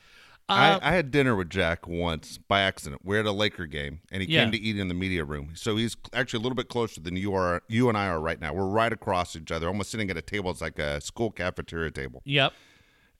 Uh, 0.49 0.79
I, 0.81 0.91
I 0.91 0.95
had 0.95 1.11
dinner 1.11 1.35
with 1.35 1.51
Jack 1.51 1.89
once 1.89 2.39
by 2.39 2.61
accident. 2.61 3.03
We're 3.05 3.19
at 3.21 3.27
a 3.27 3.33
Laker 3.33 3.67
game, 3.67 4.01
and 4.13 4.23
he 4.23 4.29
Yeah. 4.33 4.43
came 4.45 4.53
to 4.53 4.59
eat 4.59 4.79
in 4.79 4.87
the 4.89 4.95
media 4.95 5.25
room. 5.25 5.51
So 5.55 5.77
he's 5.77 5.97
actually 6.13 6.39
a 6.39 6.43
little 6.43 6.55
bit 6.55 6.69
closer 6.69 7.01
than 7.01 7.17
you 7.17 7.35
are. 7.35 7.63
You 7.69 7.89
and 7.89 7.99
I 7.99 8.07
are 8.07 8.21
right 8.21 8.41
now. 8.41 8.53
We're 8.53 8.67
right 8.69 8.93
across 8.93 9.35
each 9.35 9.51
other, 9.51 9.67
almost 9.67 9.91
sitting 9.91 10.09
at 10.11 10.17
a 10.17 10.23
table. 10.23 10.51
It's 10.53 10.61
like 10.61 10.79
a 10.79 11.01
school 11.01 11.31
cafeteria 11.33 11.91
table. 11.91 12.23
yep. 12.25 12.53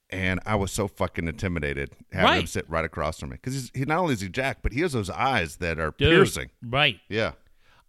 And 0.09 0.39
I 0.47 0.55
was 0.55 0.71
so 0.71 0.87
fucking 0.87 1.27
intimidated 1.27 1.91
having 2.13 2.43
him 2.43 2.47
sit 2.47 2.71
right 2.71 2.85
across 2.85 3.19
from 3.19 3.31
me 3.31 3.39
because 3.43 3.73
he 3.75 3.85
not 3.87 3.99
only 3.99 4.15
is 4.15 4.21
he 4.21 4.29
Jack, 4.29 4.59
but 4.63 4.73
he 4.73 4.83
has 4.83 4.93
those 4.93 5.11
eyes 5.11 5.57
that 5.57 5.81
are 5.81 5.93
Dude, 5.99 6.11
piercing. 6.11 6.51
Right. 6.63 7.01
Yeah, 7.09 7.33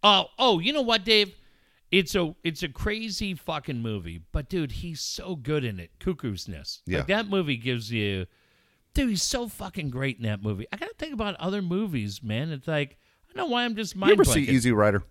Oh, 0.02 0.26
oh, 0.36 0.58
you 0.58 0.72
know 0.72 0.82
what, 0.82 1.04
Dave? 1.04 1.32
It's 1.92 2.16
a 2.16 2.34
it's 2.42 2.64
a 2.64 2.68
crazy 2.68 3.34
fucking 3.34 3.78
movie, 3.80 4.20
but 4.32 4.48
dude, 4.48 4.72
he's 4.72 5.00
so 5.00 5.36
good 5.36 5.62
in 5.64 5.78
it. 5.78 5.92
Cuckoo's 6.00 6.48
Nest. 6.48 6.82
Yeah. 6.86 6.98
Like 6.98 7.06
that 7.06 7.28
movie 7.28 7.56
gives 7.56 7.92
you 7.92 8.26
Dude, 8.98 9.10
he's 9.10 9.22
so 9.22 9.48
fucking 9.48 9.90
great 9.90 10.16
in 10.18 10.24
that 10.24 10.42
movie. 10.42 10.66
I 10.72 10.76
gotta 10.76 10.94
think 10.98 11.12
about 11.14 11.36
other 11.36 11.62
movies, 11.62 12.22
man. 12.22 12.50
It's 12.50 12.66
like 12.68 12.98
I 13.24 13.32
don't 13.34 13.48
know 13.48 13.52
why 13.52 13.64
I'm 13.64 13.76
just 13.76 13.94
mind. 13.96 14.08
you 14.08 14.14
ever 14.14 14.24
see. 14.24 14.40
Easy 14.42 14.72
Rider? 14.72 15.02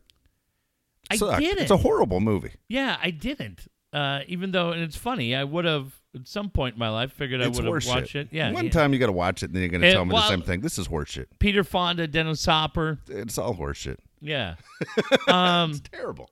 I 1.09 1.15
Sucked. 1.15 1.39
didn't. 1.39 1.61
It's 1.63 1.71
a 1.71 1.77
horrible 1.77 2.19
movie. 2.19 2.51
yeah, 2.67 2.97
I 3.01 3.11
didn't. 3.11 3.67
Uh, 3.93 4.19
even 4.27 4.51
though, 4.51 4.71
and 4.73 4.81
it's 4.81 4.97
funny, 4.97 5.33
I 5.33 5.45
would 5.45 5.63
have 5.63 5.93
at 6.13 6.27
some 6.27 6.49
point 6.49 6.75
in 6.75 6.79
my 6.79 6.89
life 6.89 7.13
figured 7.13 7.41
I 7.41 7.45
It's 7.47 7.57
would 7.61 7.65
have 7.65 7.87
watched 7.87 8.15
it. 8.15 8.27
Yeah, 8.31 8.51
One 8.51 8.65
yeah. 8.65 8.71
time 8.71 8.91
you 8.91 8.99
got 8.99 9.05
to 9.05 9.13
watch 9.13 9.41
it, 9.41 9.45
and 9.47 9.55
then 9.55 9.61
you're 9.61 9.69
going 9.71 9.81
to 9.81 9.91
tell 9.93 10.03
me 10.03 10.13
well- 10.13 10.23
the 10.23 10.27
same 10.27 10.41
thing. 10.41 10.59
This 10.59 10.77
is 10.77 10.89
horseshit. 10.89 11.27
Peter 11.39 11.63
Fonda, 11.63 12.05
Dennis 12.07 12.45
Hopper. 12.45 12.99
It's 13.07 13.37
all 13.37 13.55
horseshit. 13.55 13.97
Yeah. 14.19 14.55
um, 15.29 15.79
Terrible. 15.91 16.29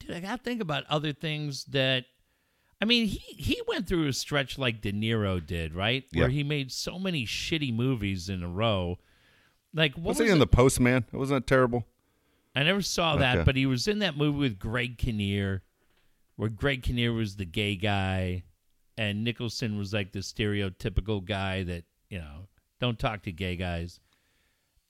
dude, 0.00 0.10
I 0.16 0.20
gotta 0.20 0.42
think 0.42 0.60
about 0.60 0.82
other 0.90 1.12
things 1.12 1.64
that. 1.66 2.06
I 2.82 2.84
mean, 2.84 3.06
he 3.06 3.20
he 3.40 3.62
went 3.68 3.86
through 3.86 4.08
a 4.08 4.12
stretch 4.12 4.58
like 4.58 4.80
De 4.80 4.90
Niro 4.92 5.44
did, 5.44 5.72
right? 5.72 6.02
Where 6.12 6.28
Yeah. 6.28 6.34
he 6.34 6.42
made 6.42 6.72
so 6.72 6.98
many 6.98 7.24
shitty 7.24 7.72
movies 7.72 8.28
in 8.28 8.42
a 8.42 8.48
row. 8.48 8.98
Like 9.72 9.94
what 9.94 10.04
Was 10.08 10.18
was 10.18 10.26
he 10.26 10.30
in 10.32 10.38
it? 10.38 10.40
The 10.40 10.46
Postman? 10.48 11.04
It 11.12 11.16
Wasn't 11.16 11.46
that 11.46 11.46
terrible? 11.48 11.86
I 12.56 12.64
never 12.64 12.82
saw 12.82 13.14
that, 13.16 13.36
Okay. 13.38 13.44
but 13.44 13.54
he 13.54 13.66
was 13.66 13.86
in 13.86 14.00
that 14.00 14.16
movie 14.16 14.36
with 14.38 14.58
Greg 14.58 14.98
Kinnear, 14.98 15.62
where 16.34 16.48
Greg 16.48 16.82
Kinnear 16.82 17.12
was 17.12 17.36
the 17.36 17.44
gay 17.46 17.76
guy, 17.76 18.42
and 18.98 19.22
Nicholson 19.22 19.78
was 19.78 19.92
like 19.94 20.10
the 20.10 20.18
stereotypical 20.18 21.24
guy 21.24 21.62
that 21.62 21.84
you 22.10 22.18
know 22.18 22.48
don't 22.80 22.98
talk 22.98 23.22
to 23.22 23.32
gay 23.32 23.54
guys. 23.54 24.00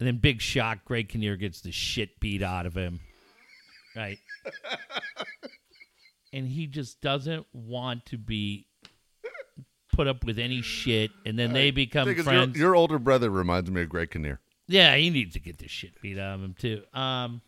And 0.01 0.07
then 0.07 0.17
big 0.17 0.41
shock, 0.41 0.87
Greg 0.87 1.11
Kinnear 1.11 1.37
gets 1.37 1.61
the 1.61 1.71
shit 1.73 2.19
beat 2.21 2.43
out 2.43 2.65
of 2.65 2.75
him, 2.75 3.01
right? 3.95 4.19
and 6.33 6.47
he 6.49 6.67
just 6.67 7.01
doesn't 7.01 7.47
want 7.53 8.07
to 8.07 8.19
be 8.19 8.67
put 9.93 10.07
up 10.07 10.25
with 10.25 10.39
any 10.39 10.63
shit, 10.63 11.11
and 11.27 11.39
then 11.39 11.53
they 11.53 11.71
become 11.71 12.13
friends. 12.15 12.57
Your, 12.57 12.69
your 12.69 12.77
older 12.77 12.99
brother 12.99 13.31
reminds 13.31 13.71
me 13.71 13.83
of 13.83 13.89
Greg 13.89 14.11
Kinnear. 14.11 14.41
Yeah, 14.67 14.97
he 14.97 15.11
needs 15.11 15.35
to 15.35 15.41
get 15.41 15.59
this 15.59 15.71
shit 15.71 16.01
beat 16.01 16.19
out 16.19 16.37
of 16.37 16.43
him 16.43 16.55
too. 16.59 16.83
Um, 16.95 17.43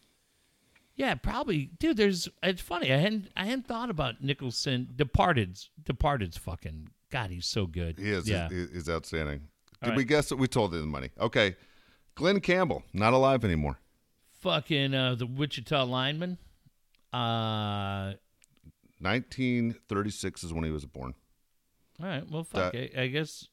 yeah, 0.96 1.14
probably, 1.14 1.70
dude. 1.78 1.96
There's. 1.96 2.28
It's 2.42 2.62
funny. 2.62 2.92
I 2.92 2.98
hadn't. 2.98 3.30
I 3.36 3.46
hadn't 3.46 3.66
thought 3.66 3.90
about 3.90 4.22
Nicholson. 4.22 4.88
Departed's. 4.94 5.70
Departed's 5.82 6.36
fucking. 6.36 6.88
God, 7.10 7.30
he's 7.30 7.46
so 7.46 7.66
good. 7.66 7.98
He 7.98 8.10
is. 8.10 8.28
Yeah. 8.28 8.48
He's, 8.48 8.70
he's 8.70 8.88
outstanding. 8.88 9.48
Did 9.82 9.90
All 9.90 9.96
we 9.96 10.04
guess 10.04 10.28
that 10.28 10.36
we 10.36 10.46
told 10.46 10.72
you 10.72 10.80
the 10.80 10.86
money? 10.86 11.10
Okay. 11.18 11.56
Glen 12.14 12.40
Campbell, 12.40 12.84
not 12.92 13.12
alive 13.12 13.44
anymore. 13.44 13.78
Fucking 14.40 14.94
uh, 14.94 15.14
the 15.16 15.26
Wichita 15.26 15.84
lineman. 15.84 16.38
Uh, 17.12 18.14
1936 19.04 20.44
is 20.44 20.52
when 20.52 20.64
he 20.64 20.70
was 20.70 20.84
born. 20.84 21.14
all 22.00 22.06
right. 22.08 22.28
Well, 22.30 22.44
fuck. 22.44 22.72
That- 22.72 22.98
I, 22.98 23.02
I 23.02 23.06
guess. 23.08 23.46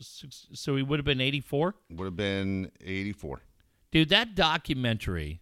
So 0.54 0.76
he 0.76 0.84
would 0.84 1.00
have 1.00 1.06
been 1.06 1.22
84. 1.22 1.76
Would 1.92 2.06
have 2.06 2.16
been 2.16 2.72
84. 2.82 3.42
Dude, 3.92 4.10
that 4.10 4.36
documentary, 4.36 5.42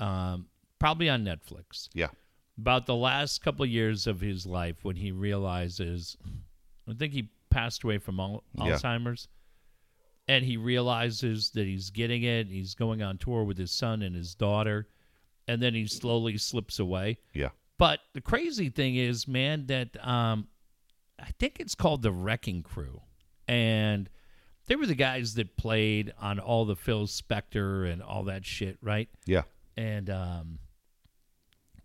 um, 0.00 0.46
probably 0.78 1.08
on 1.08 1.24
Netflix. 1.24 1.88
Yeah. 1.94 2.08
about 2.58 2.86
the 2.86 2.94
last 2.94 3.42
couple 3.42 3.62
of 3.64 3.70
years 3.70 4.06
of 4.06 4.20
his 4.20 4.44
life 4.46 4.76
when 4.82 4.96
he 4.96 5.10
realizes 5.12 6.16
I 6.88 6.92
think 6.94 7.12
he 7.12 7.30
passed 7.50 7.82
away 7.84 7.98
from 7.98 8.18
al- 8.20 8.44
Yeah. 8.54 8.72
Alzheimer's 8.76 9.28
and 10.28 10.44
he 10.44 10.56
realizes 10.56 11.50
that 11.50 11.66
he's 11.66 11.90
getting 11.90 12.22
it 12.24 12.46
he's 12.48 12.74
going 12.74 13.00
on 13.02 13.16
tour 13.18 13.44
with 13.44 13.56
his 13.58 13.70
son 13.70 14.02
and 14.02 14.14
his 14.14 14.34
daughter 14.34 14.86
and 15.48 15.62
then 15.62 15.74
he 15.74 15.86
slowly 15.86 16.36
slips 16.38 16.78
away 16.78 17.18
Yeah. 17.34 17.50
But 17.78 18.00
the 18.14 18.20
crazy 18.20 18.68
thing 18.68 18.96
is 18.96 19.26
man 19.26 19.66
that 19.66 19.96
um 20.06 20.48
I 21.18 21.30
think 21.38 21.58
it's 21.60 21.74
called 21.74 22.02
the 22.02 22.12
Wrecking 22.12 22.62
Crew 22.62 23.00
and 23.48 24.08
they 24.66 24.76
were 24.76 24.86
the 24.86 24.94
guys 24.94 25.34
that 25.34 25.56
played 25.56 26.12
on 26.20 26.38
all 26.38 26.64
the 26.64 26.76
Phil 26.76 27.06
Spector 27.06 27.90
and 27.90 28.02
all 28.02 28.24
that 28.24 28.44
shit 28.46 28.78
right 28.80 29.08
Yeah. 29.26 29.42
and 29.76 30.08
um, 30.10 30.58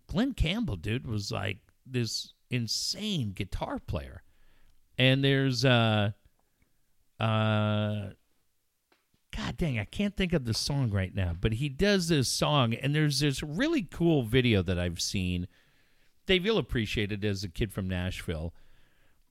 Glen 0.06 0.32
Campbell, 0.32 0.76
dude, 0.76 1.06
was 1.06 1.30
like 1.30 1.58
this 1.84 2.32
insane 2.50 3.32
guitar 3.32 3.78
player. 3.78 4.22
And 4.96 5.22
there's 5.22 5.64
uh 5.64 6.12
uh 7.20 8.10
God 9.36 9.56
dang, 9.56 9.78
I 9.78 9.84
can't 9.84 10.16
think 10.16 10.32
of 10.32 10.44
the 10.46 10.54
song 10.54 10.90
right 10.90 11.14
now, 11.14 11.34
but 11.38 11.54
he 11.54 11.68
does 11.68 12.08
this 12.08 12.28
song 12.28 12.74
and 12.74 12.94
there's 12.94 13.20
this 13.20 13.42
really 13.42 13.82
cool 13.82 14.22
video 14.22 14.62
that 14.62 14.78
I've 14.78 15.00
seen. 15.00 15.46
Dave, 16.28 16.44
you'll 16.46 16.58
appreciate 16.58 17.10
it 17.10 17.24
as 17.24 17.42
a 17.42 17.48
kid 17.48 17.72
from 17.72 17.88
Nashville. 17.88 18.54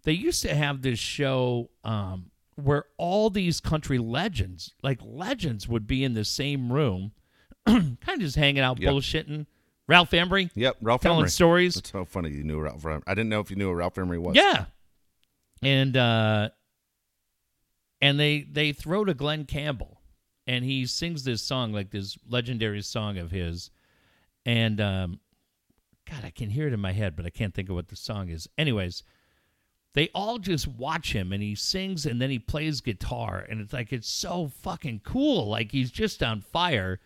They 0.03 0.11
used 0.13 0.41
to 0.41 0.53
have 0.53 0.81
this 0.81 0.99
show 0.99 1.69
um 1.83 2.31
where 2.55 2.85
all 2.97 3.29
these 3.29 3.59
country 3.61 3.99
legends, 3.99 4.73
like 4.81 4.99
legends, 5.03 5.67
would 5.67 5.85
be 5.87 6.03
in 6.03 6.13
the 6.15 6.25
same 6.25 6.73
room, 6.73 7.11
kind 7.67 7.97
of 8.09 8.19
just 8.19 8.35
hanging 8.35 8.63
out, 8.63 8.79
Yep. 8.81 8.91
bullshitting. 8.93 9.45
Ralph 9.87 10.13
Emery 10.13 10.49
Yep. 10.55 10.77
Ralph 10.81 11.01
telling 11.01 11.19
Emery. 11.19 11.29
stories. 11.29 11.75
That's 11.75 11.91
so 11.91 12.03
funny 12.03 12.31
you 12.31 12.43
knew 12.43 12.59
Ralph 12.59 12.83
Emery. 12.85 13.01
I 13.07 13.13
didn't 13.13 13.29
know 13.29 13.39
if 13.39 13.49
you 13.49 13.55
knew 13.55 13.67
who 13.69 13.73
Ralph 13.73 13.97
Emery 13.97 14.17
was. 14.19 14.35
Yeah. 14.35 14.65
And 15.61 15.95
uh 15.95 16.49
and 18.01 18.19
they 18.19 18.41
they 18.41 18.73
throw 18.73 19.05
to 19.05 19.13
Glen 19.13 19.45
Campbell 19.45 20.01
and 20.45 20.63
he 20.65 20.85
sings 20.85 21.23
this 21.23 21.41
song 21.41 21.73
like 21.73 21.91
this 21.91 22.17
legendary 22.27 22.81
song 22.81 23.17
of 23.17 23.31
his 23.31 23.69
and 24.45 24.79
um 24.81 25.19
god 26.09 26.23
I 26.25 26.29
can 26.29 26.49
hear 26.49 26.67
it 26.67 26.73
in 26.73 26.79
my 26.79 26.91
head 26.93 27.15
but 27.15 27.25
I 27.25 27.29
can't 27.29 27.53
think 27.53 27.69
of 27.69 27.75
what 27.75 27.87
the 27.89 27.95
song 27.95 28.29
is. 28.29 28.47
Anyways, 28.57 29.03
they 29.93 30.09
all 30.13 30.37
just 30.37 30.67
watch 30.67 31.13
him 31.13 31.31
and 31.33 31.41
he 31.41 31.55
sings 31.55 32.05
and 32.05 32.21
then 32.21 32.29
he 32.29 32.39
plays 32.39 32.81
guitar 32.81 33.45
and 33.49 33.59
it's 33.61 33.73
like 33.73 33.91
it's 33.91 34.07
so 34.09 34.47
fucking 34.61 35.01
cool 35.03 35.47
like 35.47 35.71
he's 35.71 35.91
just 35.91 36.21
on 36.23 36.41
fire. 36.41 36.99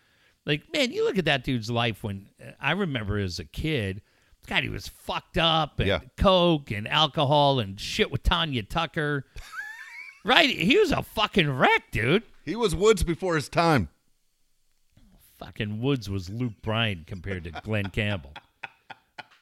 Like 0.44 0.72
man, 0.72 0.92
you 0.92 1.04
look 1.04 1.18
at 1.18 1.24
that 1.26 1.44
dude's 1.44 1.70
life 1.70 2.02
when 2.04 2.28
uh, 2.40 2.50
I 2.60 2.72
remember 2.72 3.18
as 3.18 3.38
a 3.38 3.44
kid 3.44 4.02
God, 4.48 4.64
he 4.64 4.68
was 4.68 4.88
fucked 4.88 5.38
up 5.38 5.78
and 5.78 5.86
Yeah. 5.88 6.00
coke 6.16 6.72
and 6.72 6.88
alcohol 6.88 7.60
and 7.60 7.78
shit 7.80 8.10
with 8.10 8.24
Tanya 8.24 8.64
Tucker. 8.64 9.24
right? 10.24 10.50
He 10.50 10.76
was 10.78 10.90
a 10.90 11.02
fucking 11.04 11.48
wreck, 11.48 11.92
dude. 11.92 12.24
He 12.44 12.56
was 12.56 12.74
Woods 12.74 13.04
before 13.04 13.36
his 13.36 13.48
time. 13.48 13.88
Fucking 15.38 15.80
Woods 15.80 16.10
was 16.10 16.28
Luke 16.28 16.54
Bryan 16.62 17.04
compared 17.06 17.44
to 17.44 17.50
Glen 17.50 17.90
Campbell. 17.90 18.32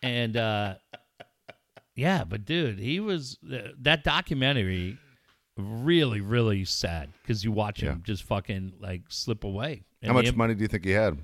And 0.02 0.36
uh 0.36 0.74
Yeah, 1.94 2.24
but 2.24 2.44
dude, 2.44 2.78
he 2.78 3.00
was 3.00 3.38
uh, 3.52 3.58
that 3.80 4.04
documentary 4.04 4.98
really, 5.56 6.20
really 6.20 6.64
sad 6.64 7.10
because 7.22 7.44
you 7.44 7.52
watch 7.52 7.80
him 7.82 7.96
Yeah. 7.98 8.02
just 8.04 8.22
fucking 8.22 8.74
like 8.80 9.02
slip 9.08 9.44
away. 9.44 9.82
How 10.02 10.12
much 10.14 10.26
the- 10.30 10.36
money 10.36 10.54
do 10.54 10.62
you 10.62 10.68
think 10.68 10.84
he 10.84 10.92
had? 10.92 11.22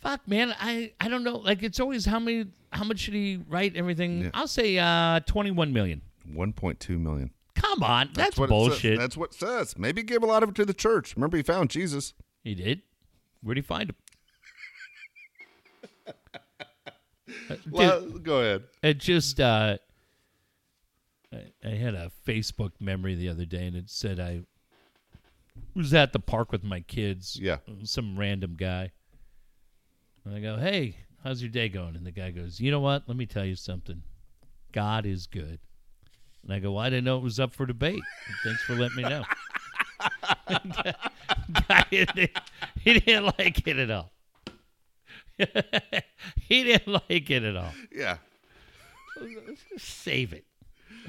Fuck, 0.00 0.28
man, 0.28 0.54
I 0.60 0.92
I 1.00 1.08
don't 1.08 1.24
know. 1.24 1.38
Like 1.38 1.62
it's 1.62 1.80
always 1.80 2.04
how 2.04 2.18
many 2.18 2.46
how 2.70 2.84
much 2.84 3.06
did 3.06 3.14
he 3.14 3.40
write 3.48 3.74
everything? 3.74 4.24
Yeah. 4.24 4.30
I'll 4.34 4.46
say 4.46 4.78
uh 4.78 5.20
twenty 5.20 5.50
one 5.50 5.72
million. 5.72 6.02
One 6.32 6.52
point 6.52 6.78
two 6.78 6.98
million. 6.98 7.30
Come 7.54 7.82
on, 7.82 8.10
that's, 8.14 8.36
what 8.36 8.44
it 8.44 8.48
says. 8.48 8.68
bullshit. 8.68 8.98
That's 8.98 9.16
what 9.16 9.30
it 9.30 9.38
says. 9.38 9.78
Maybe 9.78 10.02
he 10.02 10.04
gave 10.04 10.22
a 10.22 10.26
lot 10.26 10.42
of 10.42 10.50
it 10.50 10.54
to 10.56 10.64
the 10.66 10.74
church. 10.74 11.16
Remember, 11.16 11.36
he 11.38 11.42
found 11.42 11.70
Jesus. 11.70 12.12
He 12.42 12.54
did. 12.54 12.82
Where'd 13.42 13.56
he 13.56 13.62
find 13.62 13.90
him? 13.90 13.96
Uh, 16.06 16.12
dude, 17.26 17.60
Well, 17.70 18.00
go 18.10 18.40
ahead. 18.40 18.64
it 18.82 18.98
just 18.98 19.40
uh 19.40 19.78
I, 21.32 21.42
I 21.64 21.70
had 21.70 21.94
a 21.94 22.10
Facebook 22.26 22.72
memory 22.80 23.14
the 23.14 23.28
other 23.28 23.44
day 23.44 23.66
and 23.66 23.76
it 23.76 23.90
said 23.90 24.20
I 24.20 24.42
was 25.74 25.94
at 25.94 26.12
the 26.12 26.18
park 26.20 26.52
with 26.52 26.64
my 26.64 26.80
kids. 26.80 27.38
Yeah. 27.40 27.58
Some 27.84 28.18
random 28.18 28.54
guy. 28.56 28.92
And 30.24 30.34
I 30.34 30.40
go, 30.40 30.56
Hey, 30.56 30.96
how's 31.22 31.42
your 31.42 31.50
day 31.50 31.68
going? 31.68 31.96
And 31.96 32.06
the 32.06 32.10
guy 32.12 32.30
goes, 32.30 32.60
You 32.60 32.70
know 32.70 32.80
what? 32.80 33.04
Let 33.06 33.16
me 33.16 33.26
tell 33.26 33.44
you 33.44 33.56
something. 33.56 34.02
God 34.72 35.06
is 35.06 35.26
good. 35.26 35.58
And 36.42 36.52
I 36.52 36.58
go, 36.58 36.72
Well, 36.72 36.84
I 36.84 36.90
didn't 36.90 37.04
know 37.04 37.16
it 37.16 37.22
was 37.22 37.40
up 37.40 37.54
for 37.54 37.66
debate. 37.66 38.02
Thanks 38.44 38.62
for 38.62 38.74
letting 38.74 38.96
me 38.96 39.02
know. 39.04 39.22
guy 41.68 41.84
didn't, 41.90 42.30
he 42.80 43.00
didn't 43.00 43.24
like 43.38 43.66
it 43.66 43.78
at 43.78 43.90
all. 43.90 44.12
he 46.48 46.64
didn't 46.64 46.86
like 47.08 47.30
it 47.30 47.42
at 47.42 47.56
all. 47.56 47.72
Yeah, 47.94 48.18
Save 49.76 50.32
it. 50.32 50.44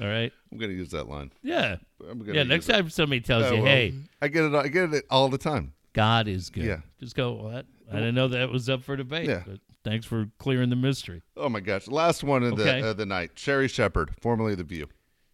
All 0.00 0.06
right. 0.06 0.32
I'm 0.52 0.58
gonna 0.58 0.72
use 0.72 0.90
that 0.90 1.08
line. 1.08 1.32
Yeah. 1.42 1.76
I'm 2.08 2.18
gonna 2.20 2.34
Yeah. 2.34 2.42
Next 2.42 2.68
it. 2.68 2.72
time 2.72 2.90
somebody 2.90 3.20
tells 3.20 3.44
Oh, 3.44 3.54
you, 3.54 3.62
well, 3.62 3.66
"Hey, 3.66 3.94
I 4.20 4.28
get 4.28 4.44
it. 4.44 4.54
I 4.54 4.68
get 4.68 4.92
it 4.92 5.04
all 5.10 5.28
the 5.28 5.38
time. 5.38 5.72
God 5.92 6.28
is 6.28 6.50
good," 6.50 6.64
Yeah. 6.64 6.80
just 7.00 7.14
go. 7.16 7.32
What? 7.32 7.66
I 7.90 7.94
didn't 7.96 8.14
know 8.14 8.28
that 8.28 8.50
was 8.50 8.68
up 8.68 8.82
for 8.82 8.96
debate. 8.96 9.28
Yeah. 9.28 9.42
But 9.46 9.60
thanks 9.84 10.04
for 10.04 10.28
clearing 10.38 10.68
the 10.70 10.76
mystery. 10.76 11.22
Oh 11.36 11.48
my 11.48 11.60
gosh! 11.60 11.88
Last 11.88 12.22
one 12.24 12.42
of 12.42 12.52
Okay. 12.54 12.82
the 12.82 12.90
of 12.90 12.96
the 12.98 13.06
night. 13.06 13.32
Sherri 13.36 13.68
Shepherd, 13.68 14.10
formerly 14.20 14.54
the 14.54 14.64
View. 14.64 14.88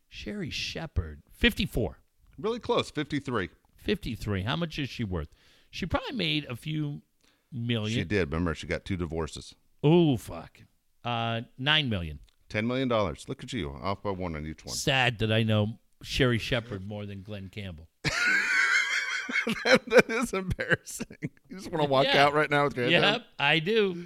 Sherri 0.08 0.50
Shepherd, 0.50 1.22
fifty-four. 1.32 1.98
Really 2.38 2.60
close. 2.60 2.90
Fifty 2.90 3.18
three. 3.18 3.48
53. 3.76 4.42
How 4.42 4.54
much 4.54 4.78
is 4.78 4.88
she 4.88 5.02
worth? 5.02 5.26
She 5.68 5.86
probably 5.86 6.12
made 6.16 6.44
a 6.44 6.54
few 6.54 7.02
million. 7.52 7.98
She 7.98 8.04
did. 8.04 8.30
Remember, 8.32 8.54
she 8.54 8.66
got 8.66 8.84
two 8.84 8.96
divorces. 8.96 9.54
Oh 9.82 10.16
fuck. 10.16 10.58
Uh, 11.04 11.42
nine 11.58 11.88
million. 11.88 12.18
Ten 12.48 12.66
million 12.66 12.88
dollars. 12.88 13.24
Look 13.28 13.42
at 13.42 13.52
you, 13.52 13.70
off 13.82 14.02
by 14.02 14.10
one 14.10 14.36
on 14.36 14.46
each 14.46 14.64
one. 14.64 14.74
Sad 14.76 15.18
that 15.18 15.32
I 15.32 15.42
know 15.42 15.78
Sherri 16.02 16.38
Shepherd 16.38 16.86
more 16.86 17.06
than 17.06 17.22
Glen 17.22 17.48
Campbell. 17.48 17.88
that 19.64 20.04
is 20.08 20.32
embarrassing. 20.32 21.06
You 21.48 21.56
just 21.56 21.70
want 21.70 21.82
to 21.82 21.88
walk 21.88 22.06
Yeah. 22.06 22.24
out 22.26 22.34
right 22.34 22.50
now 22.50 22.64
with 22.64 22.76
your 22.76 22.90
head 22.90 23.00
down? 23.00 23.24
I 23.38 23.58
do. 23.58 24.04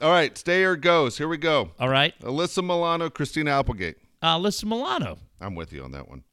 All 0.00 0.10
right, 0.10 0.36
stay 0.36 0.62
or 0.64 0.76
goes. 0.76 1.16
Here 1.16 1.28
we 1.28 1.36
go. 1.38 1.70
All 1.78 1.88
right. 1.88 2.18
Alyssa 2.20 2.62
Milano, 2.62 3.08
Christina 3.08 3.52
Applegate. 3.52 3.96
Uh, 4.22 4.38
listen, 4.38 4.68
Milano. 4.68 5.18
I'm 5.40 5.54
with 5.54 5.72
you 5.72 5.82
on 5.84 5.92
that 5.92 6.08
one. 6.08 6.24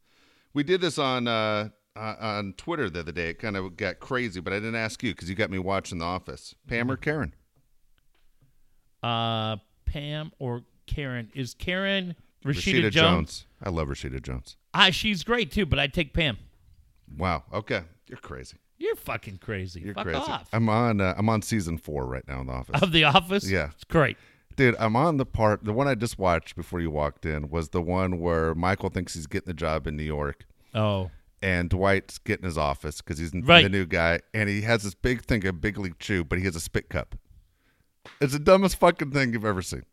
We 0.54 0.64
did 0.64 0.82
this 0.82 0.98
on 0.98 1.28
uh, 1.28 1.70
uh, 1.96 2.16
on 2.20 2.54
Twitter 2.58 2.90
the 2.90 3.02
other 3.02 3.12
day. 3.12 3.30
It 3.30 3.40
kind 3.40 3.56
of 3.58 3.78
got 3.78 4.00
crazy, 4.00 4.40
but 4.40 4.54
I 4.54 4.58
didn't 4.58 4.76
ask 4.76 5.02
you 5.04 5.12
because 5.14 5.30
you 5.30 5.36
got 5.36 5.50
me 5.50 5.60
watching 5.60 6.00
The 6.00 6.06
Office. 6.06 6.56
Pam 6.68 6.90
or 6.92 6.98
Karen? 6.98 7.34
Uh, 9.02 9.58
Pam 9.86 10.32
or 10.40 10.64
Karen? 10.88 11.30
Is 11.34 11.54
Karen 11.54 12.16
Rashida, 12.46 12.84
Jones? 12.84 12.94
Jones. 12.94 13.46
I 13.62 13.70
love 13.70 13.88
Rashida 13.88 14.22
Jones. 14.22 14.58
Ah, 14.74 14.90
she's 14.92 15.24
great 15.24 15.52
too, 15.52 15.66
but 15.66 15.80
I'd 15.80 15.94
take 15.94 16.14
Pam. 16.14 16.38
Wow. 17.18 17.44
Okay, 17.54 17.82
you're 18.08 18.18
crazy. 18.18 18.58
You're 18.80 18.96
fucking 18.96 19.38
crazy. 19.38 19.82
You're 19.82 19.94
Fuck 19.94 20.06
crazy. 20.06 20.20
off. 20.20 20.50
I'm 20.52 20.68
on. 20.68 21.00
Uh, 21.00 21.14
I'm 21.18 21.30
on 21.30 21.42
season 21.42 21.78
four 21.78 22.06
right 22.06 22.28
now 22.28 22.42
in 22.42 22.48
The 22.48 22.54
Office. 22.54 22.82
Of 22.82 22.92
The 22.92 23.04
Office? 23.06 23.50
Yeah. 23.50 23.70
It's 23.74 23.84
great. 23.86 24.18
Dude, 24.56 24.76
I'm 24.78 24.96
on 24.96 25.18
the 25.18 25.26
part. 25.26 25.64
The 25.64 25.74
one 25.74 25.88
I 25.88 25.96
just 25.96 26.20
watched 26.20 26.56
before 26.56 26.80
you 26.82 26.92
walked 26.92 27.26
in 27.26 27.50
was 27.50 27.70
the 27.70 27.82
one 27.82 28.20
where 28.20 28.54
Michael 28.56 28.90
thinks 28.90 29.14
he's 29.14 29.26
getting 29.28 29.48
the 29.48 29.54
job 29.54 29.88
in 29.88 29.96
New 29.96 30.04
York, 30.04 30.46
Oh. 30.76 31.12
And 31.44 31.70
Dwight's 31.70 32.20
getting 32.20 32.46
his 32.46 32.58
office 32.58 33.02
because 33.02 33.18
he's 33.20 33.34
Right. 33.34 33.64
the 33.64 33.70
new 33.70 33.86
guy, 33.86 34.22
and 34.34 34.48
he 34.50 34.62
has 34.62 34.84
this 34.84 34.96
big 34.96 35.24
thing 35.26 35.46
of 35.46 35.60
Big 35.60 35.78
League 35.78 36.00
Chew, 36.00 36.24
but 36.24 36.40
he 36.40 36.46
has 36.46 36.56
a 36.56 36.60
spit 36.62 36.90
cup. 36.90 37.16
It's 38.22 38.32
the 38.32 38.40
dumbest 38.40 38.78
fucking 38.78 39.12
thing 39.12 39.34
you've 39.34 39.44
ever 39.44 39.62
seen. 39.62 39.84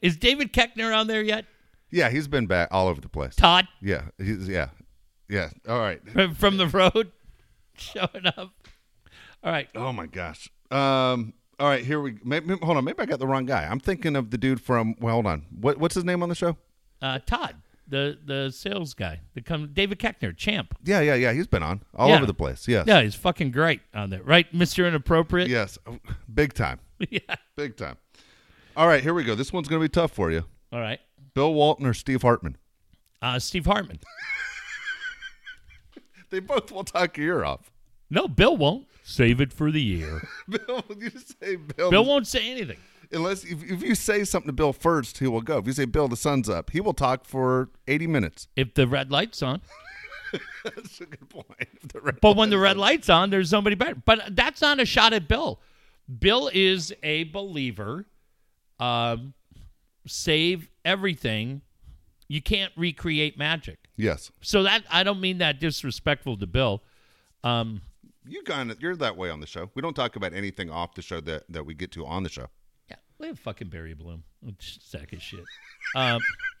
Is 0.00 0.16
David 0.16 0.52
Koechner 0.54 0.96
on 0.96 1.06
there 1.06 1.22
yet? 1.22 1.44
Yeah, 1.90 2.08
he's 2.08 2.26
been 2.26 2.46
back 2.46 2.68
all 2.70 2.88
over 2.88 3.00
the 3.02 3.08
place. 3.10 3.36
Todd 3.36 3.68
Yeah, 3.82 4.06
he's 4.16 4.48
yeah, 4.48 4.70
yeah. 5.28 5.50
All 5.68 5.78
right. 5.78 6.00
from- 6.36 6.56
the 6.56 6.66
road 6.68 7.12
showing 7.76 8.24
up. 8.26 8.52
All 9.42 9.52
right. 9.52 9.68
Oh 9.74 9.92
my 9.92 10.06
gosh. 10.06 10.48
Um. 10.70 11.34
All 11.60 11.68
right. 11.68 11.84
Here 11.84 12.00
we. 12.00 12.16
Maybe, 12.24 12.56
hold 12.62 12.78
on. 12.78 12.84
Maybe 12.84 12.98
I 13.00 13.04
got 13.04 13.18
the 13.18 13.26
wrong 13.26 13.44
guy. 13.44 13.64
I'm 13.66 13.78
thinking 13.78 14.16
of 14.16 14.30
the 14.30 14.38
dude 14.38 14.60
from. 14.60 14.94
Well, 15.00 15.12
hold 15.14 15.26
on. 15.26 15.44
What 15.60 15.76
What's 15.78 15.94
his 15.94 16.04
name 16.04 16.22
on 16.22 16.30
the 16.30 16.34
show? 16.34 16.56
Uh, 17.02 17.18
Todd, 17.26 17.56
the 17.88 18.18
the 18.24 18.50
sales 18.50 18.94
guy. 18.94 19.20
The 19.34 19.42
come 19.42 19.70
David 19.72 19.98
Koechner, 19.98 20.36
champ. 20.36 20.74
Yeah, 20.84 21.00
yeah, 21.00 21.14
yeah. 21.14 21.32
He's 21.32 21.46
been 21.46 21.62
on 21.62 21.82
all 21.94 22.08
Yeah. 22.08 22.16
over 22.16 22.26
the 22.26 22.34
place. 22.34 22.66
Yes. 22.68 22.86
Yeah, 22.86 23.02
he's 23.02 23.14
fucking 23.14 23.50
great 23.50 23.80
on 23.94 24.10
there. 24.10 24.22
Right, 24.22 24.52
Mr. 24.52 24.86
Inappropriate? 24.88 25.48
Yes. 25.48 25.78
Big 26.32 26.52
time. 26.54 26.80
yeah. 27.10 27.20
Big 27.56 27.76
time. 27.76 27.96
All 28.76 28.86
right. 28.88 29.02
Here 29.02 29.14
we 29.14 29.24
go. 29.24 29.34
This 29.34 29.52
one's 29.52 29.68
gonna 29.68 29.80
be 29.82 29.88
tough 29.88 30.12
for 30.12 30.30
you. 30.30 30.44
All 30.72 30.80
right. 30.80 31.00
Bill 31.34 31.52
Walton 31.52 31.86
or 31.86 31.94
Steve 31.94 32.22
Hartman. 32.22 32.56
Uh, 33.22 33.38
Steve 33.38 33.66
Hartman. 33.66 33.98
They 36.30 36.40
both 36.40 36.72
will 36.72 36.82
talk 36.82 37.16
your 37.16 37.38
ear 37.38 37.44
off. 37.44 37.70
No, 38.10 38.26
Bill 38.26 38.56
won't. 38.56 38.88
Save 39.04 39.40
it 39.40 39.52
for 39.52 39.70
the 39.70 39.80
year. 39.80 40.26
Bill, 40.48 40.84
you 40.98 41.10
say 41.40 41.54
Bill. 41.56 41.90
Bill 41.90 42.04
won't 42.04 42.26
say 42.26 42.50
anything. 42.50 42.78
Unless 43.14 43.44
if, 43.44 43.62
if 43.62 43.82
you 43.82 43.94
say 43.94 44.24
something 44.24 44.48
to 44.48 44.52
Bill 44.52 44.72
first, 44.72 45.18
he 45.18 45.26
will 45.26 45.40
go. 45.40 45.58
If 45.58 45.66
you 45.66 45.72
say 45.72 45.84
Bill, 45.84 46.08
the 46.08 46.16
sun's 46.16 46.48
up, 46.48 46.70
he 46.70 46.80
will 46.80 46.92
talk 46.94 47.24
for 47.24 47.70
80 47.88 48.06
minutes. 48.08 48.48
If 48.56 48.74
the 48.74 48.86
red 48.86 49.10
light's 49.10 49.42
on. 49.42 49.60
That's 50.64 51.00
a 51.00 51.06
good 51.06 51.28
point. 51.30 51.92
The 51.92 52.00
red 52.00 52.20
But 52.20 52.36
when 52.36 52.50
the 52.50 52.58
red 52.58 52.76
light's 52.76 53.08
on, 53.08 53.30
there's 53.30 53.50
somebody 53.50 53.76
better. 53.76 53.94
But 53.94 54.34
that's 54.34 54.60
not 54.60 54.80
a 54.80 54.84
shot 54.84 55.12
at 55.12 55.28
Bill. 55.28 55.60
Bill 56.18 56.50
is 56.52 56.92
a 57.02 57.24
believer. 57.24 58.06
Um, 58.80 59.34
save 60.06 60.68
everything. 60.84 61.62
You 62.26 62.42
can't 62.42 62.72
recreate 62.76 63.38
magic. 63.38 63.78
Yes. 63.96 64.32
So 64.40 64.64
that 64.64 64.82
I 64.90 65.04
don't 65.04 65.20
mean 65.20 65.38
that 65.38 65.60
disrespectful 65.60 66.36
to 66.38 66.46
Bill. 66.46 66.82
Um, 67.44 67.82
You 68.26 68.42
kind 68.42 68.70
of 68.72 68.80
you're 68.82 68.96
that 68.96 69.16
way 69.16 69.30
on 69.30 69.40
the 69.40 69.46
show. 69.46 69.70
We 69.74 69.82
don't 69.82 69.94
talk 69.94 70.16
about 70.16 70.32
anything 70.32 70.70
off 70.70 70.94
the 70.94 71.02
show 71.02 71.20
that, 71.20 71.44
that 71.48 71.64
we 71.64 71.74
get 71.74 71.92
to 71.92 72.04
on 72.06 72.22
the 72.24 72.28
show. 72.30 72.46
Yeah, 73.18 73.22
we 73.22 73.26
have 73.28 73.38
fucking 73.38 73.68
Barry 73.68 73.94
Bloom. 73.94 74.24
Sack 74.60 75.12
of 75.12 75.22
shit. 75.22 75.40
Um, 75.96 76.20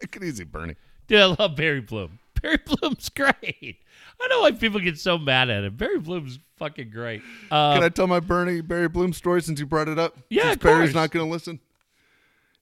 Take 0.00 0.16
it 0.16 0.24
easy, 0.24 0.44
Bernie. 0.44 0.76
dude, 1.06 1.20
I 1.20 1.26
love 1.38 1.56
Barry 1.56 1.80
Bloom. 1.80 2.18
Barry 2.40 2.58
Bloom's 2.66 3.08
great. 3.08 3.76
I 4.20 4.28
know 4.28 4.40
why 4.40 4.52
people 4.52 4.80
get 4.80 4.98
so 4.98 5.18
mad 5.18 5.50
at 5.50 5.64
him. 5.64 5.76
Barry 5.76 5.98
Bloom's 5.98 6.38
fucking 6.56 6.90
great. 6.90 7.22
Uh, 7.50 7.74
Can 7.74 7.82
I 7.84 7.88
tell 7.88 8.06
my 8.06 8.20
Bernie 8.20 8.60
Barry 8.60 8.88
Bloom 8.88 9.12
story 9.12 9.42
since 9.42 9.58
you 9.60 9.66
brought 9.66 9.88
it 9.88 9.98
up? 9.98 10.16
Yeah, 10.30 10.50
since 10.50 10.62
Barry's 10.62 10.94
not 10.94 11.10
going 11.10 11.26
to 11.26 11.30
listen. 11.32 11.60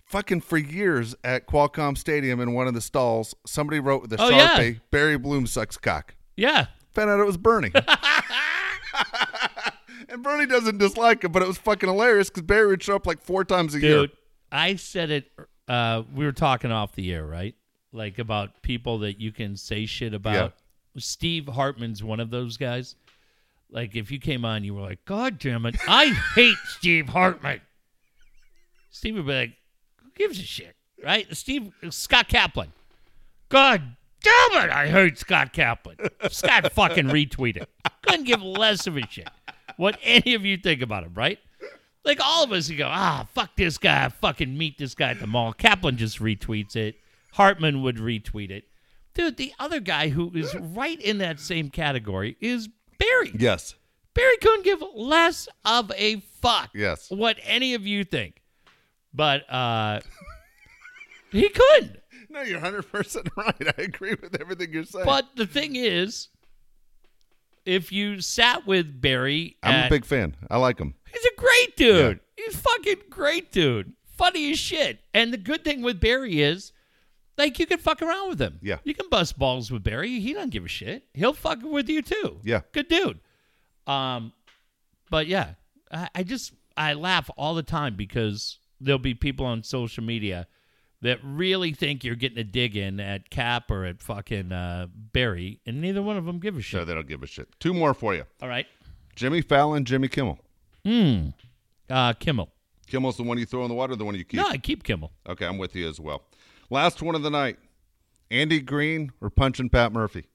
Fucking 0.06 0.40
for 0.42 0.56
years 0.56 1.14
at 1.24 1.46
Qualcomm 1.48 1.98
Stadium 1.98 2.40
in 2.40 2.52
one 2.54 2.68
of 2.68 2.74
the 2.74 2.80
stalls, 2.80 3.34
somebody 3.44 3.80
wrote 3.80 4.02
with 4.02 4.12
a 4.12 4.16
Oh, 4.22 4.28
yeah. 4.28 4.56
sharpie, 4.56 4.80
"Barry 4.90 5.18
Bloom 5.18 5.46
sucks 5.46 5.76
cock." 5.76 6.14
yeah, 6.36 6.66
Found 6.94 7.10
out 7.10 7.20
it 7.20 7.24
was 7.26 7.36
Bernie. 7.36 7.72
and 10.08 10.22
Bernie 10.22 10.46
doesn't 10.46 10.78
dislike 10.78 11.24
him, 11.24 11.32
but 11.32 11.42
it 11.42 11.48
was 11.48 11.58
fucking 11.58 11.88
hilarious 11.88 12.28
because 12.28 12.42
Barry 12.42 12.66
would 12.68 12.82
show 12.82 12.96
up 12.96 13.06
like 13.06 13.22
four 13.22 13.44
times 13.44 13.74
a 13.74 13.80
year. 13.80 14.00
dude. 14.02 14.12
I 14.52 14.76
said 14.76 15.10
it. 15.10 15.30
Uh, 15.68 16.02
we 16.14 16.24
were 16.24 16.32
talking 16.32 16.70
off 16.70 16.94
the 16.94 17.12
air, 17.12 17.26
right? 17.26 17.54
Like 17.92 18.18
about 18.18 18.62
people 18.62 18.98
that 19.00 19.20
you 19.20 19.32
can 19.32 19.56
say 19.56 19.86
shit 19.86 20.14
about. 20.14 20.54
Steve 20.98 21.46
Hartman's 21.48 22.02
one 22.02 22.20
of 22.20 22.30
those 22.30 22.56
guys. 22.56 22.94
Like 23.70 23.96
if 23.96 24.10
you 24.10 24.18
came 24.20 24.44
on, 24.44 24.64
you 24.64 24.74
were 24.74 24.80
like, 24.82 25.04
"God 25.04 25.38
damn 25.38 25.66
it, 25.66 25.76
I 25.88 26.06
hate 26.34 26.56
Steve 26.66 27.08
Hartman." 27.08 27.60
Steve 28.90 29.16
would 29.16 29.26
be 29.26 29.32
like, 29.34 29.52
"Who 30.02 30.10
gives 30.14 30.38
a 30.38 30.42
shit?" 30.42 30.76
Right? 31.04 31.26
Steve 31.36 31.72
Scott 31.90 32.28
Kaplan. 32.28 32.72
God 33.48 33.82
damn 34.22 34.64
it, 34.64 34.70
I 34.70 34.88
hate 34.88 35.18
Scott 35.18 35.52
Kaplan. 35.52 35.96
Scott 36.30 36.72
fucking 36.72 37.06
retweeted. 37.06 37.66
Couldn't 38.02 38.24
give 38.24 38.42
less 38.42 38.86
of 38.86 38.96
a 38.96 39.02
shit 39.08 39.28
what 39.76 39.98
any 40.02 40.34
of 40.34 40.44
you 40.44 40.56
think 40.56 40.82
about 40.82 41.04
him, 41.04 41.14
right? 41.14 41.38
Like 42.04 42.20
all 42.22 42.44
of 42.44 42.52
us, 42.52 42.68
you 42.68 42.76
go, 42.78 42.88
ah, 42.88 43.26
fuck 43.34 43.56
this 43.56 43.78
guy, 43.78 44.08
fucking 44.08 44.56
meet 44.56 44.78
this 44.78 44.94
guy 44.94 45.10
at 45.10 45.20
the 45.20 45.26
mall. 45.26 45.52
Kaplan 45.52 45.96
just 45.96 46.20
retweets 46.20 46.76
it. 46.76 46.96
Hartman 47.32 47.82
would 47.82 47.96
retweet 47.96 48.50
it. 48.50 48.64
Dude, 49.14 49.36
the 49.36 49.52
other 49.58 49.80
guy 49.80 50.08
who 50.10 50.30
is 50.34 50.54
right 50.54 51.00
in 51.00 51.18
that 51.18 51.40
same 51.40 51.68
category 51.70 52.36
is 52.40 52.68
Barry. 52.98 53.32
Yes. 53.36 53.74
Barry 54.14 54.36
couldn't 54.38 54.64
give 54.64 54.82
less 54.94 55.48
of 55.64 55.90
a 55.96 56.20
fuck 56.40 56.70
Yes. 56.74 57.10
what 57.10 57.38
any 57.42 57.74
of 57.74 57.86
you 57.86 58.04
think. 58.04 58.40
But 59.12 59.50
uh 59.50 60.00
He 61.32 61.48
couldn't. 61.48 61.98
No, 62.30 62.42
you're 62.42 62.60
100% 62.60 63.28
right. 63.36 63.74
I 63.78 63.82
agree 63.82 64.14
with 64.20 64.40
everything 64.40 64.72
you're 64.72 64.84
saying. 64.84 65.04
But 65.04 65.26
the 65.36 65.46
thing 65.46 65.76
is, 65.76 66.28
if 67.66 67.92
you 67.92 68.20
sat 68.20 68.66
with 68.66 69.00
Barry, 69.00 69.56
I'm 69.62 69.86
a 69.86 69.90
big 69.90 70.04
fan. 70.04 70.36
I 70.48 70.56
like 70.56 70.78
him. 70.78 70.94
He's 71.12 71.24
a 71.24 71.40
great 71.40 71.76
dude. 71.76 72.20
He's 72.36 72.56
fucking 72.56 73.02
great 73.10 73.52
dude. 73.52 73.92
Funny 74.16 74.50
as 74.50 74.58
shit. 74.58 75.00
And 75.12 75.32
the 75.32 75.38
good 75.38 75.64
thing 75.64 75.82
with 75.82 76.00
Barry 76.00 76.40
is, 76.40 76.72
like, 77.36 77.58
you 77.58 77.66
can 77.66 77.78
fuck 77.78 78.00
around 78.00 78.30
with 78.30 78.40
him. 78.40 78.58
Yeah. 78.62 78.78
You 78.84 78.94
can 78.94 79.08
bust 79.10 79.38
balls 79.38 79.70
with 79.70 79.82
Barry. 79.82 80.20
He 80.20 80.32
doesn't 80.32 80.50
give 80.50 80.64
a 80.64 80.68
shit. 80.68 81.04
He'll 81.12 81.34
fuck 81.34 81.62
with 81.62 81.88
you 81.88 82.00
too. 82.00 82.40
Yeah. 82.42 82.60
Good 82.72 82.88
dude. 82.88 83.20
Um, 83.86 84.32
but 85.10 85.26
yeah, 85.26 85.54
I, 85.92 86.08
I 86.14 86.22
just 86.22 86.52
I 86.76 86.94
laugh 86.94 87.30
all 87.36 87.54
the 87.54 87.62
time 87.62 87.94
because 87.94 88.58
there'll 88.80 88.98
be 88.98 89.14
people 89.14 89.46
on 89.46 89.62
social 89.62 90.02
media 90.02 90.46
that 91.06 91.18
really 91.22 91.72
think 91.72 92.04
you're 92.04 92.16
getting 92.16 92.38
a 92.38 92.44
dig 92.44 92.76
in 92.76 92.98
at 93.00 93.30
Cap 93.30 93.70
or 93.70 93.84
at 93.84 94.02
fucking 94.02 94.52
uh, 94.52 94.88
Barry, 94.92 95.60
and 95.64 95.80
neither 95.80 96.02
one 96.02 96.16
of 96.16 96.24
them 96.24 96.38
give 96.40 96.56
a 96.56 96.60
shit. 96.60 96.80
So 96.80 96.84
they 96.84 96.94
don't 96.94 97.08
give 97.08 97.22
a 97.22 97.26
shit. 97.26 97.48
Two 97.60 97.72
more 97.72 97.94
for 97.94 98.14
you 98.14 98.24
all 98.42 98.48
right. 98.48 98.66
Jimmy 99.14 99.40
Fallon, 99.40 99.84
Jimmy 99.84 100.08
Kimmel. 100.08 100.38
Hmm. 100.84 101.28
Uh, 101.88 102.12
Kimmel. 102.12 102.50
Kimmel's 102.86 103.16
the 103.16 103.22
one 103.22 103.38
you 103.38 103.46
throw 103.46 103.62
in 103.62 103.68
the 103.68 103.74
water, 103.74 103.96
the 103.96 104.04
one 104.04 104.14
you 104.14 104.24
keep. 104.24 104.40
No, 104.40 104.46
I 104.46 104.58
keep 104.58 104.84
Kimmel. 104.84 105.12
Okay, 105.28 105.46
I'm 105.46 105.58
with 105.58 105.74
you 105.74 105.88
as 105.88 105.98
well. 105.98 106.22
Last 106.70 107.00
one 107.02 107.14
of 107.14 107.22
the 107.22 107.30
night 107.30 107.58
Andy 108.30 108.60
Green 108.60 109.12
or 109.20 109.30
punching 109.30 109.70
Pat 109.70 109.92
Murphy? 109.92 110.26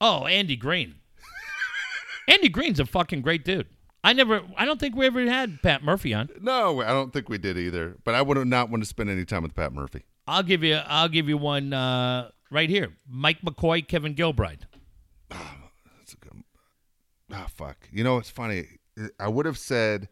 Oh, 0.00 0.26
Andy 0.26 0.56
Green. 0.56 0.94
Andy 2.28 2.48
Green's 2.48 2.80
a 2.80 2.86
fucking 2.86 3.22
great 3.22 3.44
dude. 3.44 3.66
I 4.04 4.12
never, 4.12 4.42
I 4.56 4.64
don't 4.64 4.78
think 4.78 4.94
we 4.96 5.06
ever 5.06 5.20
had 5.26 5.60
Pat 5.62 5.82
Murphy 5.82 6.14
on. 6.14 6.28
No, 6.40 6.80
I 6.82 6.88
don't 6.88 7.12
think 7.12 7.28
we 7.28 7.36
did 7.38 7.58
either. 7.58 7.96
But 8.04 8.14
I 8.14 8.22
would 8.22 8.38
not 8.46 8.70
want 8.70 8.82
to 8.82 8.88
spend 8.88 9.10
any 9.10 9.24
time 9.24 9.42
with 9.42 9.54
Pat 9.54 9.72
Murphy. 9.72 10.04
I'll 10.26 10.42
give 10.42 10.62
you, 10.62 10.76
I'll 10.86 11.08
give 11.08 11.28
you 11.28 11.36
one 11.38 11.72
uh, 11.72 12.30
right 12.50 12.68
here. 12.70 12.92
Mike 13.08 13.40
McCoy, 13.42 13.86
Kevin 13.86 14.14
Gilbride. 14.14 14.60
That's 15.30 16.12
a 16.12 16.16
good. 16.16 16.42
Ah, 17.32 17.46
fuck. 17.54 17.76
You 17.92 18.04
know, 18.04 18.18
it's 18.18 18.30
funny. 18.30 18.66
I 19.18 19.28
would 19.28 19.46
have 19.46 19.58
said, 19.58 20.08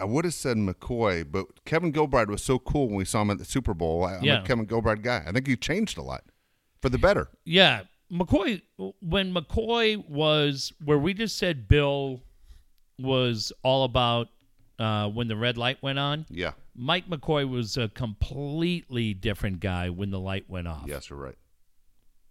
I 0.00 0.04
would 0.04 0.24
have 0.24 0.34
said 0.34 0.56
McCoy, 0.56 1.30
but 1.30 1.64
Kevin 1.64 1.92
Gilbride 1.92 2.28
was 2.28 2.42
so 2.42 2.58
cool 2.58 2.86
when 2.88 2.96
we 2.96 3.04
saw 3.04 3.22
him 3.22 3.30
at 3.30 3.38
the 3.38 3.44
Super 3.44 3.74
Bowl. 3.74 4.04
I- 4.04 4.16
I'm 4.16 4.24
Yeah. 4.24 4.42
a 4.42 4.46
Kevin 4.46 4.66
Gilbride 4.66 5.02
guy. 5.02 5.22
I 5.26 5.32
think 5.32 5.46
he 5.46 5.56
changed 5.56 5.98
a 5.98 6.02
lot 6.02 6.24
for 6.80 6.88
the 6.88 6.98
better. 6.98 7.28
Yeah, 7.44 7.82
McCoy. 8.10 8.62
When 9.00 9.32
McCoy 9.32 10.08
was 10.08 10.72
where 10.84 10.98
we 10.98 11.14
just 11.14 11.38
said 11.38 11.68
Bill 11.68 12.20
was 12.98 13.52
all 13.62 13.84
about 13.84 14.28
uh, 14.78 15.08
when 15.08 15.28
the 15.28 15.36
red 15.36 15.56
light 15.56 15.82
went 15.82 15.98
on. 15.98 16.26
Yeah. 16.30 16.52
Mike 16.74 17.08
McCoy 17.08 17.48
was 17.48 17.76
a 17.76 17.88
completely 17.88 19.14
different 19.14 19.60
guy 19.60 19.90
when 19.90 20.10
the 20.10 20.20
light 20.20 20.48
went 20.48 20.66
off. 20.66 20.84
Yes, 20.86 21.10
you're 21.10 21.18
right. 21.18 21.36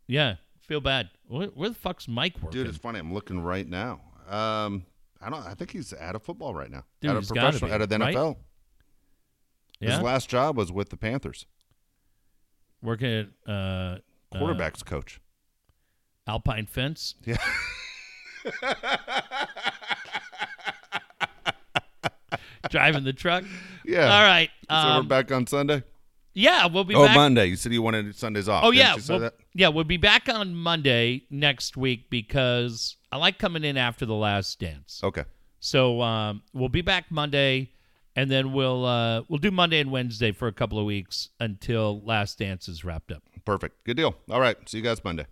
Yeah, 0.08 0.36
feel 0.60 0.82
bad. 0.82 1.10
Where, 1.28 1.48
where 1.48 1.70
the 1.70 1.76
fuck's 1.76 2.08
Mike 2.08 2.36
working? 2.42 2.60
Dude, 2.60 2.68
it's 2.68 2.78
funny. 2.78 3.00
I'm 3.00 3.14
looking 3.14 3.42
right 3.42 3.68
now. 3.68 4.02
Um, 4.30 4.86
I 5.22 5.30
don't. 5.30 5.46
I 5.46 5.54
think 5.54 5.72
he's 5.72 5.94
out 5.94 6.16
of 6.16 6.24
football 6.24 6.54
right 6.54 6.72
now. 6.72 6.84
Dude, 7.00 7.12
out 7.12 7.18
of 7.18 7.24
he's 7.24 7.32
professional, 7.32 7.70
be, 7.70 7.74
out 7.74 7.82
of 7.82 7.90
the 7.90 8.00
right? 8.00 8.16
NFL. 8.16 8.38
yeah, 9.80 9.92
His 9.92 10.02
last 10.02 10.30
job 10.30 10.58
was 10.58 10.72
with 10.72 10.90
the 10.90 10.98
Panthers, 10.98 11.46
working 12.82 13.30
at 13.48 13.52
uh, 13.52 13.98
quarterbacks 14.34 14.84
coach. 14.84 15.22
Alpine 16.28 16.66
Fence. 16.66 17.16
Yeah. 17.26 17.38
driving 22.70 23.04
the 23.04 23.14
truck. 23.14 23.44
Yeah. 23.86 24.14
All 24.14 24.24
right. 24.24 24.50
So 24.70 24.76
we're 24.76 25.00
Um, 25.00 25.08
back 25.08 25.32
on 25.32 25.48
Sunday. 25.48 25.84
yeah, 26.34 26.66
we'll 26.68 26.84
be 26.84 26.96
Oh, 26.96 27.06
back. 27.06 27.16
Monday. 27.16 27.48
You 27.48 27.56
said 27.56 27.72
you 27.74 27.82
wanted 27.82 28.16
Sundays 28.16 28.48
off. 28.48 28.64
Oh 28.64 28.72
yeah, 28.72 28.96
we'll, 29.10 29.30
yeah, 29.54 29.68
we'll 29.70 29.84
be 29.84 29.98
back 29.98 30.30
on 30.30 30.56
Monday 30.56 31.24
next 31.30 31.76
week 31.78 32.10
because 32.10 32.96
I 33.12 33.18
like 33.18 33.38
coming 33.40 33.64
in 33.64 33.78
after 33.78 34.06
the 34.06 34.16
last 34.16 34.60
dance. 34.60 35.02
Okay. 35.04 35.24
So 35.60 36.02
um, 36.02 36.42
we'll 36.54 36.70
be 36.70 36.82
back 36.82 37.12
Monday, 37.12 37.72
and 38.16 38.32
then 38.32 38.52
we'll 38.54 38.86
uh, 38.86 39.22
we'll 39.28 39.40
do 39.40 39.52
Monday 39.52 39.80
and 39.80 39.92
Wednesday 39.92 40.32
for 40.32 40.48
a 40.48 40.54
couple 40.54 40.80
of 40.80 40.86
weeks 40.86 41.30
until 41.40 42.02
last 42.04 42.40
dance 42.40 42.68
is 42.68 42.84
wrapped 42.84 43.12
up. 43.12 43.24
Perfect. 43.46 43.84
Good 43.84 43.98
deal. 43.98 44.16
All 44.30 44.40
right. 44.42 44.58
See 44.70 44.78
you 44.78 44.84
guys 44.84 45.04
Monday. 45.04 45.26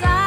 Beside 0.00 0.23